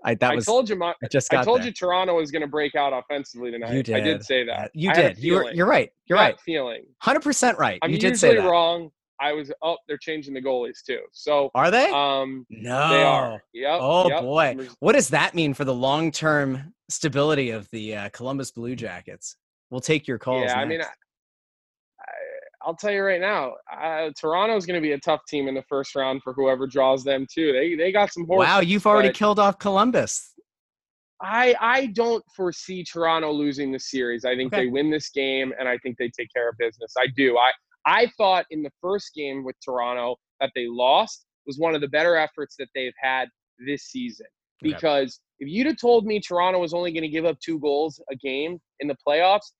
I 0.04 0.14
that 0.16 0.32
I 0.32 0.34
was 0.36 0.46
told 0.46 0.68
you, 0.68 0.76
my, 0.76 0.94
I 1.02 1.08
just 1.10 1.32
I 1.34 1.42
told 1.42 1.60
there. 1.60 1.66
you 1.66 1.72
Toronto 1.72 2.14
was 2.16 2.30
going 2.30 2.42
to 2.42 2.48
break 2.48 2.74
out 2.76 2.92
offensively 2.92 3.50
tonight. 3.50 3.72
You 3.72 3.82
did. 3.82 3.96
I 3.96 4.00
did 4.00 4.18
did. 4.18 4.26
say 4.26 4.44
that. 4.44 4.70
You 4.74 4.90
I 4.90 4.96
had 4.96 5.04
a 5.04 5.14
did. 5.14 5.24
You're 5.24 5.52
you're 5.52 5.66
right. 5.66 5.90
You're 6.06 6.18
right. 6.18 6.38
Feeling. 6.40 6.84
Hundred 7.00 7.22
percent 7.22 7.58
right. 7.58 7.78
I'm 7.82 7.90
you 7.90 7.98
did 7.98 8.10
usually 8.10 8.36
say 8.36 8.40
that. 8.40 8.48
wrong. 8.48 8.90
I 9.20 9.32
was. 9.32 9.50
Oh, 9.62 9.76
they're 9.88 9.98
changing 9.98 10.34
the 10.34 10.42
goalies 10.42 10.82
too. 10.86 11.00
So 11.12 11.50
Are 11.54 11.70
they? 11.70 11.90
um, 11.90 12.46
no. 12.48 12.88
they 12.90 13.02
are. 13.02 13.42
Yep. 13.52 13.78
Oh 13.82 14.08
yep. 14.08 14.20
boy, 14.22 14.56
what 14.78 14.92
does 14.92 15.08
that 15.08 15.34
mean 15.34 15.54
for 15.54 15.64
the 15.64 15.74
long-term 15.74 16.72
stability 16.88 17.50
of 17.50 17.68
the 17.72 17.96
uh, 17.96 18.08
Columbus 18.10 18.52
Blue 18.52 18.76
Jackets? 18.76 19.36
We'll 19.70 19.80
take 19.80 20.06
your 20.06 20.18
calls. 20.18 20.44
Yeah, 20.46 20.60
I 20.60 20.64
mean, 20.64 20.80
I, 20.80 20.86
I'll 22.62 22.74
tell 22.76 22.90
you 22.90 23.02
right 23.02 23.20
now, 23.20 23.54
uh, 23.72 24.10
Toronto's 24.20 24.66
going 24.66 24.74
to 24.80 24.80
be 24.80 24.92
a 24.92 24.98
tough 24.98 25.20
team 25.28 25.46
in 25.48 25.54
the 25.54 25.62
first 25.68 25.94
round 25.94 26.22
for 26.22 26.32
whoever 26.32 26.66
draws 26.66 27.04
them 27.04 27.26
too. 27.32 27.52
They 27.52 27.74
they 27.76 27.92
got 27.92 28.12
some 28.12 28.26
horses. 28.26 28.48
wow, 28.48 28.60
you've 28.60 28.86
already 28.86 29.12
killed 29.12 29.38
off 29.38 29.58
Columbus. 29.58 30.34
I 31.20 31.54
I 31.60 31.86
don't 31.86 32.24
foresee 32.34 32.84
Toronto 32.84 33.30
losing 33.32 33.72
the 33.72 33.78
series. 33.80 34.24
I 34.24 34.34
think 34.36 34.52
Okay. 34.52 34.64
they 34.64 34.70
win 34.70 34.90
this 34.90 35.10
game, 35.10 35.52
and 35.58 35.68
I 35.68 35.78
think 35.78 35.96
they 35.98 36.10
take 36.16 36.28
care 36.34 36.48
of 36.48 36.56
business. 36.58 36.92
I 36.98 37.06
do. 37.16 37.36
I 37.38 37.50
I 37.86 38.06
thought 38.16 38.44
in 38.50 38.62
the 38.62 38.70
first 38.80 39.14
game 39.14 39.44
with 39.44 39.56
Toronto 39.64 40.16
that 40.40 40.50
they 40.54 40.66
lost 40.68 41.26
was 41.46 41.58
one 41.58 41.74
of 41.74 41.80
the 41.80 41.88
better 41.88 42.16
efforts 42.16 42.54
that 42.58 42.68
they've 42.74 42.92
had 43.00 43.28
this 43.66 43.84
season. 43.84 44.26
Okay. 44.64 44.72
Because 44.74 45.20
if 45.40 45.48
you'd 45.48 45.66
have 45.66 45.78
told 45.80 46.04
me 46.04 46.20
Toronto 46.20 46.58
was 46.60 46.74
only 46.74 46.92
going 46.92 47.02
to 47.02 47.08
give 47.08 47.24
up 47.24 47.38
two 47.40 47.58
goals 47.60 48.00
a 48.10 48.16
game 48.16 48.58
in 48.80 48.88
the 48.88 48.96
playoffs, 49.06 49.52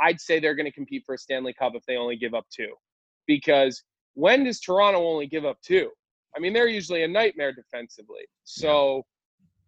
I'd 0.00 0.20
say 0.20 0.40
they're 0.40 0.54
going 0.54 0.66
to 0.66 0.72
compete 0.72 1.04
for 1.06 1.14
a 1.14 1.18
Stanley 1.18 1.54
Cup 1.54 1.72
if 1.74 1.84
they 1.86 1.96
only 1.96 2.16
give 2.16 2.34
up 2.34 2.46
two. 2.54 2.72
Because 3.26 3.82
when 4.14 4.44
does 4.44 4.60
Toronto 4.60 5.06
only 5.06 5.26
give 5.26 5.44
up 5.44 5.58
two? 5.64 5.90
I 6.36 6.40
mean, 6.40 6.52
they're 6.52 6.68
usually 6.68 7.02
a 7.02 7.08
nightmare 7.08 7.52
defensively. 7.52 8.22
So 8.44 9.04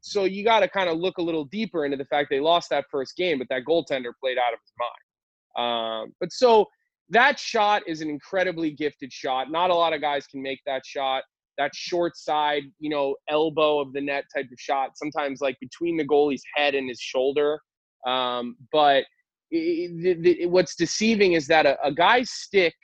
so 0.07 0.25
you 0.25 0.45
got 0.45 0.61
to 0.61 0.69
kind 0.69 0.91
of 0.91 0.99
look 0.99 1.17
a 1.17 1.23
little 1.23 1.47
deeper 1.47 1.87
into 1.87 1.97
the 1.97 2.05
fact 2.05 2.29
they 2.29 2.39
lost 2.39 2.69
that 2.69 2.85
first 2.91 3.17
game, 3.17 3.39
but 3.39 3.49
that 3.49 3.65
goaltender 3.65 4.13
played 4.21 4.37
out 4.37 4.53
of 4.53 4.59
his 4.61 4.73
mind. 4.79 6.05
Um, 6.05 6.15
but 6.21 6.31
so 6.31 6.67
that 7.09 7.39
shot 7.39 7.83
is 7.87 8.03
an 8.03 8.11
incredibly 8.11 8.71
gifted 8.71 9.11
shot. 9.11 9.51
Not 9.51 9.71
a 9.71 9.75
lot 9.75 9.95
of 9.95 10.03
guys 10.03 10.27
can 10.27 10.43
make 10.43 10.61
that 10.67 10.85
shot. 10.85 11.25
That 11.57 11.75
short 11.75 12.19
side, 12.19 12.65
you 12.79 12.91
know, 12.91 13.17
elbow 13.31 13.81
of 13.81 13.95
the 13.95 14.01
net 14.03 14.25
type 14.35 14.47
of 14.53 14.59
shot, 14.59 14.91
sometimes 14.97 15.41
like 15.41 15.57
between 15.59 15.97
the 15.97 16.07
goalie's 16.07 16.43
head 16.55 16.75
and 16.75 16.87
his 16.87 17.01
shoulder. 17.01 17.59
Um, 18.07 18.57
but 18.73 19.05
i 19.05 19.05
the, 19.05 19.05
the, 19.05 19.14
what's 20.49 20.75
deceiving 20.75 21.35
is 21.35 21.47
that 21.47 21.67
a, 21.67 21.77
a 21.85 21.93
guy's 21.93 22.31
stick, 22.31 22.75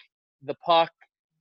the 0.43 0.55
puck, 0.65 0.91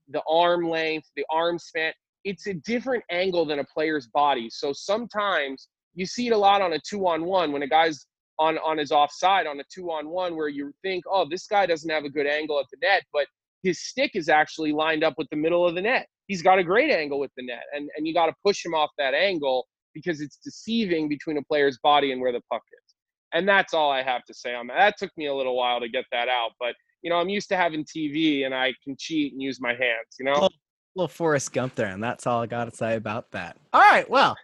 the 0.10 0.22
arm 0.28 0.68
length, 0.68 1.08
the 1.16 1.26
arm 1.30 1.60
span, 1.60 1.94
it's 2.24 2.48
a 2.48 2.54
different 2.54 3.04
angle 3.12 3.46
than 3.46 3.60
a 3.60 3.64
player's 3.64 4.08
body. 4.08 4.50
So 4.50 4.74
sometimes 4.74 5.68
you 5.94 6.06
see 6.06 6.28
it 6.28 6.34
a 6.34 6.38
lot 6.38 6.62
on 6.62 6.74
a 6.74 6.80
two 6.80 7.08
on 7.08 7.26
one 7.26 7.52
when 7.52 7.62
a 7.62 7.68
guy's 7.68 8.06
on 8.40 8.58
on 8.60 8.78
his 8.78 8.92
offside 8.92 9.48
on 9.48 9.60
a 9.60 9.64
two 9.74 9.92
on 9.92 10.10
one 10.10 10.36
where 10.36 10.48
you 10.48 10.72
think, 10.82 11.04
oh, 11.12 11.28
this 11.30 11.46
guy 11.48 11.66
doesn't 11.66 11.90
have 11.90 12.06
a 12.06 12.10
good 12.10 12.28
angle 12.28 12.60
at 12.60 12.66
the 12.72 12.78
net, 12.82 13.04
but 13.14 13.28
his 13.64 13.82
stick 13.82 14.12
is 14.14 14.30
actually 14.30 14.72
lined 14.72 15.04
up 15.04 15.14
with 15.18 15.28
the 15.30 15.36
middle 15.36 15.68
of 15.68 15.76
the 15.76 15.82
net. 15.82 16.08
He's 16.28 16.42
got 16.42 16.60
a 16.60 16.64
great 16.64 16.92
angle 16.92 17.20
with 17.20 17.32
the 17.38 17.46
net, 17.46 17.64
and 17.74 17.90
and 17.98 18.08
you 18.08 18.14
got 18.14 18.28
to 18.28 18.34
push 18.46 18.66
him 18.66 18.74
off 18.74 18.90
that 18.98 19.14
angle 19.14 19.68
because 19.94 20.22
it's 20.22 20.38
deceiving 20.38 21.10
between 21.10 21.38
a 21.38 21.44
player's 21.44 21.80
body 21.84 22.12
and 22.12 22.22
where 22.22 22.32
the 22.32 22.42
puck 22.52 22.62
is. 22.72 22.89
And 23.34 23.48
that's 23.48 23.74
all 23.74 23.92
I 23.92 24.02
have 24.04 24.24
to 24.26 24.34
say 24.34 24.56
on 24.56 24.68
that. 24.68 24.78
That 24.78 24.96
took 24.98 25.12
me 25.18 25.28
a 25.28 25.34
little 25.34 25.56
while 25.56 25.80
to 25.80 25.90
get 25.90 26.06
that 26.12 26.28
out, 26.28 26.52
but 26.60 26.74
you 27.02 27.10
know, 27.10 27.18
I'm 27.18 27.30
used 27.30 27.48
to 27.50 27.56
having 27.56 27.86
TV 27.86 28.46
and 28.46 28.54
I 28.54 28.74
can 28.84 28.96
cheat 28.98 29.34
and 29.34 29.42
use 29.42 29.60
my 29.62 29.70
hands. 29.70 30.16
You 30.20 30.26
know. 30.26 30.34
little, 30.34 30.54
little 30.96 31.08
Forrest 31.08 31.54
Gump 31.54 31.76
there, 31.76 31.88
and 31.88 32.04
that's 32.04 32.28
all 32.28 32.42
I 32.42 32.46
got 32.46 32.70
to 32.70 32.76
say 32.76 32.96
about 32.96 33.32
that. 33.32 33.58
All 33.74 33.82
right, 33.82 34.10
well, 34.10 34.36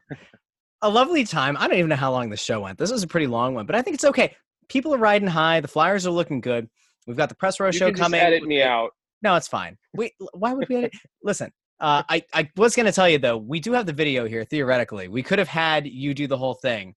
a 0.81 0.89
lovely 0.89 1.25
time. 1.25 1.57
I 1.59 1.67
don't 1.67 1.77
even 1.77 1.89
know 1.89 1.95
how 1.95 2.11
long 2.11 2.29
the 2.29 2.37
show 2.37 2.61
went. 2.61 2.77
This 2.77 2.91
was 2.91 3.03
a 3.03 3.07
pretty 3.07 3.27
long 3.27 3.53
one, 3.55 3.65
but 3.65 3.75
I 3.75 3.81
think 3.81 3.95
it's 3.95 4.05
okay. 4.05 4.35
People 4.69 4.93
are 4.95 4.99
riding 4.99 5.27
high. 5.27 5.59
The 5.59 5.67
Flyers 5.67 6.07
are 6.07 6.11
looking 6.11 6.41
good. 6.41 6.69
We've 7.07 7.17
got 7.17 7.29
the 7.29 7.35
press 7.35 7.59
row 7.59 7.67
You 7.67 7.73
show 7.73 7.91
coming. 7.91 8.19
edit 8.19 8.43
me 8.43 8.61
out. 8.61 8.91
No, 9.21 9.35
it's 9.35 9.47
fine. 9.47 9.77
Wait, 9.93 10.13
why 10.33 10.53
would 10.53 10.67
we 10.69 10.75
edit? 10.75 10.93
Listen, 11.23 11.51
uh, 11.79 12.03
I, 12.09 12.23
I 12.33 12.49
was 12.55 12.75
going 12.75 12.85
to 12.85 12.91
tell 12.91 13.09
you 13.09 13.17
though, 13.17 13.37
we 13.37 13.59
do 13.59 13.73
have 13.73 13.85
the 13.85 13.93
video 13.93 14.25
here. 14.25 14.43
Theoretically, 14.45 15.07
we 15.07 15.21
could 15.23 15.39
have 15.39 15.47
had 15.47 15.87
you 15.87 16.13
do 16.13 16.27
the 16.27 16.37
whole 16.37 16.53
thing, 16.55 16.95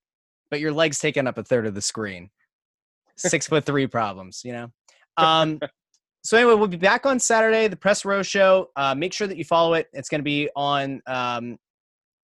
but 0.50 0.60
your 0.60 0.72
legs 0.72 0.98
taking 0.98 1.26
up 1.26 1.38
a 1.38 1.42
third 1.42 1.66
of 1.66 1.74
the 1.74 1.82
screen. 1.82 2.30
Six 3.16 3.46
foot 3.46 3.64
three 3.64 3.86
problems, 3.86 4.42
you 4.44 4.52
know. 4.52 4.68
Um, 5.16 5.60
so 6.22 6.36
anyway, 6.36 6.54
we'll 6.54 6.68
be 6.68 6.76
back 6.76 7.04
on 7.04 7.18
Saturday, 7.18 7.68
the 7.68 7.76
press 7.76 8.04
row 8.04 8.22
show. 8.22 8.70
Uh, 8.76 8.94
make 8.94 9.12
sure 9.12 9.26
that 9.26 9.36
you 9.36 9.44
follow 9.44 9.74
it. 9.74 9.88
It's 9.92 10.08
going 10.08 10.20
to 10.20 10.24
be 10.24 10.48
on 10.54 11.02
um, 11.06 11.58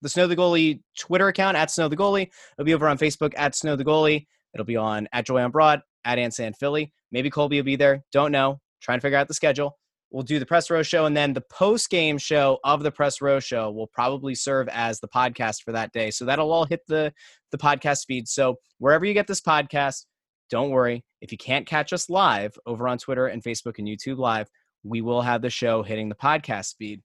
the 0.03 0.09
Snow 0.09 0.27
the 0.27 0.37
Goalie 0.37 0.81
Twitter 0.99 1.29
account 1.29 1.57
at 1.57 1.71
Snow 1.71 1.89
the 1.89 1.97
Goalie. 1.97 2.31
It'll 2.59 2.67
be 2.67 2.75
over 2.75 2.89
on 2.89 2.99
Facebook 2.99 3.33
at 3.37 3.55
Snow 3.55 3.75
the 3.75 3.85
Goalie. 3.85 4.27
It'll 4.55 4.67
be 4.67 4.77
on 4.77 5.09
at 5.13 5.27
Joy 5.27 5.43
on 5.43 5.51
Broad 5.51 5.83
at 6.05 6.19
Ansan 6.19 6.55
Philly. 6.57 6.93
Maybe 7.11 7.31
Colby 7.31 7.57
will 7.57 7.65
be 7.65 7.77
there. 7.77 8.05
Don't 8.13 8.31
know. 8.31 8.61
Trying 8.81 8.99
to 8.99 9.03
figure 9.03 9.19
out 9.19 9.29
the 9.29 9.35
schedule. 9.35 9.79
We'll 10.15 10.23
do 10.23 10.39
the 10.39 10.47
press 10.47 10.71
row 10.71 10.85
show, 10.85 11.07
and 11.07 11.17
then 11.17 11.33
the 11.33 11.43
post 11.51 11.91
game 11.91 12.19
show 12.19 12.61
of 12.63 12.85
the 12.85 12.93
press 12.93 13.21
row 13.21 13.41
show 13.41 13.73
will 13.73 13.89
probably 13.89 14.37
serve 14.37 14.69
as 14.69 15.01
the 15.01 15.09
podcast 15.09 15.65
for 15.65 15.73
that 15.73 15.91
day. 15.91 16.13
So 16.13 16.25
that'll 16.25 16.53
all 16.53 16.67
hit 16.67 16.83
the 16.87 17.13
the 17.51 17.59
podcast 17.59 18.07
feed. 18.07 18.29
So 18.29 18.61
wherever 18.79 19.05
you 19.05 19.13
get 19.13 19.27
this 19.27 19.41
podcast, 19.41 20.05
don't 20.51 20.71
worry. 20.71 21.05
If 21.21 21.33
you 21.33 21.39
can't 21.39 21.67
catch 21.67 21.93
us 21.93 22.09
live 22.09 22.57
over 22.65 22.87
on 22.87 22.99
Twitter 22.99 23.27
and 23.27 23.43
Facebook 23.43 23.81
and 23.81 23.89
YouTube 23.89 24.19
Live, 24.19 24.47
we 24.85 25.01
will 25.01 25.21
have 25.21 25.43
the 25.43 25.51
show 25.51 25.83
hitting 25.83 26.09
the 26.09 26.15
podcast 26.15 26.77
feed. 26.79 27.03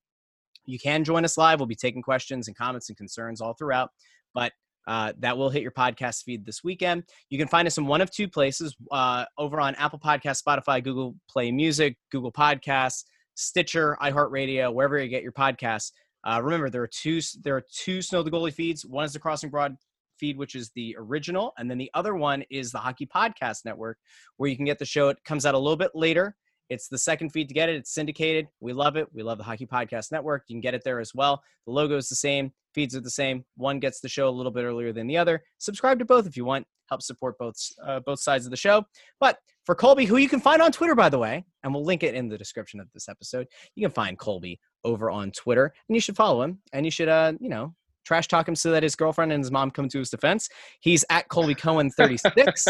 You 0.65 0.77
can 0.77 1.03
join 1.03 1.25
us 1.25 1.35
live. 1.35 1.59
We'll 1.59 1.65
be 1.65 1.73
taking 1.73 2.03
questions 2.03 2.47
and 2.47 2.55
comments 2.55 2.89
and 2.89 2.97
concerns 2.97 3.41
all 3.41 3.55
throughout, 3.55 3.89
but 4.35 4.51
uh, 4.87 5.13
that 5.19 5.37
will 5.37 5.49
hit 5.49 5.61
your 5.61 5.71
podcast 5.71 6.23
feed 6.23 6.45
this 6.45 6.63
weekend. 6.63 7.03
You 7.29 7.37
can 7.37 7.47
find 7.47 7.67
us 7.67 7.77
in 7.77 7.85
one 7.85 8.01
of 8.01 8.11
two 8.11 8.27
places 8.27 8.75
uh, 8.91 9.25
over 9.37 9.59
on 9.59 9.75
Apple 9.75 9.99
Podcasts, 9.99 10.43
Spotify, 10.43 10.83
Google 10.83 11.15
Play 11.29 11.51
Music, 11.51 11.97
Google 12.11 12.31
Podcasts, 12.31 13.03
Stitcher, 13.35 13.97
iHeartRadio, 14.01 14.73
wherever 14.73 14.97
you 14.97 15.07
get 15.07 15.23
your 15.23 15.31
podcasts. 15.31 15.91
Uh, 16.27 16.41
remember, 16.43 16.69
there 16.69 16.83
are 16.83 16.87
two 16.87 17.21
there 17.43 17.55
are 17.55 17.63
two 17.71 18.01
Snow 18.01 18.23
the 18.23 18.31
Goalie 18.31 18.53
feeds. 18.53 18.85
One 18.85 19.05
is 19.05 19.13
the 19.13 19.19
Crossing 19.19 19.49
Broad 19.49 19.75
feed, 20.17 20.37
which 20.37 20.55
is 20.55 20.69
the 20.75 20.95
original, 20.99 21.53
and 21.57 21.71
then 21.71 21.77
the 21.77 21.89
other 21.93 22.15
one 22.15 22.43
is 22.49 22.71
the 22.71 22.77
Hockey 22.77 23.05
Podcast 23.05 23.63
Network, 23.63 23.97
where 24.37 24.49
you 24.49 24.57
can 24.57 24.65
get 24.65 24.79
the 24.79 24.85
show. 24.85 25.09
It 25.09 25.23
comes 25.23 25.45
out 25.45 25.55
a 25.55 25.57
little 25.57 25.77
bit 25.77 25.91
later. 25.95 26.35
It's 26.69 26.87
the 26.87 26.97
second 26.97 27.31
feed 27.31 27.47
to 27.47 27.53
get 27.53 27.69
it. 27.69 27.75
It's 27.75 27.93
syndicated. 27.93 28.47
We 28.59 28.73
love 28.73 28.95
it. 28.95 29.07
We 29.13 29.23
love 29.23 29.37
the 29.37 29.43
Hockey 29.43 29.65
Podcast 29.65 30.11
Network. 30.11 30.43
You 30.47 30.55
can 30.55 30.61
get 30.61 30.73
it 30.73 30.83
there 30.83 30.99
as 30.99 31.13
well. 31.15 31.41
The 31.65 31.71
logo 31.71 31.97
is 31.97 32.09
the 32.09 32.15
same. 32.15 32.51
Feeds 32.73 32.95
are 32.95 33.01
the 33.01 33.09
same. 33.09 33.43
One 33.57 33.79
gets 33.79 33.99
the 33.99 34.09
show 34.09 34.29
a 34.29 34.31
little 34.31 34.51
bit 34.51 34.63
earlier 34.63 34.93
than 34.93 35.07
the 35.07 35.17
other. 35.17 35.43
Subscribe 35.57 35.99
to 35.99 36.05
both 36.05 36.27
if 36.27 36.37
you 36.37 36.45
want. 36.45 36.67
Help 36.87 37.01
support 37.01 37.37
both 37.37 37.55
uh, 37.85 37.99
both 37.99 38.19
sides 38.19 38.45
of 38.45 38.51
the 38.51 38.57
show. 38.57 38.83
But 39.19 39.37
for 39.65 39.75
Colby, 39.75 40.05
who 40.05 40.17
you 40.17 40.27
can 40.29 40.39
find 40.39 40.61
on 40.61 40.71
Twitter, 40.71 40.95
by 40.95 41.09
the 41.09 41.19
way, 41.19 41.45
and 41.63 41.73
we'll 41.73 41.85
link 41.85 42.01
it 42.01 42.15
in 42.15 42.29
the 42.29 42.37
description 42.37 42.79
of 42.79 42.87
this 42.93 43.07
episode, 43.07 43.47
you 43.75 43.85
can 43.85 43.93
find 43.93 44.17
Colby 44.17 44.59
over 44.83 45.11
on 45.11 45.31
Twitter, 45.31 45.73
and 45.87 45.95
you 45.95 46.01
should 46.01 46.15
follow 46.15 46.41
him, 46.41 46.59
and 46.73 46.85
you 46.85 46.91
should, 46.91 47.09
uh, 47.09 47.33
you 47.39 47.49
know, 47.49 47.75
trash 48.05 48.27
talk 48.27 48.47
him 48.47 48.55
so 48.55 48.71
that 48.71 48.81
his 48.81 48.95
girlfriend 48.95 49.31
and 49.31 49.43
his 49.43 49.51
mom 49.51 49.69
come 49.69 49.87
to 49.89 49.99
his 49.99 50.09
defense. 50.09 50.49
He's 50.79 51.05
at 51.11 51.27
Colby 51.27 51.53
Cohen 51.53 51.91
36. 51.91 52.65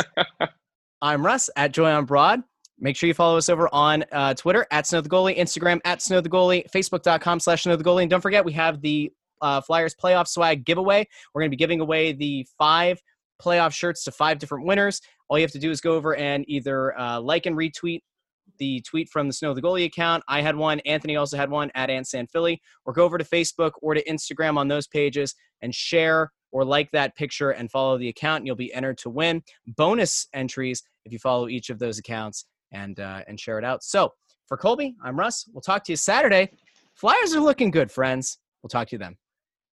I'm 1.01 1.25
Russ 1.25 1.49
at 1.55 1.71
Joy 1.71 1.89
on 1.91 2.03
Broad. 2.03 2.43
Make 2.81 2.95
sure 2.95 3.07
you 3.07 3.13
follow 3.13 3.37
us 3.37 3.49
over 3.49 3.67
on 3.73 4.05
uh, 4.11 4.33
Twitter 4.33 4.65
at 4.71 4.87
Snow 4.87 5.01
the 5.01 5.09
Goalie, 5.09 5.37
Instagram 5.37 5.79
at 5.83 6.01
Snow 6.01 6.21
the 6.21 6.29
Goalie, 6.29 6.69
Facebook.com 6.71 7.39
slash 7.39 7.63
Snow 7.63 7.75
the 7.75 7.83
Goalie. 7.83 8.03
And 8.03 8.09
don't 8.09 8.21
forget, 8.21 8.45
we 8.45 8.53
have 8.53 8.81
the 8.81 9.11
uh, 9.41 9.59
Flyers 9.61 9.95
playoff 9.95 10.27
swag 10.27 10.65
giveaway. 10.65 11.05
We're 11.33 11.41
going 11.41 11.49
to 11.49 11.55
be 11.55 11.59
giving 11.59 11.81
away 11.81 12.13
the 12.13 12.47
five 12.57 13.01
playoff 13.41 13.73
shirts 13.73 14.03
to 14.05 14.11
five 14.11 14.39
different 14.39 14.65
winners. 14.65 15.01
All 15.27 15.37
you 15.37 15.43
have 15.43 15.51
to 15.51 15.59
do 15.59 15.71
is 15.71 15.81
go 15.81 15.93
over 15.93 16.15
and 16.15 16.45
either 16.47 16.97
uh, 16.97 17.19
like 17.19 17.45
and 17.45 17.55
retweet 17.55 18.01
the 18.59 18.81
tweet 18.81 19.09
from 19.09 19.27
the 19.27 19.33
Snow 19.33 19.53
the 19.53 19.61
Goalie 19.61 19.85
account. 19.85 20.23
I 20.27 20.41
had 20.41 20.55
one. 20.55 20.79
Anthony 20.81 21.17
also 21.17 21.37
had 21.37 21.49
one 21.49 21.71
at 21.75 21.89
Ansan 21.89 22.29
Philly. 22.31 22.61
Or 22.85 22.93
go 22.93 23.03
over 23.03 23.17
to 23.17 23.25
Facebook 23.25 23.71
or 23.81 23.93
to 23.93 24.03
Instagram 24.05 24.57
on 24.57 24.69
those 24.69 24.87
pages 24.87 25.35
and 25.61 25.75
share 25.75 26.31
or 26.51 26.65
like 26.65 26.91
that 26.91 27.15
picture 27.15 27.51
and 27.51 27.69
follow 27.69 27.97
the 27.97 28.09
account. 28.09 28.39
And 28.39 28.47
you'll 28.47 28.55
be 28.55 28.73
entered 28.73 28.97
to 28.99 29.09
win 29.09 29.43
bonus 29.67 30.27
entries 30.33 30.81
if 31.05 31.11
you 31.11 31.19
follow 31.19 31.47
each 31.47 31.69
of 31.69 31.79
those 31.79 31.99
accounts 31.99 32.45
and 32.71 32.99
uh, 32.99 33.21
and 33.27 33.39
share 33.39 33.57
it 33.57 33.65
out. 33.65 33.83
So 33.83 34.13
for 34.47 34.57
Colby, 34.57 34.95
I'm 35.03 35.17
Russ. 35.17 35.45
We'll 35.53 35.61
talk 35.61 35.83
to 35.85 35.91
you 35.91 35.97
Saturday. 35.97 36.51
Flyers 36.95 37.33
are 37.35 37.39
looking 37.39 37.71
good, 37.71 37.91
friends. 37.91 38.39
We'll 38.61 38.69
talk 38.69 38.87
to 38.89 38.95
you 38.95 38.99
then. 38.99 39.15